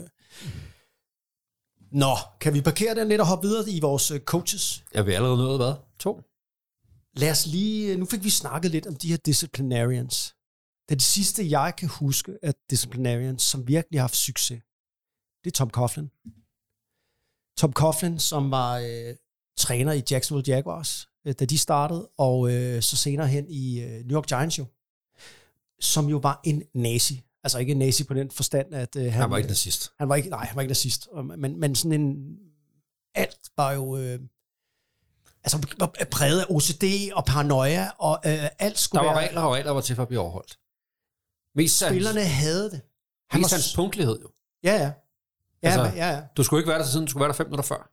Nå, 1.92 2.16
kan 2.42 2.54
vi 2.54 2.62
parkere 2.62 2.96
den 2.96 3.08
lidt 3.08 3.22
og 3.22 3.28
hoppe 3.28 3.48
videre 3.48 3.70
i 3.70 3.80
vores 3.80 4.12
øh, 4.12 4.20
coaches? 4.20 4.84
Jeg 4.94 5.06
vil 5.06 5.12
allerede 5.12 5.38
nået, 5.38 5.58
hvad? 5.58 5.74
To? 6.00 6.22
Lad 7.14 7.32
os 7.32 7.46
lige... 7.48 7.98
Nu 7.98 8.06
fik 8.06 8.24
vi 8.24 8.30
snakket 8.30 8.72
lidt 8.72 8.88
om 8.88 8.96
de 8.96 9.10
her 9.10 9.18
disciplinarians. 9.18 10.36
Det 10.90 10.98
det 10.98 11.02
sidste, 11.08 11.52
jeg 11.52 11.74
kan 11.78 11.90
huske 11.90 12.38
af 12.44 12.54
disciplinarians, 12.70 13.42
som 13.44 13.68
virkelig 13.68 14.00
har 14.00 14.04
haft 14.04 14.16
succes. 14.16 14.62
Det 15.44 15.50
er 15.50 15.52
Tom 15.52 15.70
Coughlin. 15.70 16.10
Tom 17.58 17.74
Coughlin, 17.74 18.20
som 18.20 18.52
var 18.52 18.78
øh, 18.78 19.16
træner 19.58 19.94
i 19.94 20.04
Jacksonville 20.12 20.56
Jaguars, 20.56 21.10
øh, 21.26 21.34
da 21.40 21.46
de 21.46 21.58
startede, 21.58 22.10
og 22.18 22.52
øh, 22.54 22.82
så 22.82 22.98
senere 22.98 23.28
hen 23.28 23.46
i 23.50 23.82
øh, 23.82 24.06
New 24.06 24.18
York 24.18 24.28
Giants 24.28 24.60
jo, 24.60 24.66
som 25.80 26.10
jo 26.10 26.18
var 26.18 26.42
en 26.44 26.64
nazi. 26.74 27.24
Altså 27.44 27.60
ikke 27.60 27.72
en 27.72 27.78
nazi 27.78 28.04
på 28.04 28.14
den 28.14 28.32
forstand, 28.32 28.74
at 28.74 28.96
øh, 28.96 29.04
han, 29.04 29.12
Han 29.12 29.30
var 29.30 29.38
ikke 29.38 29.50
nazist. 29.50 29.92
han 30.00 30.10
var 30.10 30.16
ikke, 30.16 30.30
nej, 30.30 30.46
han 30.46 30.56
var 30.56 30.62
ikke 30.62 30.70
nazist, 30.70 31.08
men, 31.38 31.60
men 31.60 31.76
sådan 31.76 32.02
en, 32.02 32.38
alt 33.16 33.40
var 33.58 33.72
jo, 33.72 33.98
øh, 33.98 34.20
altså 35.44 35.58
præget 36.12 36.40
af 36.42 36.46
OCD 36.50 36.84
og 37.14 37.26
paranoia, 37.26 37.90
og 37.98 38.20
øh, 38.26 38.48
alt 38.60 38.80
skulle 38.80 39.00
Der 39.00 39.06
var 39.08 39.16
være, 39.16 39.28
regler, 39.28 39.42
og 39.42 39.54
regler 39.54 39.72
var 39.72 39.82
til 39.82 39.96
for 39.96 40.02
at 40.02 40.08
blive 40.08 40.22
overholdt. 40.22 40.60
Mest 41.56 41.84
hans, 41.84 41.92
spillerne 41.94 42.24
havde 42.24 42.72
det. 42.72 42.82
Han 43.30 43.42
mest 43.42 43.52
var, 43.52 43.58
hans 43.58 43.76
punktlighed 43.76 44.20
jo. 44.22 44.30
ja, 44.64 44.74
ja. 44.76 44.92
Ja, 45.64 45.70
Altså- 45.70 45.98
ja, 45.98 46.10
ja. 46.16 46.22
Du 46.38 46.44
skulle 46.44 46.60
ikke 46.62 46.70
være 46.70 46.80
der 46.80 46.86
siden, 46.86 47.06
du 47.06 47.10
skulle 47.10 47.22
være 47.22 47.28
der 47.30 47.36
fem 47.36 47.48
minutter 47.48 47.64
før. 47.68 47.92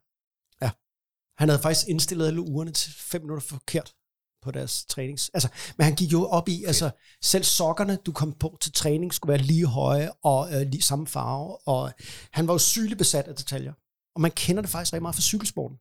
Han 1.38 1.48
havde 1.48 1.62
faktisk 1.62 1.88
indstillet 1.88 2.26
alle 2.26 2.40
ugerne 2.40 2.72
til 2.72 2.92
fem 2.98 3.22
minutter 3.22 3.46
forkert 3.46 3.94
på 4.42 4.50
deres 4.50 4.84
trænings. 4.84 5.30
Altså, 5.34 5.48
men 5.76 5.84
han 5.84 5.94
gik 5.94 6.12
jo 6.12 6.26
op 6.28 6.48
i, 6.48 6.64
altså 6.64 6.90
selv 7.22 7.44
sokkerne, 7.44 7.96
du 7.96 8.12
kom 8.12 8.32
på 8.32 8.56
til 8.60 8.72
træning, 8.72 9.14
skulle 9.14 9.30
være 9.32 9.42
lige 9.42 9.66
høje 9.66 10.10
og 10.22 10.54
øh, 10.54 10.60
lige 10.60 10.82
samme 10.82 11.06
farve. 11.06 11.68
Og 11.68 11.92
han 12.32 12.46
var 12.46 12.54
jo 12.54 12.58
sygeligt 12.58 12.98
besat 12.98 13.28
af 13.28 13.34
detaljer. 13.34 13.72
Og 14.14 14.20
man 14.20 14.30
kender 14.30 14.62
det 14.62 14.70
faktisk 14.70 14.92
rigtig 14.92 15.02
meget 15.02 15.14
fra 15.14 15.22
cykelsporten. 15.22 15.76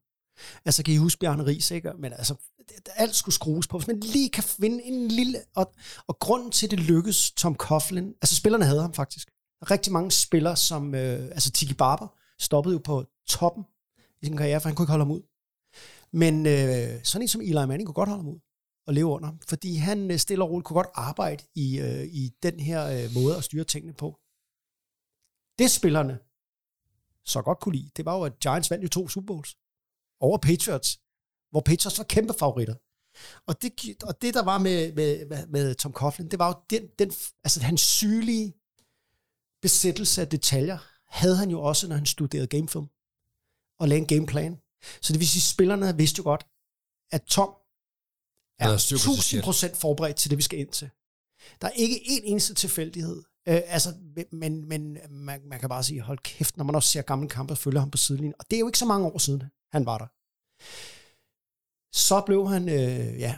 Altså 0.66 0.84
kan 0.84 0.94
I 0.94 0.98
huske 0.98 1.20
Bjarne 1.20 1.46
Ries, 1.46 1.72
ikke? 1.72 1.92
Men 1.98 2.14
altså, 2.14 2.36
det- 2.70 2.88
alt 2.96 3.16
skulle 3.16 3.36
skrues 3.36 3.68
på. 3.68 3.78
Hvis 3.78 3.88
man 3.88 4.00
lige 4.00 4.30
kan 4.30 4.44
finde 4.44 4.84
en 4.84 5.08
lille... 5.08 5.40
Og, 5.56 5.74
og 6.08 6.20
grunden 6.20 6.52
til, 6.52 6.72
det 6.72 6.80
lykkedes 6.80 7.32
Tom 7.32 7.56
Coughlin... 7.56 8.08
Altså 8.22 8.36
spillerne 8.36 8.66
havde 8.66 8.82
ham 8.82 8.94
faktisk. 8.94 9.28
Der 9.60 9.66
er 9.66 9.72
rigtig 9.72 9.94
mange 9.94 10.12
spillere, 10.12 10.56
som... 10.56 10.96
Øh, 10.96 11.26
altså 11.26 11.52
Tiki 11.52 11.74
Barber 11.74 12.08
stoppede 12.40 12.74
jo 12.74 12.82
på 12.84 13.06
toppen 13.28 13.64
i 14.22 14.26
sin 14.26 14.38
karriere, 14.38 14.62
for 14.62 14.70
han 14.70 14.76
kunne 14.76 14.84
ikke 14.84 14.92
holde 14.92 15.06
ham 15.06 15.12
ud. 15.12 15.22
Men 16.12 16.46
øh, 16.46 17.04
sådan 17.04 17.22
en 17.22 17.28
som 17.28 17.42
Eli 17.42 17.54
Manning 17.54 17.86
kunne 17.86 17.94
godt 17.94 18.10
holde 18.10 18.24
ham 18.24 18.34
ud 18.34 18.40
og 18.88 18.94
leve 18.94 19.08
under 19.08 19.28
ham, 19.28 19.40
fordi 19.48 19.76
han 19.76 20.12
øh, 20.12 20.18
stille 20.20 20.44
og 20.44 20.50
roligt 20.50 20.66
kunne 20.66 20.76
godt 20.76 20.88
arbejde 20.94 21.44
i, 21.56 21.80
øh, 21.80 22.04
i 22.04 22.32
den 22.44 22.60
her 22.60 22.86
øh, 22.88 23.14
måde 23.14 23.38
at 23.38 23.44
styre 23.44 23.64
tingene 23.64 23.94
på. 23.94 24.20
Det 25.60 25.72
spillerne 25.72 26.20
så 27.26 27.42
godt 27.42 27.60
kunne 27.60 27.76
lide, 27.76 27.90
det 27.98 28.06
var 28.06 28.16
jo, 28.18 28.24
at 28.24 28.40
Giants 28.40 28.72
vandt 28.72 28.84
jo 28.84 28.90
to 28.90 29.08
Super 29.10 29.26
Bowls 29.28 29.58
over 30.20 30.38
Patriots, 30.38 31.00
hvor 31.52 31.62
Patriots 31.62 31.98
var 31.98 32.04
kæmpe 32.04 32.34
favoritter. 32.40 32.76
Og 33.48 33.62
det, 33.62 34.04
og 34.04 34.22
det 34.22 34.34
der 34.34 34.44
var 34.44 34.58
med, 34.58 34.94
med, 34.94 35.48
med, 35.48 35.76
Tom 35.76 35.94
Coughlin, 35.94 36.32
det 36.32 36.40
var 36.40 36.48
jo 36.48 36.56
den, 36.70 36.88
den, 37.00 37.12
altså 37.44 37.62
hans 37.62 37.82
sygelige 37.82 38.54
besættelse 39.62 40.22
af 40.22 40.28
detaljer, 40.28 40.78
havde 41.08 41.38
han 41.38 41.50
jo 41.50 41.62
også, 41.62 41.88
når 41.88 41.96
han 41.96 42.06
studerede 42.06 42.48
gamefilm 42.48 42.88
og 43.80 43.88
lagde 43.88 44.02
en 44.02 44.08
gameplan. 44.08 44.58
Så 45.02 45.14
det 45.14 45.20
vil 45.20 45.28
sige, 45.28 45.40
at 45.40 45.44
spillerne 45.44 45.98
vidste 45.98 46.20
jo 46.20 46.24
godt, 46.24 46.46
at 47.12 47.24
Tom 47.24 47.50
er 48.60 48.66
havde 48.66 48.80
styr 48.80 48.96
på 48.96 49.22
sit 49.22 49.24
shit. 49.24 49.44
1000% 49.74 49.76
forberedt 49.76 50.18
til 50.18 50.30
det, 50.30 50.38
vi 50.38 50.44
skal 50.44 50.60
ind 50.60 50.70
til. 50.70 50.90
Der 51.62 51.68
er 51.68 51.72
ikke 51.72 52.10
en 52.10 52.24
eneste 52.24 52.54
tilfældighed. 52.54 53.24
Øh, 53.48 53.62
altså, 53.66 53.94
men, 54.32 54.68
men 54.68 54.98
man, 55.10 55.42
man 55.46 55.60
kan 55.60 55.70
bare 55.70 55.84
sige, 55.84 56.02
hold 56.02 56.20
kæft, 56.20 56.58
når 56.58 56.64
man 56.64 56.76
også 56.76 56.90
ser 56.90 57.02
gamle 57.02 57.30
kampe 57.30 57.54
og 57.54 57.58
følger 57.58 57.80
ham 57.80 57.92
på 57.92 57.98
sidelinjen. 57.98 58.34
Og 58.40 58.46
det 58.50 58.56
er 58.56 58.60
jo 58.60 58.68
ikke 58.68 58.80
så 58.80 58.86
mange 58.86 59.08
år 59.08 59.18
siden, 59.18 59.44
han 59.76 59.86
var 59.86 59.98
der. 59.98 60.08
Så 61.98 62.22
blev 62.26 62.48
han, 62.50 62.70
øh, 62.70 63.20
ja, 63.20 63.36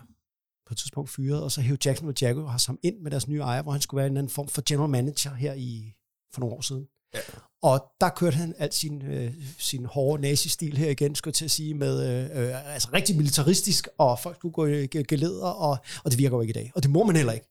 på 0.66 0.74
et 0.74 0.78
tidspunkt 0.78 1.10
fyret, 1.10 1.44
og 1.44 1.52
så 1.52 1.62
hævde 1.62 1.90
Jackson 1.90 2.08
og 2.08 2.14
Jaguars 2.22 2.66
ham 2.66 2.80
ind 2.84 3.00
med 3.00 3.12
deres 3.12 3.28
nye 3.28 3.40
ejer, 3.40 3.62
hvor 3.62 3.72
han 3.72 3.82
skulle 3.82 4.00
være 4.00 4.08
en 4.08 4.18
anden 4.18 4.30
form 4.30 4.48
for 4.48 4.62
general 4.66 4.90
manager 4.90 5.34
her 5.34 5.54
i, 5.54 5.94
for 6.34 6.40
nogle 6.40 6.56
år 6.56 6.62
siden. 6.62 6.88
Ja. 7.14 7.20
Og 7.62 7.86
der 8.02 8.10
kørte 8.10 8.38
han 8.38 8.56
alt 8.58 8.74
sin, 8.74 9.02
øh, 9.02 9.34
sin 9.58 9.86
hårde 9.86 10.22
nazi-stil 10.22 10.78
her 10.78 10.90
igen, 10.90 11.16
skulle 11.16 11.32
jeg 11.32 11.36
til 11.36 11.46
at 11.46 11.52
sige, 11.52 11.74
med 11.74 11.94
øh, 12.10 12.44
øh, 12.44 12.74
altså 12.74 12.90
rigtig 12.94 13.18
militaristisk, 13.18 13.88
og 13.98 14.20
folk 14.20 14.36
skulle 14.36 14.54
gå 14.54 14.66
i 14.66 14.86
ge- 14.96 15.02
geleder, 15.02 15.48
og, 15.48 15.78
og 16.04 16.12
det 16.12 16.18
virker 16.20 16.38
jo 16.38 16.42
ikke 16.42 16.52
i 16.52 16.54
dag. 16.54 16.72
Og 16.76 16.84
det 16.84 16.92
må 16.92 17.04
man 17.04 17.16
heller 17.16 17.34
ikke. 17.34 17.48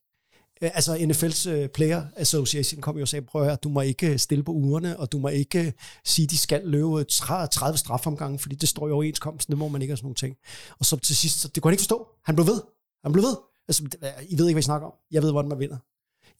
Øh, 0.63 0.71
Altså 0.75 0.97
NFL's 0.97 1.49
øh, 1.49 1.69
Player 1.69 2.03
Association 2.17 2.81
kom 2.81 2.97
jo 2.97 3.03
og 3.03 3.09
sagde, 3.09 3.27
prøv 3.27 3.43
at 3.43 3.49
høre, 3.49 3.57
du 3.57 3.69
må 3.69 3.81
ikke 3.81 4.13
øh, 4.13 4.19
stille 4.19 4.45
på 4.45 4.53
ugerne, 4.53 5.01
og 5.01 5.13
du 5.13 5.19
må 5.19 5.29
ikke 5.29 5.67
øh, 5.67 5.73
sige, 6.05 6.25
at 6.25 6.31
de 6.31 6.39
skal 6.39 6.63
løbe 6.65 7.05
30 7.05 7.79
strafomgange, 7.79 8.39
fordi 8.39 8.55
det 8.55 8.69
står 8.69 8.89
i 8.89 8.91
overenskomsten, 8.91 9.53
det 9.53 9.59
må 9.59 9.69
man 9.69 9.83
ikke 9.83 9.95
og 9.95 9.99
sådan 9.99 10.07
nogle 10.07 10.15
ting. 10.15 10.37
Og 10.79 10.85
så 10.85 10.97
til 10.97 11.17
sidst, 11.17 11.41
så, 11.41 11.49
det 11.49 11.63
kunne 11.63 11.71
han 11.71 11.75
ikke 11.75 11.83
forstå. 11.83 12.09
Han 12.25 12.35
blev 12.35 12.47
ved. 12.47 12.63
Han 13.05 13.13
blev 13.13 13.23
ved. 13.25 13.37
Altså, 13.69 13.83
I 14.29 14.39
ved 14.39 14.47
ikke, 14.47 14.55
hvad 14.55 14.63
I 14.63 14.63
snakker 14.63 14.87
om. 14.87 14.95
Jeg 15.11 15.23
ved, 15.23 15.33
hvordan 15.33 15.49
man 15.49 15.59
vinder. 15.59 15.79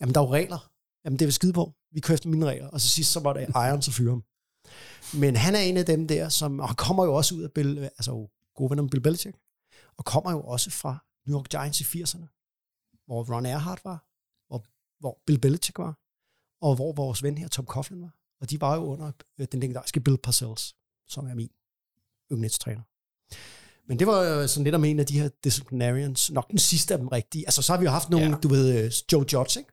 Jamen, 0.01 0.15
der 0.15 0.21
er 0.21 0.25
jo 0.25 0.33
regler. 0.33 0.71
Jamen, 1.05 1.19
det 1.19 1.25
er 1.25 1.27
vi 1.27 1.33
skide 1.33 1.53
på. 1.53 1.73
Vi 1.93 2.01
kører 2.01 2.15
efter 2.15 2.29
mine 2.29 2.47
regler. 2.47 2.69
Og 2.69 2.81
så 2.81 2.89
sidst, 2.89 3.13
så 3.13 3.21
var 3.21 3.33
det 3.33 3.49
ejeren, 3.55 3.83
så 3.83 3.93
fyrer 3.93 4.11
ham. 4.11 4.25
Men 5.21 5.37
han 5.37 5.55
er 5.55 5.61
en 5.61 5.77
af 5.77 5.87
dem 5.87 6.09
der, 6.09 6.29
som 6.29 6.61
og 6.61 6.69
han 6.69 6.77
kommer 6.77 7.05
jo 7.05 7.15
også 7.15 7.35
ud 7.35 7.43
af 7.43 7.53
Bill, 7.53 7.79
altså 7.79 8.29
gode 8.57 8.71
venner 8.71 8.83
med 8.83 8.91
Bill 8.91 9.03
Belichick, 9.03 9.37
og 9.99 10.05
kommer 10.05 10.31
jo 10.31 10.41
også 10.41 10.71
fra 10.71 10.99
New 11.27 11.39
York 11.39 11.49
Giants 11.49 11.81
i 11.81 11.85
80'erne, 11.85 12.27
hvor 13.07 13.35
Ron 13.35 13.47
Erhardt 13.47 13.85
var, 13.85 14.06
hvor, 15.01 15.19
Bill 15.27 15.41
Belichick 15.41 15.79
var, 15.79 15.99
og 16.61 16.75
hvor 16.77 16.93
vores 16.93 17.23
ven 17.23 17.39
her, 17.39 17.49
Tom 17.49 17.67
Coughlin, 17.67 18.03
var. 18.03 18.15
Og 18.41 18.51
de 18.51 18.61
var 18.61 18.75
jo 18.77 18.85
under 18.85 19.13
øh, 19.39 19.47
den 19.53 19.61
legendariske 19.61 20.01
Bill 20.01 20.19
Parcells, 20.19 20.77
som 21.07 21.27
er 21.27 21.35
min 21.35 21.51
yndlingstræner. 22.33 22.83
Men 23.89 23.99
det 23.99 24.07
var 24.07 24.23
jo 24.25 24.49
sådan 24.49 24.65
lidt 24.65 24.75
om 24.75 24.85
en 24.85 25.01
af 25.01 25.07
de 25.07 25.21
her 25.21 25.29
disciplinarians, 25.45 26.31
nok 26.31 26.51
den 26.51 26.59
sidste 26.59 26.95
af 26.95 26.99
dem 26.99 27.09
rigtige. 27.09 27.47
Altså 27.47 27.63
så 27.63 27.73
har 27.73 27.79
vi 27.81 27.85
jo 27.85 27.91
haft 27.91 28.11
nogle, 28.11 28.27
Ja. 28.27 28.37
du 28.43 28.49
ved, 28.49 28.85
øh, 28.85 28.93
Joe 29.13 29.25
Judge, 29.33 29.61
ikke? 29.61 29.73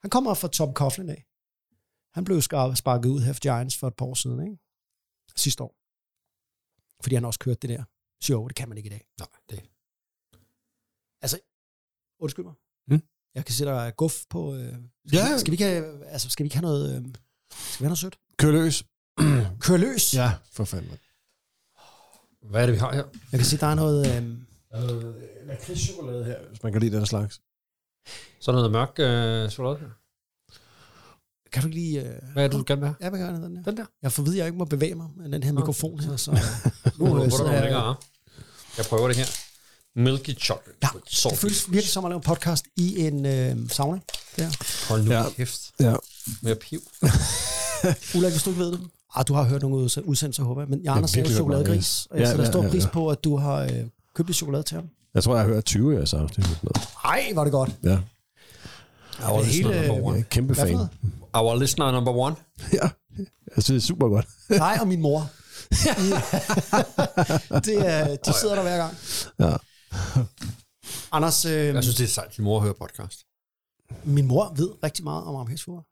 Han 0.00 0.10
kommer 0.10 0.34
fra 0.34 0.48
Tom 0.48 0.72
Coughlin 0.74 1.08
af. 1.10 1.26
Han 2.14 2.24
blev 2.24 2.42
sparket 2.42 3.08
ud 3.08 3.34
for 3.34 3.40
Giants 3.40 3.76
for 3.76 3.88
et 3.88 3.96
par 3.96 4.06
år 4.06 4.14
siden, 4.14 4.42
ikke? 4.42 4.58
Sidste 5.36 5.62
år. 5.64 5.74
Fordi 7.02 7.14
han 7.14 7.24
også 7.24 7.38
kørte 7.38 7.58
det 7.68 7.70
der 7.70 7.84
show. 8.20 8.46
Det 8.48 8.56
kan 8.56 8.68
man 8.68 8.78
ikke 8.78 8.86
i 8.86 8.90
dag. 8.90 9.06
Nej, 9.18 9.28
det 9.50 9.70
Altså, 11.22 11.38
undskyld 12.18 12.44
mig. 12.44 12.54
Jeg 13.34 13.44
kan 13.44 13.54
se, 13.54 13.64
der 13.64 13.72
er 13.72 13.90
guf 13.90 14.14
på... 14.30 14.54
Øh, 14.54 14.74
skal, 15.06 15.16
Ja. 15.18 15.32
vi, 15.34 15.38
skal, 15.40 15.50
vi 15.50 15.54
ikke 15.54 15.64
have, 15.64 16.06
altså, 16.06 16.30
skal 16.30 16.44
vi 16.44 16.46
ikke 16.46 16.56
have 16.56 16.62
noget... 16.62 16.96
Øh, 16.96 17.02
skal 17.50 17.78
vi 17.80 17.84
have 17.84 17.88
noget 17.88 17.98
sødt? 17.98 18.18
Kør 18.38 18.50
løs. 18.50 18.84
Kør 19.64 19.76
løs! 19.76 20.14
Ja, 20.14 20.32
for 20.52 20.64
fanden. 20.64 20.90
Hvad 22.50 22.62
er 22.62 22.66
det, 22.66 22.72
vi 22.74 22.78
har 22.78 22.92
her? 22.94 23.04
Jeg 23.32 23.40
kan 23.40 23.44
se, 23.44 23.56
der 23.56 23.66
er 23.66 23.74
noget... 23.74 24.06
Øh, 24.16 24.24
Lakridschokolade 25.48 26.24
her, 26.24 26.36
hvis 26.48 26.62
man 26.62 26.72
kan 26.72 26.80
lide 26.82 26.96
den 26.96 27.06
slags. 27.06 27.40
Så 28.40 28.52
noget 28.52 28.72
mørk 28.72 28.92
øh, 28.98 29.50
chokolade 29.50 29.78
her. 29.80 29.88
kan 31.52 31.62
du 31.62 31.68
ikke 31.68 31.80
lige... 31.80 32.00
Øh, 32.00 32.32
Hvad 32.32 32.44
er 32.44 32.48
det, 32.48 32.58
du 32.58 32.64
gerne 32.66 32.80
vil 32.80 32.86
have? 32.88 32.96
Ja, 33.00 33.08
hvad 33.10 33.18
gør 33.20 33.32
den 33.46 33.56
der? 33.56 33.62
Den 33.62 33.76
der. 33.76 33.84
Jeg 34.02 34.12
får 34.12 34.22
at 34.22 34.26
vide, 34.26 34.34
at 34.36 34.38
jeg 34.38 34.46
ikke 34.46 34.58
må 34.58 34.64
bevæge 34.64 34.94
mig 34.94 35.08
med 35.16 35.28
den 35.32 35.42
her 35.42 35.52
mikrofon 35.52 36.00
her, 36.00 36.16
så... 36.16 36.30
Nu 36.98 37.06
Nu, 37.06 37.14
hvor 37.14 37.24
øh, 37.24 37.30
der 37.30 37.50
er- 37.50 37.76
arme. 37.76 37.96
Jeg 38.76 38.84
prøver 38.84 39.08
det 39.08 39.16
her. 39.16 39.26
Milky 39.96 40.38
chocolate. 40.40 40.78
Ja, 40.82 40.88
det 41.30 41.38
føles 41.38 41.70
virkelig 41.72 41.90
som 41.92 42.04
at 42.04 42.08
lave 42.10 42.16
en 42.16 42.22
podcast 42.22 42.64
i 42.76 43.06
en 43.06 43.26
øh, 43.26 43.56
sauna. 43.70 44.00
Hold 44.88 45.02
nu 45.04 45.10
Ja. 45.12 45.22
ja. 45.22 45.30
kæft. 45.36 45.60
Ja. 45.80 45.94
Mere 46.42 46.54
piv. 46.54 46.80
Ulla, 48.14 48.30
hvis 48.30 48.42
du 48.42 48.50
ikke 48.50 48.60
ved 48.62 48.72
det. 48.72 48.80
Ah, 49.14 49.24
du 49.28 49.34
har 49.34 49.42
hørt 49.44 49.62
nogle 49.62 49.76
udse- 49.84 50.04
udsendelser, 50.04 50.42
håber 50.42 50.62
jeg. 50.62 50.68
Men 50.68 50.84
jeg, 50.84 50.92
Anders 50.96 51.16
er 51.16 51.20
jo 51.22 51.28
chokoladegris, 51.30 52.08
Ja, 52.14 52.26
sætter 52.26 52.44
ja, 52.44 52.50
stor 52.50 52.62
ja, 52.64 52.68
pris 52.70 52.84
ja. 52.84 52.88
på, 52.88 53.08
at 53.08 53.24
du 53.24 53.36
har 53.36 53.56
øh, 53.62 53.70
købt 54.14 54.28
lidt 54.28 54.36
chokolade 54.36 54.62
til 54.62 54.74
ham. 54.74 54.84
Jeg 55.14 55.22
tror, 55.24 55.34
jeg 55.36 55.44
har 55.44 55.52
hørt 55.52 55.64
20 55.64 55.92
af 55.92 55.96
jeres 55.96 56.14
afsnit. 56.14 56.46
Ej, 57.04 57.32
var 57.34 57.44
det 57.44 57.52
godt. 57.52 57.70
Ja, 57.84 57.98
Our 59.24 59.38
det 59.38 59.46
listener 59.46 59.72
hele- 59.72 59.88
number 59.88 60.04
jeg 60.10 60.14
er 60.14 60.18
en 60.18 60.26
kæmpe 60.30 60.54
fan. 60.54 60.78
Our 61.32 61.54
listener 61.54 61.90
number 61.92 62.12
one. 62.12 62.36
Ja, 62.72 62.88
jeg 63.56 63.62
synes, 63.62 63.66
det 63.66 63.76
er 63.76 63.80
super 63.80 64.08
godt. 64.08 64.26
Nej, 64.48 64.78
og 64.80 64.88
min 64.88 65.00
mor. 65.00 65.30
det 67.64 67.86
er, 67.88 68.16
de 68.16 68.32
sidder 68.40 68.54
der 68.54 68.62
hver 68.62 68.76
gang. 68.76 68.94
Ja. 69.38 69.56
Anders, 71.12 71.44
øh, 71.44 71.52
Jeg 71.52 71.82
synes, 71.82 71.96
det 71.96 72.04
er 72.04 72.08
sejt, 72.08 72.28
at 72.30 72.36
din 72.36 72.44
mor 72.44 72.60
hører 72.60 72.72
podcast. 72.72 73.26
min 74.04 74.26
mor 74.26 74.52
ved 74.56 74.82
rigtig 74.84 75.04
meget 75.04 75.24
om 75.24 75.34
amerikansk 75.34 75.64
fodbold. 75.64 75.84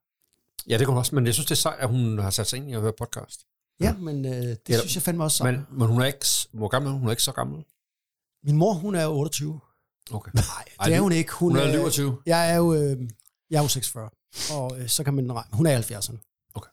Ja, 0.69 0.73
det 0.73 0.81
kan 0.81 0.89
hun 0.89 0.97
også, 0.99 1.15
men 1.15 1.27
jeg 1.27 1.35
synes, 1.35 1.47
det 1.47 1.51
er 1.51 1.57
sejt, 1.57 1.81
at 1.81 1.89
hun 1.89 2.19
har 2.19 2.31
sat 2.31 2.47
sig 2.47 2.57
ind 2.57 2.71
i 2.71 2.73
at 2.73 2.81
høre 2.81 2.93
podcast. 2.99 3.47
Ja, 3.81 3.95
men 3.97 4.25
øh, 4.25 4.33
det 4.33 4.59
Ja, 4.69 4.79
synes 4.79 4.95
jeg 4.95 5.03
fandme 5.03 5.25
også. 5.25 5.45
Men, 5.45 5.55
Men, 5.55 5.67
men 5.79 5.89
hun 5.89 6.01
er 6.03 6.07
ikke, 6.07 6.27
hvor 6.53 6.69
gammel 6.69 6.89
er 6.89 6.93
hun? 6.93 7.01
Hun 7.01 7.09
er 7.09 7.13
ikke 7.13 7.23
så 7.23 7.33
gammel. 7.33 7.65
min 8.45 8.57
mor, 8.57 8.73
hun 8.73 8.95
er 8.95 9.05
jo 9.05 9.11
28. 9.19 9.61
Okay. 10.11 10.31
Nej, 10.35 10.45
Ej, 10.81 10.85
det 10.87 10.93
er 10.95 10.97
du- 10.99 11.03
hun 11.03 11.13
ikke. 11.13 11.33
Hun, 11.33 11.51
Hun 11.53 11.61
er 11.61 11.73
27. 11.73 12.19
Jeg 12.27 12.51
er 12.53 12.57
jo, 12.57 12.75
øh, 12.75 13.09
jeg 13.51 13.59
er 13.59 13.63
jo 13.63 13.69
46, 13.69 14.11
og 14.53 14.81
øh, 14.81 14.89
så 14.89 15.05
kan 15.05 15.15
man 15.15 15.33
regne. 15.33 15.49
Hun 15.57 15.67
er 15.67 15.71
i 15.79 15.81
70'erne. 15.81 16.51
Okay. 16.55 16.71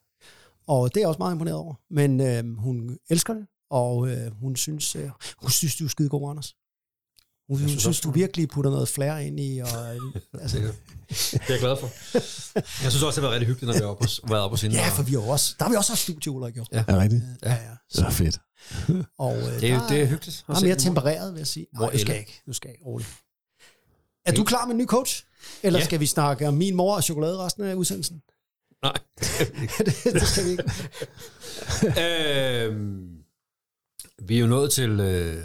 Og 0.67 0.89
det 0.93 0.97
er 0.97 1.01
jeg 1.01 1.07
også 1.07 1.17
meget 1.19 1.33
imponeret 1.33 1.57
over. 1.57 1.73
Men 1.89 2.19
øh, 2.21 2.57
hun 2.57 2.97
elsker 3.09 3.33
det, 3.33 3.47
og 3.69 4.07
øh, 4.09 4.31
hun 4.39 4.55
synes, 4.55 4.95
øh, 4.95 5.09
hun 5.37 5.49
synes, 5.49 5.75
du 5.75 5.83
er 5.85 5.89
skide 5.89 6.09
god, 6.09 6.29
Anders. 6.29 6.55
Hun, 7.49 7.57
synes 7.59 7.81
synes, 7.81 7.99
du 8.01 8.11
virkelig 8.11 8.49
putter 8.49 8.71
noget 8.71 8.87
flere 8.87 9.25
ind 9.27 9.39
i. 9.39 9.59
Og, 9.59 9.95
øh, 9.95 10.01
altså, 10.41 10.57
Det 10.57 11.33
er 11.33 11.39
jeg 11.49 11.59
glad 11.59 11.77
for. 11.79 11.89
Jeg 12.83 12.91
synes 12.91 13.03
også, 13.03 13.07
det 13.07 13.13
har 13.15 13.21
været 13.21 13.31
rigtig 13.31 13.47
hyggeligt, 13.47 13.67
når 13.67 13.73
vi 13.73 13.77
har 13.77 13.81
været 13.83 13.91
oppe 13.91 14.05
på, 14.05 14.27
været 14.27 14.43
oppe 14.43 14.53
på 14.53 14.57
scenen. 14.57 14.75
ja, 14.77 14.89
for 14.89 15.03
vi 15.03 15.11
har 15.11 15.19
også, 15.19 15.55
der 15.59 15.65
har 15.65 15.69
vi 15.71 15.75
også 15.77 15.91
haft 15.91 16.01
studie, 16.01 16.31
Ulrik, 16.31 16.57
jo. 16.57 16.65
Ja. 16.71 16.83
Er 16.87 16.99
rigtigt? 16.99 17.23
Ja, 17.43 17.51
ja. 17.51 17.75
Så 17.89 18.09
fedt. 18.09 18.39
Og 19.19 19.37
øh, 19.37 19.43
det, 19.61 19.71
er, 19.71 19.79
der, 19.79 19.87
det 19.87 20.01
er 20.01 20.05
hyggeligt. 20.05 20.43
der 20.47 20.55
er 20.55 20.61
mere 20.61 20.75
tempereret, 20.75 21.33
vil 21.33 21.39
jeg 21.39 21.47
sige. 21.47 21.65
Nej, 21.79 21.89
du 21.89 21.97
skal 21.99 22.17
ikke. 22.19 22.41
Du 22.47 22.53
skal 22.53 22.71
ikke. 22.71 22.83
Roligt. 22.85 23.09
Er 24.25 24.31
du 24.31 24.43
klar 24.43 24.65
med 24.65 24.71
en 24.75 24.77
ny 24.81 24.85
coach? 24.85 25.23
Eller 25.63 25.79
Ja. 25.79 25.85
skal 25.85 25.99
vi 25.99 26.05
snakke 26.05 26.47
om 26.47 26.53
min 26.53 26.75
mor 26.75 26.95
og 26.95 27.03
chokolade 27.03 27.37
resten 27.37 27.63
af 27.63 27.73
udsendelsen? 27.73 28.21
Nej. 28.83 28.97
det, 29.19 29.95
det 30.13 30.27
skal 30.27 30.45
vi 30.45 30.49
ikke. 30.51 30.63
øhm, 32.63 33.07
vi 34.27 34.35
er 34.35 34.39
jo 34.39 34.47
nået 34.47 34.71
til... 34.71 34.99
Øh, 34.99 35.43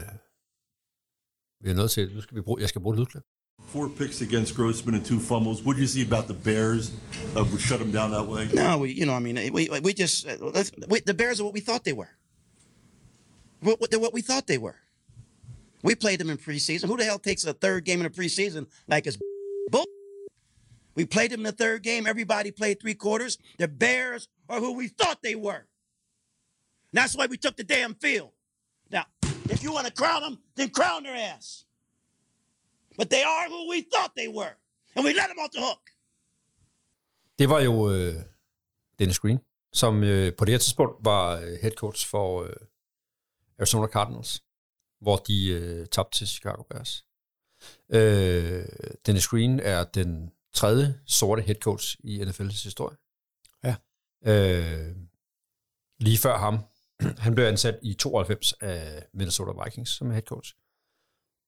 vi 1.60 1.70
er 1.70 1.74
nået 1.74 1.90
til... 1.90 2.14
Nu 2.14 2.20
skal 2.20 2.36
vi 2.36 2.40
bruge, 2.40 2.60
jeg 2.60 2.68
skal 2.68 2.80
bruge 2.80 2.94
et 2.94 3.00
lydklip. 3.00 3.22
Four 3.66 3.88
picks 3.88 4.22
against 4.22 4.56
Grossman 4.56 4.94
and 4.94 5.04
two 5.04 5.20
fumbles. 5.20 5.62
What 5.62 5.76
do 5.76 5.80
you 5.80 5.86
see 5.86 6.02
about 6.02 6.26
the 6.26 6.34
Bears 6.34 6.92
uh, 7.36 7.44
would 7.44 7.60
shut 7.60 7.78
them 7.78 7.92
down 7.92 8.10
that 8.10 8.26
way? 8.26 8.48
No, 8.52 8.78
we, 8.78 8.88
you 8.90 9.06
know, 9.06 9.14
I 9.14 9.20
mean, 9.20 9.36
we 9.52 9.68
we 9.82 9.92
just 9.92 10.26
uh, 10.26 10.36
let's, 10.40 10.72
we, 10.88 11.00
the 11.00 11.14
Bears 11.14 11.40
are 11.40 11.44
what 11.44 11.54
we 11.54 11.60
thought 11.60 11.84
they 11.84 11.92
were. 11.92 12.10
What, 13.60 13.80
what, 13.80 13.90
they're 13.90 14.00
what 14.00 14.14
we 14.14 14.22
thought 14.22 14.46
they 14.46 14.58
were. 14.58 14.76
We 15.82 15.94
played 15.94 16.18
them 16.20 16.30
in 16.30 16.38
preseason. 16.38 16.88
Who 16.88 16.96
the 16.96 17.04
hell 17.04 17.18
takes 17.18 17.44
a 17.44 17.52
third 17.52 17.84
game 17.84 18.00
in 18.00 18.10
the 18.10 18.22
preseason 18.22 18.66
like 18.88 19.06
it's 19.06 19.18
bull? 19.70 19.86
We 20.94 21.04
played 21.04 21.30
them 21.30 21.40
in 21.40 21.44
the 21.44 21.52
third 21.52 21.82
game. 21.82 22.06
Everybody 22.06 22.50
played 22.50 22.80
three 22.80 22.94
quarters. 22.94 23.38
The 23.58 23.68
Bears 23.68 24.28
are 24.48 24.58
who 24.58 24.72
we 24.72 24.88
thought 24.88 25.22
they 25.22 25.36
were. 25.36 25.66
And 26.92 26.98
that's 27.00 27.14
why 27.16 27.26
we 27.26 27.36
took 27.36 27.56
the 27.56 27.64
damn 27.64 27.94
field. 27.94 28.32
If 29.54 29.64
you 29.64 29.70
want 29.76 29.86
to 29.90 29.94
crown 30.02 30.20
them, 30.22 30.34
then 30.56 30.70
crown 30.78 31.02
their 31.06 31.18
ass. 31.32 31.46
But 32.98 33.08
they 33.10 33.22
are 33.34 33.46
who 33.52 33.60
we 33.72 33.78
thought 33.92 34.12
they 34.20 34.28
were, 34.38 34.54
and 34.94 35.04
we 35.06 35.12
let 35.20 35.28
them 35.30 35.38
off 35.44 35.50
the 35.56 35.62
hook. 35.68 35.82
Det 37.38 37.48
var 37.48 37.60
jo 37.60 37.90
øh, 37.90 38.14
Dennis 38.98 39.18
Green, 39.18 39.38
som 39.72 40.04
øh, 40.04 40.36
på 40.36 40.44
det 40.44 40.52
her 40.52 40.58
tidspunkt 40.58 41.04
var 41.04 41.36
øh, 41.36 41.58
head 41.62 41.72
coach 41.72 42.06
for 42.06 42.42
øh, 42.42 42.52
Arizona 43.58 43.86
Cardinals, 43.86 44.42
hvor 45.00 45.16
de 45.16 45.46
øh, 45.48 45.86
tabte 45.86 46.18
til 46.18 46.28
Chicago 46.28 46.62
Bears. 46.62 47.04
Øh, 47.88 48.64
Dennis 49.06 49.28
Green 49.28 49.60
er 49.60 49.84
den 49.84 50.32
tredje 50.54 51.00
sorte 51.06 51.42
head 51.42 51.56
coach 51.56 51.96
i 52.04 52.22
NFL's 52.22 52.62
historie. 52.64 52.96
Ja. 53.64 53.76
Øh, 54.24 54.96
lige 56.00 56.18
før 56.18 56.38
ham, 56.38 56.58
han 57.24 57.34
blev 57.34 57.44
ansat 57.44 57.78
i 57.82 57.94
92 57.94 58.52
af 58.52 59.06
Minnesota 59.12 59.64
Vikings 59.64 59.90
som 59.90 60.10
head 60.10 60.22
coach. 60.22 60.54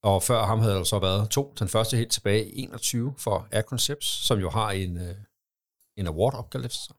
Og 0.03 0.23
før 0.23 0.43
ham 0.43 0.59
havde 0.59 0.75
der 0.75 0.83
så 0.83 0.99
været 0.99 1.29
to. 1.29 1.53
Den 1.59 1.67
første 1.67 1.97
helt 1.97 2.11
tilbage 2.11 2.51
i 2.51 2.63
21 2.63 3.15
for 3.17 3.47
Air 3.51 3.61
Concepts, 3.61 4.07
som 4.07 4.39
jo 4.39 4.49
har 4.49 4.71
en, 4.71 4.97
øh, 4.97 5.15
en 5.97 6.07
award 6.07 6.55
efter 6.55 6.69
sig. 6.69 6.95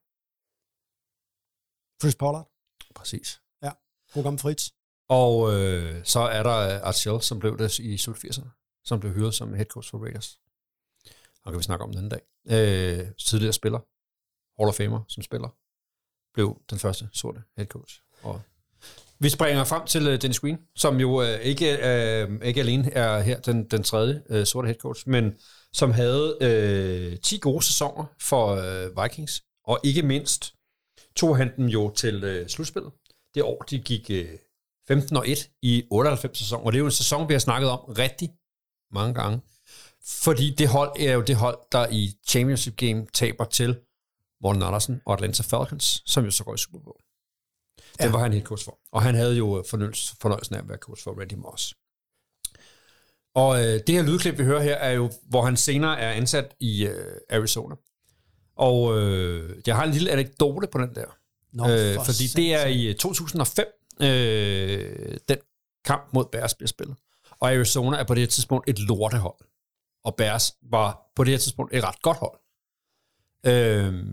Chris 2.00 2.14
Pollard. 2.14 2.50
Præcis. 2.94 3.40
God 4.14 4.22
gammel 4.22 4.40
Fritz. 4.40 4.70
Og 5.08 5.52
øh, 5.52 6.04
så 6.04 6.20
er 6.20 6.42
der 6.42 6.82
Archel, 6.82 7.22
som 7.22 7.38
blev 7.38 7.58
det 7.58 7.78
i 7.78 7.98
slut 7.98 8.24
80'erne, 8.24 8.80
som 8.84 9.00
blev 9.00 9.12
hyret 9.12 9.34
som 9.34 9.54
head 9.54 9.66
coach 9.66 9.90
for 9.90 9.98
Raiders. 9.98 10.40
Og 11.42 11.52
kan 11.52 11.58
vi 11.58 11.62
snakke 11.62 11.84
om 11.84 11.90
den 11.90 11.98
anden 11.98 12.10
dag. 12.10 12.22
Øh, 12.46 13.12
tidligere 13.28 13.52
spiller, 13.52 13.80
Hall 14.58 14.68
of 14.68 14.74
Famer, 14.74 15.02
som 15.08 15.22
spiller, 15.22 15.48
blev 16.34 16.62
den 16.70 16.78
første 16.78 17.08
sorte 17.12 17.42
head 17.56 17.66
coach. 17.66 18.00
Og 18.24 18.40
vi 19.18 19.28
springer 19.28 19.64
frem 19.64 19.86
til 19.86 20.08
øh, 20.08 20.22
Dennis 20.22 20.40
Green, 20.40 20.58
som 20.76 21.00
jo 21.00 21.22
øh, 21.22 21.40
ikke, 21.40 21.78
øh, 21.88 22.30
ikke 22.42 22.60
alene 22.60 22.92
er 22.92 23.20
her 23.20 23.40
den, 23.40 23.64
den 23.64 23.82
tredje 23.82 24.22
øh, 24.30 24.46
sorte 24.46 24.66
head 24.66 24.78
coach, 24.78 25.08
men 25.08 25.32
som 25.72 25.90
havde 25.90 26.36
øh, 26.40 27.18
10 27.18 27.38
gode 27.38 27.64
sæsoner 27.64 28.04
for 28.20 28.46
øh, 28.46 29.02
Vikings, 29.02 29.42
og 29.66 29.80
ikke 29.84 30.02
mindst 30.02 30.54
tog 31.16 31.36
han 31.36 31.56
dem 31.56 31.66
jo 31.66 31.90
til 31.90 32.24
øh, 32.24 32.48
slutspillet. 32.48 32.92
Det 33.34 33.42
år, 33.42 33.62
de 33.62 33.78
gik 33.78 34.10
øh, 34.10 34.28
15 34.88 35.16
og 35.16 35.28
1 35.28 35.50
i 35.62 35.84
98 35.90 36.38
sæson, 36.38 36.60
og 36.64 36.72
det 36.72 36.78
er 36.78 36.80
jo 36.80 36.86
en 36.86 36.90
sæson, 36.90 37.28
vi 37.28 37.34
har 37.34 37.38
snakket 37.38 37.70
om 37.70 37.78
rigtig 37.78 38.30
mange 38.92 39.14
gange, 39.14 39.40
fordi 40.04 40.54
det 40.54 40.68
hold 40.68 40.92
er 40.98 41.12
jo 41.12 41.20
det 41.20 41.36
hold, 41.36 41.58
der 41.72 41.86
i 41.90 42.12
Championship 42.28 42.76
Game 42.76 43.06
taber 43.12 43.44
til 43.44 43.76
Morten 44.42 44.62
Andersen 44.62 45.00
og 45.06 45.12
Atlanta 45.12 45.42
Falcons, 45.42 46.02
som 46.06 46.24
jo 46.24 46.30
så 46.30 46.44
går 46.44 46.54
i 46.54 46.58
Super 46.58 46.78
Bowl. 46.78 47.03
Den 48.02 48.12
var 48.12 48.18
han 48.18 48.32
helt 48.32 48.44
coach 48.44 48.64
for. 48.64 48.78
Og 48.92 49.02
han 49.02 49.14
havde 49.14 49.36
jo 49.36 49.64
fornøjelsen, 49.70 50.16
fornøjelsen 50.20 50.54
af 50.54 50.58
at 50.58 50.68
være 50.68 50.78
coach 50.78 51.04
for 51.04 51.20
Randy 51.20 51.34
Moss. 51.34 51.74
Og 53.34 53.58
øh, 53.58 53.80
det 53.86 53.94
her 53.94 54.02
lydklip, 54.02 54.38
vi 54.38 54.44
hører 54.44 54.62
her, 54.62 54.74
er 54.74 54.90
jo, 54.92 55.10
hvor 55.22 55.42
han 55.42 55.56
senere 55.56 56.00
er 56.00 56.12
ansat 56.12 56.54
i 56.60 56.86
øh, 56.86 57.16
Arizona. 57.30 57.74
Og 58.56 58.98
øh, 58.98 59.62
jeg 59.66 59.76
har 59.76 59.84
en 59.84 59.90
lille 59.90 60.10
anekdote 60.10 60.66
på 60.72 60.78
den 60.78 60.94
der. 60.94 61.06
Nå, 61.52 61.68
øh, 61.68 61.94
for 61.94 62.04
fordi 62.04 62.26
det 62.36 62.54
er 62.54 62.66
i 62.66 62.94
2005, 62.94 63.66
øh, 64.02 65.16
den 65.28 65.38
kamp 65.84 66.08
mod 66.12 66.24
Bears 66.32 66.54
bliver 66.54 66.68
spillet. 66.68 66.96
Og 67.40 67.50
Arizona 67.50 67.96
er 67.96 68.04
på 68.04 68.14
det 68.14 68.20
her 68.20 68.28
tidspunkt 68.28 68.68
et 68.68 68.78
lortehold. 68.78 69.36
Og 70.04 70.16
Bears 70.16 70.52
var 70.62 71.10
på 71.16 71.24
det 71.24 71.30
her 71.30 71.38
tidspunkt 71.38 71.74
et 71.74 71.84
ret 71.84 72.02
godt 72.02 72.16
hold. 72.16 72.38
Øh, 73.46 74.04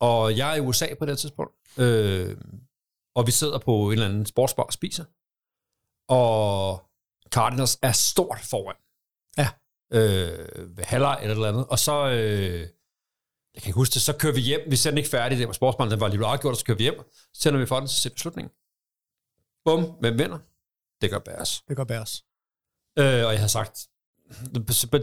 og 0.00 0.36
jeg 0.36 0.52
er 0.52 0.54
i 0.54 0.60
USA 0.60 0.86
på 0.98 1.06
det 1.06 1.12
her 1.12 1.16
tidspunkt. 1.16 1.52
Øh, 1.78 2.36
og 3.18 3.26
vi 3.26 3.32
sidder 3.32 3.58
på 3.58 3.86
en 3.86 3.92
eller 3.92 4.06
anden 4.06 4.26
sportsbar 4.26 4.62
og 4.62 4.72
spiser. 4.72 5.04
Og 6.08 6.88
Cardinals 7.30 7.78
er 7.82 7.92
stort 7.92 8.40
foran. 8.50 8.76
Ja. 9.38 9.48
Øh, 9.92 10.76
ved 10.76 10.84
halvleg 10.84 11.18
eller 11.22 11.34
et 11.34 11.36
eller 11.36 11.48
andet. 11.48 11.66
Og 11.66 11.78
så, 11.78 12.08
øh, 12.08 12.60
jeg 13.54 13.62
kan 13.62 13.68
ikke 13.70 13.80
huske 13.82 13.94
det, 13.94 14.02
så 14.02 14.12
kører 14.18 14.34
vi 14.34 14.40
hjem. 14.40 14.60
Vi 14.70 14.76
sender 14.76 14.98
ikke 14.98 15.10
færdigt, 15.10 15.38
det 15.38 15.46
var 15.46 15.52
sportsbaren, 15.52 15.90
den 15.90 16.00
var 16.00 16.08
lige 16.08 16.26
afgjort, 16.26 16.52
og 16.52 16.56
så 16.56 16.64
kører 16.64 16.76
vi 16.76 16.82
hjem. 16.82 17.00
Så 17.34 17.40
sender 17.42 17.60
vi 17.60 17.66
for 17.66 17.78
den 17.80 17.88
til 17.88 18.12
slutningen. 18.16 18.52
Bum, 19.64 19.82
hvem 20.00 20.18
vinder? 20.18 20.38
Det 21.00 21.10
gør 21.10 21.18
Bears. 21.18 21.62
Det 21.68 21.76
går 21.76 21.84
bæres. 21.84 22.24
Øh, 22.98 23.26
og 23.26 23.32
jeg 23.32 23.40
har 23.40 23.46
sagt, 23.46 23.88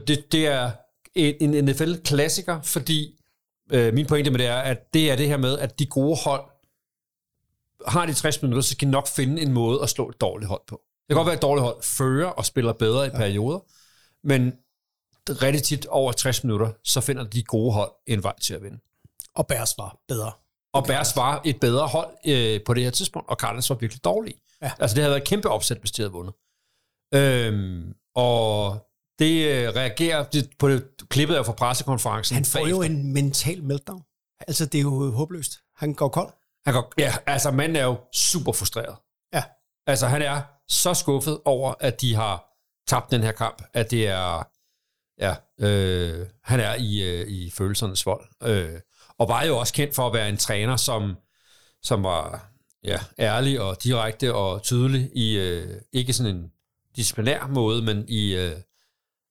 det, 0.07 0.31
det 0.31 0.47
er 0.47 0.71
en, 1.15 1.53
en 1.53 1.65
NFL-klassiker, 1.65 2.61
fordi 2.61 3.23
øh, 3.71 3.93
min 3.93 4.07
pointe 4.07 4.31
med 4.31 4.39
det 4.39 4.47
er, 4.47 4.59
at 4.59 4.93
det 4.93 5.11
er 5.11 5.15
det 5.15 5.27
her 5.27 5.37
med, 5.37 5.59
at 5.59 5.79
de 5.79 5.85
gode 5.85 6.17
hold 6.23 6.54
har 7.87 8.05
de 8.05 8.13
60 8.13 8.41
minutter, 8.41 8.61
så 8.61 8.71
skal 8.71 8.87
de 8.87 8.91
nok 8.91 9.07
finde 9.07 9.41
en 9.41 9.51
måde 9.51 9.83
at 9.83 9.89
slå 9.89 10.09
et 10.09 10.21
dårligt 10.21 10.49
hold 10.49 10.61
på. 10.67 10.81
Det 10.85 11.07
kan 11.09 11.15
godt 11.15 11.25
være, 11.25 11.33
at 11.33 11.37
et 11.37 11.41
dårligt 11.41 11.63
hold 11.63 11.83
fører 11.83 12.29
og 12.29 12.45
spiller 12.45 12.73
bedre 12.73 13.05
i 13.05 13.09
ja. 13.09 13.17
perioder, 13.17 13.59
men 14.27 14.53
rigtig 15.29 15.63
tit 15.63 15.85
over 15.85 16.11
60 16.11 16.43
minutter, 16.43 16.71
så 16.83 17.01
finder 17.01 17.23
de 17.23 17.43
gode 17.43 17.73
hold 17.73 17.91
en 18.07 18.23
vej 18.23 18.39
til 18.41 18.53
at 18.53 18.63
vinde. 18.63 18.79
Og 19.35 19.47
bæres 19.47 19.73
var 19.77 19.97
bedre. 20.07 20.31
Og 20.75 20.85
Bears 20.85 21.15
var 21.15 21.41
et 21.45 21.59
bedre 21.59 21.87
hold 21.87 22.15
øh, 22.27 22.59
på 22.65 22.73
det 22.73 22.83
her 22.83 22.91
tidspunkt, 22.91 23.29
og 23.29 23.35
Cardinals 23.35 23.69
var 23.69 23.75
virkelig 23.75 24.03
dårlige. 24.03 24.41
Ja. 24.61 24.71
Altså 24.79 24.95
det 24.95 25.03
havde 25.03 25.11
været 25.11 25.21
et 25.21 25.27
kæmpe 25.27 25.49
opsæt, 25.49 25.77
hvis 25.77 25.91
de 25.91 26.01
havde 26.01 26.11
vundet. 26.11 26.33
Øhm, 27.13 27.93
og 28.15 28.77
det 29.19 29.47
øh, 29.47 29.69
reagerer 29.75 30.23
det, 30.23 30.49
på 30.59 30.69
det, 30.69 30.85
klippet 31.09 31.35
af 31.35 31.45
fra 31.45 31.53
pressekonferencen. 31.53 32.35
Han 32.35 32.45
får 32.45 32.59
jo 32.59 32.79
bagefter. 32.79 32.99
en 32.99 33.13
mental 33.13 33.63
meltdown. 33.63 34.03
Altså, 34.47 34.65
det 34.65 34.77
er 34.77 34.81
jo 34.81 35.11
håbløst. 35.11 35.59
Han 35.75 35.93
går 35.93 36.07
kold. 36.07 36.33
Han 36.65 36.73
går, 36.73 36.93
ja, 36.97 37.15
altså 37.25 37.51
manden 37.51 37.75
er 37.75 37.83
jo 37.83 37.97
super 38.13 38.51
frustreret. 38.51 38.95
Ja. 39.33 39.43
Altså 39.87 40.07
han 40.07 40.21
er 40.21 40.41
så 40.67 40.93
skuffet 40.93 41.39
over, 41.45 41.73
at 41.79 42.01
de 42.01 42.15
har 42.15 42.45
tabt 42.87 43.11
den 43.11 43.23
her 43.23 43.31
kamp, 43.31 43.61
at 43.73 43.91
det 43.91 44.07
er, 44.07 44.47
ja, 45.19 45.35
øh, 45.59 46.27
han 46.43 46.59
er 46.59 46.75
i, 46.75 47.03
øh, 47.03 47.27
i 47.27 47.51
følelsernes 47.51 48.05
vold. 48.05 48.27
Øh, 48.43 48.79
og 49.17 49.29
var 49.29 49.43
jo 49.43 49.57
også 49.57 49.73
kendt 49.73 49.95
for 49.95 50.07
at 50.07 50.13
være 50.13 50.29
en 50.29 50.37
træner, 50.37 50.77
som, 50.77 51.17
som 51.81 52.03
var 52.03 52.51
ja, 52.83 52.99
ærlig 53.19 53.61
og 53.61 53.83
direkte 53.83 54.33
og 54.33 54.63
tydelig 54.63 55.11
i, 55.15 55.37
øh, 55.37 55.81
ikke 55.93 56.13
sådan 56.13 56.35
en 56.35 56.51
disciplinær 56.95 57.47
måde, 57.47 57.81
men 57.81 58.05
i, 58.07 58.35
øh, 58.35 58.55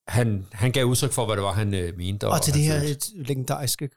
han, 0.09 0.47
han 0.53 0.73
gav 0.73 0.85
udtryk 0.85 1.13
for, 1.13 1.27
hvad 1.27 1.37
det 1.37 1.45
var, 1.45 1.53
han 1.53 1.75
øh, 1.75 1.97
mente. 1.97 2.29
Og 2.29 2.43
til 2.43 2.53
han 2.53 2.61
det 2.61 2.69
her 2.69 2.81
følte. 2.81 2.93
et 2.93 3.27
legendariske 3.27 3.91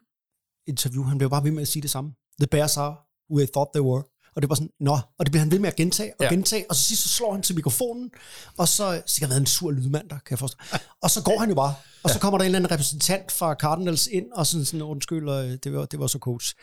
interview, 0.66 1.04
han 1.04 1.18
blev 1.18 1.30
bare 1.30 1.44
ved 1.44 1.50
med 1.50 1.62
at 1.62 1.68
sige 1.68 1.82
det 1.82 1.90
samme. 1.90 2.14
The 2.40 2.46
Bears 2.46 2.76
are 2.76 3.07
who 3.30 3.40
I 3.40 3.46
thought 3.46 3.70
they 3.74 3.82
were. 3.82 4.02
Og 4.36 4.42
det 4.42 4.48
var 4.48 4.54
sådan, 4.54 4.70
nå, 4.80 4.98
og 5.18 5.26
det 5.26 5.30
bliver 5.32 5.40
han 5.40 5.50
ved 5.50 5.58
med 5.58 5.68
at 5.68 5.76
gentage 5.76 6.12
og 6.18 6.24
Ja. 6.24 6.30
gentage, 6.30 6.64
og 6.68 6.76
så 6.76 6.82
sidst 6.82 7.02
så 7.02 7.08
slår 7.08 7.32
han 7.32 7.42
til 7.42 7.54
mikrofonen, 7.54 8.10
og 8.58 8.68
så 8.68 9.02
sikkert 9.06 9.30
været 9.30 9.40
en 9.40 9.46
sur 9.46 9.70
lydmand 9.70 10.08
der, 10.08 10.14
kan 10.14 10.30
jeg 10.30 10.38
forstå. 10.38 10.56
Og 11.02 11.10
så 11.10 11.22
går 11.22 11.38
han 11.38 11.48
jo 11.48 11.54
bare, 11.54 11.74
og 12.02 12.10
så 12.10 12.18
kommer 12.18 12.38
der 12.38 12.44
en 12.44 12.46
eller 12.46 12.58
anden 12.58 12.70
repræsentant 12.70 13.32
fra 13.32 13.54
Cardinals 13.54 14.06
ind, 14.06 14.26
og 14.32 14.46
sådan, 14.46 14.64
sådan 14.64 14.82
undskyld, 14.82 15.28
og 15.28 15.64
det 15.64 15.72
var, 15.72 15.86
det 15.86 15.98
var 16.00 16.06
så 16.06 16.18
coach. 16.18 16.54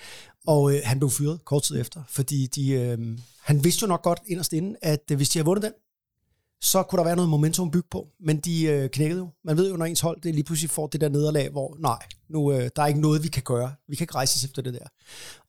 Og 0.47 0.73
øh, 0.75 0.81
han 0.83 0.99
blev 0.99 1.09
fyret 1.09 1.45
kort 1.45 1.63
tid 1.63 1.81
efter, 1.81 2.03
fordi 2.09 2.47
de, 2.47 2.69
øh, 2.71 2.97
han 3.43 3.63
vidste 3.63 3.83
jo 3.83 3.87
nok 3.87 4.01
godt 4.03 4.19
inderst 4.27 4.53
inde, 4.53 4.75
at 4.81 5.03
øh, 5.11 5.17
hvis 5.17 5.29
de 5.29 5.39
havde 5.39 5.45
vundet 5.45 5.63
den, 5.63 5.71
så 6.61 6.83
kunne 6.83 6.97
der 6.97 7.03
være 7.03 7.15
noget 7.15 7.29
momentum 7.29 7.67
at 7.67 7.71
bygge 7.71 7.87
på, 7.91 8.07
men 8.19 8.39
de 8.39 8.63
øh, 8.63 8.89
knækkede 8.89 9.19
jo. 9.19 9.29
Man 9.43 9.57
ved 9.57 9.69
jo, 9.69 9.77
når 9.77 9.85
ens 9.85 9.99
hold 9.99 10.21
det 10.21 10.35
lige 10.35 10.43
pludselig 10.43 10.69
får 10.69 10.87
det 10.87 11.01
der 11.01 11.09
nederlag, 11.09 11.49
hvor 11.49 11.77
nej, 11.79 12.07
nu, 12.29 12.51
øh, 12.51 12.69
der 12.75 12.81
er 12.81 12.87
ikke 12.87 13.01
noget, 13.01 13.23
vi 13.23 13.27
kan 13.27 13.43
gøre. 13.43 13.75
Vi 13.87 13.95
kan 13.95 14.03
ikke 14.03 14.15
rejse 14.15 14.37
os 14.37 14.43
efter 14.43 14.61
det 14.61 14.73
der. 14.73 14.87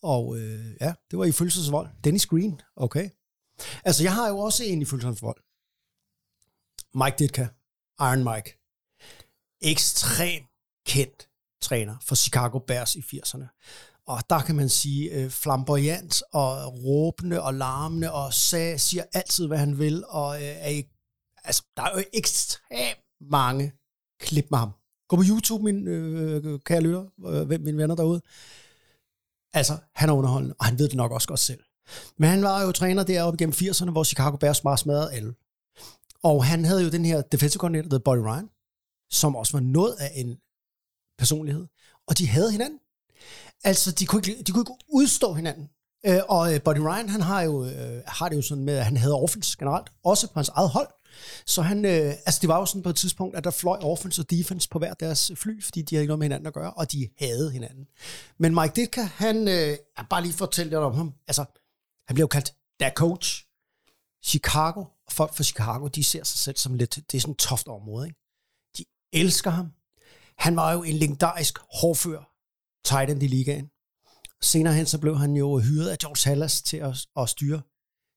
Og 0.03 0.39
øh, 0.39 0.77
ja, 0.81 0.95
det 1.11 1.19
var 1.19 1.25
i 1.25 1.33
følelsesvold. 1.33 1.89
Dennis 2.05 2.27
Green, 2.27 2.61
okay. 2.77 3.09
Altså, 3.85 4.03
jeg 4.03 4.15
har 4.15 4.29
jo 4.29 4.39
også 4.39 4.65
en 4.65 4.83
i 4.83 4.85
følelsesvold. 4.85 5.41
Mike 6.95 7.17
Ditka, 7.19 7.47
Iron 8.01 8.25
Mike. 8.25 8.59
Ekstrem 9.63 10.43
kendt 10.87 11.29
træner 11.63 11.97
for 12.03 12.15
Chicago 12.15 12.59
Bears 12.59 12.97
i 12.97 13.01
80'erne. 13.01 13.47
Og 14.07 14.23
der 14.31 14.41
kan 14.41 14.57
man 14.57 14.69
sige 14.69 15.11
øh, 15.11 15.31
flamboyant 15.31 16.23
og 16.33 16.75
råbende 16.85 17.43
og 17.43 17.55
larmende 17.55 18.13
og 18.13 18.35
sag, 18.35 18.81
siger 18.81 19.05
altid, 19.13 19.47
hvad 19.47 19.59
han 19.59 19.79
vil. 19.79 20.05
Og 20.09 20.37
øh, 20.37 20.49
er 20.49 20.67
ikke, 20.67 20.96
altså, 21.47 21.63
der 21.77 21.83
er 21.83 21.91
jo 21.99 22.05
ekstremt 22.13 23.01
mange 23.21 23.73
klip 24.21 24.47
med 24.51 24.59
ham. 24.59 24.71
Gå 25.09 25.17
på 25.17 25.23
YouTube, 25.29 25.65
min 25.65 25.89
øh, 25.89 26.61
kære 26.61 26.81
lytter, 26.81 27.05
øh, 27.27 27.49
mine 27.49 27.77
venner 27.77 27.95
derude. 27.95 28.21
Altså, 29.53 29.77
han 29.95 30.09
er 30.09 30.13
underholdende, 30.13 30.55
og 30.59 30.65
han 30.65 30.79
ved 30.79 30.89
det 30.89 30.97
nok 30.97 31.13
også 31.13 31.29
godt 31.29 31.41
selv. 31.41 31.63
Men 32.19 32.31
han 32.31 32.43
var 32.43 32.63
jo 32.63 32.73
træner 32.73 33.03
deroppe 33.03 33.37
gennem 33.37 33.53
80'erne, 33.53 33.91
hvor 33.91 34.05
Chicago 34.05 34.37
Bears 34.37 34.61
bare 34.61 34.79
smadrede 34.79 35.13
alle. 35.13 35.35
Og 36.23 36.45
han 36.45 36.65
havde 36.65 36.83
jo 36.83 36.91
den 36.91 37.05
her 37.05 37.23
defensive 37.23 37.61
coordinator, 37.61 37.89
der 37.89 37.95
hedder 37.95 38.11
Buddy 38.11 38.25
Ryan, 38.29 38.49
som 39.11 39.37
også 39.37 39.53
var 39.53 39.61
noget 39.61 39.95
af 39.99 40.13
en 40.15 40.39
personlighed. 41.19 41.67
Og 42.09 42.19
de 42.19 42.29
havde 42.29 42.53
hinanden. 42.53 42.79
Altså, 43.65 43.93
de 43.93 44.07
kunne 44.07 44.23
ikke, 44.27 44.43
de 44.43 44.53
kunne 44.53 44.63
ikke 44.63 44.85
udstå 44.89 45.33
hinanden. 45.33 45.69
Øh, 46.07 46.21
og 46.29 46.55
øh, 46.55 46.63
Buddy 46.63 46.79
Ryan, 46.79 47.09
han 47.09 47.21
har 47.21 47.43
jo, 47.43 47.65
øh, 47.65 48.03
har 48.07 48.29
det 48.29 48.37
jo 48.37 48.43
sådan 48.43 48.65
med, 48.65 48.77
at 48.77 48.85
han 48.85 48.97
havde 48.97 49.15
offense 49.15 49.59
generelt, 49.59 49.89
også 50.05 50.27
på 50.27 50.33
hans 50.35 50.49
eget 50.49 50.71
hold. 50.71 50.89
Så 51.47 51.63
han, 51.63 51.85
øh, 51.85 52.15
altså 52.27 52.39
det 52.41 52.49
var 52.49 52.59
jo 52.59 52.67
sådan 52.67 52.83
på 52.83 52.89
et 52.89 52.97
tidspunkt, 52.97 53.37
at 53.37 53.45
der 53.45 53.51
fløj 53.51 53.79
offense 53.79 54.23
og 54.23 54.31
defense 54.31 54.69
på 54.69 54.79
hver 54.79 54.95
deres 54.95 55.31
øh, 55.31 55.37
fly, 55.37 55.63
fordi 55.63 55.83
de 55.83 55.95
havde 55.95 56.03
ikke 56.03 56.11
noget 56.11 56.19
med 56.19 56.25
hinanden 56.25 56.47
at 56.47 56.55
gøre, 56.55 56.73
og 56.73 56.93
de 56.93 57.09
havde 57.19 57.51
hinanden. 57.51 57.87
Men 58.39 58.55
Mike 58.55 58.73
Ditka, 58.77 59.03
han, 59.03 59.49
øh, 59.49 59.77
jeg 59.97 60.07
bare 60.11 60.23
lige 60.23 60.33
fortælle 60.33 60.71
lidt 60.71 60.81
om 60.81 60.95
ham, 60.95 61.15
altså, 61.29 61.45
han 62.09 62.15
blev 62.15 62.23
jo 62.23 62.29
kaldt 62.29 62.55
der 62.81 62.91
coach. 62.91 63.47
Chicago, 64.25 64.81
og 64.81 65.13
folk 65.13 65.35
fra 65.35 65.45
Chicago, 65.45 65.89
de 65.89 66.05
ser 66.05 66.25
sig 66.25 66.39
selv 66.39 66.57
som 66.57 66.75
lidt, 66.75 66.99
det 67.11 67.17
er 67.17 67.21
sådan 67.21 67.33
et 67.33 67.39
toft 67.39 67.69
område, 67.69 68.07
ikke? 68.07 68.21
De 68.79 68.85
elsker 69.13 69.51
ham. 69.51 69.73
Han 70.39 70.57
var 70.57 70.73
jo 70.73 70.83
en 70.83 70.95
legendarisk 70.95 71.59
hårdfør 71.81 72.33
tight 72.85 73.11
end 73.11 73.23
i 73.23 73.27
ligaen. 73.27 73.71
Senere 74.43 74.75
hen 74.75 74.87
så 74.87 74.99
blev 74.99 75.19
han 75.19 75.37
jo 75.37 75.59
hyret 75.59 75.89
af 75.89 75.99
George 75.99 76.31
Hallas 76.31 76.63
til 76.63 76.77
at, 76.77 77.07
at 77.17 77.29
styre 77.29 77.63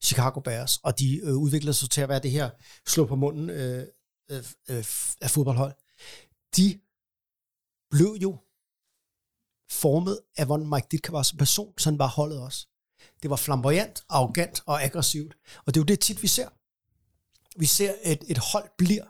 Chicago 0.04 0.40
Bears, 0.40 0.78
og 0.78 1.00
de 1.00 1.18
øh, 1.18 1.36
udviklede 1.36 1.74
sig 1.74 1.90
til 1.90 2.02
at 2.02 2.10
være 2.10 2.20
det 2.20 2.32
her 2.32 2.50
slå 2.88 3.06
på 3.06 3.16
munden 3.16 3.50
øh, 3.50 3.88
øh, 4.32 4.44
øh, 4.70 4.86
af 5.22 5.30
fodboldhold. 5.30 5.74
De 6.56 6.80
blev 7.92 8.18
jo 8.22 8.38
formet 9.72 10.20
af, 10.38 10.46
hvordan 10.46 10.70
Mike 10.70 10.88
Ditka 10.92 11.12
var 11.12 11.24
som 11.24 11.38
person, 11.38 11.74
sådan 11.78 12.00
var 12.00 12.08
holdet 12.08 12.42
også. 12.42 12.68
Det 13.22 13.30
var 13.30 13.36
flamboyant, 13.36 14.04
arrogant 14.10 14.64
og 14.66 14.84
aggressivt, 14.84 15.38
og 15.66 15.74
det 15.74 15.80
er 15.80 15.82
jo 15.82 15.86
det 15.86 16.00
tit, 16.00 16.22
vi 16.22 16.28
ser. 16.28 16.50
Vi 17.60 17.66
ser, 17.66 17.94
at 18.04 18.24
et 18.28 18.38
hold 18.38 18.70
bliver 18.78 19.06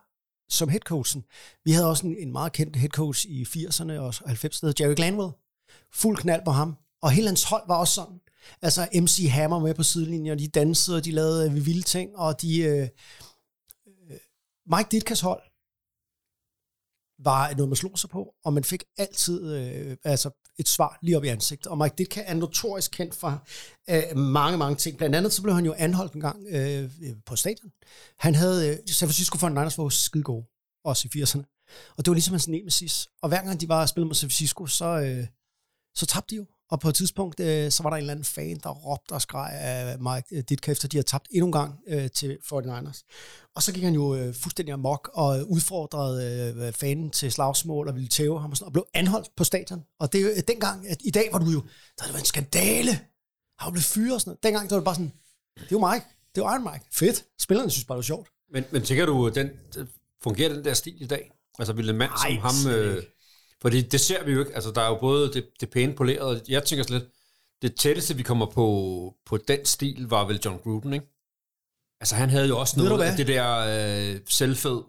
som 0.49 0.69
headcoachen. 0.69 1.25
Vi 1.65 1.71
havde 1.71 1.89
også 1.89 2.07
en, 2.07 2.17
en 2.17 2.31
meget 2.31 2.53
kendt 2.53 2.75
headcoach 2.75 3.25
i 3.27 3.43
80'erne 3.43 3.91
og 3.91 4.09
90'erne, 4.09 4.73
Jerry 4.79 4.95
Glanville. 4.95 5.31
Fuld 5.93 6.17
knald 6.17 6.41
på 6.45 6.51
ham. 6.51 6.77
Og 7.01 7.11
hele 7.11 7.27
hans 7.27 7.43
hold 7.43 7.63
var 7.67 7.75
også 7.75 7.93
sådan. 7.93 8.19
Altså 8.61 8.87
MC 8.93 9.27
Hammer 9.29 9.59
med 9.59 9.73
på 9.73 9.83
sidelinjen, 9.83 10.31
og 10.31 10.39
de 10.39 10.47
dansede, 10.47 10.97
og 10.97 11.05
de 11.05 11.11
lavede 11.11 11.49
øh, 11.49 11.65
vilde 11.65 11.81
ting, 11.81 12.17
og 12.17 12.41
de... 12.41 12.59
Øh, 12.59 12.87
øh, 13.87 14.17
Mike 14.65 14.87
Ditkas 14.91 15.21
hold 15.21 15.41
var 17.23 17.53
noget, 17.53 17.69
man 17.69 17.75
slog 17.75 17.99
sig 17.99 18.09
på, 18.09 18.33
og 18.45 18.53
man 18.53 18.63
fik 18.63 18.83
altid 18.97 19.55
øh, 19.55 19.97
altså 20.03 20.29
et 20.59 20.67
svar 20.67 20.99
lige 21.01 21.17
op 21.17 21.23
i 21.23 21.27
ansigtet. 21.27 21.67
Og 21.67 21.77
Mike 21.77 21.95
Ditka 21.97 22.23
er 22.25 22.33
notorisk 22.33 22.91
kendt 22.91 23.15
for 23.15 23.47
øh, 23.89 24.17
mange, 24.17 24.57
mange 24.57 24.75
ting. 24.75 24.97
Blandt 24.97 25.15
andet 25.15 25.33
så 25.33 25.41
blev 25.41 25.55
han 25.55 25.65
jo 25.65 25.75
anholdt 25.77 26.13
en 26.13 26.21
gang 26.21 26.47
øh, 26.49 26.91
på 27.25 27.35
stadion. 27.35 27.71
Han 28.19 28.35
havde, 28.35 28.69
øh, 28.69 28.77
San 28.87 29.07
Francisco 29.07 29.37
49ers 29.37 29.77
var 29.77 29.83
jo 29.83 29.89
skide 29.89 30.23
gode, 30.23 30.45
også 30.83 31.07
i 31.07 31.21
80'erne. 31.21 31.43
Og 31.97 32.05
det 32.05 32.07
var 32.11 32.13
ligesom 32.13 32.33
hans 32.33 32.47
nemesis. 32.47 33.07
Og 33.21 33.29
hver 33.29 33.43
gang 33.43 33.61
de 33.61 33.67
var 33.67 33.85
spillet 33.85 34.07
mod 34.07 34.15
San 34.15 34.29
Francisco, 34.29 34.65
så, 34.65 34.85
øh, 34.85 35.27
så 35.95 36.05
tabte 36.05 36.35
de 36.35 36.35
jo. 36.35 36.45
Og 36.71 36.79
på 36.79 36.89
et 36.89 36.95
tidspunkt, 36.95 37.39
øh, 37.39 37.71
så 37.71 37.83
var 37.83 37.89
der 37.89 37.97
en 37.97 38.01
eller 38.01 38.11
anden 38.11 38.25
fan, 38.25 38.59
der 38.63 38.69
råbte 38.69 39.11
og 39.11 39.21
skreg 39.21 39.51
af 39.53 39.99
Mike 39.99 40.41
Ditka, 40.41 40.71
efter 40.71 40.87
de 40.87 40.97
havde 40.97 41.07
tabt 41.07 41.27
endnu 41.31 41.45
en 41.45 41.51
gang 41.51 41.79
øh, 41.87 42.09
til 42.09 42.37
49ers. 42.53 43.03
Og 43.55 43.63
så 43.63 43.73
gik 43.73 43.83
han 43.83 43.93
jo 43.93 44.15
øh, 44.15 44.33
fuldstændig 44.33 44.73
amok 44.73 45.09
og 45.13 45.49
udfordrede 45.49 46.53
øh, 46.57 46.73
fanen 46.73 47.09
til 47.09 47.31
slagsmål 47.31 47.87
og 47.87 47.95
ville 47.95 48.09
tæve 48.09 48.41
ham 48.41 48.51
og, 48.51 48.57
sådan, 48.57 48.67
og 48.67 48.73
blev 48.73 48.85
anholdt 48.93 49.29
på 49.35 49.43
stadion. 49.43 49.83
Og 49.99 50.13
det 50.13 50.21
er 50.21 50.29
øh, 50.29 50.43
dengang, 50.47 50.87
at 50.89 50.97
i 51.03 51.11
dag 51.11 51.29
var 51.31 51.39
du 51.39 51.45
jo, 51.45 51.61
der 51.99 52.11
var 52.11 52.19
en 52.19 52.25
skandale. 52.25 52.99
Han 53.59 53.71
blev 53.71 53.83
fyret 53.83 54.13
og 54.13 54.21
sådan 54.21 54.29
noget. 54.29 54.43
Dengang 54.43 54.69
der 54.69 54.75
var 54.75 54.79
det 54.79 54.85
bare 54.85 54.95
sådan, 54.95 55.13
det 55.55 55.61
er 55.61 55.67
jo 55.71 55.87
Mike, 55.91 56.05
det 56.35 56.41
er 56.41 56.45
jo 56.45 56.51
Iron 56.53 56.63
Mike. 56.73 56.85
Fedt. 56.93 57.25
Spillerne 57.39 57.71
synes 57.71 57.85
bare, 57.85 57.95
det 57.95 57.97
var 57.97 58.03
sjovt. 58.03 58.29
Men, 58.53 58.63
men 58.71 58.81
tænker 58.83 59.05
du, 59.05 59.31
den, 59.35 59.49
fungerer 60.23 60.53
den 60.53 60.63
der 60.65 60.73
stil 60.73 61.01
i 61.01 61.07
dag? 61.07 61.31
Altså 61.59 61.73
vil 61.73 61.89
en 61.89 61.97
mand 61.97 62.11
Nej, 62.11 62.51
som 62.51 62.65
ham... 62.65 62.73
Øh, 62.73 62.95
ikke. 62.95 63.18
Fordi 63.61 63.81
det 63.81 63.99
ser 64.01 64.23
vi 64.23 64.31
jo 64.31 64.39
ikke. 64.39 64.55
Altså 64.55 64.71
der 64.71 64.81
er 64.81 64.87
jo 64.87 64.97
både 64.99 65.33
det, 65.33 65.49
det 65.61 65.69
pæne 65.69 65.95
polerede. 65.95 66.43
Jeg 66.49 66.63
tænker 66.63 66.83
slet, 66.85 67.09
det 67.61 67.75
tætteste 67.75 68.15
vi 68.15 68.23
kommer 68.23 68.45
på, 68.45 68.65
på 69.25 69.37
den 69.37 69.65
stil 69.65 70.07
var 70.09 70.25
vel 70.25 70.41
John 70.45 70.59
Gruden, 70.59 70.93
ikke? 70.93 71.05
Altså 72.01 72.15
han 72.15 72.29
havde 72.29 72.47
jo 72.47 72.59
også 72.59 72.79
noget 72.79 73.01
af 73.03 73.17
det 73.17 73.27
der 73.27 73.57
øh, 74.15 74.21
selvfed 74.29 74.81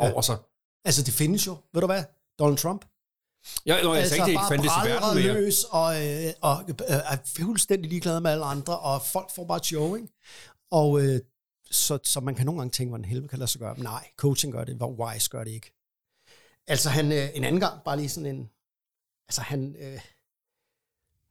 Ja. 0.00 0.12
over 0.12 0.20
sig. 0.22 0.36
Altså, 0.84 1.02
det 1.02 1.14
findes 1.14 1.46
jo. 1.46 1.56
Ved 1.72 1.80
du 1.80 1.86
hvad? 1.86 2.04
Donald 2.38 2.58
Trump. 2.58 2.84
Ja, 3.66 3.82
nå, 3.82 3.92
jeg 3.94 4.00
altså, 4.02 4.14
ikke, 4.14 4.24
det 4.24 4.30
ikke 4.30 4.44
fandtes 4.48 4.72
i 4.84 4.88
verden 4.88 5.22
mere. 5.22 5.34
løs 5.34 5.64
og, 5.64 6.06
øh, 6.06 6.32
og 6.40 6.64
øh, 6.68 6.74
er 6.88 7.16
fuldstændig 7.36 7.90
ligeglad 7.90 8.20
med 8.20 8.30
alle 8.30 8.44
andre, 8.44 8.78
og 8.78 9.02
folk 9.02 9.30
får 9.34 9.44
bare 9.44 9.60
show, 9.64 9.94
ikke? 9.94 10.08
Og 10.70 11.02
øh, 11.02 11.20
så, 11.70 11.98
så 12.04 12.20
man 12.20 12.34
kan 12.34 12.46
nogle 12.46 12.60
gange 12.60 12.72
tænke, 12.72 12.88
hvordan 12.88 13.04
helvede 13.04 13.28
kan 13.28 13.38
lade 13.38 13.50
sig 13.50 13.60
gøre. 13.60 13.74
Men 13.74 13.82
nej, 13.82 14.08
coaching 14.16 14.52
gør 14.52 14.64
det, 14.64 14.76
hvor 14.76 14.90
Wise 15.06 15.28
gør 15.30 15.44
det 15.44 15.50
ikke. 15.50 15.83
Altså 16.66 16.88
han, 16.88 17.12
øh, 17.12 17.28
en 17.34 17.44
anden 17.44 17.60
gang, 17.60 17.80
bare 17.84 17.96
lige 17.96 18.08
sådan 18.08 18.34
en, 18.36 18.50
altså 19.28 19.40
han, 19.40 19.76
øh, 19.80 20.00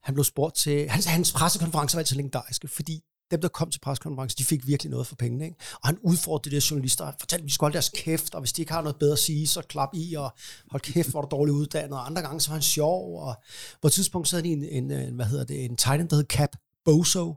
han 0.02 0.14
blev 0.14 0.24
spurgt 0.24 0.56
til, 0.56 0.88
hans, 0.88 1.04
hans 1.04 1.32
pressekonferencer 1.32 1.98
var 1.98 2.00
altid 2.00 2.16
legendariske, 2.16 2.68
fordi 2.68 3.04
dem, 3.30 3.40
der 3.40 3.48
kom 3.48 3.70
til 3.70 3.80
pressekonferencen, 3.80 4.38
de 4.38 4.44
fik 4.44 4.66
virkelig 4.66 4.90
noget 4.90 5.06
for 5.06 5.16
pengene. 5.16 5.44
Ikke? 5.44 5.56
Og 5.72 5.88
han 5.88 5.98
udfordrede 6.02 6.50
de 6.50 6.56
der 6.56 6.66
journalister, 6.70 7.04
og 7.04 7.14
fortalte, 7.20 7.42
at 7.42 7.48
de 7.48 7.54
skulle 7.54 7.66
holde 7.66 7.74
deres 7.74 7.90
kæft, 7.94 8.34
og 8.34 8.40
hvis 8.40 8.52
de 8.52 8.62
ikke 8.62 8.72
har 8.72 8.82
noget 8.82 8.96
bedre 8.98 9.12
at 9.12 9.18
sige, 9.18 9.46
så 9.46 9.62
klap 9.62 9.88
i, 9.94 10.14
og 10.14 10.32
hold 10.70 10.82
kæft, 10.82 11.10
hvor 11.10 11.22
du 11.22 11.28
dårligt 11.30 11.54
uddannet. 11.54 11.98
Og 11.98 12.06
andre 12.06 12.22
gange, 12.22 12.40
så 12.40 12.48
var 12.48 12.54
han 12.54 12.62
sjov, 12.62 13.18
og 13.22 13.34
på 13.82 13.86
et 13.86 13.92
tidspunkt, 13.92 14.28
så 14.28 14.36
havde 14.36 14.48
de 14.48 14.52
en, 14.52 14.64
en, 14.64 14.90
en 14.90 15.14
hvad 15.14 15.26
hedder 15.26 15.44
det, 15.44 15.64
en 15.64 15.70
end, 15.70 16.08
der 16.08 16.16
hed 16.16 16.24
Cap 16.24 16.56
Bozo, 16.84 17.34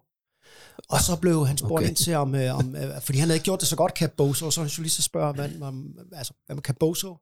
og 0.90 1.02
så 1.02 1.16
blev 1.16 1.48
han 1.48 1.58
spurgt 1.58 1.82
Okay. 1.82 1.88
ind 1.88 1.96
til, 1.96 2.14
om, 2.14 2.36
øh, 2.36 2.58
om, 2.58 2.76
øh, 2.76 3.02
fordi 3.02 3.18
han 3.18 3.28
havde 3.28 3.36
ikke 3.36 3.46
gjort 3.46 3.60
det 3.60 3.68
så 3.68 3.76
godt, 3.76 3.98
Cap 3.98 4.12
Bozo, 4.12 4.46
og 4.46 4.54
så 4.54 4.62
han 4.62 4.70
journalist, 4.70 5.04
spørger, 5.04 5.44
om, 5.44 5.62
om, 5.62 5.96
altså, 6.14 6.34
hvad 6.46 6.56
med 6.56 6.64
Cap 6.64 6.76
Bozo? 6.80 7.18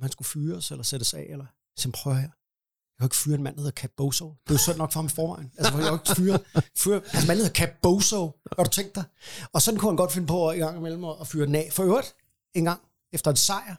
Om 0.00 0.02
han 0.02 0.12
skulle 0.12 0.28
fyres, 0.28 0.70
eller 0.70 0.82
sættes 0.82 1.14
af, 1.14 1.26
eller 1.30 1.46
så 1.76 1.90
prøv 1.90 2.14
her. 2.14 2.20
Jeg 2.20 2.28
kan 2.98 3.06
ikke 3.06 3.16
fyre 3.16 3.34
en 3.34 3.42
mand, 3.42 3.56
der 3.56 3.60
hedder 3.60 3.80
Cap 3.80 3.90
Bozo. 3.96 4.34
Det 4.44 4.50
er 4.50 4.54
jo 4.54 4.58
sådan 4.58 4.78
nok 4.78 4.92
for 4.92 4.98
ham 5.00 5.06
i 5.06 5.08
forvejen. 5.08 5.52
Altså, 5.58 5.78
jeg 5.78 5.84
kan 5.84 5.92
ikke 5.92 6.14
fyre, 6.16 6.38
fyre 6.76 6.96
altså, 6.96 7.26
mand, 7.26 7.38
der 7.38 7.44
hedder 7.44 7.60
Cap 7.60 7.70
Bozo. 7.82 8.36
Har 8.56 8.64
du 8.64 8.70
tænkt 8.70 8.94
dig? 8.94 9.04
Og 9.52 9.62
sådan 9.62 9.80
kunne 9.80 9.90
han 9.90 9.96
godt 9.96 10.12
finde 10.12 10.26
på 10.26 10.48
at, 10.48 10.56
i 10.56 10.60
gang 10.60 10.78
imellem 10.78 11.04
at 11.04 11.26
fyre 11.26 11.46
den 11.46 11.54
af. 11.54 11.68
For 11.72 11.82
øvrigt, 11.82 12.14
en 12.54 12.64
gang 12.64 12.80
efter 13.12 13.30
en 13.30 13.36
sejr 13.36 13.74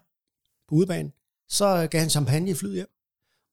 på 0.70 0.76
udebane, 0.76 1.12
så 1.50 1.88
gav 1.92 2.02
han 2.02 2.10
champagne 2.10 2.50
i 2.50 2.54
flyet 2.54 2.74
hjem. 2.74 2.90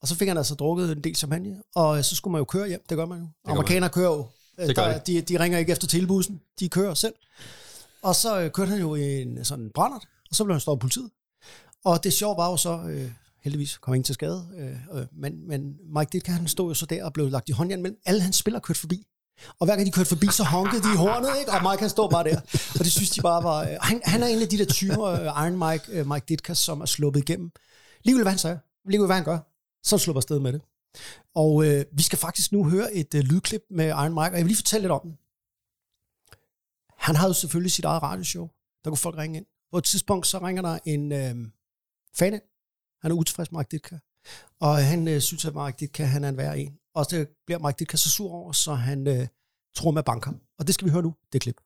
Og 0.03 0.09
så 0.09 0.15
fik 0.15 0.29
han 0.29 0.37
altså 0.37 0.55
drukket 0.55 0.93
en 0.93 1.05
del 1.05 1.17
champagne, 1.17 1.63
og 1.75 2.05
så 2.05 2.17
skulle 2.17 2.33
man 2.33 2.41
jo 2.41 2.45
køre 2.45 2.69
hjem. 2.69 2.83
Det 2.89 2.97
gør 2.97 3.07
man 3.07 3.19
jo. 3.19 3.27
gør 3.45 3.53
Amerikanere 3.53 3.91
kører 3.91 4.11
jo. 4.11 4.27
Det 4.59 4.77
gør 4.77 4.89
der, 4.89 4.99
de, 4.99 5.21
de 5.21 5.41
ringer 5.41 5.59
ikke 5.59 5.73
efter 5.73 5.87
tilbussen. 5.87 6.41
De 6.59 6.69
kører 6.69 6.95
selv. 6.95 7.15
Og 8.03 8.15
så 8.15 8.41
øh, 8.41 8.51
kørte 8.51 8.69
han 8.69 8.81
jo 8.81 8.95
i 8.95 9.23
en 9.23 9.45
sådan 9.45 9.71
brændert, 9.71 10.09
og 10.31 10.37
så 10.37 10.45
blev 10.45 10.55
han 10.55 10.61
stoppet 10.61 10.79
af 10.79 10.81
politiet. 10.81 11.11
Og 11.89 12.05
det 12.05 12.13
sjove 12.13 12.37
var 12.37 12.51
jo 12.51 12.57
så, 12.57 12.81
øh, 12.91 13.11
heldigvis 13.41 13.79
kom 13.79 13.95
ingen 13.95 14.05
til 14.05 14.15
skade, 14.15 14.49
øh, 14.59 14.99
øh, 14.99 15.07
men, 15.13 15.49
men 15.49 15.77
Mike 15.97 16.09
Ditka, 16.13 16.33
han 16.33 16.49
stod 16.49 16.71
jo 16.71 16.75
så 16.75 16.87
der 16.87 17.05
og 17.05 17.13
blev 17.13 17.31
lagt 17.31 17.49
i 17.49 17.53
håndjern 17.53 17.83
mellem 17.83 18.01
alle 18.07 18.21
hans 18.23 18.37
spillere 18.37 18.61
kørte 18.61 18.81
forbi. 18.81 19.07
Og 19.59 19.67
hver 19.67 19.77
gang 19.77 19.87
de 19.87 19.93
kørte 19.93 20.09
forbi, 20.09 20.27
så 20.27 20.45
honkede 20.45 20.83
de 20.83 20.89
i 20.95 20.97
hornet, 20.97 21.31
ikke? 21.41 21.53
og 21.53 21.63
Mike 21.63 21.81
han 21.81 21.91
stod 21.91 22.11
bare 22.11 22.25
der. 22.25 22.41
Og 22.79 22.79
det 22.79 22.93
synes 22.93 23.11
de 23.11 23.21
bare 23.21 23.43
var... 23.43 23.63
Øh, 23.63 23.77
han, 23.81 24.01
han 24.05 24.23
er 24.23 24.27
en 24.27 24.43
af 24.43 24.49
de 24.49 24.59
der 24.59 24.65
typer, 24.65 25.05
øh, 25.05 25.25
Iron 25.25 25.59
Mike, 25.65 25.85
øh, 25.93 26.09
Mike 26.09 26.27
Ditka, 26.29 26.55
som 26.55 26.81
er 26.81 26.87
sluppet 26.87 27.21
igennem. 27.21 27.51
Ligegyldigt 28.05 28.25
hvad 28.25 28.33
han 28.33 28.39
siger, 28.39 28.59
ligegyldigt 28.85 29.09
hvad 29.09 29.17
han 29.17 29.25
gør, 29.25 29.39
så 29.83 29.99
slupper 29.99 30.19
han 30.19 30.23
afsted 30.23 30.41
med 30.41 30.53
det. 30.53 30.61
Og 31.35 31.67
øh, 31.67 31.85
vi 31.93 32.03
skal 32.03 32.19
faktisk 32.19 32.53
nu 32.53 32.71
høre 32.71 32.95
et 32.95 33.15
øh, 33.15 33.23
lydklip 33.23 33.63
med 33.71 33.87
Iron 33.89 34.15
Mike, 34.15 34.33
og 34.33 34.39
jeg 34.39 34.45
vil 34.45 34.47
lige 34.47 34.57
fortælle 34.57 34.83
lidt 34.83 34.93
om 34.93 35.01
den. 35.03 35.19
Han 36.97 37.17
havde 37.17 37.31
jo 37.31 37.35
selvfølgelig 37.35 37.73
sit 37.73 37.85
eget 37.85 38.03
radioshow. 38.03 38.49
Der 38.85 38.91
kunne 38.91 39.05
folk 39.07 39.17
ringe 39.17 39.37
ind. 39.39 39.47
På 39.73 39.79
et 39.79 39.85
tidspunkt, 39.85 40.27
så 40.27 40.39
ringer 40.39 40.63
der 40.63 40.79
en 40.85 41.13
øh, 41.13 41.35
fan 42.19 42.35
af. 42.35 42.43
Han 43.03 43.11
er 43.11 43.17
utilfreds 43.17 43.53
med 43.53 43.59
Mike 43.59 43.71
Ditka. 43.71 43.97
Og 44.61 44.75
han 44.91 45.09
øh, 45.09 45.21
synes, 45.21 45.45
at 45.45 45.55
Mike 45.55 45.77
Ditka, 45.81 46.05
han 46.05 46.25
er 46.25 46.29
en 46.29 46.37
værre 46.37 46.59
en. 46.59 46.79
Og 46.95 47.05
så 47.05 47.27
bliver 47.47 47.61
Mike 47.65 47.77
Ditka 47.79 47.97
så 47.97 48.11
sur 48.11 48.31
over, 48.31 48.53
så 48.53 48.73
han 48.75 49.07
øh, 49.15 49.27
tror 49.77 49.91
med 49.91 50.03
banker. 50.03 50.33
Og 50.59 50.67
det 50.67 50.75
skal 50.75 50.87
vi 50.87 50.91
høre 50.91 51.03
nu, 51.03 51.15
det 51.33 51.41
klip. 51.41 51.61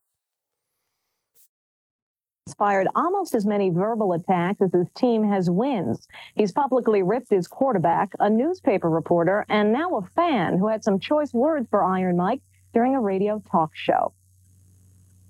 fired 2.58 2.88
almost 2.96 3.34
as 3.34 3.46
many 3.46 3.70
verbal 3.70 4.12
attacks 4.12 4.60
as 4.60 4.72
his 4.72 4.88
team 4.94 5.22
has 5.22 5.48
wins. 5.48 6.06
He's 6.34 6.52
publicly 6.52 7.02
ripped 7.02 7.30
his 7.30 7.46
quarterback, 7.46 8.12
a 8.20 8.28
newspaper 8.28 8.90
reporter, 8.90 9.46
and 9.48 9.72
now 9.72 9.96
a 9.96 10.02
fan 10.02 10.58
who 10.58 10.68
had 10.68 10.84
some 10.84 10.98
choice 10.98 11.32
words 11.32 11.66
for 11.70 11.84
Iron 11.84 12.16
Mike 12.16 12.42
during 12.74 12.94
a 12.94 13.00
radio 13.00 13.42
talk 13.50 13.70
show. 13.74 14.12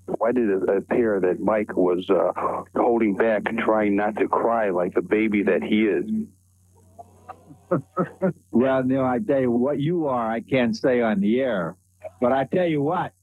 Why 0.05 0.31
did 0.31 0.49
it 0.49 0.69
appear 0.69 1.19
that 1.21 1.39
Mike 1.39 1.75
was 1.75 2.09
uh, 2.09 2.31
holding 2.75 3.15
back 3.15 3.43
trying 3.59 3.95
not 3.95 4.17
to 4.17 4.27
cry 4.27 4.69
like 4.69 4.93
the 4.93 5.01
baby 5.01 5.43
that 5.43 5.63
he 5.63 5.85
is? 5.85 6.05
Well, 8.51 8.83
Neil, 8.83 9.03
I 9.03 9.17
tell 9.17 9.41
you 9.41 9.49
what 9.49 9.79
you 9.79 10.05
are, 10.05 10.31
I 10.31 10.41
can't 10.41 10.77
say 10.77 11.01
on 11.01 11.19
the 11.19 11.39
air. 11.41 11.75
But 12.21 12.31
I 12.31 12.43
tell 12.43 12.67
you 12.67 12.83
what, 12.83 13.13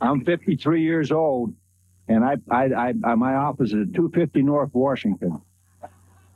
I'm 0.00 0.24
53 0.24 0.82
years 0.82 1.12
old, 1.12 1.54
and 2.08 2.24
I, 2.24 2.36
I, 2.50 2.64
I, 2.64 2.94
I 3.04 3.14
my 3.14 3.34
office 3.34 3.68
is 3.68 3.88
at 3.88 3.94
250 3.94 4.42
North 4.42 4.70
Washington. 4.74 5.40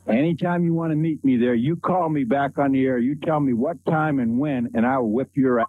Anytime 0.07 0.63
you 0.63 0.73
want 0.73 0.91
to 0.91 0.95
meet 0.95 1.23
me 1.25 1.35
there, 1.35 1.55
you 1.55 1.75
call 1.75 2.09
me 2.09 2.23
back 2.23 2.57
on 2.57 2.71
the 2.71 2.85
air. 2.85 2.99
You 2.99 3.15
tell 3.15 3.39
me 3.39 3.53
what 3.53 3.83
time 3.85 4.19
and 4.19 4.37
when, 4.39 4.69
and 4.75 4.85
I'll 4.85 5.07
whip 5.07 5.31
your 5.33 5.61
ass. 5.61 5.67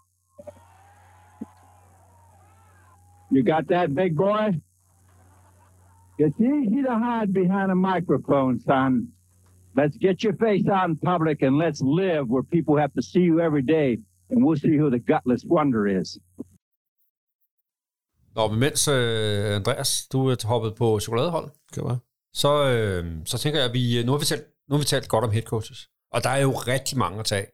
You 3.31 3.43
got 3.43 3.65
that, 3.69 3.95
big 3.95 4.17
boy? 4.17 4.47
It's 6.19 6.41
easy 6.41 6.83
to 6.89 6.95
hide 7.07 7.33
behind 7.43 7.71
a 7.71 7.75
microphone, 7.75 8.61
son. 8.61 8.93
Let's 9.81 9.97
get 10.07 10.17
your 10.25 10.35
face 10.47 10.67
out 10.77 10.89
in 10.91 10.97
public 11.13 11.43
and 11.43 11.55
let's 11.65 11.81
live 12.03 12.25
where 12.33 12.43
people 12.57 12.75
have 12.83 12.93
to 12.99 13.03
see 13.03 13.25
you 13.31 13.37
every 13.41 13.63
day, 13.77 13.89
and 14.31 14.39
we'll 14.45 14.61
see 14.67 14.77
who 14.81 14.89
the 14.91 15.03
gutless 15.13 15.43
wonder 15.45 15.83
is. 16.01 16.19
Nå, 18.37 18.49
men 18.49 18.59
mens 18.61 18.89
øh, 18.89 19.57
Andreas, 19.57 20.09
du 20.13 20.27
er 20.27 20.47
hoppet 20.49 20.75
på 20.75 21.01
chokoladehold, 21.01 21.51
Kan 21.73 21.85
være. 21.85 21.99
så, 22.33 22.51
øh, 22.73 23.27
så 23.27 23.39
tænker 23.39 23.59
jeg, 23.61 23.69
at 23.69 23.75
vi, 23.75 24.03
nu, 24.07 24.13
har 24.13 24.19
vi 24.19 24.25
talt, 24.25 24.45
nu 24.69 24.73
har 24.75 24.79
vi 24.81 24.85
talt 24.85 25.09
godt 25.09 25.25
om 25.25 25.31
head 25.31 25.43
coaches. 25.43 25.89
Og 26.15 26.25
der 26.25 26.31
er 26.31 26.43
jo 26.43 26.51
rigtig 26.51 26.99
mange 26.99 27.19
at 27.19 27.25
tage. 27.25 27.43
af. 27.43 27.49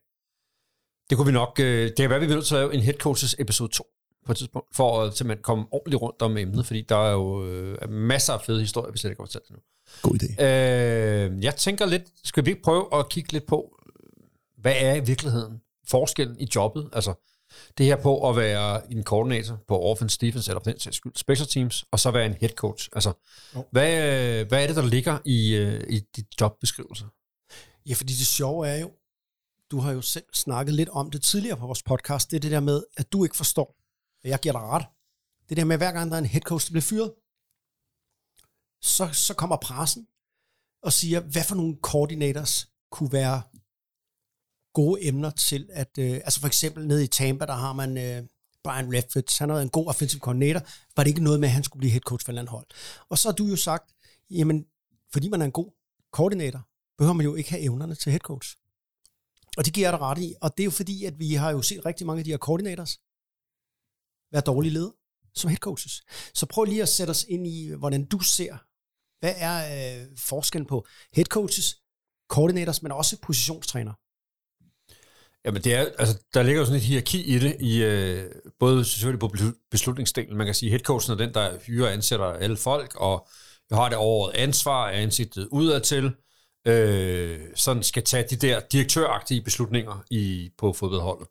Det 1.11 1.16
kunne 1.16 1.27
vi 1.27 1.33
nok... 1.33 1.53
Øh, 1.61 1.83
det 1.89 1.97
kan 1.97 2.11
være, 2.11 2.20
vi 2.20 2.27
bliver 2.27 2.37
nødt 2.37 2.47
til 2.47 2.55
at 2.55 2.61
lave 2.61 2.75
en 2.75 2.81
head 2.81 2.99
coaches 3.07 3.37
episode 3.39 3.68
2 3.73 3.85
på 4.27 4.33
et 4.33 4.39
tidspunkt, 4.39 4.77
for 4.77 5.03
at 5.03 5.16
simpelthen 5.16 5.43
komme 5.43 5.64
ordentligt 5.70 6.03
rundt 6.03 6.23
om 6.23 6.37
emnet, 6.37 6.66
fordi 6.66 6.83
der 6.83 6.97
er 6.97 7.12
jo 7.12 7.47
øh, 7.47 7.91
masser 7.91 8.33
af 8.33 8.41
fede 8.41 8.61
historier, 8.61 8.93
vi 8.93 8.99
slet 8.99 9.11
ikke 9.11 9.23
har 9.23 9.27
fortalt 9.27 9.51
nu. 9.51 9.57
God 10.03 10.23
idé. 10.23 10.45
Øh, 10.45 11.45
jeg 11.45 11.57
tænker 11.57 11.87
lidt, 11.87 12.03
skal 12.25 12.45
vi 12.45 12.51
ikke 12.51 12.62
prøve 12.62 12.99
at 12.99 13.09
kigge 13.09 13.33
lidt 13.33 13.47
på, 13.47 13.79
hvad 14.57 14.75
er 14.77 14.95
i 14.95 15.01
virkeligheden 15.01 15.61
forskellen 15.89 16.41
i 16.41 16.49
jobbet? 16.55 16.89
Altså, 16.93 17.14
det 17.79 17.87
her 17.87 17.97
på 17.97 18.29
at 18.29 18.37
være 18.37 18.93
en 18.93 19.03
koordinator 19.03 19.59
på 19.68 19.83
offense, 19.83 20.18
defense, 20.20 20.51
eller 20.51 20.61
for 20.61 20.70
den 20.70 20.81
sags 20.81 20.97
skyld, 20.97 21.12
special 21.16 21.49
teams, 21.49 21.85
og 21.91 22.01
så 22.01 22.11
være 22.11 22.27
en 22.27 22.35
head 22.41 22.51
coach. 22.51 22.89
Altså, 22.93 23.12
hvad, 23.70 23.93
øh, 23.95 24.49
hvad 24.49 24.62
er 24.62 24.66
det, 24.66 24.77
der 24.77 24.87
ligger 24.87 25.18
i, 25.25 25.55
øh, 25.55 25.85
i 25.89 26.01
dit 26.16 26.27
jobbeskrivelse? 26.41 27.05
Ja, 27.87 27.95
fordi 27.95 28.12
det 28.12 28.27
sjove 28.27 28.68
er 28.68 28.77
jo, 28.81 28.91
du 29.70 29.79
har 29.79 29.93
jo 29.93 30.01
selv 30.01 30.25
snakket 30.33 30.75
lidt 30.75 30.89
om 30.89 31.11
det 31.11 31.23
tidligere 31.23 31.57
på 31.57 31.66
vores 31.66 31.83
podcast, 31.83 32.31
det 32.31 32.37
er 32.37 32.41
det 32.41 32.51
der 32.51 32.61
med, 32.61 32.83
at 32.97 33.12
du 33.12 33.25
ikke 33.25 33.37
forstår, 33.37 33.77
og 34.25 34.29
jeg 34.31 34.41
giver 34.41 34.53
dig 34.53 34.62
ret, 34.62 34.87
det 35.49 35.57
der 35.57 35.64
med, 35.64 35.75
at 35.75 35.81
hver 35.81 35.93
gang 35.93 36.11
der 36.11 36.16
er 36.16 36.20
en 36.20 36.27
head 36.27 36.43
coach, 36.43 36.66
der 36.66 36.73
bliver 36.73 36.83
fyret, 36.83 37.12
så, 38.81 39.11
så 39.12 39.35
kommer 39.35 39.57
pressen 39.57 40.07
og 40.83 40.93
siger, 40.93 41.20
hvad 41.20 41.45
for 41.45 41.55
nogle 41.55 41.77
coordinators 41.83 42.68
kunne 42.91 43.12
være 43.12 43.43
gode 44.73 45.05
emner 45.07 45.31
til 45.31 45.68
at... 45.73 45.99
Øh, 45.99 46.14
altså 46.14 46.41
for 46.41 46.47
eksempel 46.47 46.87
nede 46.87 47.05
i 47.05 47.07
Tampa, 47.07 47.47
der 47.47 47.53
har 47.55 47.73
man 47.73 47.99
øh, 47.99 48.29
Brian 48.64 48.95
Redford. 48.95 49.39
Han 49.39 49.49
har 49.49 49.55
været 49.55 49.62
en 49.62 49.70
god 49.70 49.87
offensive 49.87 50.20
coordinator. 50.20 50.61
Var 50.97 51.03
det 51.03 51.11
ikke 51.11 51.25
noget 51.25 51.41
med, 51.41 51.49
at 51.49 51.53
han 51.53 51.64
skulle 51.64 51.81
blive 51.81 51.91
head 51.91 52.01
coach 52.01 52.25
for 52.27 52.33
et 52.33 52.49
hold? 52.49 52.66
Og 53.09 53.18
så 53.18 53.29
har 53.29 53.35
du 53.35 53.47
jo 53.47 53.57
sagt, 53.57 53.95
jamen, 54.31 54.66
fordi 55.12 55.29
man 55.29 55.41
er 55.41 55.45
en 55.45 55.53
god 55.53 55.70
koordinator, 56.12 56.68
behøver 56.99 57.14
man 57.14 57.27
jo 57.27 57.35
ikke 57.35 57.51
have 57.51 57.62
evnerne 57.62 57.95
til 57.95 58.12
head 58.12 58.20
coach. 58.20 58.57
Og 59.57 59.64
det 59.64 59.73
giver 59.75 59.87
jeg 59.87 59.93
dig 59.93 60.01
ret 60.01 60.18
i. 60.18 60.35
Og 60.41 60.57
det 60.57 60.62
er 60.62 60.64
jo 60.64 60.70
fordi, 60.70 61.05
at 61.05 61.18
vi 61.18 61.35
har 61.35 61.51
jo 61.51 61.62
set 61.62 61.87
rigtig 61.87 62.07
mange 62.07 62.18
af 62.18 62.25
de 62.25 62.31
her 62.31 62.39
coordinators 62.39 63.01
være 64.33 64.43
dårlige 64.43 64.72
ledere 64.72 64.93
som 65.35 65.49
head 65.49 65.59
coaches. 65.59 66.03
Så 66.35 66.47
prøv 66.47 66.64
lige 66.64 66.83
at 66.83 66.89
sætte 66.89 67.11
os 67.11 67.24
ind 67.28 67.47
i, 67.47 67.70
hvordan 67.78 68.05
du 68.05 68.18
ser, 68.18 68.57
hvad 69.20 69.35
er 69.37 69.57
øh, 70.01 70.07
forskellen 70.18 70.66
på 70.66 70.87
head 71.14 71.24
coaches, 71.24 71.76
coordinators, 72.28 72.83
men 72.83 72.93
også 72.93 73.16
positionstræner? 73.22 73.93
Jamen 75.45 75.62
det 75.64 75.74
er, 75.74 75.87
altså, 75.99 76.18
der 76.35 76.43
ligger 76.43 76.61
jo 76.61 76.66
sådan 76.66 76.80
et 76.80 76.87
hierarki 76.87 77.22
i 77.22 77.39
det, 77.39 77.57
i, 77.61 77.83
øh, 77.83 78.30
både 78.59 78.85
selvfølgelig 78.85 79.20
på 79.20 79.35
beslutningsdelen, 79.70 80.37
man 80.37 80.47
kan 80.47 80.55
sige, 80.55 80.70
headcoachen 80.70 81.12
er 81.12 81.24
den, 81.24 81.35
der 81.35 81.59
hyrer 81.66 81.87
og 81.87 81.93
ansætter 81.93 82.26
alle 82.26 82.57
folk, 82.57 82.97
og 82.97 83.28
har 83.72 83.89
det 83.89 83.99
overordnet 83.99 84.41
ansvar, 84.41 84.89
er 84.89 85.01
ansigtet 85.03 85.49
udadtil, 85.51 86.14
øh, 86.66 87.41
sådan 87.55 87.83
skal 87.83 88.05
tage 88.05 88.26
de 88.30 88.37
der 88.37 88.61
direktøragtige 88.61 89.43
beslutninger 89.43 90.05
i, 90.11 90.51
på 90.59 90.72
fodboldholdet. 90.72 91.28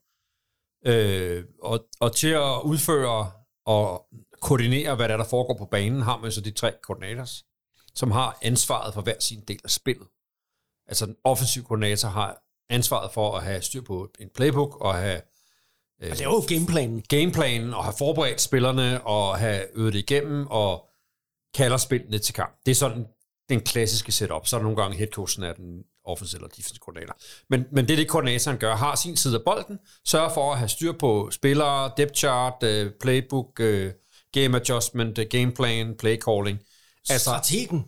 Øh, 0.85 1.45
og, 1.61 1.85
og 1.99 2.15
til 2.15 2.27
at 2.27 2.61
udføre 2.63 3.31
og 3.65 4.05
koordinere, 4.41 4.95
hvad 4.95 5.07
der, 5.07 5.13
er, 5.13 5.17
der 5.17 5.29
foregår 5.29 5.57
på 5.57 5.65
banen, 5.65 6.01
har 6.01 6.17
man 6.17 6.31
så 6.31 6.41
de 6.41 6.51
tre 6.51 6.73
koordinators, 6.83 7.45
som 7.95 8.11
har 8.11 8.37
ansvaret 8.41 8.93
for 8.93 9.01
hver 9.01 9.19
sin 9.19 9.41
del 9.47 9.59
af 9.63 9.69
spillet. 9.69 10.07
Altså 10.87 11.05
den 11.05 11.15
offensive 11.23 11.63
koordinator 11.63 12.09
har 12.09 12.43
ansvaret 12.69 13.11
for 13.11 13.37
at 13.37 13.43
have 13.43 13.61
styr 13.61 13.81
på 13.81 14.09
en 14.19 14.29
playbook 14.35 14.81
og 14.81 14.95
have 14.95 15.21
Og 16.01 16.07
det 16.07 16.21
er 16.21 16.23
jo 16.23 16.43
gameplanen. 16.47 17.03
gameplanen 17.09 17.73
og 17.73 17.83
have 17.83 17.95
forberedt 17.97 18.41
spillerne 18.41 19.03
og 19.07 19.37
have 19.37 19.77
øvet 19.77 19.93
det 19.93 19.99
igennem 19.99 20.47
og 20.47 20.89
kalder 21.53 21.77
spillene 21.77 22.19
til 22.19 22.33
kamp. 22.33 22.57
Det 22.65 22.71
er 22.71 22.75
sådan 22.75 23.07
den 23.49 23.61
klassiske 23.61 24.11
setup. 24.11 24.47
Så 24.47 24.55
er 24.55 24.59
der 24.59 24.63
nogle 24.63 24.81
gange 24.81 24.97
headcoachen 24.97 25.43
er 25.43 25.53
den 25.53 25.83
offensive 26.05 26.37
eller 26.39 26.47
defensive 26.47 26.79
koordinator. 26.79 27.17
Men, 27.49 27.65
men 27.71 27.87
det 27.87 27.93
er 27.93 27.97
det, 27.97 28.07
koordinatoren 28.09 28.57
gør. 28.57 28.75
Har 28.75 28.95
sin 28.95 29.17
side 29.17 29.35
af 29.35 29.41
bolden, 29.45 29.79
sørger 30.05 30.29
for 30.33 30.51
at 30.51 30.57
have 30.57 30.69
styr 30.69 30.91
på 30.91 31.29
spillere, 31.31 31.91
depth 31.97 32.13
chart, 32.13 32.63
øh, 32.63 32.91
playbook, 33.01 33.59
øh, 33.59 33.93
game 34.31 34.57
adjustment, 34.57 35.17
øh, 35.17 35.25
gameplan, 35.29 35.95
play 35.99 36.17
calling. 36.21 36.59
Altså, 37.09 37.23
Strategen. 37.23 37.85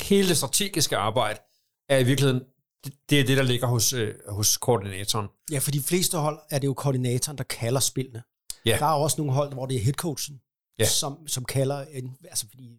hele 0.00 0.28
det 0.28 0.36
strategiske 0.36 0.96
arbejde 0.96 1.38
er 1.88 1.98
i 1.98 2.04
virkeligheden, 2.04 2.42
det, 2.84 2.92
det 3.10 3.20
er 3.20 3.24
det, 3.24 3.36
der 3.36 3.42
ligger 3.42 3.66
hos, 3.66 3.92
øh, 3.92 4.14
hos 4.28 4.56
koordinatoren. 4.56 5.26
Ja, 5.50 5.58
for 5.58 5.70
de 5.70 5.82
fleste 5.82 6.18
hold 6.18 6.38
er 6.50 6.58
det 6.58 6.66
jo 6.66 6.74
koordinatoren, 6.74 7.38
der 7.38 7.44
kalder 7.44 7.80
spillene. 7.80 8.22
Ja. 8.66 8.76
Der 8.78 8.86
er 8.86 8.90
også 8.92 9.16
nogle 9.18 9.32
hold, 9.32 9.52
hvor 9.52 9.66
det 9.66 9.76
er 9.76 9.80
headcoachen, 9.80 10.40
Ja. 10.78 10.84
som, 10.88 11.28
som 11.28 11.44
kalder, 11.44 11.84
en, 11.90 12.16
altså 12.30 12.46
fordi 12.50 12.70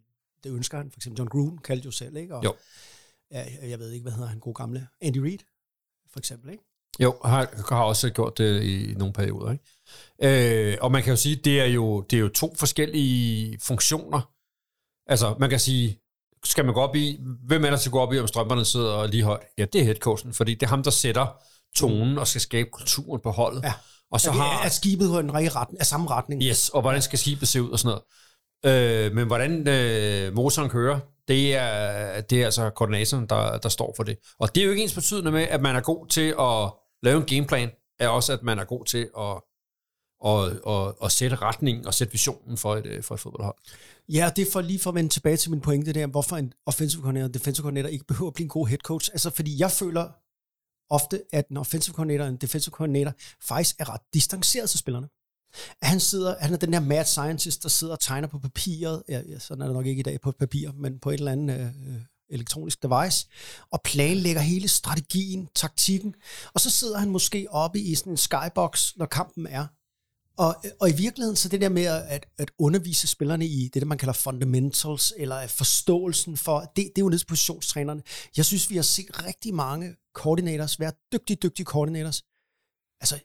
det 0.43 0.51
ønsker 0.51 0.77
han, 0.77 0.91
for 0.91 0.97
eksempel 0.99 1.17
John 1.17 1.29
Gruden 1.29 1.57
kaldte 1.57 1.85
jo 1.85 1.91
selv, 1.91 2.15
ikke? 2.17 2.35
Og, 2.35 2.43
Jo. 2.43 2.55
Ja, 3.31 3.45
jeg 3.69 3.79
ved 3.79 3.91
ikke, 3.91 4.03
hvad 4.03 4.13
hedder 4.13 4.27
han, 4.27 4.39
god 4.39 4.53
gamle, 4.53 4.87
Andy 5.01 5.17
Reid, 5.17 5.39
for 6.11 6.19
eksempel, 6.19 6.51
ikke? 6.51 6.63
Jo, 6.99 7.15
har, 7.25 7.73
har 7.75 7.83
også 7.83 8.09
gjort 8.09 8.37
det 8.37 8.63
i 8.63 8.93
nogle 8.97 9.13
perioder. 9.13 9.51
Ikke? 9.51 10.71
Øh, 10.71 10.77
og 10.81 10.91
man 10.91 11.03
kan 11.03 11.11
jo 11.11 11.17
sige, 11.17 11.35
det 11.35 11.61
er 11.61 11.65
jo, 11.65 12.01
det 12.01 12.17
er 12.17 12.21
jo 12.21 12.29
to 12.29 12.55
forskellige 12.55 13.59
funktioner. 13.61 14.31
Altså, 15.07 15.35
man 15.39 15.49
kan 15.49 15.59
sige, 15.59 15.99
skal 16.45 16.65
man 16.65 16.73
gå 16.73 16.81
op 16.81 16.95
i, 16.95 17.19
hvem 17.45 17.65
er 17.65 17.69
der 17.69 17.77
til 17.77 17.89
at 17.89 17.93
gå 17.93 17.99
op 17.99 18.13
i, 18.13 18.19
om 18.19 18.27
strømperne 18.27 18.65
sidder 18.65 19.07
lige 19.07 19.23
højt? 19.23 19.43
Ja, 19.57 19.65
det 19.65 19.81
er 19.81 19.85
headcoachen, 19.85 20.33
fordi 20.33 20.53
det 20.53 20.63
er 20.63 20.67
ham, 20.67 20.83
der 20.83 20.91
sætter 20.91 21.43
tonen 21.75 22.17
og 22.17 22.27
skal 22.27 22.41
skabe 22.41 22.69
kulturen 22.69 23.21
på 23.21 23.31
holdet. 23.31 23.63
Ja. 23.63 23.73
Og 24.11 24.21
så 24.21 24.29
er, 24.29 24.33
det, 24.33 24.41
har, 24.41 24.65
er 24.65 24.69
skibet 24.69 25.09
på 25.09 25.19
en 25.19 25.33
rigtig 25.33 25.55
retning, 25.55 25.79
af 25.79 25.85
samme 25.85 26.09
retning? 26.09 26.43
Yes, 26.43 26.69
og 26.69 26.81
hvordan 26.81 27.01
skal 27.01 27.19
skibet 27.19 27.47
se 27.47 27.61
ud 27.61 27.69
og 27.69 27.79
sådan 27.79 27.99
noget. 28.63 29.05
Øh, 29.07 29.15
men 29.15 29.27
hvordan 29.27 29.67
øh, 29.67 30.35
motoren 30.35 30.69
kører, 30.69 30.99
det 31.27 31.55
er, 31.55 32.21
det 32.21 32.41
er 32.41 32.45
altså 32.45 32.69
koordinatoren, 32.69 33.25
der, 33.25 33.57
der 33.57 33.69
står 33.69 33.93
for 33.95 34.03
det. 34.03 34.17
Og 34.39 34.55
det 34.55 34.61
er 34.61 34.65
jo 34.65 34.71
ikke 34.71 34.83
ens 34.83 34.93
betydende 34.93 35.31
med, 35.31 35.41
at 35.41 35.61
man 35.61 35.75
er 35.75 35.81
god 35.81 36.07
til 36.07 36.35
at 36.39 36.73
lave 37.03 37.17
en 37.17 37.25
gameplan, 37.25 37.69
er 37.99 38.07
også, 38.07 38.33
at 38.33 38.43
man 38.43 38.59
er 38.59 38.63
god 38.63 38.85
til 38.85 39.09
at, 39.17 39.41
at, 40.25 40.73
at, 40.73 40.95
at 41.03 41.11
sætte 41.11 41.35
retningen 41.35 41.87
og 41.87 41.93
sætte 41.93 42.11
visionen 42.11 42.57
for 42.57 42.75
et, 42.75 43.05
for 43.05 43.15
et 43.15 43.21
fodboldhold. 43.21 43.55
Ja, 44.09 44.25
og 44.25 44.35
det 44.35 44.47
er 44.47 44.51
for 44.51 44.61
lige 44.61 44.79
for 44.79 44.89
at 44.89 44.95
vende 44.95 45.09
tilbage 45.09 45.37
til 45.37 45.51
min 45.51 45.61
pointe 45.61 45.93
der, 45.93 46.07
hvorfor 46.07 46.35
en 46.35 46.53
offensive 46.65 47.01
coordinator 47.01 47.27
og 47.27 47.33
defensive 47.33 47.63
coordinator 47.63 47.89
ikke 47.89 48.05
behøver 48.05 48.29
at 48.29 48.33
blive 48.33 48.45
en 48.45 48.49
god 48.49 48.67
head 48.67 48.77
coach. 48.77 49.09
Altså, 49.13 49.29
fordi 49.29 49.59
jeg 49.59 49.71
føler 49.71 50.09
ofte, 50.89 51.23
at 51.33 51.47
en 51.47 51.57
offensive 51.57 51.93
coordinator 51.93 52.23
og 52.23 52.29
en 52.29 52.37
defensive 52.37 52.71
coordinator 52.71 53.13
faktisk 53.41 53.75
er 53.79 53.93
ret 53.93 54.01
distanceret 54.13 54.69
til 54.69 54.79
spillerne. 54.79 55.07
Han 55.81 55.99
sidder, 55.99 56.35
han 56.39 56.53
er 56.53 56.57
den 56.57 56.73
der 56.73 56.79
mad 56.79 57.05
scientist, 57.05 57.63
der 57.63 57.69
sidder 57.69 57.93
og 57.93 57.99
tegner 57.99 58.27
på 58.27 58.39
papiret, 58.39 59.03
ja, 59.09 59.21
ja, 59.29 59.39
sådan 59.39 59.61
er 59.61 59.65
det 59.65 59.75
nok 59.75 59.85
ikke 59.85 59.99
i 59.99 60.03
dag 60.03 60.21
på 60.21 60.29
et 60.29 60.35
papir, 60.35 60.71
men 60.71 60.99
på 60.99 61.09
et 61.09 61.17
eller 61.17 61.31
andet 61.31 61.59
øh, 61.59 61.65
øh, 61.65 62.01
elektronisk 62.29 62.83
device, 62.83 63.27
og 63.71 63.81
planlægger 63.83 64.41
hele 64.41 64.67
strategien, 64.67 65.49
taktikken, 65.55 66.15
og 66.53 66.61
så 66.61 66.69
sidder 66.69 66.97
han 66.97 67.09
måske 67.09 67.47
oppe 67.49 67.79
i 67.79 67.95
sådan 67.95 68.13
en 68.13 68.17
skybox, 68.17 68.95
når 68.95 69.05
kampen 69.05 69.47
er, 69.47 69.67
og, 70.37 70.55
og 70.79 70.89
i 70.89 70.93
virkeligheden, 70.93 71.35
så 71.35 71.49
det 71.49 71.61
der 71.61 71.69
med 71.69 71.85
at, 71.85 72.25
at 72.37 72.51
undervise 72.57 73.07
spillerne 73.07 73.47
i 73.47 73.69
det, 73.73 73.81
der 73.81 73.87
man 73.87 73.97
kalder 73.97 74.13
fundamentals, 74.13 75.13
eller 75.17 75.47
forståelsen 75.47 76.37
for, 76.37 76.59
det, 76.59 76.75
det 76.75 76.97
er 76.97 77.05
jo 77.05 77.09
nede 77.09 77.25
positionstrænerne. 77.27 78.01
Jeg 78.37 78.45
synes, 78.45 78.69
vi 78.69 78.75
har 78.75 78.83
set 78.83 79.25
rigtig 79.25 79.53
mange 79.53 79.95
coordinators 80.13 80.79
være 80.79 80.91
dygtige, 81.13 81.37
dygtige 81.43 81.65
coordinators. 81.65 82.23
Altså, 83.01 83.19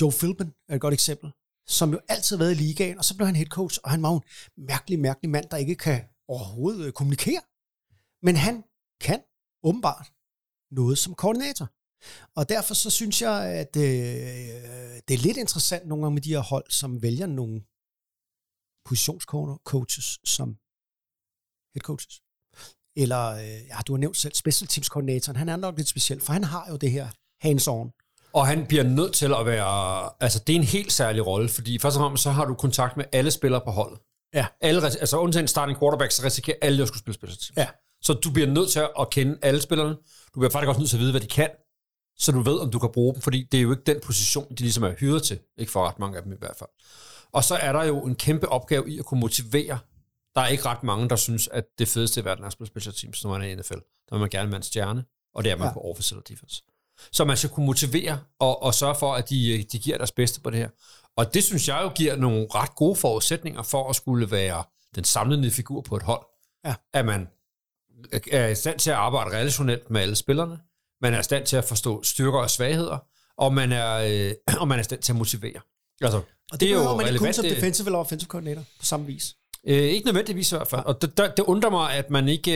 Joe 0.00 0.12
Philbin 0.12 0.52
er 0.68 0.74
et 0.74 0.80
godt 0.80 0.94
eksempel, 0.94 1.30
som 1.66 1.92
jo 1.92 2.00
altid 2.08 2.36
har 2.36 2.44
været 2.44 2.52
i 2.52 2.62
ligaen, 2.62 2.98
og 2.98 3.04
så 3.04 3.16
blev 3.16 3.26
han 3.26 3.36
head 3.36 3.46
coach, 3.46 3.78
og 3.84 3.90
han 3.90 4.02
var 4.02 4.12
jo 4.12 4.16
en 4.16 4.66
mærkelig, 4.66 4.98
mærkelig 4.98 5.30
mand, 5.30 5.48
der 5.50 5.56
ikke 5.56 5.74
kan 5.74 6.04
overhovedet 6.28 6.86
øh, 6.86 6.92
kommunikere. 6.92 7.42
Men 8.22 8.36
han 8.36 8.64
kan 9.00 9.20
åbenbart 9.62 10.12
noget 10.70 10.98
som 10.98 11.14
koordinator. 11.14 11.66
Og 12.36 12.48
derfor 12.48 12.74
så 12.74 12.90
synes 12.90 13.22
jeg, 13.22 13.36
at 13.62 13.76
øh, 13.76 13.82
det 15.08 15.14
er 15.14 15.24
lidt 15.26 15.36
interessant 15.36 15.86
nogle 15.86 16.02
gange 16.04 16.14
med 16.14 16.22
de 16.22 16.34
her 16.34 16.40
hold, 16.52 16.70
som 16.70 17.02
vælger 17.02 17.26
nogle 17.26 17.56
positionscoaches 18.88 20.18
som 20.24 20.48
head 21.74 21.84
coaches. 21.90 22.14
Eller, 22.96 23.24
øh, 23.44 23.60
ja, 23.70 23.78
du 23.86 23.92
har 23.92 23.98
nævnt 23.98 24.16
selv 24.16 24.34
special 24.34 24.68
teams 24.68 24.88
koordinatoren, 24.88 25.36
han 25.36 25.48
er 25.48 25.56
nok 25.56 25.76
lidt 25.76 25.88
speciel, 25.88 26.20
for 26.20 26.32
han 26.32 26.44
har 26.44 26.70
jo 26.70 26.76
det 26.76 26.90
her 26.90 27.08
hands-on. 27.44 28.03
Og 28.34 28.46
han 28.46 28.66
bliver 28.66 28.82
nødt 28.84 29.12
til 29.12 29.34
at 29.40 29.46
være... 29.46 30.10
Altså, 30.20 30.38
det 30.46 30.52
er 30.52 30.56
en 30.58 30.64
helt 30.64 30.92
særlig 30.92 31.26
rolle, 31.26 31.48
fordi 31.48 31.78
først 31.78 31.96
og 31.96 32.00
fremmest 32.00 32.22
så 32.22 32.30
har 32.30 32.44
du 32.44 32.54
kontakt 32.54 32.96
med 32.96 33.04
alle 33.12 33.30
spillere 33.30 33.60
på 33.64 33.70
holdet. 33.70 33.98
Ja. 34.34 34.46
Alle, 34.60 34.84
altså, 34.84 35.18
undtagen 35.18 35.48
starting 35.48 35.78
quarterback, 35.78 36.10
så 36.12 36.22
risikerer 36.24 36.56
alle 36.62 36.82
at 36.82 36.88
skulle 36.88 37.00
spille 37.00 37.14
special. 37.14 37.54
Ja. 37.56 37.68
Så 38.02 38.12
du 38.12 38.30
bliver 38.30 38.48
nødt 38.48 38.70
til 38.70 38.86
at 39.00 39.10
kende 39.10 39.38
alle 39.42 39.60
spillerne. 39.60 39.90
Du 40.34 40.40
bliver 40.40 40.50
faktisk 40.50 40.68
også 40.68 40.80
nødt 40.80 40.90
til 40.90 40.96
at 40.96 41.00
vide, 41.00 41.10
hvad 41.10 41.20
de 41.20 41.26
kan, 41.26 41.50
så 42.18 42.32
du 42.32 42.40
ved, 42.40 42.58
om 42.60 42.70
du 42.70 42.78
kan 42.78 42.90
bruge 42.92 43.14
dem, 43.14 43.22
fordi 43.22 43.48
det 43.52 43.58
er 43.58 43.62
jo 43.62 43.70
ikke 43.70 43.82
den 43.86 44.00
position, 44.04 44.46
de 44.50 44.62
ligesom 44.62 44.82
er 44.84 44.92
hyret 44.98 45.22
til. 45.22 45.38
Ikke 45.58 45.72
for 45.72 45.88
ret 45.88 45.98
mange 45.98 46.16
af 46.16 46.22
dem 46.22 46.32
i 46.32 46.36
hvert 46.38 46.56
fald. 46.58 46.70
Og 47.32 47.44
så 47.44 47.54
er 47.54 47.72
der 47.72 47.84
jo 47.84 48.00
en 48.00 48.14
kæmpe 48.14 48.48
opgave 48.48 48.90
i 48.90 48.98
at 48.98 49.04
kunne 49.04 49.20
motivere. 49.20 49.78
Der 50.34 50.40
er 50.40 50.46
ikke 50.46 50.64
ret 50.66 50.82
mange, 50.82 51.08
der 51.08 51.16
synes, 51.16 51.48
at 51.48 51.64
det 51.78 51.88
fedeste 51.88 52.20
i 52.20 52.24
verden 52.24 52.44
er 52.44 52.46
at 52.46 52.52
spille 52.52 52.68
special 52.68 52.94
teams, 52.94 53.24
når 53.24 53.30
man 53.30 53.42
er 53.42 53.46
i 53.46 53.54
NFL. 53.54 53.74
Der 53.74 54.14
vil 54.14 54.20
man 54.20 54.30
gerne 54.30 54.48
være 54.50 54.56
en 54.56 54.62
stjerne, 54.62 55.04
og 55.34 55.44
det 55.44 55.52
er 55.52 55.56
man 55.56 55.68
Ja. 55.68 55.72
på 55.72 55.80
offensive 55.80 56.16
eller 56.16 56.24
defense. 56.28 56.62
Så 57.12 57.24
man 57.24 57.36
skal 57.36 57.50
kunne 57.50 57.66
motivere 57.66 58.18
og, 58.38 58.62
og 58.62 58.74
sørge 58.74 58.94
for, 58.94 59.14
at 59.14 59.30
de, 59.30 59.64
de 59.72 59.78
giver 59.78 59.96
deres 59.96 60.12
bedste 60.12 60.40
på 60.40 60.50
det 60.50 60.58
her. 60.58 60.68
Og 61.16 61.34
det 61.34 61.44
synes 61.44 61.68
jeg 61.68 61.80
jo 61.82 61.88
giver 61.88 62.16
nogle 62.16 62.46
ret 62.54 62.74
gode 62.76 62.96
forudsætninger 62.96 63.62
for 63.62 63.90
at 63.90 63.96
skulle 63.96 64.30
være 64.30 64.64
den 64.94 65.04
samlende 65.04 65.50
figur 65.50 65.80
på 65.80 65.96
et 65.96 66.02
hold. 66.02 66.22
Ja. 66.66 66.74
At 66.94 67.04
man 67.04 67.28
er 68.32 68.48
i 68.48 68.54
stand 68.54 68.78
til 68.78 68.90
at 68.90 68.96
arbejde 68.96 69.30
relationelt 69.36 69.90
med 69.90 70.00
alle 70.00 70.16
spillerne, 70.16 70.58
man 71.02 71.14
er 71.14 71.20
i 71.20 71.22
stand 71.22 71.46
til 71.46 71.56
at 71.56 71.64
forstå 71.64 72.02
styrker 72.02 72.38
og 72.38 72.50
svagheder, 72.50 72.98
og 73.38 73.54
man 73.54 73.72
er, 73.72 73.94
øh, 73.94 74.32
og 74.60 74.68
man 74.68 74.78
er 74.78 74.80
i 74.80 74.84
stand 74.84 75.02
til 75.02 75.12
at 75.12 75.16
motivere. 75.16 75.60
Altså, 76.02 76.16
Og 76.18 76.24
det, 76.52 76.60
det 76.60 76.70
er 76.70 76.72
jo 76.74 76.78
man 76.82 76.90
ikke 76.90 76.98
kun 77.00 77.06
relevant, 77.08 77.36
som 77.36 77.44
det- 77.44 77.56
defensive 77.56 77.86
eller 77.86 77.98
offensive 77.98 78.28
koordinator 78.28 78.62
på 78.78 78.84
samme 78.84 79.06
vis. 79.06 79.34
Øh, 79.66 79.76
ikke 79.82 80.06
nødvendigvis 80.06 80.52
i 80.52 80.56
hvert 80.56 80.68
fald. 80.68 80.84
Og 80.84 81.02
det, 81.02 81.18
det, 81.18 81.32
det 81.36 81.42
undrer 81.42 81.70
mig, 81.70 81.92
at 81.94 82.10
man 82.10 82.28
ikke 82.28 82.52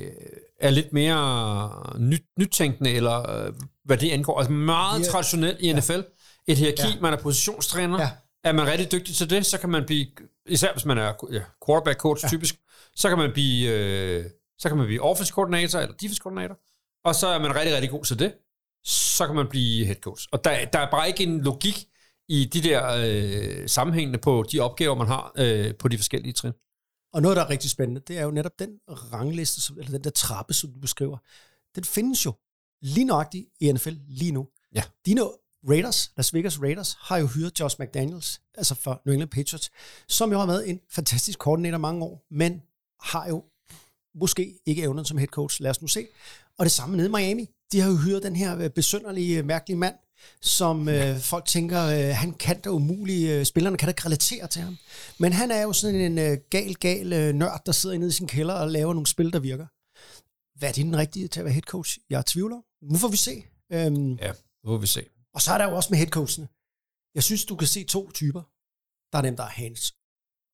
øh, 0.00 0.12
er 0.60 0.70
lidt 0.70 0.92
mere 0.92 1.96
nyt, 1.98 2.22
nytænkende, 2.38 2.90
eller 2.90 3.30
øh, 3.46 3.52
hvad 3.84 3.96
det 3.96 4.10
angår. 4.10 4.38
Altså 4.38 4.52
meget 4.52 4.98
Ja. 4.98 5.02
yeah. 5.02 5.10
traditionelt 5.12 5.60
i 5.60 5.72
NFL. 5.72 6.00
Et 6.48 6.56
hierarki, 6.58 6.82
Ja. 6.82 6.88
ja. 6.88 7.00
man 7.00 7.12
er 7.12 7.16
positionstræner. 7.16 7.98
Ja. 7.98 8.02
Ja. 8.04 8.10
Er 8.44 8.52
man 8.52 8.66
rigtig 8.66 8.92
dygtig 8.92 9.14
til 9.16 9.30
det, 9.30 9.46
så 9.46 9.58
kan 9.58 9.70
man 9.70 9.84
blive, 9.86 10.06
især 10.46 10.72
hvis 10.72 10.84
man 10.84 10.98
er 10.98 11.12
ja, 11.32 11.40
quarterback 11.66 11.98
coach 12.00 12.24
ja. 12.24 12.28
typisk, 12.28 12.54
så 12.96 13.08
kan 13.08 13.18
man 13.18 13.32
blive, 13.32 13.70
øh, 13.70 14.24
så 14.58 14.68
kan 14.68 14.76
man 14.78 14.86
blive 14.86 15.02
offensive 15.02 15.34
koordinator 15.34 15.78
eller 15.78 15.94
defense 15.94 16.20
koordinator. 16.22 16.56
Og 17.04 17.14
så 17.14 17.26
er 17.26 17.38
man 17.38 17.56
rigtig, 17.56 17.74
rigtig 17.74 17.90
god 17.90 18.04
til 18.04 18.18
det. 18.18 18.34
Så 18.84 19.26
kan 19.26 19.34
man 19.36 19.46
blive 19.48 19.84
head 19.86 19.96
coach. 19.96 20.26
Og 20.32 20.44
der, 20.44 20.64
der 20.64 20.78
er 20.78 20.90
bare 20.90 21.08
ikke 21.08 21.22
en 21.24 21.40
logik 21.40 21.84
i 22.28 22.44
de 22.44 22.60
der 22.62 22.82
øh, 23.06 23.68
sammenhængende 23.68 24.18
på 24.18 24.44
de 24.52 24.60
opgaver, 24.60 24.94
man 24.94 25.06
har 25.06 25.32
øh, 25.38 25.74
på 25.78 25.88
de 25.88 25.98
forskellige 25.98 26.32
trin. 26.32 26.52
Og 27.16 27.22
noget, 27.22 27.36
der 27.36 27.42
er 27.42 27.50
rigtig 27.50 27.70
spændende, 27.70 28.00
det 28.00 28.18
er 28.18 28.22
jo 28.22 28.30
netop 28.30 28.58
den 28.58 28.80
rangliste, 28.88 29.72
eller 29.78 29.90
den 29.90 30.04
der 30.04 30.10
trappe, 30.10 30.54
som 30.54 30.72
du 30.72 30.80
beskriver. 30.80 31.18
Den 31.74 31.84
findes 31.84 32.24
jo 32.26 32.32
lige 32.82 33.04
nøjagtigt 33.04 33.46
i 33.60 33.72
NFL 33.72 33.94
lige 34.08 34.32
nu. 34.32 34.48
Ja. 34.74 34.82
Dino 35.06 35.28
Raiders, 35.68 36.12
Las 36.16 36.34
Vegas 36.34 36.60
Raiders, 36.60 36.96
har 37.00 37.16
jo 37.16 37.26
hyret 37.26 37.60
Josh 37.60 37.76
McDaniels, 37.80 38.40
altså 38.54 38.74
for 38.74 39.02
New 39.04 39.12
England 39.12 39.30
Patriots, 39.30 39.70
som 40.08 40.32
jo 40.32 40.38
har 40.38 40.46
været 40.46 40.70
en 40.70 40.80
fantastisk 40.90 41.38
koordinator 41.38 41.78
mange 41.78 42.04
år, 42.04 42.26
men 42.30 42.62
har 43.00 43.28
jo 43.28 43.44
måske 44.14 44.58
ikke 44.66 44.82
evnen 44.82 45.04
som 45.04 45.18
head 45.18 45.28
coach. 45.28 45.62
Lad 45.62 45.70
os 45.70 45.82
nu 45.82 45.88
se. 45.88 46.06
Og 46.58 46.64
det 46.64 46.72
samme 46.72 46.96
nede 46.96 47.08
i 47.08 47.12
Miami. 47.12 47.50
De 47.72 47.80
har 47.80 47.90
jo 47.90 47.96
hyret 47.96 48.22
den 48.22 48.36
her 48.36 48.58
øh, 48.58 48.70
besynderlige, 48.70 49.42
mærkelige 49.42 49.78
mand, 49.78 49.94
som 50.40 50.88
øh, 50.88 51.20
folk 51.20 51.44
tænker, 51.44 51.82
øh, 51.82 52.14
han 52.16 52.32
kan 52.34 52.60
da 52.60 52.68
umuligt, 52.70 53.30
øh, 53.30 53.44
spillerne 53.46 53.76
kan 53.78 53.86
da 53.86 53.90
ikke 53.90 54.04
relatere 54.04 54.46
til 54.48 54.62
ham. 54.62 54.76
Men 55.18 55.32
han 55.32 55.50
er 55.50 55.62
jo 55.62 55.72
sådan 55.72 56.00
en 56.00 56.18
øh, 56.18 56.38
gal, 56.50 56.74
gal 56.74 57.12
øh, 57.12 57.34
nørd, 57.34 57.62
der 57.66 57.72
sidder 57.72 57.98
nede 57.98 58.08
i 58.08 58.12
sin 58.12 58.26
kælder 58.28 58.54
og 58.54 58.70
laver 58.70 58.94
nogle 58.94 59.06
spil, 59.06 59.32
der 59.32 59.38
virker. 59.38 59.66
Hvad 60.58 60.68
er 60.68 60.72
det 60.72 60.84
den 60.84 60.96
rigtige 60.96 61.28
til 61.28 61.40
at 61.40 61.44
være 61.44 61.52
head 61.54 61.62
coach? 61.62 61.98
Jeg 62.10 62.26
tvivler. 62.26 62.56
Nu 62.92 62.98
får 62.98 63.08
vi 63.08 63.16
se. 63.16 63.44
Øhm, 63.72 64.12
Ja, 64.14 64.32
nu 64.64 64.70
må 64.70 64.76
vi 64.78 64.86
se. 64.86 65.04
og 65.34 65.42
så 65.42 65.52
er 65.52 65.58
der 65.58 65.64
jo 65.70 65.76
også 65.76 65.88
med 65.90 65.98
headcoachene. 65.98 66.48
Jeg 67.14 67.22
synes, 67.22 67.44
du 67.44 67.56
kan 67.56 67.68
se 67.68 67.84
to 67.84 68.10
typer. 68.10 68.42
Der 69.12 69.18
er 69.18 69.22
dem, 69.22 69.36
der 69.36 69.42
er 69.44 69.48
hands 69.48 69.94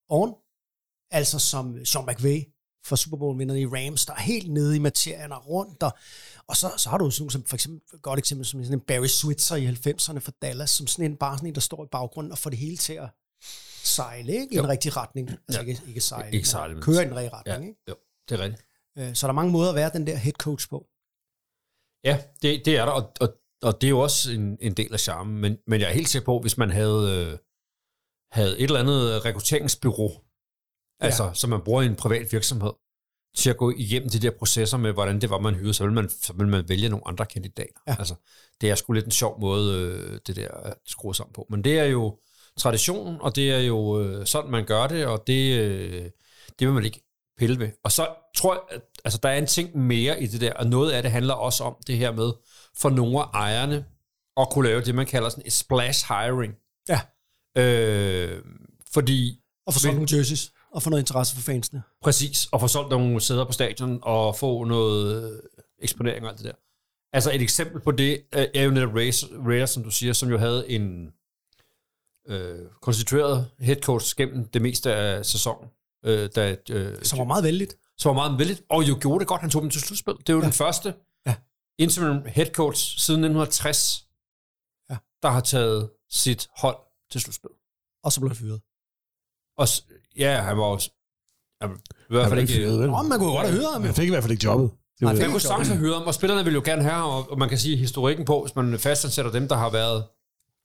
on, 0.08 0.34
altså 1.10 1.38
som 1.38 1.84
Sean 1.84 2.06
McVay 2.06 2.44
for 2.84 2.96
Super 2.96 3.16
Bowl-vinderne 3.16 3.60
i 3.60 3.66
Rams, 3.66 4.06
der 4.06 4.12
er 4.12 4.20
helt 4.20 4.50
nede 4.52 4.76
i 4.76 4.78
materien 4.78 5.32
og 5.32 5.48
rundt. 5.48 5.82
Og, 5.82 5.92
og 6.46 6.56
så, 6.56 6.72
så 6.76 6.88
har 6.90 6.98
du 6.98 7.10
sådan 7.10 7.22
nogle 7.22 7.30
som 7.32 7.44
for 7.44 7.56
eksempel, 7.56 7.98
godt 8.00 8.18
eksempel 8.18 8.46
som 8.46 8.64
sådan 8.64 8.78
en 8.78 8.80
Barry 8.80 9.06
Switzer 9.06 9.56
i 9.56 9.66
90'erne 9.66 10.18
for 10.18 10.30
Dallas, 10.42 10.70
som 10.70 10.86
sådan 10.86 11.04
en, 11.04 11.16
bare 11.16 11.36
sådan 11.38 11.48
en, 11.48 11.54
der 11.54 11.60
står 11.60 11.84
i 11.84 11.88
baggrunden 11.92 12.32
og 12.32 12.38
får 12.38 12.50
det 12.50 12.58
hele 12.58 12.76
til 12.76 12.92
at 12.92 13.08
sejle 13.84 14.32
ikke? 14.32 14.54
i 14.54 14.58
en 14.58 14.68
rigtig 14.68 14.96
retning. 14.96 15.30
Altså 15.30 15.60
Ja. 15.62 15.66
ikke, 15.66 15.82
ikke 15.88 16.00
sejle, 16.00 16.36
Ikke 16.36 16.48
sejle, 16.48 16.74
men- 16.74 16.82
køre 16.82 17.02
i 17.02 17.06
den 17.06 17.16
rigtige 17.16 17.32
retning. 17.36 17.62
Ja, 17.62 17.68
Ikke? 17.68 17.80
jo, 17.88 17.94
det 18.28 18.40
er 18.40 18.44
rigtigt. 18.44 18.62
Øh, 18.98 19.14
Så 19.14 19.26
der 19.26 19.32
er 19.32 19.34
mange 19.34 19.52
måder 19.52 19.68
at 19.68 19.74
være 19.74 19.90
den 19.92 20.06
der 20.06 20.16
head 20.16 20.32
coach 20.32 20.68
på. 20.68 20.86
Ja, 22.04 22.22
det, 22.42 22.62
det 22.64 22.76
er 22.76 22.84
der, 22.84 22.92
og, 22.92 23.12
og, 23.20 23.28
og 23.62 23.80
det 23.80 23.86
er 23.86 23.90
jo 23.90 24.00
også 24.00 24.32
en, 24.32 24.58
en 24.60 24.74
del 24.74 24.92
af 24.92 25.00
charmen. 25.00 25.38
Men, 25.38 25.58
men 25.66 25.80
jeg 25.80 25.88
er 25.88 25.92
helt 25.94 26.08
sikker 26.08 26.26
på, 26.26 26.38
hvis 26.40 26.58
man 26.58 26.70
havde, 26.70 27.26
øh, 27.32 27.38
havde 28.32 28.58
et 28.58 28.64
eller 28.64 28.80
andet 28.80 29.24
rekrutteringsbyrå, 29.24 30.24
ja. 31.02 31.06
altså 31.06 31.30
som 31.34 31.50
man 31.50 31.60
bruger 31.60 31.82
i 31.82 31.86
en 31.86 31.96
privat 31.96 32.32
virksomhed, 32.32 32.72
til 33.36 33.50
at 33.50 33.56
gå 33.56 33.72
igennem 33.76 34.10
de 34.10 34.18
der 34.18 34.30
processer 34.30 34.78
med, 34.78 34.92
hvordan 34.92 35.20
det 35.20 35.30
var, 35.30 35.38
man 35.38 35.54
hyrede, 35.54 35.74
så 35.74 35.84
vil 35.84 35.92
man, 35.92 36.08
så 36.08 36.32
vil 36.32 36.48
man 36.48 36.68
vælge 36.68 36.88
nogle 36.88 37.08
andre 37.08 37.26
kandidater. 37.26 37.80
Ja. 37.86 37.96
Altså, 37.98 38.14
det 38.60 38.70
er 38.70 38.74
sgu 38.74 38.92
lidt 38.92 39.04
en 39.04 39.10
sjov 39.10 39.40
måde, 39.40 39.76
øh, 39.78 40.20
det 40.26 40.36
der 40.36 40.48
at 40.48 40.74
skrue 40.86 41.14
sammen 41.14 41.32
på. 41.32 41.46
Men 41.50 41.64
det 41.64 41.78
er 41.78 41.84
jo 41.84 42.18
tradition, 42.58 43.16
og 43.20 43.36
det 43.36 43.52
er 43.52 43.58
jo 43.58 44.00
øh, 44.00 44.26
sådan, 44.26 44.50
man 44.50 44.64
gør 44.64 44.86
det, 44.86 45.06
og 45.06 45.26
det, 45.26 45.58
øh, 45.58 46.02
det 46.58 46.66
vil 46.66 46.72
man 46.72 46.84
ikke 46.84 47.04
pille 47.38 47.58
ved. 47.58 47.70
Og 47.84 47.92
så 47.92 48.08
tror 48.36 48.54
jeg, 48.54 48.62
at 48.70 48.82
altså, 49.04 49.20
der 49.22 49.28
er 49.28 49.38
en 49.38 49.46
ting 49.46 49.78
mere 49.78 50.22
i 50.22 50.26
det 50.26 50.40
der, 50.40 50.52
og 50.52 50.66
noget 50.66 50.92
af 50.92 51.02
det 51.02 51.10
handler 51.10 51.34
også 51.34 51.64
om 51.64 51.76
det 51.86 51.98
her 51.98 52.12
med, 52.12 52.32
for 52.76 52.90
nogle 52.90 53.18
af 53.18 53.26
ejerne, 53.34 53.84
at 54.36 54.50
kunne 54.50 54.68
lave 54.68 54.80
det, 54.80 54.94
man 54.94 55.06
kalder 55.06 55.28
sådan 55.28 55.46
et 55.46 55.52
splash 55.52 56.06
hiring. 56.08 56.54
Ja. 56.88 57.00
Øh, 57.62 58.42
fordi... 58.92 59.38
Og 59.66 59.72
få 59.72 59.80
solgt 59.80 59.96
nogle 59.96 60.16
jerseys, 60.16 60.52
og 60.72 60.82
få 60.82 60.90
noget 60.90 61.02
interesse 61.02 61.34
for 61.34 61.42
fansene. 61.42 61.82
Præcis, 62.02 62.48
og 62.52 62.60
få 62.60 62.68
solgt 62.68 62.90
nogle 62.90 63.20
sæder 63.20 63.44
på 63.44 63.52
stadion, 63.52 63.98
og 64.02 64.36
få 64.36 64.64
noget 64.64 65.24
øh, 65.24 65.38
eksponering 65.78 66.24
og 66.24 66.30
alt 66.30 66.38
det 66.38 66.46
der. 66.46 66.52
Altså 67.12 67.32
et 67.32 67.42
eksempel 67.42 67.80
på 67.80 67.90
det 67.90 68.22
øh, 68.34 68.46
er 68.54 68.62
jo 68.62 68.70
netop 68.70 68.94
Raiders, 68.94 69.70
som 69.70 69.84
du 69.84 69.90
siger, 69.90 70.12
som 70.12 70.28
jo 70.28 70.38
havde 70.38 70.70
en 70.70 71.12
øh, 72.28 72.66
konstitueret 72.82 73.50
head 73.58 73.76
coach 73.76 74.16
gennem 74.16 74.48
det 74.48 74.62
meste 74.62 74.94
af 74.94 75.26
sæsonen. 75.26 75.70
Øh, 76.04 76.30
da, 76.36 76.56
øh, 76.70 77.04
Som 77.04 77.18
var 77.18 77.24
meget 77.24 77.44
vældigt. 77.44 77.76
Som 77.98 78.08
var 78.08 78.14
meget 78.14 78.38
vældigt, 78.38 78.62
og 78.68 78.88
jo 78.88 78.98
gjorde 79.00 79.20
det 79.20 79.28
godt, 79.28 79.40
han 79.40 79.50
tog 79.50 79.62
dem 79.62 79.70
til 79.70 79.80
slutspil. 79.80 80.14
Det 80.14 80.28
er 80.28 80.32
jo 80.32 80.38
ja. 80.38 80.44
den 80.44 80.52
første 80.52 80.94
ja. 81.26 81.34
interim 81.78 82.22
head 82.26 82.46
coach 82.46 82.98
siden 82.98 83.20
1960, 83.20 84.06
ja. 84.90 84.96
der 85.22 85.28
har 85.28 85.40
taget 85.40 85.90
sit 86.10 86.48
hold 86.56 86.76
til 87.10 87.20
slutspil. 87.20 87.50
Og 88.04 88.12
så 88.12 88.20
blev 88.20 88.30
han 88.30 88.36
fyret. 88.36 88.60
Og 89.56 89.68
ja, 90.18 90.40
han 90.40 90.56
var 90.56 90.64
også... 90.64 90.90
Han, 91.60 91.70
var 91.70 91.76
i 91.76 91.80
hvert 92.08 92.28
fald 92.28 92.40
ikke... 92.40 92.66
Nå, 92.66 93.02
man 93.02 93.18
kunne 93.18 93.30
jo 93.30 93.36
godt 93.36 93.46
have 93.46 93.58
hyret 93.58 93.72
ham. 93.72 93.84
Han 93.84 93.94
fik 93.94 94.06
i 94.06 94.10
hvert 94.10 94.22
fald 94.22 94.32
ikke 94.32 94.44
jobbet. 94.44 94.70
Det 94.70 95.02
Nej, 95.02 95.14
man 95.14 95.30
kunne 95.30 95.40
sagtens 95.40 95.68
have 95.68 95.80
hyret 95.80 95.94
ham, 95.94 96.06
og 96.06 96.14
spillerne 96.14 96.44
vil 96.44 96.54
jo 96.54 96.62
gerne 96.64 96.82
have 96.82 96.94
ham, 96.94 97.10
og, 97.30 97.38
man 97.38 97.48
kan 97.48 97.58
sige 97.58 97.76
historikken 97.76 98.24
på, 98.24 98.42
hvis 98.42 98.56
man 98.56 98.78
fastansætter 98.78 99.32
dem, 99.32 99.48
der 99.48 99.56
har 99.56 99.70
været 99.70 100.04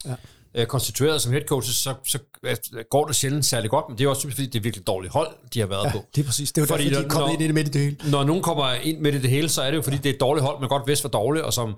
ja. 0.05 0.15
øh, 0.55 0.65
konstitueret 0.67 1.21
som 1.21 1.31
head 1.31 1.43
coaches, 1.47 1.75
så, 1.75 1.93
så 2.07 2.19
øh, 2.43 2.55
går 2.91 3.05
det 3.05 3.15
sjældent 3.15 3.45
særlig 3.45 3.69
godt, 3.69 3.85
men 3.89 3.97
det 3.97 4.05
er 4.05 4.09
også 4.09 4.29
fordi 4.29 4.45
det 4.45 4.55
er 4.55 4.63
virkelig 4.63 4.87
dårligt 4.87 5.13
hold, 5.13 5.27
de 5.53 5.59
har 5.59 5.67
været 5.67 5.85
Ja, 5.85 5.91
på. 5.91 6.05
det 6.15 6.21
er 6.21 6.25
præcis. 6.25 6.51
Det 6.51 6.61
er 6.61 6.65
jo 6.65 6.77
derfor, 6.77 6.89
de 6.89 7.05
er 7.05 7.09
kommet 7.09 7.33
ind 7.33 7.41
i 7.41 7.45
det 7.45 7.53
midt 7.53 7.67
i 7.67 7.71
det 7.71 7.81
hele. 7.81 8.11
Når 8.11 8.23
nogen 8.23 8.43
kommer 8.43 8.71
ind 8.71 8.99
midt 8.99 9.15
i 9.15 9.21
det 9.21 9.29
hele, 9.29 9.49
så 9.49 9.61
er 9.61 9.69
det 9.71 9.77
jo, 9.77 9.81
fordi 9.81 9.97
det 9.97 10.05
er 10.09 10.13
et 10.13 10.19
dårligt 10.19 10.45
hold, 10.45 10.59
man 10.59 10.69
godt 10.69 10.87
vidste 10.87 11.03
var 11.03 11.09
dårligt, 11.09 11.45
og 11.45 11.53
som 11.53 11.75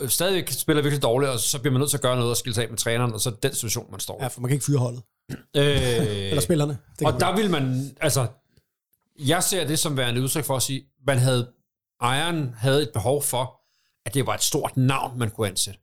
øh, 0.00 0.08
stadigvæk 0.08 0.50
spiller 0.50 0.82
virkelig 0.82 1.02
dårligt, 1.02 1.30
og 1.32 1.38
så 1.38 1.58
bliver 1.58 1.72
man 1.72 1.80
nødt 1.80 1.90
til 1.90 1.96
at 1.96 2.02
gøre 2.02 2.16
noget 2.16 2.30
og 2.30 2.36
skille 2.36 2.54
sig 2.54 2.64
af 2.64 2.70
med 2.70 2.78
træneren, 2.78 3.12
og 3.12 3.20
så 3.20 3.30
er 3.30 3.34
den 3.34 3.54
situation, 3.54 3.86
man 3.90 4.00
står 4.00 4.18
i. 4.20 4.22
Ja, 4.22 4.28
for 4.28 4.40
man 4.40 4.48
kan 4.48 4.54
ikke 4.54 4.64
fyre 4.64 4.78
holdet. 4.78 5.02
Øh, 5.30 5.36
Eller 5.56 6.40
spillerne. 6.40 6.78
Det 6.98 7.06
og 7.06 7.20
der 7.20 7.36
vil 7.36 7.50
man, 7.50 7.90
altså, 8.00 8.26
jeg 9.18 9.42
ser 9.42 9.66
det 9.66 9.78
som 9.78 9.96
værende 9.96 10.22
udtryk 10.22 10.44
for 10.44 10.56
at 10.56 10.62
sige, 10.62 10.86
man 11.06 11.18
havde, 11.18 11.50
ejeren 12.02 12.54
havde 12.58 12.82
et 12.82 12.90
behov 12.94 13.22
for, 13.22 13.60
at 14.06 14.14
det 14.14 14.26
var 14.26 14.34
et 14.34 14.42
stort 14.42 14.76
navn, 14.76 15.18
man 15.18 15.30
kunne 15.30 15.48
ansætte. 15.48 15.80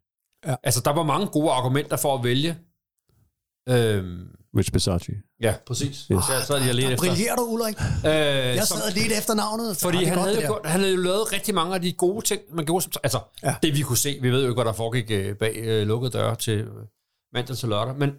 Ja. 0.47 0.55
Altså, 0.63 0.81
der 0.85 0.91
var 0.93 1.03
mange 1.03 1.27
gode 1.27 1.51
argumenter 1.51 1.97
for 1.97 2.17
at 2.17 2.23
vælge. 2.23 2.57
Øhm, 3.69 4.27
Rich 4.57 4.71
Bisacci. 4.71 5.11
ja, 5.41 5.55
præcis. 5.67 5.87
Yes. 6.11 6.23
Så 6.25 6.33
jeg 6.33 6.41
sad 6.43 6.59
lige 6.59 6.71
og 6.71 6.75
ledte 6.75 6.87
Der 6.87 6.93
efter. 6.93 7.07
brillerer 7.07 7.35
du, 7.35 7.41
Ulrik. 7.43 7.75
Øh, 7.81 7.85
Jeg 8.05 8.63
som- 8.67 8.77
sad 8.77 8.91
ledte 8.93 9.15
efter 9.17 9.33
navnet. 9.33 9.77
fordi 9.77 9.97
det 9.97 10.03
er 10.03 10.09
han 10.09 10.17
godt, 10.17 10.27
havde, 10.29 10.45
jo 10.47 10.59
han 10.65 10.79
havde 10.81 10.93
jo 10.95 11.01
lavet 11.01 11.33
rigtig 11.33 11.55
mange 11.55 11.75
af 11.75 11.81
de 11.81 11.93
gode 11.93 12.25
ting, 12.25 12.41
man 12.53 12.65
gjorde 12.65 12.83
som... 12.83 12.91
Altså, 13.03 13.19
ja. 13.43 13.55
det 13.63 13.75
vi 13.77 13.81
kunne 13.81 13.97
se, 13.97 14.17
vi 14.21 14.29
ved 14.31 14.41
jo 14.41 14.49
ikke, 14.49 14.53
hvad 14.61 14.65
der 14.65 14.73
foregik 14.73 15.11
øh, 15.11 15.35
bag 15.35 15.55
øh, 15.57 15.87
lukkede 15.87 16.11
døre 16.11 16.35
til 16.35 16.57
øh, 16.59 16.67
mandag 17.33 17.57
til 17.57 17.69
lørdag, 17.69 17.95
men, 17.95 18.09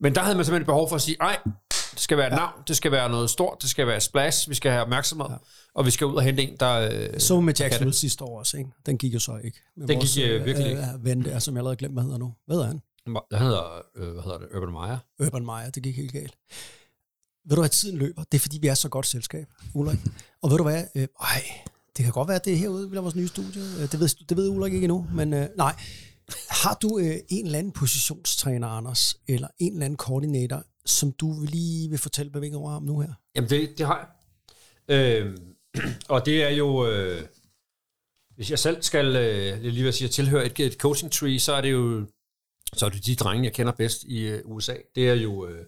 men 0.00 0.14
der 0.14 0.20
havde 0.20 0.36
man 0.36 0.44
simpelthen 0.44 0.66
behov 0.66 0.88
for 0.88 0.96
at 0.96 1.02
sige, 1.02 1.16
nej, 1.20 1.38
det 1.70 2.00
skal 2.00 2.16
være 2.18 2.26
et 2.26 2.30
ja. 2.30 2.36
navn, 2.36 2.52
det 2.68 2.76
skal 2.76 2.92
være 2.92 3.08
noget 3.08 3.30
stort, 3.30 3.62
det 3.62 3.70
skal 3.70 3.86
være 3.86 4.00
splash, 4.00 4.48
vi 4.50 4.54
skal 4.54 4.70
have 4.70 4.82
opmærksomhed, 4.82 5.26
ja. 5.30 5.36
og 5.74 5.86
vi 5.86 5.90
skal 5.90 6.06
ud 6.06 6.14
og 6.14 6.22
hente 6.22 6.42
en, 6.42 6.56
der... 6.60 6.90
Øh, 7.12 7.20
Så 7.20 7.40
med 7.40 7.54
Jackson 7.54 7.82
Hill 7.82 7.94
sidste 7.94 8.24
år 8.24 8.38
også, 8.38 8.56
ikke? 8.56 8.70
Den 8.86 8.98
gik 8.98 9.14
jo 9.14 9.18
så 9.18 9.40
ikke. 9.44 9.58
Med 9.76 9.88
Den 9.88 10.00
gik, 10.00 10.24
øh, 10.24 10.44
virkelig 10.44 10.70
ikke. 10.70 10.82
Øh, 10.82 11.04
ven 11.04 11.24
der, 11.24 11.38
som 11.38 11.54
jeg 11.54 11.60
allerede 11.60 11.76
glemt, 11.76 11.94
hvad 11.94 12.02
hedder 12.02 12.18
nu. 12.18 12.34
Hvad 12.46 12.56
hedder 12.56 12.66
han? 12.66 12.80
Han 13.32 13.46
hedder, 13.46 13.82
øh, 13.96 14.12
hvad 14.12 14.22
hedder 14.22 14.38
det, 14.38 14.48
Urban 14.56 14.72
Meyer. 14.72 14.98
Urban 15.26 15.44
Meyer, 15.46 15.70
det 15.70 15.82
gik 15.82 15.96
helt 15.96 16.12
galt. 16.12 16.34
Ved 17.48 17.56
du 17.56 17.62
hvad, 17.62 17.68
tiden 17.68 17.98
løber? 17.98 18.24
Det 18.32 18.38
er 18.38 18.40
fordi, 18.40 18.58
vi 18.58 18.66
er 18.66 18.74
så 18.74 18.88
godt 18.88 19.06
selskab, 19.06 19.46
Ulrik. 19.74 19.98
Og 20.42 20.50
ved 20.50 20.56
du 20.56 20.62
hvad, 20.62 20.84
øh, 20.94 21.06
ej, 21.20 21.42
det 21.96 22.04
kan 22.04 22.12
godt 22.12 22.28
være, 22.28 22.36
at 22.36 22.44
det 22.44 22.52
er 22.52 22.56
herude 22.56 22.90
ved 22.90 23.00
vores 23.00 23.14
nye 23.14 23.28
studie. 23.28 23.62
Øh, 23.62 23.92
Det 23.92 24.00
ved, 24.00 24.08
det 24.28 24.36
ved 24.36 24.48
Ulrik 24.48 24.72
ikke 24.72 24.84
endnu, 24.84 25.06
men 25.14 25.32
øh, 25.32 25.48
nej. 25.56 25.74
Har 26.62 26.78
du 26.82 26.98
øh, 26.98 27.16
en 27.28 27.46
eller 27.46 27.58
anden 27.58 27.72
positionstræner, 27.72 28.68
Anders, 28.68 29.16
eller 29.28 29.48
en 29.58 29.72
eller 29.72 29.84
anden 29.84 29.96
koordinator, 29.96 30.62
som 30.86 31.12
du 31.12 31.44
lige 31.44 31.90
vil 31.90 31.98
fortælle 31.98 32.32
bevæget 32.32 32.54
over 32.54 32.72
om 32.72 32.82
nu 32.82 33.00
her? 33.00 33.12
Jamen, 33.34 33.50
det, 33.50 33.78
det 33.78 33.86
har 33.86 33.98
jeg. 33.98 34.96
Øh, 34.96 35.36
og 36.14 36.26
det 36.26 36.44
er 36.44 36.50
jo... 36.50 36.86
Øh, 36.86 37.22
hvis 38.34 38.50
jeg 38.50 38.58
selv 38.58 38.82
skal 38.82 39.16
øh, 39.16 39.62
lige 39.62 39.84
vil 39.84 39.92
sige, 39.92 40.08
tilhøre 40.08 40.46
et, 40.46 40.60
et 40.60 40.72
coaching 40.72 41.12
tree, 41.12 41.40
så 41.40 41.52
er 41.52 41.60
det 41.60 41.72
jo 41.72 42.06
så 42.74 42.86
er 42.86 42.90
det 42.90 43.06
de 43.06 43.14
drenge, 43.14 43.44
jeg 43.44 43.52
kender 43.52 43.72
bedst 43.72 44.02
i 44.02 44.20
øh, 44.20 44.42
USA. 44.44 44.74
Det 44.94 45.08
er 45.08 45.14
jo 45.14 45.46
øh, 45.46 45.66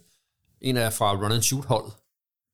en 0.61 0.77
af 0.77 0.93
fra 0.93 1.15
Run 1.15 1.33
and 1.33 1.43
Shoot 1.43 1.65
holdet. 1.65 1.93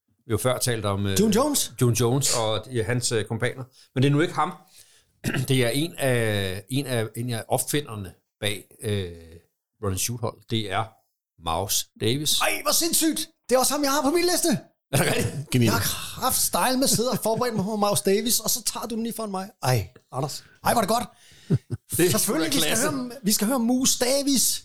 Vi 0.08 0.30
har 0.30 0.32
jo 0.32 0.38
før 0.38 0.58
talt 0.58 0.84
om... 0.84 1.06
Øh, 1.06 1.20
June 1.20 1.34
Jones? 1.36 1.72
June 1.80 1.96
Jones 2.00 2.36
og 2.36 2.66
ja, 2.72 2.82
hans 2.82 3.12
øh, 3.12 3.24
kompaner. 3.24 3.64
Men 3.94 4.02
det 4.02 4.08
er 4.08 4.12
nu 4.12 4.20
ikke 4.20 4.34
ham. 4.34 4.52
det 5.48 5.64
er 5.64 5.68
en 5.68 5.94
af, 5.98 6.64
en 6.68 6.86
af, 6.86 7.08
en 7.16 7.30
af 7.30 7.44
opfinderne 7.48 8.14
bag 8.40 8.64
øh, 8.82 9.12
Run 9.82 9.92
and 9.92 9.98
Shoot 9.98 10.20
hold. 10.20 10.38
Det 10.50 10.72
er 10.72 10.84
Mouse 11.44 11.86
Davis. 12.00 12.40
Ej, 12.40 12.62
hvor 12.62 12.72
sindssygt! 12.72 13.28
Det 13.48 13.54
er 13.54 13.58
også 13.58 13.72
ham, 13.72 13.82
jeg 13.82 13.92
har 13.92 14.02
på 14.02 14.10
min 14.10 14.24
liste. 14.24 14.48
Er 14.92 14.96
det 14.96 15.06
rigtigt? 15.06 15.64
Jeg 15.64 15.72
har 15.72 16.20
haft 16.20 16.36
style 16.36 16.76
med 16.76 16.84
at 16.84 16.90
sidde 16.90 17.10
og 17.10 17.18
forberede 17.18 17.54
mig 17.56 17.64
på 17.64 17.76
Maus 17.76 18.00
Davis, 18.00 18.40
og 18.40 18.50
så 18.50 18.62
tager 18.62 18.86
du 18.86 18.94
den 18.94 19.02
lige 19.02 19.12
foran 19.16 19.30
mig. 19.30 19.50
Ej, 19.62 19.88
Anders. 20.12 20.44
Ej, 20.64 20.74
var 20.74 20.80
det 20.80 20.88
godt. 20.88 21.04
Det 21.96 22.06
er 22.06 22.10
Selvfølgelig, 22.10 22.54
vi 22.54 22.60
skal, 22.60 22.78
høre, 22.78 23.10
vi 23.22 23.32
skal 23.32 23.46
høre 23.46 23.58
Mus 23.58 23.98
Davis. 23.98 24.64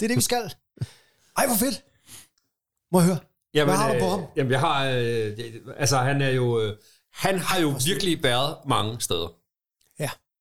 Det 0.00 0.06
er 0.06 0.08
det, 0.08 0.16
vi 0.16 0.22
skal. 0.22 0.54
Ej, 1.36 1.46
hvor 1.46 1.56
fedt. 1.56 1.84
Må 2.92 3.00
jeg 3.00 3.06
høre? 3.06 3.18
Jamen, 3.54 3.74
Hvad 3.74 3.84
har 3.84 3.92
du 3.92 3.98
på 3.98 4.04
øh, 4.04 4.10
ham? 4.10 4.24
Jamen, 4.36 4.52
jeg 4.52 4.60
har... 4.60 4.84
Øh, 4.84 5.38
altså, 5.76 5.98
han 5.98 6.22
er 6.22 6.30
jo... 6.30 6.60
Øh, 6.60 6.76
han 7.12 7.38
har 7.38 7.60
jo 7.60 7.74
virkelig 7.86 8.22
været 8.22 8.56
mange 8.66 9.00
steder. 9.00 9.28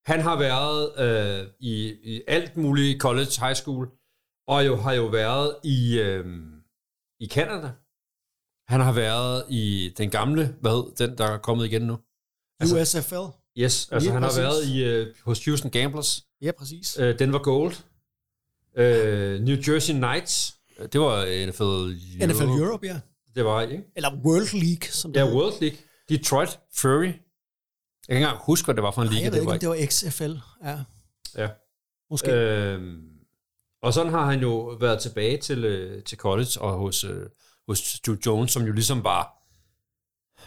Han 0.05 0.19
har 0.21 0.37
været 0.39 0.99
øh, 0.99 1.47
i, 1.59 1.93
i 2.03 2.21
alt 2.27 2.57
muligt 2.57 3.01
college, 3.01 3.31
high 3.41 3.55
school, 3.55 3.89
og 4.47 4.65
jo 4.65 4.75
har 4.75 4.93
jo 4.93 5.05
været 5.05 5.55
i, 5.63 5.99
øh, 5.99 6.25
i 7.19 7.27
Canada. 7.27 7.71
Han 8.67 8.81
har 8.81 8.91
været 8.93 9.43
i 9.49 9.93
den 9.97 10.09
gamle, 10.09 10.55
hvad 10.61 10.95
den, 10.97 11.17
der 11.17 11.25
er 11.25 11.37
kommet 11.37 11.65
igen 11.65 11.81
nu. 11.81 11.97
USFL. 12.63 13.15
Yes, 13.57 13.89
altså 13.91 14.09
Ja, 14.09 14.13
han 14.13 14.21
har 14.21 14.29
præcis. 14.29 14.41
været 14.43 14.65
i, 14.67 14.83
øh, 14.83 15.15
hos 15.25 15.45
Houston 15.45 15.71
Gamblers. 15.71 16.25
Ja, 16.41 16.51
præcis. 16.51 16.99
Øh, 16.99 17.19
Denver 17.19 17.39
Gold. 17.39 17.73
Øh, 18.77 19.39
New 19.41 19.55
Jersey 19.67 19.93
Knights. 19.93 20.55
Det 20.93 21.01
var 21.01 21.45
NFL 21.47 21.61
Europe. 21.63 22.33
NFL 22.33 22.43
Europe, 22.43 22.87
ja. 22.87 22.99
Det 23.35 23.45
var, 23.45 23.61
ikke? 23.61 23.83
Eller 23.95 24.09
World 24.25 24.53
League, 24.63 24.87
som 24.91 25.13
det 25.13 25.19
Ja, 25.19 25.25
hedder. 25.25 25.37
World 25.39 25.61
League. 25.61 25.77
Detroit 26.09 26.59
Fury. 26.75 27.11
Jeg 28.07 28.13
kan 28.15 28.17
ikke 28.17 28.27
engang 28.27 28.45
huske, 28.45 28.65
hvad 28.65 28.75
det 28.75 28.83
var 28.83 28.91
for 28.91 29.01
en 29.01 29.07
Ej, 29.07 29.13
liga. 29.13 29.23
jeg 29.23 29.31
ved 29.31 29.39
det 29.39 29.53
ikke, 29.53 29.65
var 29.65 29.71
om 29.71 29.77
det 29.77 29.81
var 29.81 29.87
XFL. 30.11 30.35
Ja. 30.67 30.83
Ja. 31.43 31.49
Måske. 32.09 32.31
Øhm, 32.31 33.07
og 33.83 33.93
sådan 33.93 34.11
har 34.11 34.25
han 34.25 34.39
jo 34.41 34.57
været 34.79 35.01
tilbage 35.01 35.37
til, 35.37 35.65
øh, 35.65 36.03
til 36.03 36.17
college 36.17 36.61
og 36.61 36.73
hos, 36.77 37.03
øh, 37.03 37.29
hos 37.67 37.79
Stu 37.79 38.15
Jones, 38.25 38.51
som 38.51 38.63
jo 38.63 38.71
ligesom 38.73 39.03
var, 39.03 39.37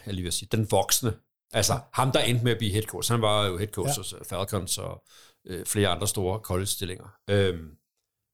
jeg 0.06 0.14
lige 0.14 0.22
vil 0.22 0.32
sige, 0.32 0.48
den 0.52 0.70
voksne. 0.70 1.14
Altså 1.52 1.80
ham, 1.92 2.12
der 2.12 2.20
endte 2.20 2.44
med 2.44 2.52
at 2.52 2.58
blive 2.58 2.72
head 2.72 2.82
coach. 2.82 3.12
Han 3.12 3.22
var 3.22 3.44
jo 3.46 3.56
head 3.58 3.68
coach 3.68 3.88
Ja. 3.88 3.92
ja. 3.92 3.98
hos 4.00 4.12
øh, 4.12 4.24
Falcons 4.24 4.78
og 4.78 5.04
øh, 5.46 5.66
flere 5.66 5.88
andre 5.88 6.08
store 6.08 6.38
college-stillinger. 6.40 7.08
Øhm, 7.30 7.76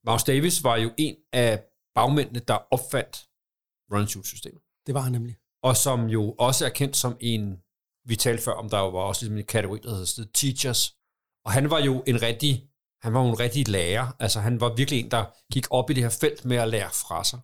Mouse 0.07 0.27
Davis 0.27 0.65
var 0.65 0.77
jo 0.77 0.91
en 0.99 1.17
af 1.33 1.65
bagmændene, 1.95 2.41
der 2.49 2.59
opfandt 2.71 3.27
run-shoot-systemet. 3.93 4.61
Det 4.87 4.95
var 4.95 5.01
han 5.01 5.13
nemlig. 5.13 5.37
Og 5.63 5.77
som 5.77 6.07
jo 6.07 6.33
også 6.39 6.65
er 6.67 6.69
kendt 6.71 6.97
som 6.97 7.17
en, 7.21 7.63
vi 8.05 8.17
talte 8.17 8.43
før 8.43 8.53
om, 8.53 8.71
der 8.71 8.79
var 8.79 9.01
også 9.01 9.23
ligesom 9.23 9.39
en 9.39 9.45
kategori, 9.45 9.79
der 9.83 9.91
hedder 9.91 10.25
teachers. 10.35 10.97
Og 11.45 11.53
han 11.53 11.71
var 11.71 11.81
jo 11.81 12.03
en 12.07 12.23
rigtig, 12.23 12.69
han 13.03 13.15
var 13.15 13.23
jo 13.23 13.29
en 13.29 13.41
rigtig 13.41 13.69
lærer. 13.69 14.17
Altså 14.19 14.41
han 14.41 14.61
var 14.61 14.75
virkelig 14.75 15.01
en, 15.01 15.11
der 15.11 15.25
gik 15.53 15.67
op 15.71 15.91
i 15.91 15.95
det 15.95 16.03
her 16.03 16.11
felt 16.21 16.45
med 16.45 16.57
at 16.57 16.69
lære 16.69 16.91
fra 16.91 17.25
sig. 17.25 17.41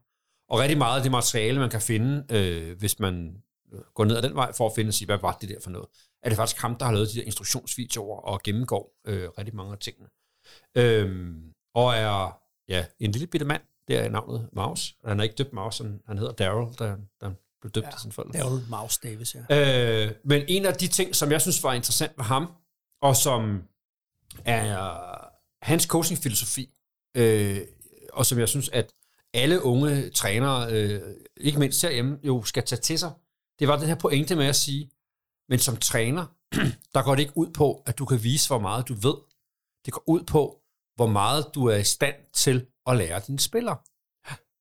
Og 0.48 0.58
rigtig 0.58 0.78
meget 0.78 0.96
af 0.96 1.02
det 1.02 1.12
materiale, 1.12 1.58
man 1.58 1.70
kan 1.70 1.80
finde, 1.80 2.24
øh, 2.30 2.78
hvis 2.78 2.98
man 2.98 3.42
øh, 3.72 3.80
går 3.94 4.04
ned 4.04 4.16
ad 4.16 4.22
den 4.22 4.34
vej 4.34 4.52
for 4.52 4.66
at 4.66 4.72
finde 4.74 4.88
og 4.88 4.94
sige, 4.94 5.06
hvad 5.06 5.18
var 5.18 5.38
det 5.40 5.48
der 5.48 5.60
for 5.62 5.70
noget, 5.70 5.88
er 6.22 6.28
det 6.28 6.36
faktisk 6.36 6.62
ham, 6.62 6.76
der 6.76 6.84
har 6.84 6.92
lavet 6.92 7.08
de 7.08 7.18
der 7.18 7.24
instruktionsvideoer 7.24 8.20
og 8.20 8.42
gennemgår 8.42 8.92
øh, 9.06 9.28
rigtig 9.38 9.56
mange 9.56 9.72
af 9.72 9.78
tingene. 9.78 10.08
Øhm, 10.76 11.52
og 11.74 11.94
er 11.94 12.40
ja, 12.68 12.86
en 13.00 13.12
lille 13.12 13.26
bitte 13.26 13.46
mand, 13.46 13.62
der 13.88 14.00
er 14.00 14.08
navnet 14.08 14.48
Maus. 14.52 14.96
Han 15.04 15.20
er 15.20 15.24
ikke 15.24 15.34
døbt 15.34 15.52
Maus, 15.52 15.78
han, 15.78 16.00
han 16.06 16.18
hedder 16.18 16.32
Daryl, 16.32 16.74
der, 16.78 16.96
der 17.20 17.30
blev 17.60 17.70
døbt 17.72 17.86
ja, 17.86 17.90
af 17.90 18.00
sine 18.00 18.12
forældre. 18.12 18.38
Daryl 18.38 18.62
Mouse 18.68 19.00
Davis, 19.02 19.36
ja. 19.50 20.04
Øh, 20.06 20.12
men 20.24 20.42
en 20.48 20.66
af 20.66 20.74
de 20.74 20.88
ting, 20.88 21.16
som 21.16 21.30
jeg 21.30 21.40
synes 21.40 21.62
var 21.62 21.72
interessant 21.72 22.12
ved 22.16 22.24
ham, 22.24 22.52
og 23.02 23.16
som 23.16 23.62
er 24.44 24.88
hans 25.62 25.84
coachingfilosofi, 25.84 26.74
øh, 27.16 27.60
og 28.12 28.26
som 28.26 28.38
jeg 28.38 28.48
synes, 28.48 28.68
at 28.68 28.92
alle 29.34 29.62
unge 29.62 30.10
trænere, 30.10 30.72
øh, 30.72 31.02
ikke 31.36 31.58
mindst 31.58 31.82
herhjemme, 31.82 32.18
jo 32.22 32.44
skal 32.44 32.64
tage 32.64 32.80
til 32.80 32.98
sig, 32.98 33.12
det 33.58 33.68
var 33.68 33.78
den 33.78 33.88
her 33.88 33.94
pointe 33.94 34.36
med 34.36 34.46
at 34.46 34.56
sige, 34.56 34.90
men 35.48 35.58
som 35.58 35.76
træner, 35.76 36.26
der 36.94 37.02
går 37.02 37.14
det 37.14 37.22
ikke 37.22 37.36
ud 37.36 37.50
på, 37.52 37.82
at 37.86 37.98
du 37.98 38.04
kan 38.04 38.22
vise, 38.22 38.48
hvor 38.48 38.58
meget 38.58 38.88
du 38.88 38.94
ved. 38.94 39.14
Det 39.84 39.92
går 39.92 40.04
ud 40.06 40.22
på, 40.22 40.62
hvor 40.94 41.06
meget 41.06 41.46
du 41.54 41.66
er 41.66 41.76
i 41.76 41.84
stand 41.84 42.14
til 42.32 42.66
at 42.86 42.96
lære 42.96 43.20
dine 43.26 43.38
spillere. 43.38 43.78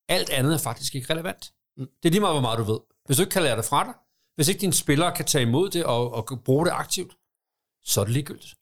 Alt 0.10 0.30
andet 0.30 0.54
er 0.54 0.58
faktisk 0.58 0.96
ikke 0.96 1.14
relevant. 1.14 1.54
Det 1.78 2.06
er 2.06 2.10
lige 2.10 2.20
meget, 2.20 2.34
hvor 2.34 2.42
meget 2.42 2.60
du 2.60 2.64
ved. 2.64 2.80
Hvis 3.06 3.18
du 3.18 3.24
ikke 3.24 3.32
kan 3.32 3.44
lære 3.44 3.58
det 3.58 3.66
fra 3.66 3.84
dig, 3.84 3.94
hvis 4.36 4.48
ikke 4.48 4.62
dine 4.62 4.74
spillere 4.74 5.16
kan 5.16 5.26
tage 5.26 5.42
imod 5.42 5.70
det 5.70 5.84
og, 5.84 6.14
og 6.14 6.42
bruge 6.46 6.66
det 6.66 6.72
aktivt, 6.72 7.18
så 7.84 8.02
er 8.02 8.06
det 8.06 8.14
ligegyldigt. 8.14 8.56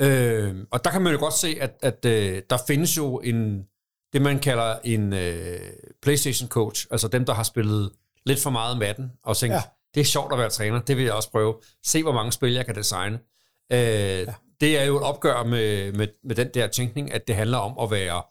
Øh, 0.00 0.66
og 0.70 0.84
der 0.84 0.90
kan 0.90 1.02
man 1.02 1.12
jo 1.12 1.18
godt 1.18 1.34
se, 1.34 1.56
at, 1.60 1.78
at 1.82 2.04
øh, 2.04 2.42
der 2.50 2.58
findes 2.66 2.96
jo 2.96 3.18
en, 3.18 3.66
det 4.12 4.22
man 4.22 4.38
kalder 4.38 4.78
en 4.84 5.12
øh, 5.12 5.60
PlayStation 6.02 6.48
coach, 6.48 6.86
altså 6.90 7.08
dem, 7.08 7.24
der 7.24 7.34
har 7.34 7.42
spillet 7.42 7.92
lidt 8.26 8.40
for 8.40 8.50
meget 8.50 8.78
matten, 8.78 9.12
og 9.22 9.36
tænkt, 9.36 9.52
ja. 9.52 9.56
Ja. 9.56 9.62
det 9.94 10.00
er 10.00 10.04
sjovt 10.04 10.32
at 10.32 10.38
være 10.38 10.50
træner, 10.50 10.80
det 10.80 10.96
vil 10.96 11.04
jeg 11.04 11.14
også 11.14 11.30
prøve. 11.30 11.54
Se, 11.86 12.02
hvor 12.02 12.12
mange 12.12 12.32
spil 12.32 12.52
jeg 12.52 12.66
kan 12.66 12.74
designe. 12.74 13.18
Øh, 13.72 13.78
ja. 13.78 14.34
Det 14.60 14.78
er 14.78 14.84
jo 14.84 14.96
et 14.96 15.02
opgør 15.02 15.42
med, 15.44 15.92
med, 15.92 16.08
med 16.24 16.36
den 16.36 16.50
der 16.54 16.66
tænkning, 16.66 17.12
at 17.12 17.28
det 17.28 17.36
handler 17.36 17.58
om 17.58 17.78
at 17.82 17.90
være 17.90 18.22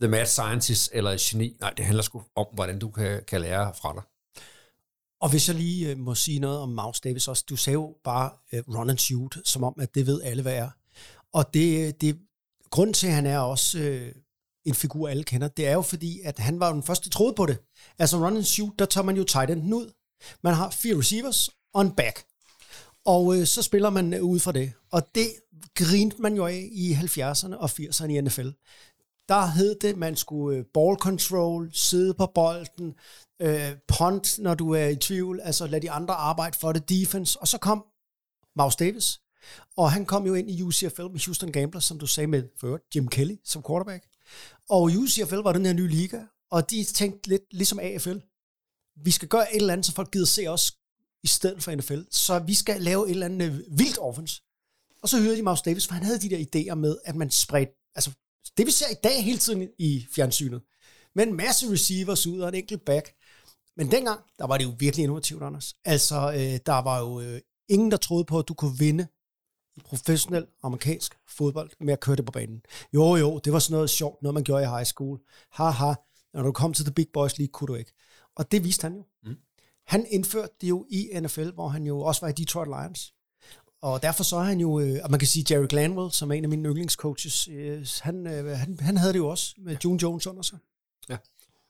the 0.00 0.08
mad 0.08 0.26
scientist 0.26 0.90
eller 0.92 1.10
et 1.10 1.20
geni. 1.20 1.56
Nej, 1.60 1.70
det 1.70 1.84
handler 1.84 2.02
sgu 2.02 2.22
om, 2.36 2.46
hvordan 2.52 2.78
du 2.78 2.90
kan, 2.90 3.22
kan 3.28 3.40
lære 3.40 3.74
fra 3.74 3.92
dig. 3.94 4.02
Og 5.20 5.30
hvis 5.30 5.48
jeg 5.48 5.56
lige 5.56 5.90
øh, 5.90 5.98
må 5.98 6.14
sige 6.14 6.38
noget 6.38 6.58
om 6.58 6.68
Mouse 6.68 7.00
Davis 7.04 7.28
også, 7.28 7.44
du 7.48 7.56
sagde 7.56 7.74
jo 7.74 7.96
bare 8.04 8.30
øh, 8.52 8.62
run 8.68 8.90
and 8.90 8.98
shoot, 8.98 9.36
som 9.44 9.64
om, 9.64 9.74
at 9.80 9.94
det 9.94 10.06
ved 10.06 10.22
alle, 10.22 10.42
hvad 10.42 10.54
er. 10.54 10.70
Og 11.32 11.54
det, 11.54 11.86
øh, 11.86 11.92
det 12.00 12.18
grund 12.70 12.94
til, 12.94 13.06
at 13.06 13.12
han 13.12 13.26
er 13.26 13.38
også 13.38 13.78
øh, 13.78 14.12
en 14.64 14.74
figur, 14.74 15.08
alle 15.08 15.24
kender, 15.24 15.48
det 15.48 15.66
er 15.66 15.72
jo 15.72 15.82
fordi, 15.82 16.20
at 16.20 16.38
han 16.38 16.60
var 16.60 16.72
den 16.72 16.82
første, 16.82 17.04
der 17.04 17.12
troede 17.12 17.34
på 17.34 17.46
det. 17.46 17.58
Altså 17.98 18.16
run 18.16 18.36
and 18.36 18.44
shoot, 18.44 18.78
der 18.78 18.86
tager 18.86 19.04
man 19.04 19.16
jo 19.16 19.24
tight 19.24 19.50
enden 19.50 19.72
ud. 19.72 19.92
Man 20.42 20.54
har 20.54 20.70
fire 20.70 20.98
receivers 20.98 21.50
og 21.74 21.82
en 21.82 21.90
back. 21.90 22.24
Og 23.04 23.36
øh, 23.36 23.46
så 23.46 23.62
spiller 23.62 23.90
man 23.90 24.20
ud 24.20 24.40
fra 24.40 24.52
det. 24.52 24.72
Og 24.92 25.02
det 25.14 25.28
grinte 25.74 26.22
man 26.22 26.34
jo 26.34 26.46
af 26.46 26.68
i 26.72 26.92
70'erne 26.92 27.56
og 27.56 27.70
80'erne 27.80 28.06
i 28.06 28.20
NFL. 28.20 28.48
Der 29.28 29.46
hed 29.46 29.76
det, 29.80 29.96
man 29.96 30.16
skulle 30.16 30.58
øh, 30.58 30.64
ball 30.74 30.96
control, 30.96 31.70
sidde 31.72 32.14
på 32.14 32.26
bolden, 32.34 32.94
øh, 33.42 33.72
punt, 33.88 34.38
når 34.38 34.54
du 34.54 34.70
er 34.70 34.86
i 34.86 34.96
tvivl, 34.96 35.40
altså 35.40 35.66
lad 35.66 35.80
de 35.80 35.90
andre 35.90 36.14
arbejde 36.14 36.58
for 36.58 36.72
det, 36.72 36.88
defense. 36.88 37.40
Og 37.40 37.48
så 37.48 37.58
kom 37.58 37.84
Maus 38.56 38.76
Davis, 38.76 39.20
og 39.76 39.92
han 39.92 40.06
kom 40.06 40.26
jo 40.26 40.34
ind 40.34 40.50
i 40.50 40.62
UCFL 40.62 41.02
med 41.02 41.24
Houston 41.24 41.52
Gamblers, 41.52 41.84
som 41.84 41.98
du 41.98 42.06
sagde 42.06 42.26
med 42.26 42.42
før, 42.60 42.76
Jim 42.94 43.08
Kelly 43.08 43.36
som 43.44 43.62
quarterback. 43.68 44.04
Og 44.68 44.82
UCFL 44.82 45.36
var 45.36 45.52
den 45.52 45.66
her 45.66 45.72
nye 45.72 45.88
liga, 45.88 46.20
og 46.50 46.70
de 46.70 46.84
tænkte 46.84 47.28
lidt 47.28 47.42
ligesom 47.50 47.78
AFL. 47.78 48.18
Vi 49.04 49.10
skal 49.10 49.28
gøre 49.28 49.54
et 49.54 49.60
eller 49.60 49.72
andet, 49.72 49.86
så 49.86 49.92
folk 49.92 50.10
gider 50.10 50.26
se 50.26 50.46
os 50.46 50.76
i 51.22 51.26
stedet 51.26 51.62
for 51.62 51.74
NFL. 51.74 52.00
Så 52.10 52.38
vi 52.38 52.54
skal 52.54 52.82
lave 52.82 53.06
et 53.06 53.10
eller 53.10 53.26
andet 53.26 53.46
øh, 53.46 53.78
vildt 53.78 53.98
offense. 53.98 54.42
Og 55.02 55.08
så 55.08 55.20
hørte 55.20 55.36
de 55.36 55.42
Maus 55.42 55.62
Davis, 55.62 55.86
for 55.86 55.94
han 55.94 56.02
havde 56.02 56.18
de 56.18 56.30
der 56.30 56.38
idéer 56.38 56.74
med, 56.74 56.96
at 57.04 57.16
man 57.16 57.30
spredte, 57.30 57.72
altså 57.94 58.10
det 58.56 58.66
vi 58.66 58.70
ser 58.70 58.90
i 58.90 59.00
dag 59.04 59.24
hele 59.24 59.38
tiden 59.38 59.68
i 59.78 60.06
fjernsynet, 60.14 60.62
med 61.14 61.26
en 61.26 61.36
masse 61.36 61.72
receivers 61.72 62.26
ud 62.26 62.40
og 62.40 62.48
en 62.48 62.54
enkelt 62.54 62.84
back. 62.84 63.14
Men 63.76 63.90
dengang, 63.90 64.20
der 64.38 64.46
var 64.46 64.58
det 64.58 64.64
jo 64.64 64.74
virkelig 64.78 65.02
innovativt, 65.02 65.42
Anders. 65.42 65.76
Altså, 65.84 66.32
øh, 66.32 66.58
der 66.66 66.82
var 66.82 67.00
jo 67.00 67.20
øh, 67.20 67.40
ingen, 67.68 67.90
der 67.90 67.96
troede 67.96 68.24
på, 68.24 68.38
at 68.38 68.48
du 68.48 68.54
kunne 68.54 68.78
vinde 68.78 69.06
i 69.76 69.80
professionel 69.80 70.46
amerikansk 70.62 71.18
fodbold 71.28 71.70
med 71.80 71.92
at 71.92 72.00
køre 72.00 72.16
det 72.16 72.24
på 72.24 72.32
banen. 72.32 72.62
Jo, 72.94 73.16
jo, 73.16 73.38
det 73.38 73.52
var 73.52 73.58
sådan 73.58 73.74
noget 73.74 73.90
sjovt, 73.90 74.22
noget 74.22 74.34
man 74.34 74.44
gjorde 74.44 74.64
i 74.64 74.66
high 74.66 74.84
school. 74.84 75.20
Haha, 75.52 75.94
når 76.34 76.42
du 76.42 76.52
kom 76.52 76.72
til 76.72 76.84
The 76.84 76.94
Big 76.94 77.06
Boys 77.12 77.38
League, 77.38 77.52
kunne 77.52 77.68
du 77.68 77.74
ikke. 77.74 77.92
Og 78.36 78.52
det 78.52 78.64
viste 78.64 78.82
han 78.82 78.94
jo. 78.96 79.04
Mm. 79.22 79.36
Han 79.86 80.06
indførte 80.10 80.52
det 80.60 80.68
jo 80.68 80.86
i 80.90 81.20
NFL, 81.20 81.50
hvor 81.50 81.68
han 81.68 81.86
jo 81.86 82.00
også 82.00 82.20
var 82.20 82.28
i 82.28 82.32
Detroit 82.32 82.68
Lions. 82.68 83.14
Og 83.82 84.02
derfor 84.02 84.24
så 84.24 84.36
er 84.36 84.42
han 84.42 84.60
jo, 84.60 84.80
øh, 84.80 85.00
og 85.04 85.10
man 85.10 85.20
kan 85.20 85.28
sige 85.28 85.54
Jerry 85.54 85.66
Glanwell, 85.68 86.12
som 86.12 86.30
er 86.30 86.34
en 86.34 86.44
af 86.44 86.48
mine 86.50 86.68
yndlingscoaches, 86.68 87.48
øh, 87.48 87.86
han, 88.00 88.26
øh, 88.26 88.58
han, 88.58 88.80
han 88.80 88.96
havde 88.96 89.12
det 89.12 89.18
jo 89.18 89.28
også 89.28 89.54
med 89.58 89.76
June 89.84 89.98
Jones 90.02 90.26
under 90.26 90.42
sig. 90.42 90.58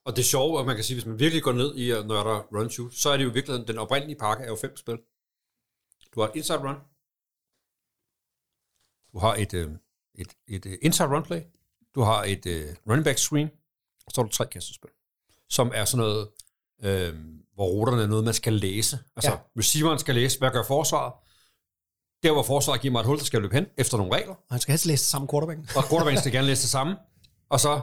Og 0.04 0.16
det 0.16 0.24
sjove, 0.24 0.60
at 0.60 0.66
man 0.66 0.74
kan 0.76 0.84
sige, 0.84 0.94
hvis 0.94 1.06
man 1.06 1.18
virkelig 1.18 1.42
går 1.42 1.52
ned 1.52 1.76
i 1.76 1.90
at 1.90 2.06
nørder 2.06 2.38
run 2.52 2.70
shoot, 2.70 2.94
så 2.94 3.10
er 3.10 3.16
det 3.16 3.24
jo 3.24 3.30
virkelig, 3.30 3.68
den 3.68 3.78
oprindelige 3.78 4.18
pakke 4.18 4.44
er 4.44 4.48
jo 4.48 4.56
fem 4.56 4.76
spil. 4.76 4.98
Du 6.14 6.20
har 6.20 6.28
et 6.28 6.36
inside 6.36 6.58
run. 6.58 6.76
Du 9.12 9.18
har 9.18 9.34
et, 9.34 9.54
øh, 9.54 9.70
et, 10.14 10.36
et, 10.48 10.66
et 10.66 10.78
inside 10.82 11.08
run 11.08 11.22
play. 11.22 11.40
Du 11.94 12.00
har 12.00 12.24
et 12.24 12.46
øh, 12.46 12.76
running 12.88 13.04
back 13.04 13.18
screen. 13.18 13.50
Og 14.06 14.12
så 14.12 14.20
har 14.20 14.26
du 14.26 14.32
tre 14.32 14.46
kastespil. 14.46 14.90
Som 15.48 15.70
er 15.74 15.84
sådan 15.84 16.06
noget, 16.06 16.28
øh, 16.82 17.14
hvor 17.54 17.66
ruterne 17.66 18.02
er 18.02 18.06
noget, 18.06 18.24
man 18.24 18.34
skal 18.34 18.52
læse. 18.52 18.98
Altså, 19.16 19.30
ja. 19.30 19.36
Ja. 19.36 19.60
receiveren 19.60 19.98
skal 19.98 20.14
læse, 20.14 20.38
hvad 20.38 20.50
gør 20.50 20.62
forsvaret? 20.62 21.12
Der, 22.22 22.32
hvor 22.32 22.42
forsvaret 22.42 22.80
giver 22.80 22.92
mig 22.92 23.00
et 23.00 23.06
hul, 23.06 23.18
der 23.18 23.24
skal 23.24 23.40
løbe 23.42 23.54
hen 23.54 23.66
efter 23.78 23.96
nogle 23.96 24.14
regler. 24.14 24.34
Og 24.34 24.50
han 24.50 24.60
skal 24.60 24.72
helst 24.72 24.86
læse 24.86 25.02
det 25.02 25.10
samme 25.10 25.28
quarterback. 25.28 25.76
Og 25.76 25.84
quarterbacken 25.88 26.20
skal 26.20 26.32
gerne 26.32 26.46
læse 26.46 26.62
det 26.62 26.70
samme. 26.70 26.96
Og 27.50 27.60
så, 27.60 27.80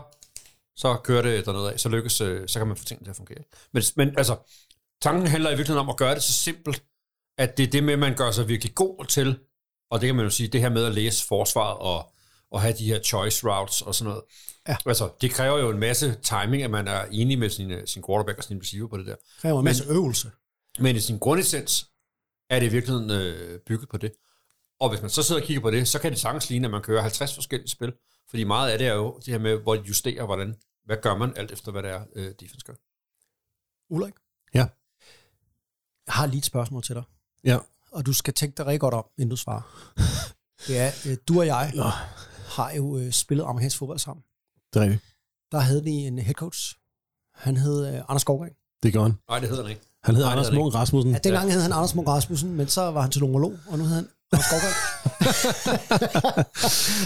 så 0.75 0.97
kører 1.03 1.21
det 1.21 1.45
dernede 1.45 1.71
af. 1.73 1.79
Så 1.79 1.89
lykkes, 1.89 2.21
øh, 2.21 2.47
så 2.47 2.59
kan 2.59 2.67
man 2.67 2.77
få 2.77 2.85
tingene 2.85 3.05
til 3.05 3.09
at 3.09 3.15
fungere. 3.15 3.43
Men, 3.73 3.83
men 3.95 4.17
altså, 4.17 4.35
tanken 5.01 5.27
handler 5.27 5.49
i 5.49 5.55
virkeligheden 5.55 5.79
om 5.79 5.89
at 5.89 5.97
gøre 5.97 6.15
det 6.15 6.23
så 6.23 6.33
simpelt, 6.33 6.83
at 7.37 7.57
det 7.57 7.67
er 7.67 7.71
det 7.71 7.83
med, 7.83 7.93
at 7.93 7.99
man 7.99 8.15
gør 8.15 8.31
sig 8.31 8.47
virkelig 8.47 8.75
god 8.75 9.05
til, 9.05 9.39
og 9.91 10.01
det 10.01 10.07
kan 10.07 10.15
man 10.15 10.25
jo 10.25 10.29
sige, 10.31 10.47
det 10.47 10.61
her 10.61 10.69
med 10.69 10.85
at 10.85 10.93
læse 10.93 11.27
forsvaret 11.27 11.77
og, 11.77 12.13
og 12.51 12.61
have 12.61 12.73
de 12.73 12.85
her 12.85 12.99
choice 13.01 13.47
routes 13.47 13.81
og 13.81 13.95
sådan 13.95 14.09
noget. 14.09 14.23
Ja. 14.67 14.75
Altså, 14.85 15.09
det 15.21 15.31
kræver 15.31 15.59
jo 15.59 15.69
en 15.69 15.79
masse 15.79 16.15
timing, 16.23 16.63
at 16.63 16.71
man 16.71 16.87
er 16.87 17.05
enig 17.11 17.39
med 17.39 17.49
sin, 17.49 17.71
øh, 17.71 17.87
sin 17.87 18.03
quarterback 18.07 18.37
og 18.37 18.43
sin 18.43 18.59
receiver 18.59 18.87
på 18.87 18.97
det 18.97 19.05
der. 19.05 19.15
kræver 19.41 19.59
en 19.59 19.65
masse 19.65 19.83
øvelse. 19.89 20.31
Men 20.79 20.95
i 20.95 20.99
sin 20.99 21.19
grundessens 21.19 21.89
er 22.49 22.59
det 22.59 22.65
i 22.65 22.69
virkeligheden 22.69 23.11
øh, 23.11 23.59
bygget 23.59 23.89
på 23.89 23.97
det. 23.97 24.13
Og 24.79 24.89
hvis 24.89 25.01
man 25.01 25.09
så 25.09 25.23
sidder 25.23 25.41
og 25.41 25.47
kigger 25.47 25.61
på 25.61 25.71
det, 25.71 25.87
så 25.87 25.99
kan 25.99 26.11
det 26.11 26.19
sagtens 26.19 26.49
ligne, 26.49 26.67
at 26.67 26.71
man 26.71 26.81
kører 26.81 27.01
50 27.01 27.35
forskellige 27.35 27.69
spil. 27.69 27.93
Fordi 28.29 28.43
meget 28.43 28.71
af 28.71 28.77
det 28.77 28.87
er 28.87 28.93
jo 28.93 29.17
det 29.25 29.27
her 29.27 29.39
med, 29.39 29.57
hvor 29.57 29.75
de 29.75 29.81
justerer, 29.81 30.25
hvordan, 30.25 30.55
hvad 30.85 30.97
gør 31.01 31.17
man, 31.17 31.37
alt 31.37 31.51
efter 31.51 31.71
hvad 31.71 31.83
det 31.83 31.91
er, 31.91 32.05
øh, 32.15 32.33
defense 32.39 32.65
gør. 32.65 32.73
Ulrik? 33.89 34.13
Ja. 34.53 34.67
Jeg 36.07 36.13
har 36.13 36.25
lige 36.25 36.37
et 36.37 36.45
spørgsmål 36.45 36.83
til 36.83 36.95
dig. 36.95 37.03
Ja. 37.43 37.57
Og 37.91 38.05
du 38.05 38.13
skal 38.13 38.33
tænke 38.33 38.57
dig 38.57 38.65
rigtig 38.65 38.79
godt 38.79 38.93
om, 38.93 39.05
inden 39.17 39.29
du 39.29 39.35
svarer. 39.35 39.93
Det 40.67 40.77
er, 40.79 40.91
øh, 41.07 41.17
du 41.27 41.39
og 41.39 41.45
jeg 41.47 41.71
Nå. 41.75 41.83
har 42.55 42.71
jo 42.71 42.97
øh, 42.97 43.11
spillet 43.11 43.43
amerikansk 43.43 43.77
fodbold 43.77 43.99
sammen. 43.99 44.23
Det 44.73 44.79
er 44.79 44.83
rigtigt. 44.83 45.03
Der 45.51 45.59
havde 45.59 45.83
vi 45.83 45.91
en 45.91 46.19
head 46.19 46.33
coach. 46.33 46.75
Han 47.33 47.57
hed 47.57 47.87
øh, 47.87 48.01
Anders 48.09 48.21
Skovgren. 48.21 48.53
Det 48.83 48.93
gør 48.93 49.01
han. 49.01 49.13
Nej, 49.29 49.39
det 49.39 49.49
hedder 49.49 49.63
han 49.63 49.71
ikke. 49.71 49.81
Han 50.03 50.15
Nej, 50.15 50.21
det 50.23 50.31
Anders 50.31 50.51
Munk 50.53 50.73
Rasmussen. 50.73 51.11
Ja, 51.11 51.17
dengang 51.17 51.51
hed 51.51 51.61
han 51.61 51.71
Anders 51.73 51.95
Munk 51.95 52.07
Rasmussen, 52.07 52.53
men 52.53 52.67
så 52.67 52.91
var 52.91 53.01
han 53.01 53.11
til 53.11 53.21
numerolog, 53.21 53.53
og 53.67 53.77
nu 53.77 53.83
hedder 53.83 53.95
han 53.95 54.07
Anders 54.31 54.45
Skovgren. 54.45 54.73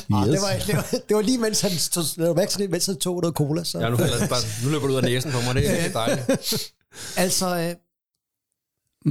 Ah, 0.15 0.28
det, 0.28 0.41
var, 0.41 0.52
det, 0.68 0.76
var, 0.76 0.86
det 1.07 1.15
var 1.15 1.22
lige 1.22 1.38
mens 1.38 1.61
han 1.61 1.72
tog, 1.91 2.03
det 2.15 2.28
var 2.28 2.34
det, 2.57 2.69
mens 2.69 2.86
han 2.86 2.98
tog 2.98 3.22
noget 3.22 3.36
cola. 3.36 3.64
Så. 3.64 3.80
Ja, 3.80 3.90
nu, 3.90 3.98
falder- 3.98 4.28
bare, 4.28 4.40
nu 4.64 4.69
løber 4.69 4.88
du 4.88 4.94
ud 4.94 4.98
af 4.98 5.03
næsen 5.03 5.32
på 5.32 5.38
mig, 5.41 5.56
det 5.56 5.86
er 5.86 5.91
dejligt. 5.91 6.28
Altså, 7.18 7.57
øh, 7.57 7.76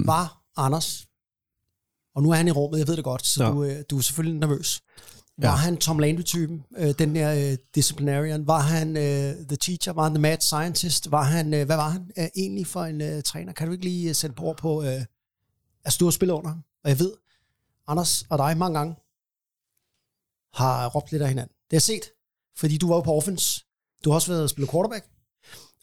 var 0.07 0.43
Anders, 0.57 1.07
og 2.15 2.23
nu 2.23 2.31
er 2.31 2.35
han 2.35 2.49
i 2.49 2.51
rummet, 2.51 2.79
jeg 2.79 2.89
ved 2.89 2.97
det 2.97 3.05
godt, 3.05 3.27
så 3.27 3.43
Ja. 3.45 3.49
ja. 3.49 3.55
du, 3.55 3.65
øh, 3.65 3.83
du 3.91 3.99
er 3.99 4.03
selvfølgelig 4.03 4.41
nervøs. 4.41 4.81
Var 5.39 5.57
han 5.57 5.77
Tom 5.77 5.99
Landry-typen, 5.99 6.65
øh, 6.77 6.95
den 6.99 7.15
der 7.15 7.51
øh, 7.51 7.59
disciplinarian? 7.75 8.47
Var 8.47 8.61
han 8.61 8.97
øh, 8.97 9.47
the 9.49 9.57
teacher? 9.57 9.93
Var 9.93 10.03
han 10.03 10.13
the 10.15 10.23
mad 10.23 10.41
scientist? 10.41 11.11
Var 11.11 11.23
han, 11.23 11.55
øh, 11.55 11.67
hvad 11.67 11.77
var 11.77 11.89
han 11.89 12.11
øh, 12.19 12.29
egentlig 12.37 12.67
for 12.67 12.85
en 12.85 13.01
øh, 13.01 13.23
træner? 13.23 13.53
Kan 13.53 13.67
du 13.67 13.73
ikke 13.73 13.85
lige 13.85 14.09
øh, 14.09 14.15
sætte 14.15 14.37
på 14.37 14.55
på, 14.59 14.83
øh, 14.83 15.05
altså 15.85 15.99
du 16.01 16.05
har 16.05 16.11
spillet 16.11 16.35
under 16.35 16.51
ham, 16.51 16.63
og 16.85 16.91
jeg 16.91 16.99
ved, 16.99 17.13
Anders 17.87 18.23
og 18.23 18.39
dig 18.39 18.57
mange 18.57 18.79
gange 18.79 18.95
har 20.55 20.89
råbt 20.89 21.13
lidt 21.13 21.23
af 21.23 21.29
hinanden. 21.29 21.55
Det 21.55 21.73
har 21.73 21.77
jeg 21.77 21.83
set, 21.83 22.05
fordi 22.57 22.79
du 22.79 22.89
var 22.89 22.95
jo 22.95 23.01
på 23.01 23.13
offense. 23.13 23.65
Du 24.05 24.11
har 24.11 24.15
også 24.15 24.33
været 24.33 24.51
spillet 24.51 24.71
quarterback. 24.71 25.07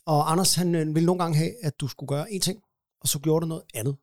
Og 0.06 0.32
Anders, 0.32 0.56
han 0.56 0.76
øh, 0.76 0.96
ville 0.96 1.06
nogle 1.06 1.24
gange 1.24 1.38
have, 1.38 1.66
at 1.66 1.80
du 1.80 1.88
skulle 1.88 2.08
gøre 2.08 2.32
en 2.32 2.42
ting, 2.42 2.60
og 3.02 3.08
så 3.08 3.20
gjorde 3.20 3.44
du 3.44 3.48
noget 3.48 3.64
andet. 3.74 3.96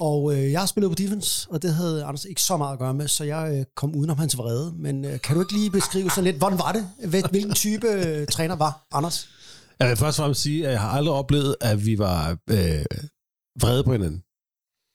Og 0.00 0.34
øh, 0.36 0.52
jeg 0.52 0.60
har 0.60 0.66
spillet 0.66 0.90
på 0.90 0.94
defense, 0.94 1.48
og 1.50 1.62
det 1.62 1.74
havde 1.74 2.04
Anders 2.04 2.24
ikke 2.24 2.42
så 2.42 2.56
meget 2.56 2.72
at 2.72 2.78
gøre 2.78 2.94
med, 2.94 3.08
så 3.08 3.24
jeg 3.24 3.54
øh, 3.58 3.64
kom 3.76 3.94
udenom 3.96 4.18
hans 4.18 4.38
vrede. 4.38 4.74
Men 4.78 5.04
øh, 5.04 5.20
kan 5.20 5.34
du 5.34 5.40
ikke 5.42 5.52
lige 5.52 5.70
beskrive 5.70 6.10
sådan 6.10 6.24
lidt, 6.24 6.36
hvordan 6.36 6.58
var 6.58 6.72
det? 6.72 6.88
Hvil- 6.98 7.30
Hvilken 7.30 7.54
type 7.54 7.88
øh, 7.88 8.26
træner 8.26 8.56
var 8.56 8.86
Anders? 8.92 9.28
Jeg 9.80 9.88
vil 9.88 9.96
først 9.96 10.18
og 10.18 10.22
fremmest 10.22 10.42
sige, 10.42 10.66
at 10.66 10.72
jeg 10.72 10.80
har 10.80 10.88
aldrig 10.90 11.14
oplevet, 11.14 11.56
at 11.60 11.86
vi 11.86 11.98
var 11.98 12.30
øh, 12.50 12.84
vrede 13.60 13.84
på 13.84 13.92
hinanden. 13.92 14.22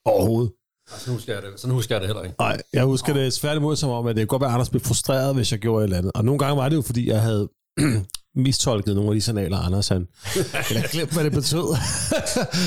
Overhovedet. 0.06 0.52
Sådan 0.90 1.14
husker 1.14 1.34
jeg 1.34 1.42
det, 1.44 1.60
sådan 1.60 1.74
husker 1.74 1.96
jeg 1.96 2.02
det 2.02 2.08
heller 2.10 2.24
ikke. 2.24 2.36
Nej, 2.40 2.62
jeg 2.74 2.84
husker 2.86 3.14
det 3.14 3.34
svært 3.34 3.58
imod 3.58 3.76
som 3.76 3.90
om, 3.90 4.08
at 4.08 4.16
det 4.16 4.22
kunne 4.28 4.28
godt 4.28 4.42
være, 4.42 4.50
at 4.50 4.54
Anders 4.54 4.70
blev 4.70 4.82
frustreret, 4.82 5.36
hvis 5.36 5.52
jeg 5.52 5.60
gjorde 5.60 5.80
et 5.80 5.84
eller 5.84 5.98
andet. 5.98 6.12
Og 6.16 6.26
nogle 6.26 6.40
gange 6.40 6.58
var 6.58 6.70
det 6.70 6.76
jo, 6.76 6.82
fordi 6.82 7.10
jeg 7.10 7.22
havde 7.22 7.50
mistolket 8.36 8.96
nogle 8.96 9.10
af 9.10 9.16
de 9.16 9.22
signaler, 9.22 9.58
Anders 9.58 9.88
han... 9.88 10.02
Eller 10.70 10.88
glemt, 10.92 11.14
hvad 11.14 11.24
det 11.24 11.32
betød. 11.32 11.60
Det, 11.62 11.78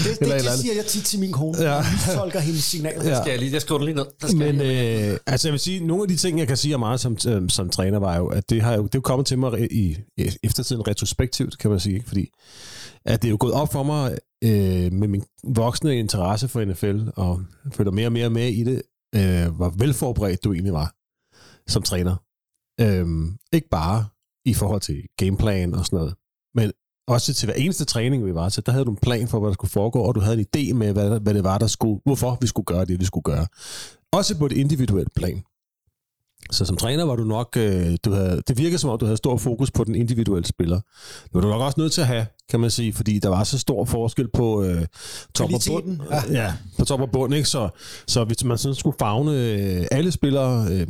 det, 0.05 0.21
det, 0.21 0.21
eller 0.21 0.51
det 0.51 0.59
siger 0.61 0.75
jeg 0.75 0.87
tit 0.87 1.05
til 1.05 1.21
min 1.21 1.33
kone. 1.33 1.59
Ja. 1.63 1.75
Jeg 1.75 1.85
tolker 2.15 2.41
hendes 2.41 2.65
signaler. 2.65 3.03
Det 3.03 3.09
Ja. 3.09 3.21
skal 3.23 3.31
jeg 3.31 3.39
lige, 3.39 3.53
jeg 3.53 3.61
skriver 3.63 3.79
det 3.79 3.85
lige 3.85 3.97
ned. 3.97 4.05
Det 4.21 4.31
skal 4.31 4.37
Men 4.55 4.61
jeg 4.61 5.11
øh, 5.13 5.19
altså 5.27 5.49
jeg 5.49 5.53
vil 5.53 5.61
sige, 5.61 5.87
nogle 5.87 6.03
af 6.03 6.09
de 6.09 6.17
ting, 6.17 6.39
jeg 6.39 6.47
kan 6.49 6.57
sige 6.57 6.75
om 6.75 6.81
mig 6.81 7.01
som, 7.01 7.17
øh, 7.29 7.49
som 7.51 7.71
træner, 7.71 7.99
var 7.99 8.17
jo, 8.17 8.27
at 8.27 8.51
det, 8.51 8.63
har 8.63 8.75
jo, 8.75 8.83
det 8.83 8.95
er 8.95 8.99
jo 8.99 9.01
kommet 9.01 9.27
til 9.27 9.39
mig 9.39 9.73
i, 9.73 9.97
i 10.17 10.29
eftertiden 10.43 10.89
retrospektivt, 10.89 11.59
kan 11.59 11.71
man 11.71 11.81
sige. 11.81 11.95
Ikke? 11.95 12.09
Fordi 12.09 12.29
at 13.05 13.23
det 13.23 13.29
er 13.29 13.31
jo 13.31 13.37
gået 13.41 13.53
op 13.53 13.73
for 13.73 13.83
mig 13.83 14.19
øh, 14.45 14.93
med 14.93 15.09
min 15.09 15.23
voksne 15.45 15.99
interesse 15.99 16.49
for 16.49 16.65
NFL, 16.65 17.01
og 17.17 17.43
følger 17.73 17.93
mere 17.93 18.07
og 18.09 18.13
mere 18.13 18.31
med 18.31 18.49
i 18.49 18.65
det, 18.65 18.83
øh, 19.15 19.57
hvor 19.57 19.75
velforberedt 19.79 20.45
du 20.45 20.53
egentlig 20.53 20.73
var 20.73 20.93
som 21.71 21.83
træner. 21.83 22.17
Øh, 22.81 23.07
ikke 23.53 23.69
bare 23.69 24.05
i 24.47 24.55
forhold 24.55 24.81
til 24.81 25.03
gameplan 25.17 25.75
og 25.75 25.87
sådan 25.87 25.97
noget, 25.97 26.15
men 26.55 26.73
også 27.09 27.35
til 27.35 27.47
hver 27.47 27.55
eneste 27.55 27.85
træning, 27.85 28.27
vi 28.27 28.35
var 28.35 28.49
til, 28.49 28.67
der 28.67 28.73
havde 28.73 28.85
du 28.85 28.91
en 28.91 28.97
plan 28.97 29.29
for, 29.29 29.41
hvad 29.41 29.49
der 29.49 29.55
skulle 29.55 29.71
foregå, 29.71 29.99
og 29.99 30.15
du 30.15 30.21
havde 30.21 30.39
en 30.39 30.47
idé 30.57 30.75
med, 30.75 30.93
hvad, 30.93 31.21
hvad 31.21 31.35
det 31.35 31.45
var, 31.45 31.59
der 31.59 31.67
skulle, 31.67 32.01
hvorfor 32.05 32.39
vi 32.41 32.47
skulle 32.47 32.67
gøre 32.67 32.85
det, 32.85 33.01
vi 33.01 33.05
skulle 33.05 33.25
gøre. 33.25 33.47
Også 34.13 34.39
på 34.39 34.47
et 34.47 34.53
individuelt 34.53 35.15
plan. 35.17 35.43
Så 36.51 36.65
som 36.65 36.77
træner 36.77 37.05
var 37.05 37.17
du 37.17 37.25
nok, 37.25 37.57
øh, 37.57 37.97
du 38.05 38.13
havde, 38.13 38.43
det 38.49 38.59
virkede 38.59 38.79
som 38.79 38.91
om, 38.91 38.99
du 38.99 39.05
havde 39.05 39.17
stor 39.17 39.37
fokus 39.37 39.71
på 39.71 39.85
den 39.85 39.95
individuelle 39.95 40.47
spiller. 40.47 40.77
Nu 40.77 41.31
var 41.33 41.41
du 41.41 41.49
nok 41.49 41.61
også 41.63 41.81
nødt 41.81 41.93
til 41.93 42.01
at 42.01 42.07
have, 42.07 42.27
kan 42.51 42.61
man 42.61 42.71
sige, 42.71 42.93
fordi 42.93 43.19
der 43.19 43.29
var 43.29 43.45
så 43.45 43.59
stor 43.59 43.85
forskel 43.85 44.29
på 44.35 44.63
øh, 44.63 44.87
top 45.35 45.45
og 45.55 45.61
bund. 45.69 45.85
Kvaliteten, 45.85 46.01
Ja. 46.11 46.43
ja, 46.43 46.53
på 46.79 46.85
top 46.85 47.01
og 47.01 47.11
bund, 47.11 47.35
ikke? 47.35 47.49
Så, 47.49 47.69
så 48.07 48.25
hvis 48.25 48.45
man 48.45 48.59
sådan 48.59 48.75
skulle 48.75 48.97
fagne 48.99 49.33
øh, 49.33 49.87
alle 49.91 50.13
spillere 50.13 50.67
øh, 50.73 50.87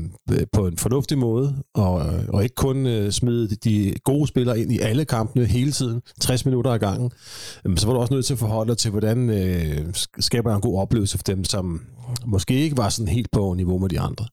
på 0.52 0.66
en 0.66 0.76
fornuftig 0.78 1.18
måde, 1.18 1.54
og, 1.74 1.92
og 2.28 2.42
ikke 2.42 2.54
kun 2.54 2.86
øh, 2.86 3.12
smide 3.12 3.56
de 3.56 3.94
gode 4.04 4.26
spillere 4.26 4.60
ind 4.60 4.72
i 4.72 4.78
alle 4.78 5.04
kampene 5.04 5.46
hele 5.46 5.72
tiden, 5.72 6.02
60 6.20 6.44
minutter 6.44 6.70
ad 6.70 6.78
gangen, 6.78 7.10
øh, 7.64 7.76
så 7.76 7.86
var 7.86 7.94
du 7.94 8.00
også 8.00 8.14
nødt 8.14 8.26
til 8.26 8.32
at 8.32 8.38
forholde 8.38 8.68
dig 8.68 8.78
til, 8.78 8.90
hvordan 8.90 9.30
øh, 9.30 9.94
skaber 10.18 10.50
jeg 10.50 10.56
en 10.56 10.62
god 10.62 10.78
oplevelse 10.80 11.18
for 11.18 11.24
dem, 11.24 11.44
som 11.44 11.80
måske 12.26 12.54
ikke 12.54 12.76
var 12.76 12.88
sådan 12.88 13.08
helt 13.08 13.30
på 13.32 13.54
niveau 13.54 13.78
med 13.78 13.88
de 13.88 14.00
andre. 14.00 14.26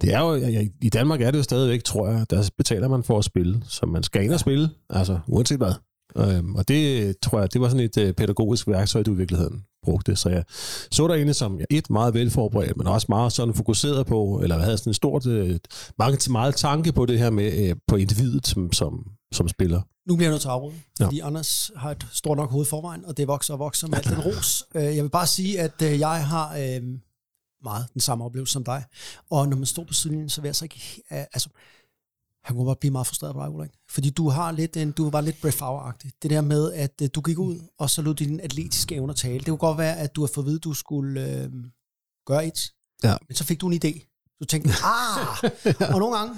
Det 0.00 0.14
er 0.14 0.20
jo, 0.20 0.34
i 0.82 0.88
Danmark 0.88 1.20
er 1.20 1.30
det 1.30 1.38
jo 1.38 1.42
stadigvæk, 1.42 1.84
tror 1.84 2.08
jeg, 2.08 2.30
der 2.30 2.48
betaler 2.56 2.88
man 2.88 3.02
for 3.02 3.18
at 3.18 3.24
spille, 3.24 3.62
så 3.68 3.86
man 3.86 4.02
skal 4.02 4.24
ind 4.24 4.32
og 4.32 4.40
spille, 4.40 4.70
altså 4.90 5.18
uanset 5.28 5.58
hvad. 5.58 5.72
Øhm, 6.16 6.54
og 6.54 6.68
det 6.68 7.14
tror 7.22 7.40
jeg, 7.40 7.52
det 7.52 7.60
var 7.60 7.68
sådan 7.68 7.84
et 7.84 7.96
øh, 7.98 8.12
pædagogisk 8.14 8.68
værktøj, 8.68 9.02
du 9.02 9.12
i 9.14 9.16
virkeligheden 9.16 9.64
brugte. 9.84 10.16
Så 10.16 10.28
jeg 10.28 10.44
så 10.92 11.08
der 11.08 11.14
egentlig 11.14 11.34
som 11.36 11.58
ja, 11.58 11.64
et 11.70 11.90
meget 11.90 12.14
velforberedt, 12.14 12.76
men 12.76 12.86
også 12.86 13.06
meget 13.08 13.32
sådan 13.32 13.54
fokuseret 13.54 14.06
på, 14.06 14.40
eller 14.42 14.58
havde 14.58 14.78
sådan 14.78 14.90
en 14.90 14.94
stort, 14.94 15.26
øh, 15.26 15.58
mange, 15.98 16.30
meget 16.32 16.54
tanke 16.56 16.92
på 16.92 17.06
det 17.06 17.18
her 17.18 17.30
med 17.30 17.68
øh, 17.68 17.76
på 17.88 17.96
individet 17.96 18.46
som, 18.46 18.72
som, 18.72 19.04
som 19.32 19.48
spiller. 19.48 19.80
Nu 20.08 20.16
bliver 20.16 20.28
jeg 20.28 20.32
nødt 20.32 20.40
til 20.40 20.48
at 20.48 20.52
afbryde, 20.52 20.74
Ja. 21.00 21.04
fordi 21.04 21.20
Anders 21.20 21.70
har 21.76 21.90
et 21.90 22.06
stort 22.12 22.36
nok 22.38 22.50
hoved 22.50 22.66
forvejen, 22.66 23.04
og 23.04 23.16
det 23.16 23.28
vokser 23.28 23.54
og 23.54 23.58
vokser 23.60 23.88
med 23.88 23.98
alt 23.98 24.08
den 24.08 24.20
ros. 24.20 24.64
Øh, 24.74 24.82
Jeg 24.96 25.02
vil 25.04 25.10
bare 25.10 25.26
sige, 25.26 25.60
at 25.60 25.82
øh, 25.82 25.98
jeg 25.98 26.26
har 26.26 26.56
øh, 26.58 26.82
meget 27.62 27.86
den 27.92 28.00
samme 28.00 28.24
oplevelse 28.24 28.52
som 28.52 28.64
dig. 28.64 28.84
Og 29.30 29.48
når 29.48 29.56
man 29.56 29.66
står 29.66 29.84
på 29.84 29.94
sidelinjen, 29.94 30.28
så 30.28 30.40
vil 30.40 30.48
jeg 30.48 30.56
så 30.56 30.64
ikke... 30.64 31.02
Altså, 31.10 31.48
han 32.48 32.56
kunne 32.56 32.66
godt 32.66 32.80
blive 32.80 32.92
meget 32.92 33.06
frustreret 33.06 33.34
på 33.34 33.40
dig, 33.40 33.50
Ulrik. 33.50 33.70
Fordi 33.90 34.10
du 34.10 34.28
har 34.28 34.52
lidt 34.52 34.76
en, 34.76 34.92
du 34.92 35.10
var 35.10 35.20
lidt 35.20 35.40
Brett 35.40 35.56
Favre-agtig. 35.56 36.10
Det 36.22 36.30
der 36.30 36.40
med, 36.40 36.72
at 36.72 37.02
øh, 37.02 37.08
du 37.14 37.20
gik 37.20 37.38
ud, 37.38 37.60
og 37.78 37.90
så 37.90 38.02
lod 38.02 38.14
dine 38.14 38.42
atletiske 38.42 38.94
evner 38.94 39.14
tale. 39.14 39.38
Det 39.38 39.46
kunne 39.46 39.56
godt 39.56 39.78
være, 39.78 39.96
at 39.96 40.16
du 40.16 40.20
har 40.20 40.30
fået 40.34 40.44
at 40.44 40.46
vide, 40.46 40.56
at 40.56 40.64
du 40.64 40.74
skulle 40.74 41.42
øh, 41.42 41.50
gøre 42.26 42.46
et. 42.46 42.72
Ja. 43.04 43.16
Men 43.28 43.34
så 43.34 43.44
fik 43.44 43.60
du 43.60 43.68
en 43.68 43.80
idé. 43.84 43.92
Du 44.40 44.44
tænkte, 44.44 44.70
ah! 44.84 45.92
og 45.94 46.00
nogle 46.00 46.16
gange, 46.16 46.34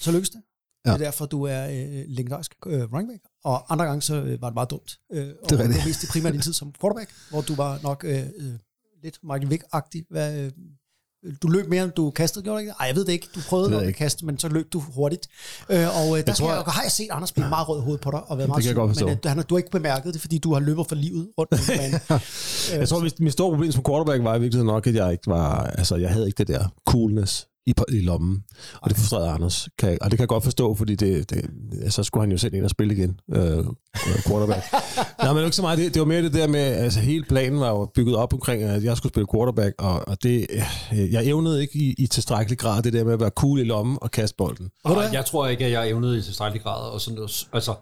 så 0.00 0.12
lykkes 0.12 0.30
det. 0.30 0.42
Ja. 0.86 0.90
Det 0.90 1.00
er 1.00 1.04
derfor, 1.04 1.26
du 1.26 1.42
er 1.42 1.66
øh, 1.66 2.04
legendarisk 2.08 2.54
øh, 2.66 2.92
running 2.92 3.10
back. 3.10 3.22
Og 3.44 3.72
andre 3.72 3.84
gange, 3.84 4.02
så 4.02 4.14
øh, 4.14 4.42
var 4.42 4.48
det 4.48 4.54
meget 4.54 4.70
dumt. 4.70 4.98
Øh, 5.12 5.34
og 5.42 5.50
Det 5.50 5.60
er 5.60 5.62
rigtigt. 5.62 5.82
Du 5.82 5.86
viste 5.88 6.06
primært 6.12 6.32
din 6.32 6.40
tid 6.40 6.52
som 6.52 6.72
quarterback, 6.80 7.10
hvor 7.30 7.40
du 7.40 7.54
var 7.54 7.78
nok 7.82 8.04
øh, 8.04 8.26
øh, 8.36 8.54
lidt 9.02 9.18
Michael 9.22 9.48
Vick-agtig. 9.52 10.02
Hvad, 10.10 10.38
øh, 10.38 10.50
du 11.42 11.48
løb 11.48 11.68
mere, 11.68 11.84
end 11.84 11.92
du 11.92 12.10
kastede, 12.10 12.44
gjorde 12.44 12.56
du 12.56 12.60
ikke? 12.60 12.72
Ej, 12.80 12.86
jeg 12.86 12.96
ved 12.96 13.04
det 13.04 13.12
ikke. 13.12 13.28
Du 13.34 13.40
prøvede 13.48 13.70
nok 13.70 13.80
jeg 13.80 13.88
at 13.88 13.94
kaste, 13.94 14.26
men 14.26 14.38
så 14.38 14.48
løb 14.48 14.72
du 14.72 14.80
hurtigt. 14.80 15.26
Øh, 15.70 15.76
og 15.78 16.18
øh, 16.18 16.26
der 16.26 16.32
tror, 16.32 16.34
skal 16.34 16.44
jeg, 16.46 16.62
jeg- 16.66 16.72
har 16.72 16.82
jeg 16.82 16.92
set 16.92 17.08
Anders 17.10 17.32
blive 17.32 17.48
meget 17.48 17.68
rød 17.68 17.78
i 17.80 17.82
hovedet 17.82 18.00
på 18.00 18.10
dig, 18.10 18.30
og 18.30 18.38
været 18.38 18.46
Det 18.46 18.48
meget 18.48 18.66
jeg 18.66 18.74
sur, 18.74 18.86
men 18.86 19.18
øh, 19.26 19.30
han, 19.36 19.42
du 19.46 19.54
har 19.54 19.58
ikke 19.58 19.70
bemærket 19.70 20.12
det, 20.14 20.20
fordi 20.20 20.38
du 20.38 20.52
har 20.52 20.60
løbet 20.60 20.86
for 20.86 20.94
livet 20.94 21.28
rundt 21.38 21.50
på 21.50 21.56
banen. 21.76 22.00
Jeg 22.80 22.88
tror, 22.88 23.00
mit, 23.00 23.20
mit 23.20 23.32
store 23.32 23.50
problem 23.50 23.72
som 23.72 23.84
quarterback 23.88 24.24
var 24.24 24.36
i 24.36 24.40
virkeligheden 24.40 24.66
nok, 24.66 24.86
at 24.86 24.94
jeg 24.94 25.12
ikke 25.12 25.26
var, 25.26 25.62
altså 25.62 25.96
jeg 25.96 26.10
havde 26.10 26.26
ikke 26.26 26.38
det 26.38 26.48
der 26.48 26.68
coolness 26.88 27.46
i, 27.66 27.74
i 27.88 28.00
lommen. 28.00 28.44
Og 28.74 28.90
det 28.90 28.98
frustrerede 28.98 29.30
Anders. 29.30 29.68
Kan, 29.78 29.98
og 30.00 30.10
det 30.10 30.18
kan 30.18 30.22
jeg 30.22 30.28
godt 30.28 30.44
forstå, 30.44 30.74
fordi 30.74 30.94
det, 30.94 31.30
det, 31.30 31.50
så 31.92 32.02
skulle 32.02 32.22
han 32.22 32.30
jo 32.30 32.38
selv 32.38 32.54
ind 32.54 32.64
og 32.64 32.70
spille 32.70 32.94
igen, 32.94 33.20
øh, 33.32 33.58
øh, 33.58 33.64
quarterback. 34.28 34.64
Nej, 35.22 35.32
men 35.32 35.44
ikke 35.44 35.56
så 35.56 35.62
meget. 35.62 35.78
Det, 35.78 35.94
det 35.94 36.00
var 36.00 36.06
mere 36.06 36.22
det 36.22 36.32
der 36.32 36.46
med, 36.46 36.60
altså 36.60 37.00
hele 37.00 37.24
planen 37.24 37.60
var 37.60 37.68
jo 37.68 37.90
bygget 37.94 38.16
op 38.16 38.34
omkring, 38.34 38.62
at 38.62 38.84
jeg 38.84 38.96
skulle 38.96 39.12
spille 39.12 39.26
quarterback, 39.34 39.74
og, 39.78 40.08
og 40.08 40.22
det, 40.22 40.46
øh, 40.92 41.12
jeg 41.12 41.26
evnede 41.26 41.60
ikke 41.60 41.78
i, 41.78 41.94
i 41.98 42.06
tilstrækkelig 42.06 42.58
grad 42.58 42.82
det 42.82 42.92
der 42.92 43.04
med 43.04 43.12
at 43.12 43.20
være 43.20 43.30
cool 43.30 43.60
i 43.60 43.64
lommen 43.64 43.98
og 44.02 44.10
kaste 44.10 44.36
bolden. 44.36 44.70
Og 44.84 45.12
jeg 45.12 45.24
tror 45.24 45.46
ikke, 45.48 45.64
at 45.64 45.72
jeg 45.72 45.88
evnede 45.88 46.18
i 46.18 46.22
tilstrækkelig 46.22 46.62
grad 46.62 46.90
og 46.90 47.00
sådan 47.00 47.14
noget, 47.14 47.48
altså, 47.52 47.74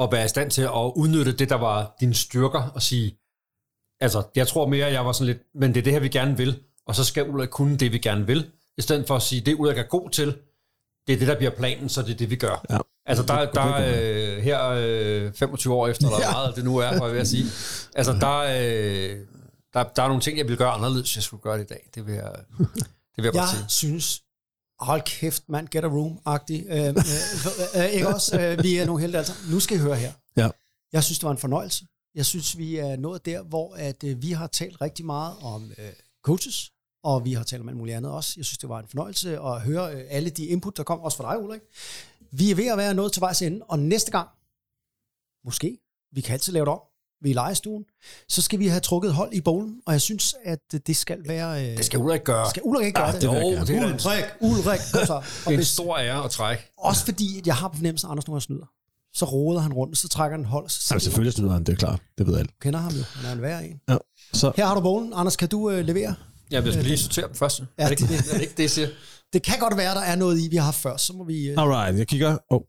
at 0.00 0.08
være 0.12 0.24
i 0.24 0.28
stand 0.28 0.50
til 0.50 0.62
at 0.62 0.92
udnytte 0.96 1.32
det, 1.32 1.48
der 1.48 1.56
var 1.56 1.96
dine 2.00 2.14
styrker, 2.14 2.62
og 2.74 2.82
sige, 2.82 3.18
altså, 4.00 4.22
jeg 4.36 4.48
tror 4.48 4.68
mere, 4.68 4.86
at 4.86 4.92
jeg 4.92 5.06
var 5.06 5.12
sådan 5.12 5.26
lidt, 5.26 5.38
men 5.54 5.74
det 5.74 5.80
er 5.80 5.84
det 5.84 5.92
her, 5.92 6.00
vi 6.00 6.08
gerne 6.08 6.36
vil, 6.36 6.58
og 6.86 6.94
så 6.94 7.04
skal 7.04 7.28
Ulrik 7.28 7.48
kunne 7.48 7.76
det, 7.76 7.92
vi 7.92 7.98
gerne 7.98 8.26
vil, 8.26 8.46
i 8.78 8.82
stedet 8.82 9.06
for 9.06 9.16
at 9.16 9.22
sige, 9.22 9.40
det 9.40 9.54
Ulrik 9.54 9.78
er 9.78 9.82
god 9.82 10.10
til, 10.10 10.26
det 11.06 11.12
er 11.14 11.18
det, 11.18 11.28
der 11.28 11.36
bliver 11.36 11.50
planen, 11.50 11.88
så 11.88 12.02
det 12.02 12.10
er 12.10 12.16
det, 12.16 12.30
vi 12.30 12.36
gør. 12.36 12.64
Ja. 12.70 12.78
Altså, 13.06 13.24
der, 13.24 13.50
der 13.52 13.74
øh, 13.76 14.42
her 14.42 14.64
øh, 14.68 15.32
25 15.32 15.74
år 15.74 15.88
efter, 15.88 16.06
eller 16.06 16.20
Ja. 16.26 16.30
meget 16.32 16.56
det 16.56 16.64
nu 16.64 16.76
er, 16.76 16.98
var 16.98 17.04
jeg 17.06 17.14
ved 17.14 17.20
at 17.20 17.28
sige, 17.28 17.44
altså, 17.94 18.12
der, 18.12 18.38
øh, 18.38 19.18
der, 19.74 19.82
der 19.84 20.02
er 20.02 20.06
nogle 20.08 20.22
ting, 20.22 20.38
jeg 20.38 20.44
ville 20.46 20.56
gøre 20.58 20.70
anderledes, 20.70 21.08
hvis 21.08 21.16
jeg 21.16 21.22
skulle 21.22 21.42
gøre 21.42 21.58
det 21.58 21.64
i 21.64 21.66
dag. 21.66 21.88
Det 21.94 22.06
vil 22.06 22.14
jeg, 22.14 22.32
det 22.58 22.68
vil 23.16 23.24
jeg 23.24 23.32
godt 23.32 23.34
Jeg 23.36 23.48
sige. 23.48 23.64
synes, 23.68 24.22
hold 24.80 25.02
kæft, 25.02 25.42
mand, 25.48 25.68
get 25.68 25.84
a 25.84 25.88
room-agtig. 25.88 26.64
Øh, 26.68 26.78
øh, 26.78 26.88
øh, 26.88 27.84
øh, 27.84 27.90
ikke 27.92 28.08
også? 28.08 28.40
Øh, 28.40 28.62
vi 28.62 28.76
er 28.76 28.86
nogle 28.86 29.00
helte 29.02 29.18
altså. 29.18 29.32
Nu 29.50 29.60
skal 29.60 29.76
I 29.76 29.80
høre 29.80 29.96
her. 29.96 30.12
Ja. 30.36 30.48
Jeg 30.92 31.04
synes, 31.04 31.18
det 31.18 31.24
var 31.26 31.32
en 31.32 31.38
fornøjelse. 31.38 31.84
Jeg 32.14 32.26
synes, 32.26 32.58
vi 32.58 32.76
er 32.76 32.96
nået 32.96 33.26
der, 33.26 33.42
hvor 33.42 33.74
at, 33.74 34.04
øh, 34.04 34.22
vi 34.22 34.30
har 34.32 34.46
talt 34.46 34.80
rigtig 34.80 35.06
meget 35.06 35.34
om 35.42 35.72
øh, 35.78 35.84
coaches, 36.24 36.70
og 37.08 37.24
vi 37.24 37.32
har 37.32 37.44
talt 37.44 37.62
om 37.62 37.68
alt 37.68 37.76
muligt 37.78 37.96
andet 37.96 38.12
også. 38.12 38.34
Jeg 38.36 38.44
synes, 38.44 38.58
det 38.58 38.68
var 38.68 38.78
en 38.78 38.86
fornøjelse 38.88 39.38
at 39.40 39.60
høre 39.60 39.94
øh, 39.94 40.04
alle 40.10 40.30
de 40.30 40.46
input, 40.46 40.76
der 40.76 40.82
kom, 40.82 41.00
også 41.00 41.16
fra 41.16 41.32
dig, 41.34 41.42
Ulrik. 41.44 41.60
Vi 42.30 42.50
er 42.50 42.54
ved 42.54 42.66
at 42.66 42.78
være 42.78 42.94
nået 42.94 43.12
til 43.12 43.20
vejs 43.20 43.42
ende, 43.42 43.60
og 43.68 43.78
næste 43.78 44.10
gang, 44.10 44.28
måske, 45.44 45.78
vi 46.12 46.20
kan 46.20 46.32
altid 46.32 46.52
lave 46.52 46.64
det 46.66 46.72
om, 46.72 46.80
vi 47.22 47.28
er 47.28 47.30
i 47.30 47.34
lejestuen, 47.34 47.84
så 48.28 48.42
skal 48.42 48.58
vi 48.58 48.66
have 48.66 48.80
trukket 48.80 49.12
hold 49.14 49.32
i 49.32 49.40
bowlen, 49.40 49.80
og 49.86 49.92
jeg 49.92 50.00
synes, 50.00 50.34
at 50.44 50.58
det 50.86 50.96
skal 50.96 51.18
være... 51.28 51.70
Øh, 51.70 51.76
Det 51.76 51.84
skal 51.84 51.98
Ulrik 51.98 52.24
gøre. 52.24 52.50
skal 52.50 52.62
Ulrik 52.64 52.86
ikke 52.86 52.96
gøre 52.96 53.06
Ja, 53.06 53.12
det? 53.12 53.22
det 53.22 53.26
Jo. 53.28 53.32
Det 53.32 53.70
er 53.76 53.84
Ulrik, 53.86 54.24
Ulrik, 54.40 54.80
kom 54.94 55.06
så. 55.06 55.14
Og 55.16 55.22
Det 55.24 55.46
er 55.46 55.50
en 55.50 55.56
hvis, 55.56 55.68
stor 55.68 55.96
ære 55.98 56.24
at 56.24 56.30
trække. 56.30 56.62
også 56.78 57.04
fordi, 57.04 57.38
at 57.38 57.46
jeg 57.46 57.56
har 57.56 57.68
på 57.68 57.76
fornemmelsen, 57.76 58.06
at 58.06 58.10
Anders 58.10 58.26
nogle 58.26 58.40
snyder. 58.42 58.66
Så 59.12 59.24
roder 59.24 59.60
han 59.60 59.72
rundt, 59.72 59.92
og 59.92 59.96
så 59.96 60.08
trækker 60.08 60.36
han 60.36 60.44
hold, 60.44 60.68
så 60.68 60.88
Jamen, 60.94 61.00
selvfølgelig 61.00 61.32
snyder 61.32 61.52
han, 61.52 61.64
det 61.64 61.72
er 61.72 61.76
klart. 61.76 62.00
Det 62.18 62.26
ved 62.26 62.38
alle. 62.38 62.50
kender 62.60 62.80
ham 62.80 62.92
jo, 62.92 63.02
han 63.14 63.28
er 63.28 63.32
en 63.32 63.42
værre 63.42 63.66
en. 63.66 63.80
Ja. 63.88 63.96
Så, 64.32 64.52
Her 64.56 64.66
har 64.66 64.74
du 64.74 64.80
bowlen. 64.80 65.12
Anders, 65.14 65.36
kan 65.36 65.48
du 65.48 65.70
øh, 65.70 65.84
levere? 65.84 66.14
Ja, 66.50 66.60
jeg 66.62 66.72
skal 66.72 66.84
lige 66.84 66.98
sortere 66.98 67.26
dem 67.28 67.34
først. 67.34 67.60
Ja, 67.60 67.64
er, 67.78 67.88
det 67.88 67.90
ikke, 68.00 68.12
det- 68.12 68.24
det, 68.24 68.28
er 68.30 68.34
det 68.34 68.42
ikke 68.42 68.54
det, 68.56 68.62
jeg 68.62 68.70
siger? 68.70 68.88
Det 69.32 69.42
kan 69.42 69.58
godt 69.58 69.76
være, 69.76 69.94
der 69.94 70.00
er 70.00 70.16
noget 70.16 70.40
i, 70.40 70.48
vi 70.48 70.56
har 70.56 70.64
haft 70.64 70.76
før. 70.76 70.96
Så 70.96 71.12
må 71.12 71.24
vi... 71.24 71.48
Øh, 71.48 71.62
alright, 71.62 71.98
jeg 71.98 72.06
kigger. 72.08 72.38
Oh, 72.50 72.60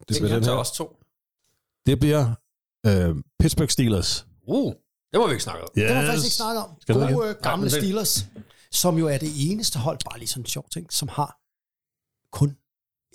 det 0.00 0.08
Det 0.08 0.16
bliver 0.20 0.34
den 0.34 0.42
tage 0.44 0.54
her. 0.54 0.60
os 0.60 0.70
to. 0.70 0.96
Det 1.86 1.98
bliver 2.00 2.34
øh, 2.86 3.14
Pittsburgh 3.40 3.70
Steelers. 3.70 4.26
Uh, 4.48 4.72
det 5.12 5.20
må 5.20 5.26
vi 5.26 5.32
ikke 5.32 5.44
snakke 5.44 5.62
om. 5.62 5.68
Det 5.74 5.88
har 5.90 6.00
vi 6.02 6.06
faktisk 6.06 6.26
ikke 6.26 6.34
snakket 6.36 6.64
om. 6.64 6.70
Skal 6.80 6.94
Gode 6.94 7.28
øh, 7.28 7.34
gamle 7.42 7.64
det- 7.64 7.72
Steelers, 7.72 8.26
som 8.72 8.98
jo 8.98 9.06
er 9.08 9.18
det 9.18 9.30
eneste 9.50 9.78
hold, 9.78 9.98
bare 10.10 10.18
lige 10.18 10.28
sådan 10.28 10.42
en 10.42 10.46
sjov 10.46 10.68
ting, 10.72 10.92
som 10.92 11.08
har 11.08 11.38
kun 12.32 12.56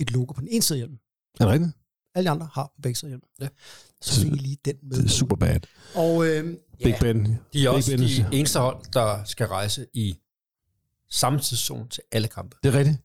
et 0.02 0.12
logo 0.12 0.34
på 0.34 0.41
den 0.41 0.48
ene 0.52 0.62
side 0.62 0.78
af 0.78 0.80
hjelmen. 0.80 1.00
Er 1.40 1.46
det 1.46 1.54
rigtigt? 1.54 1.72
Alle 2.20 2.28
de 2.28 2.32
andre 2.32 2.50
har 2.54 2.72
hjelmen. 3.08 3.22
Ja. 3.41 3.48
Så 4.02 4.22
fik 4.22 4.32
lige 4.41 4.58
den 4.66 4.76
med. 4.84 4.98
Det 4.98 5.06
er 5.06 5.10
super 5.10 5.36
bad. 5.36 5.60
Og 5.96 6.28
øh, 6.28 6.58
Big 6.84 6.96
Ben. 7.00 7.26
De 7.26 7.32
er 7.32 7.38
Big 7.52 7.70
også 7.70 7.91
Ben 7.91 8.00
de 8.00 8.26
eneste 8.38 8.60
hold, 8.60 8.94
der 8.94 9.24
skal 9.24 9.48
rejse 9.48 9.86
i 9.94 10.16
samme 11.10 11.40
tidszone 11.40 11.90
til 11.90 12.04
alle 12.12 12.28
kampe. 12.28 12.58
Det 12.64 12.76
er 12.76 12.78
rigtigt. 12.80 12.98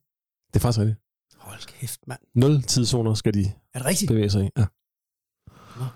Det 0.49 0.57
er 0.57 0.61
faktisk 0.61 0.79
rigtigt. 0.79 0.99
hold 1.39 1.61
kæft, 1.81 2.01
mand. 2.07 2.21
Nul 2.35 2.63
tidszoner 2.63 3.15
skal 3.15 3.35
de 3.35 3.53
Er 3.75 3.79
det 3.79 3.87
rigtigt? 3.87 4.09
bevæge 4.09 4.31
sig 4.31 4.45
i. 4.45 4.49
Ja. 4.59 4.65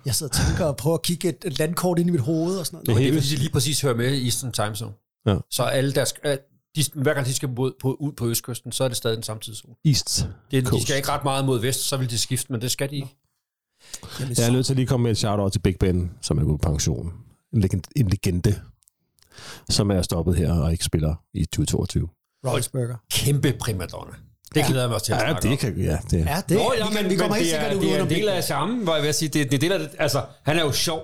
Jeg 0.06 0.14
sidder 0.14 0.32
og 0.40 0.46
tænker 0.46 0.64
og 0.64 0.76
prøver 0.76 0.96
at 0.96 1.02
kigge 1.02 1.28
et, 1.28 1.58
landkort 1.58 1.98
ind 1.98 2.08
i 2.08 2.12
mit 2.12 2.20
hoved 2.20 2.58
og 2.58 2.66
sådan 2.66 2.76
noget. 2.76 2.86
Det 2.86 2.92
er 2.92 2.96
Og 2.96 3.00
det 3.02 3.08
er 3.08 3.22
fordi, 3.22 3.34
de 3.34 3.40
lige 3.40 3.52
præcis 3.52 3.80
hører 3.80 3.94
med 3.96 4.12
i 4.14 4.24
Eastern 4.24 4.52
Time 4.52 4.74
Zone. 4.76 4.92
Ja. 5.26 5.36
Så 5.50 5.62
alle 5.62 5.92
deres, 5.92 6.14
øh, 6.24 6.36
de, 6.78 7.00
hver 7.02 7.14
gang 7.14 7.26
de 7.26 7.34
skal 7.34 7.48
ud 7.58 7.72
på, 7.80 7.94
ud 8.00 8.12
på 8.12 8.26
Østkysten, 8.28 8.72
så 8.72 8.84
er 8.84 8.88
det 8.88 8.96
stadig 8.96 9.16
den 9.16 9.22
samme 9.22 9.40
tidszone. 9.40 9.74
East 9.84 10.28
Det, 10.50 10.64
de 10.64 10.70
Coast. 10.70 10.82
skal 10.84 10.96
ikke 10.96 11.08
ret 11.08 11.24
meget 11.24 11.44
mod 11.44 11.60
vest, 11.60 11.80
så 11.80 11.96
vil 11.96 12.10
de 12.10 12.18
skifte, 12.18 12.52
men 12.52 12.60
det 12.60 12.70
skal 12.70 12.90
de 12.90 12.96
ikke. 12.96 13.16
Jamen, 14.20 14.34
Jeg 14.38 14.46
er 14.46 14.50
nødt 14.52 14.66
til 14.66 14.72
at 14.72 14.76
lige 14.76 14.86
komme 14.86 15.02
med 15.02 15.10
et 15.10 15.18
shout-out 15.18 15.52
til 15.52 15.58
Big 15.58 15.76
Ben, 15.80 16.10
som 16.20 16.38
er 16.38 16.44
gået 16.44 16.60
på 16.60 16.70
pension. 16.70 17.12
En, 17.52 17.60
legend, 17.60 17.82
en 17.96 18.08
legende, 18.08 18.60
som 19.68 19.90
er 19.90 20.02
stoppet 20.02 20.36
her 20.36 20.52
og 20.52 20.72
ikke 20.72 20.84
spiller 20.84 21.14
i 21.34 21.44
2022. 21.44 22.08
Rolfsburger. 22.46 22.96
Kæmpe 23.10 23.52
primadonna. 23.60 24.12
Det 24.54 24.64
glæder 24.66 24.80
jeg 24.82 24.88
mig 24.88 24.94
også 24.94 25.06
til 25.06 25.12
at 25.12 25.20
Ja, 25.44 25.50
det 25.50 25.58
kan 25.58 25.76
ja, 25.80 25.98
det. 26.10 26.26
Ja, 26.26 26.42
det, 26.48 26.56
Nå, 26.56 26.72
ja, 26.78 27.02
men, 27.02 27.10
vi 27.10 27.16
kommer 27.16 27.36
men 27.36 27.44
helt 27.44 27.54
det, 27.54 27.60
er, 27.60 27.70
sikkert 27.70 27.76
ud 27.76 27.80
det 27.82 27.88
er 27.90 28.02
under 28.02 28.14
en 28.16 28.20
del 28.20 28.28
af 28.28 28.44
charmen, 28.44 28.82
hvor 28.82 28.94
jeg 28.94 29.04
vil 29.04 29.14
sige, 29.14 29.28
det, 29.28 29.50
det 29.50 29.54
er 29.56 29.60
del 29.60 29.72
af 29.72 29.78
det, 29.78 29.90
altså, 29.98 30.26
han 30.44 30.58
er 30.58 30.62
jo 30.64 30.72
sjov. 30.72 31.00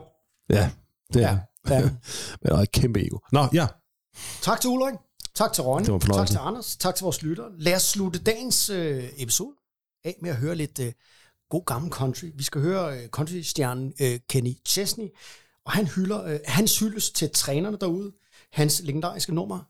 Ja, 0.50 0.70
det 1.14 1.22
er. 1.22 1.38
Ja. 1.70 1.80
Men 2.42 2.48
der 2.48 2.56
er 2.56 2.62
et 2.62 2.72
kæmpe 2.72 3.06
ego. 3.06 3.18
Nå, 3.32 3.46
ja. 3.52 3.66
Tak 4.42 4.60
til 4.60 4.70
Ulrik. 4.70 4.94
Tak 5.34 5.52
til 5.52 5.62
Ronny. 5.62 5.86
Tak 6.14 6.26
til 6.26 6.38
Anders. 6.40 6.76
Tak 6.76 6.94
til 6.94 7.04
vores 7.04 7.22
lyttere. 7.22 7.50
Lad 7.58 7.74
os 7.74 7.82
slutte 7.82 8.18
dagens 8.18 8.70
øh, 8.70 9.04
episode 9.16 9.54
af 10.04 10.16
med 10.22 10.30
at 10.30 10.36
høre 10.36 10.54
lidt 10.54 10.78
øh, 10.78 10.92
god 11.48 11.64
gammel 11.64 11.92
country. 11.92 12.26
Vi 12.34 12.42
skal 12.42 12.60
høre 12.60 12.98
øh, 12.98 13.08
country-stjernen 13.08 13.94
øh, 14.00 14.20
Kenny 14.28 14.56
Chesney, 14.66 15.08
og 15.64 15.72
han 15.72 15.86
hylder, 15.86 16.24
øh, 16.24 16.40
hans 16.46 16.78
hyldes 16.78 17.10
til 17.10 17.30
trænerne 17.30 17.78
derude. 17.80 18.12
Hans 18.52 18.82
legendariske 18.84 19.34
nummer, 19.34 19.60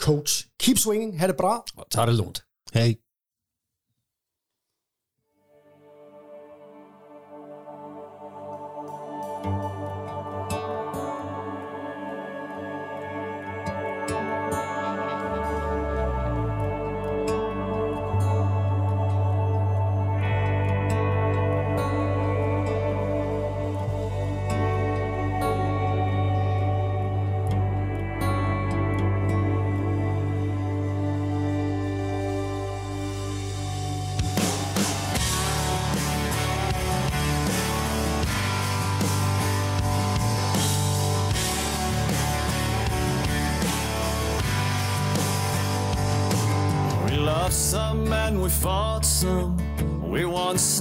Coach. 0.00 0.46
Keep 0.58 0.78
swinging. 0.78 1.20
Ha' 1.20 1.26
det 1.26 1.36
bra. 1.36 1.64
Og 1.76 1.86
tager 1.90 2.06
det 2.06 2.14
lunt. 2.14 2.44
Hey. 2.72 2.94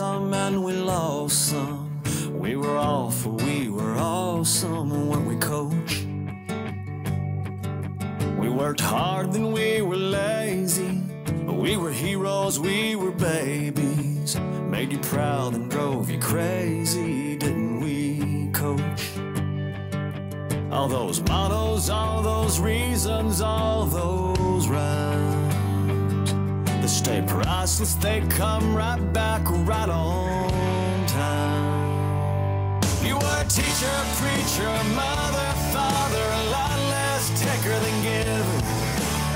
Some 0.02 0.34
and 0.34 0.60
come 28.61 28.75
right 28.75 29.13
back 29.13 29.41
right 29.65 29.89
on 29.89 31.05
time. 31.07 32.81
You 33.03 33.15
were 33.15 33.38
a 33.41 33.47
teacher, 33.57 33.97
preacher, 34.21 34.71
mother, 34.93 35.49
father, 35.73 36.25
a 36.41 36.43
lot 36.55 36.77
less 36.93 37.23
taker 37.41 37.77
than 37.83 37.95
giver. 38.05 38.59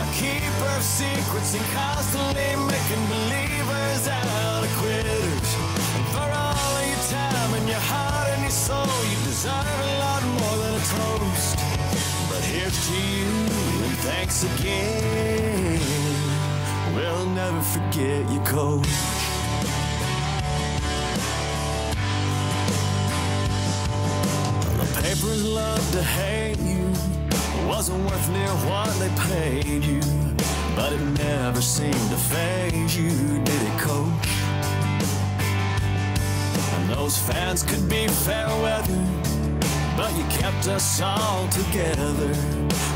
A 0.03 0.07
keeper 0.19 0.72
of 0.77 0.84
secrets 0.84 1.52
and 1.57 1.65
constantly 1.73 2.49
making 2.72 3.03
believers 3.14 4.03
out 4.07 4.64
of 4.64 4.72
quitters. 4.80 5.49
And 5.97 6.06
for 6.14 6.30
all 6.43 6.73
of 6.80 6.85
your 6.91 7.03
time 7.18 7.52
and 7.57 7.68
your 7.68 7.85
heart 7.91 8.27
and 8.34 8.41
your 8.43 8.57
soul, 8.68 8.97
you 9.11 9.18
deserve 9.31 9.80
a 9.89 9.93
lot 10.06 10.22
more 10.38 10.57
than 10.61 10.73
a 10.81 10.85
toast. 10.93 11.57
But 12.30 12.43
here's 12.53 12.77
to 12.89 12.97
you 13.15 13.31
and 13.85 13.95
thanks 14.07 14.38
again. 14.52 15.81
We'll 16.95 17.26
never 17.26 17.61
forget 17.61 18.30
you, 18.31 18.39
coach. 18.41 19.15
Love 25.44 25.91
to 25.91 26.02
hate 26.02 26.60
you. 26.60 26.88
Wasn't 27.68 27.99
worth 28.06 28.30
near 28.30 28.56
what 28.70 28.90
they 28.99 29.10
paid 29.30 29.84
you. 29.84 29.99
But 30.76 30.94
it 30.94 31.02
never 31.20 31.62
seemed 31.62 31.94
to 31.94 32.16
phase 32.16 32.98
you, 32.98 33.10
did 33.44 33.62
it, 33.62 33.80
coach? 33.80 34.30
And 36.74 36.90
those 36.90 37.18
fans 37.18 37.64
could 37.64 37.90
be 37.90 38.07
fair 38.07 38.48
weather, 38.62 39.06
but 39.98 40.16
you 40.16 40.24
kept 40.30 40.68
us 40.68 41.02
all 41.02 41.48
together. 41.49 42.34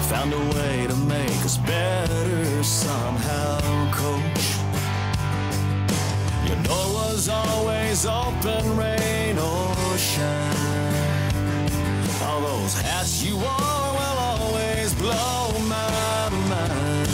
Found 0.07 0.34
a 0.34 0.40
way 0.56 0.88
to 0.88 0.95
make 0.95 1.44
us 1.44 1.57
better 1.57 2.64
somehow, 2.64 3.91
coach. 3.91 4.45
Your 6.48 6.64
door 6.64 6.88
was 7.03 7.28
always 7.28 8.06
open, 8.06 8.78
rain 8.78 9.38
or 9.38 9.98
shine. 9.98 10.78
Those 12.40 12.74
hats 12.82 13.22
you 13.22 13.36
wore 13.36 13.90
will 13.99 14.20
always 14.32 14.94
blow 14.95 15.52
my 15.68 16.30
mind. 16.48 17.10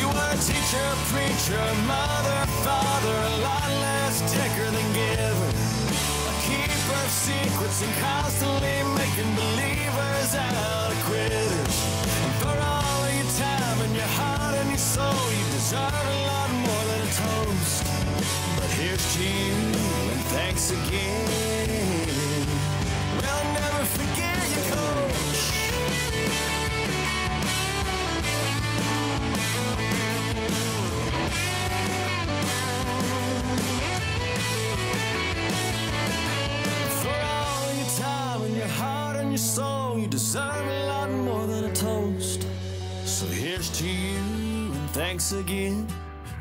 You 0.00 0.08
were 0.08 0.30
a 0.32 0.40
teacher, 0.40 0.88
preacher, 1.12 1.60
mother, 1.84 2.40
father, 2.64 3.16
a 3.30 3.34
lot 3.44 3.68
less 3.84 4.16
taker 4.32 4.70
than 4.70 4.88
giver. 4.96 5.52
A 6.24 6.34
keeper 6.46 7.00
of 7.04 7.10
secrets 7.10 7.82
and 7.82 7.94
constantly 8.00 8.78
making 8.96 9.30
believers 9.36 10.30
out 10.40 10.56
of 10.56 11.04
quitters. 11.04 11.74
And 12.24 12.34
for 12.40 12.56
all 12.56 12.98
of 13.04 13.12
your 13.12 13.30
time 13.36 13.78
and 13.84 13.94
your 13.94 14.12
heart 14.16 14.54
and 14.56 14.68
your 14.70 14.78
soul, 14.78 15.24
you 15.36 15.44
deserve 15.52 16.04
a 16.14 16.18
lot 16.32 16.50
more 16.64 16.84
than 16.90 17.00
a 17.02 17.12
toast. 17.20 17.84
But 18.56 18.70
here's 18.78 19.04
to 19.16 19.22
you 19.22 19.56
and 20.14 20.22
thanks 20.32 20.70
again. 20.70 22.01
Deserve 40.12 40.66
a 40.66 40.86
lot 40.86 41.10
more 41.10 41.46
than 41.46 41.64
a 41.64 41.74
toast. 41.74 42.46
So 43.04 43.26
here's 43.26 43.70
to 43.78 43.88
you 43.88 44.16
and 44.72 44.90
thanks 44.90 45.32
again. 45.32 45.86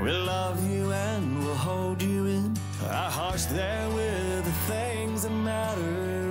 We 0.02 0.12
love 0.12 0.60
you 0.70 0.92
and 0.92 1.44
we'll 1.44 1.56
hold 1.56 2.02
you 2.02 2.26
in 2.26 2.54
our 2.84 3.10
hearts 3.10 3.46
there 3.46 3.90
with 3.90 4.44
the 4.44 4.74
things 4.74 5.24
that 5.24 5.32
matter 5.32 6.31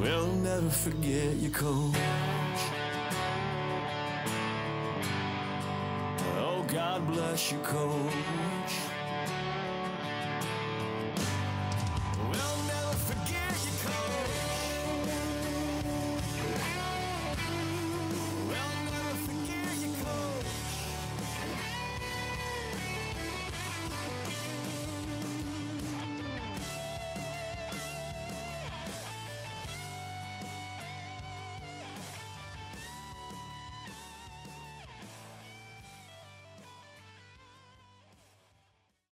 We'll 0.00 0.32
never 0.32 0.70
forget 0.70 1.36
you, 1.36 1.50
coach. 1.50 1.94
Oh, 6.38 6.64
God 6.66 7.06
bless 7.06 7.52
you, 7.52 7.58
coach. 7.58 8.59